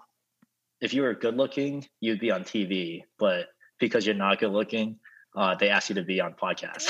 if 0.82 0.94
you 0.94 1.02
were 1.02 1.16
good 1.16 1.38
looking, 1.38 1.88
you'd 2.02 2.20
be 2.20 2.30
on 2.30 2.44
TV, 2.44 3.02
but 3.18 3.48
because 3.80 4.06
you're 4.06 4.14
not 4.14 4.40
good 4.40 4.52
looking, 4.52 5.00
uh, 5.36 5.56
they 5.56 5.70
asked 5.70 5.90
you 5.90 5.96
to 5.96 6.04
be 6.04 6.22
on 6.22 6.36
podcast." 6.36 6.88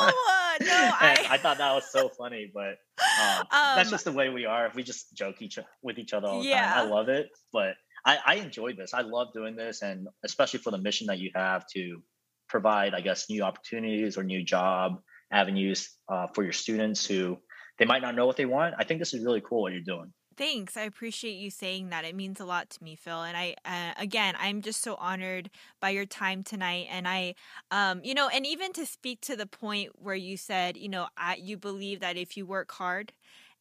No. 0.00 0.12
I... 0.70 1.26
I 1.30 1.38
thought 1.38 1.58
that 1.58 1.74
was 1.74 1.90
so 1.90 2.08
funny, 2.08 2.50
but 2.52 2.78
um, 3.20 3.40
um, 3.50 3.76
that's 3.76 3.90
just 3.90 4.04
the 4.04 4.12
way 4.12 4.28
we 4.28 4.44
are. 4.44 4.70
We 4.74 4.82
just 4.82 5.14
joke 5.14 5.40
each 5.40 5.58
with 5.82 5.98
each 5.98 6.12
other 6.12 6.28
all 6.28 6.42
the 6.42 6.48
yeah. 6.48 6.74
time. 6.74 6.86
I 6.86 6.90
love 6.90 7.08
it, 7.08 7.30
but 7.52 7.74
I, 8.04 8.18
I 8.24 8.34
enjoy 8.36 8.74
this. 8.74 8.94
I 8.94 9.02
love 9.02 9.28
doing 9.32 9.56
this, 9.56 9.82
and 9.82 10.08
especially 10.24 10.60
for 10.60 10.70
the 10.70 10.78
mission 10.78 11.06
that 11.08 11.18
you 11.18 11.30
have 11.34 11.66
to 11.74 12.02
provide, 12.48 12.94
I 12.94 13.00
guess, 13.00 13.30
new 13.30 13.42
opportunities 13.42 14.18
or 14.18 14.24
new 14.24 14.44
job 14.44 15.00
avenues 15.32 15.90
uh, 16.08 16.26
for 16.34 16.42
your 16.42 16.52
students 16.52 17.06
who 17.06 17.38
they 17.78 17.86
might 17.86 18.02
not 18.02 18.14
know 18.14 18.26
what 18.26 18.36
they 18.36 18.44
want. 18.44 18.74
I 18.78 18.84
think 18.84 19.00
this 19.00 19.14
is 19.14 19.24
really 19.24 19.40
cool 19.40 19.62
what 19.62 19.72
you're 19.72 19.82
doing. 19.82 20.12
Thanks. 20.36 20.76
I 20.76 20.82
appreciate 20.82 21.34
you 21.34 21.50
saying 21.50 21.90
that. 21.90 22.04
It 22.04 22.14
means 22.14 22.40
a 22.40 22.44
lot 22.44 22.70
to 22.70 22.84
me, 22.84 22.96
Phil. 22.96 23.22
And 23.22 23.36
I, 23.36 23.54
uh, 23.64 24.00
again, 24.00 24.34
I'm 24.38 24.62
just 24.62 24.82
so 24.82 24.94
honored 24.96 25.50
by 25.80 25.90
your 25.90 26.06
time 26.06 26.42
tonight. 26.42 26.88
And 26.90 27.06
I, 27.06 27.34
um, 27.70 28.00
you 28.04 28.14
know, 28.14 28.28
and 28.28 28.46
even 28.46 28.72
to 28.74 28.86
speak 28.86 29.20
to 29.22 29.36
the 29.36 29.46
point 29.46 29.90
where 29.96 30.14
you 30.14 30.36
said, 30.36 30.76
you 30.76 30.88
know, 30.88 31.08
I, 31.16 31.36
you 31.36 31.56
believe 31.56 32.00
that 32.00 32.16
if 32.16 32.36
you 32.36 32.46
work 32.46 32.72
hard 32.72 33.12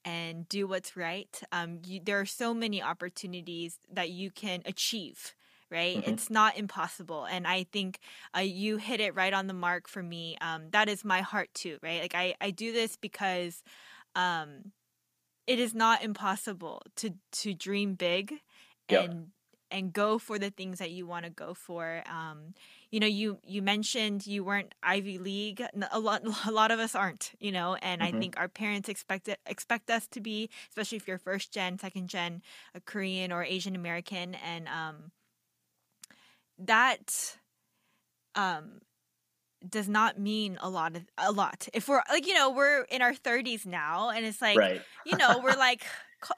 and 0.06 0.48
do 0.50 0.68
what's 0.68 0.96
right, 0.96 1.42
um, 1.52 1.80
you, 1.86 2.00
there 2.04 2.20
are 2.20 2.26
so 2.26 2.54
many 2.54 2.82
opportunities 2.82 3.80
that 3.92 4.10
you 4.10 4.32
can 4.32 4.62
achieve. 4.66 5.36
Right, 5.70 5.96
mm-hmm. 5.96 6.12
it's 6.12 6.30
not 6.30 6.58
impossible, 6.58 7.24
and 7.24 7.48
I 7.48 7.64
think 7.64 8.00
uh, 8.36 8.42
you 8.42 8.76
hit 8.76 9.00
it 9.00 9.16
right 9.16 9.32
on 9.32 9.48
the 9.48 9.54
mark 9.54 9.88
for 9.88 10.04
me. 10.04 10.36
Um, 10.42 10.64
that 10.72 10.90
is 10.90 11.06
my 11.06 11.22
heart 11.22 11.48
too, 11.54 11.78
right? 11.82 12.02
Like 12.02 12.14
I, 12.14 12.36
I 12.42 12.52
do 12.52 12.74
this 12.74 12.98
because 12.98 13.64
um, 14.14 14.74
it 15.48 15.60
is 15.60 15.74
not 15.74 16.04
impossible 16.04 16.82
to 16.96 17.14
to 17.32 17.54
dream 17.54 17.96
big 17.96 18.32
and 18.90 19.14
yep. 19.14 19.16
and 19.72 19.94
go 19.94 20.18
for 20.18 20.38
the 20.38 20.50
things 20.50 20.80
that 20.80 20.92
you 20.92 21.06
want 21.06 21.26
to 21.26 21.32
go 21.32 21.54
for 21.54 22.04
um, 22.08 22.54
you 22.92 23.00
know 23.00 23.08
you 23.08 23.40
you 23.46 23.62
mentioned 23.62 24.28
you 24.28 24.44
weren't 24.44 24.74
ivy 24.84 25.18
league 25.18 25.62
a 25.92 26.00
lot 26.00 26.22
a 26.48 26.52
lot 26.52 26.72
of 26.72 26.80
us 26.80 26.96
aren't 26.96 27.32
you 27.40 27.52
know 27.52 27.76
and 27.82 28.02
mm-hmm. 28.02 28.16
i 28.16 28.20
think 28.20 28.38
our 28.38 28.48
parents 28.48 28.90
expect 28.90 29.28
it, 29.28 29.40
expect 29.46 29.90
us 29.90 30.08
to 30.08 30.20
be 30.20 30.50
especially 30.70 30.98
if 30.98 31.08
you're 31.08 31.18
first 31.18 31.52
gen 31.52 31.80
second 31.80 32.08
gen 32.08 32.42
a 32.76 32.80
korean 32.82 33.32
or 33.32 33.44
asian 33.44 33.76
american 33.76 34.36
and 34.36 34.68
um, 34.68 35.12
that 36.58 37.38
um, 38.36 38.82
does 39.68 39.88
not 39.88 40.20
mean 40.20 40.58
a 40.62 40.70
lot 40.70 40.96
of 40.96 41.04
a 41.18 41.32
lot. 41.32 41.68
If 41.74 41.88
we're 41.88 42.02
like, 42.10 42.26
you 42.28 42.34
know, 42.34 42.50
we're 42.50 42.84
in 42.84 43.02
our 43.02 43.14
30s 43.14 43.66
now 43.66 44.10
and 44.10 44.26
it's 44.26 44.42
like, 44.42 44.58
right. 44.58 44.82
you 45.06 45.18
know, 45.18 45.40
we're 45.44 45.56
like 45.56 45.84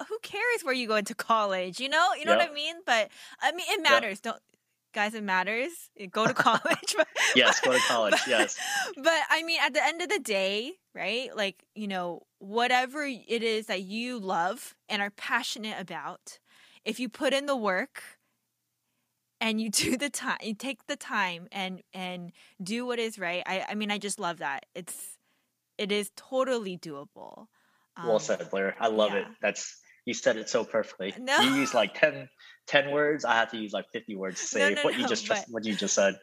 who 0.08 0.18
cares 0.22 0.64
where 0.64 0.74
you 0.74 0.88
go 0.88 0.96
into 0.96 1.14
college, 1.16 1.80
you 1.80 1.90
know? 1.90 2.14
You 2.18 2.26
know 2.26 2.32
Yep. 2.34 2.40
what 2.40 2.52
I 2.52 2.54
mean? 2.54 2.76
But 2.86 3.10
I 3.42 3.52
mean 3.52 3.66
it 3.70 3.82
matters. 3.82 4.20
Don't 4.22 4.38
guys, 4.94 5.14
it 5.14 5.24
matters. 5.24 5.72
Eh, 6.00 6.06
go 6.06 6.26
to 6.28 6.34
college. 6.48 6.94
but, 6.98 7.08
Yes, 7.36 7.60
go 7.60 7.72
to 7.74 7.80
college. 7.88 8.12
but- 8.14 8.28
Yes. 8.28 8.58
But 8.96 9.22
I 9.30 9.44
mean 9.44 9.60
at 9.62 9.74
the 9.74 9.84
end 9.84 10.02
of 10.02 10.10
the 10.10 10.20
day, 10.20 10.74
right? 10.94 11.36
Like, 11.36 11.64
you 11.76 11.88
know, 11.88 12.24
whatever 12.40 13.04
it 13.06 13.44
is 13.44 13.66
that 13.68 13.82
you 13.84 14.20
love 14.20 14.76
and 14.90 15.02
are 15.02 15.10
passionate 15.12 15.80
about, 15.80 16.40
if 16.86 17.00
you 17.00 17.10
put 17.10 17.34
in 17.34 17.46
the 17.46 17.56
work 17.56 18.04
and 19.44 19.62
you 19.62 19.70
do 19.84 19.98
the 19.98 20.10
time 20.10 20.38
you 20.42 20.56
take 20.56 20.88
the 20.88 20.96
time 20.96 21.48
and 21.52 21.82
and 21.94 22.32
do 22.62 22.86
what 22.86 22.98
is 22.98 23.20
right 23.20 23.44
i 23.46 23.66
i 23.70 23.76
mean 23.76 23.92
i 23.92 23.98
just 23.98 24.20
love 24.20 24.38
that 24.40 24.66
it's 24.74 25.18
it 25.78 25.92
is 25.92 26.12
totally 26.16 26.78
doable 26.78 27.48
well 27.98 28.14
Um, 28.14 28.20
said, 28.20 28.50
Blair. 28.50 28.76
I 28.80 28.88
love 28.88 29.14
it. 29.14 29.26
That's 29.42 29.78
you 30.06 30.14
said 30.14 30.38
it 30.38 30.50
so 30.50 30.64
perfectly. 30.64 31.14
No. 31.20 31.40
You 31.40 31.54
use 31.56 31.74
like 31.74 31.94
10, 31.94 32.28
10 32.68 32.92
words. 32.92 33.24
I 33.24 33.36
have 33.36 33.52
to 33.52 33.58
use 33.58 33.72
like 33.72 33.86
50 33.94 34.16
words 34.16 34.40
to 34.42 34.48
say 34.48 34.74
no, 34.74 34.82
what 34.82 34.98
you 34.98 35.08
just 35.08 35.28
but- 35.28 35.46
what 35.50 35.64
you 35.66 35.76
just 35.76 35.94
said. 35.94 36.16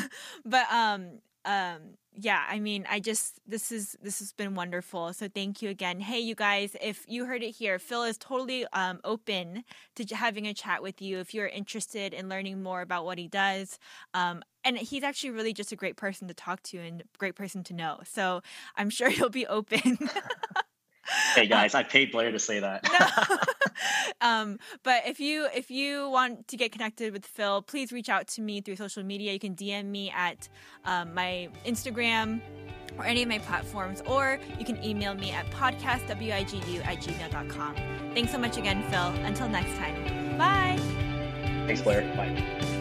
but 0.44 0.66
um 0.72 1.20
um 1.44 1.80
yeah 2.20 2.44
i 2.48 2.58
mean 2.58 2.84
i 2.90 2.98
just 2.98 3.40
this 3.46 3.70
is 3.70 3.96
this 4.02 4.18
has 4.18 4.32
been 4.32 4.54
wonderful. 4.54 5.12
So 5.12 5.28
thank 5.28 5.62
you 5.62 5.70
again. 5.70 6.00
Hey 6.00 6.20
you 6.20 6.34
guys 6.34 6.76
if 6.82 7.04
you 7.08 7.24
heard 7.26 7.42
it 7.42 7.52
here 7.52 7.78
phil 7.78 8.02
is 8.02 8.18
totally 8.18 8.66
um 8.72 9.00
open 9.04 9.64
to 9.96 10.04
having 10.14 10.46
a 10.46 10.54
chat 10.54 10.82
with 10.82 11.00
you 11.00 11.18
if 11.18 11.32
you're 11.32 11.46
interested 11.46 12.12
in 12.12 12.28
learning 12.28 12.62
more 12.62 12.80
about 12.80 13.04
what 13.04 13.18
he 13.18 13.28
does. 13.28 13.78
Um 14.14 14.42
and 14.64 14.76
he's 14.76 15.02
actually 15.02 15.30
really 15.30 15.52
just 15.52 15.72
a 15.72 15.76
great 15.76 15.96
person 15.96 16.28
to 16.28 16.34
talk 16.34 16.62
to 16.64 16.78
and 16.78 17.04
great 17.18 17.36
person 17.36 17.62
to 17.64 17.74
know. 17.74 18.00
So 18.04 18.42
i'm 18.76 18.90
sure 18.90 19.08
he'll 19.16 19.28
be 19.30 19.46
open. 19.46 19.98
Hey 21.34 21.46
guys, 21.56 21.74
I 21.74 21.82
paid 21.82 22.12
Blair 22.12 22.32
to 22.32 22.38
say 22.38 22.60
that. 22.60 22.84
no. 23.28 23.36
um, 24.20 24.58
but 24.82 25.06
if 25.06 25.20
you 25.20 25.48
if 25.54 25.70
you 25.70 26.08
want 26.10 26.48
to 26.48 26.56
get 26.56 26.72
connected 26.72 27.12
with 27.12 27.26
Phil, 27.26 27.62
please 27.62 27.92
reach 27.92 28.08
out 28.08 28.26
to 28.28 28.42
me 28.42 28.60
through 28.60 28.76
social 28.76 29.02
media. 29.02 29.32
You 29.32 29.38
can 29.38 29.54
DM 29.54 29.86
me 29.86 30.10
at 30.10 30.48
um, 30.84 31.14
my 31.14 31.48
Instagram 31.64 32.40
or 32.96 33.04
any 33.04 33.22
of 33.22 33.28
my 33.28 33.38
platforms, 33.38 34.02
or 34.06 34.40
you 34.58 34.64
can 34.64 34.82
email 34.84 35.14
me 35.14 35.30
at 35.30 35.46
podcastwigu 35.50 36.84
at 36.84 36.98
gmail.com. 36.98 37.74
Thanks 38.14 38.32
so 38.32 38.38
much 38.38 38.56
again, 38.56 38.82
Phil. 38.90 39.24
Until 39.24 39.48
next 39.48 39.76
time. 39.76 40.36
Bye. 40.36 40.78
Thanks, 41.66 41.82
Blair. 41.82 42.02
Bye. 42.16 42.77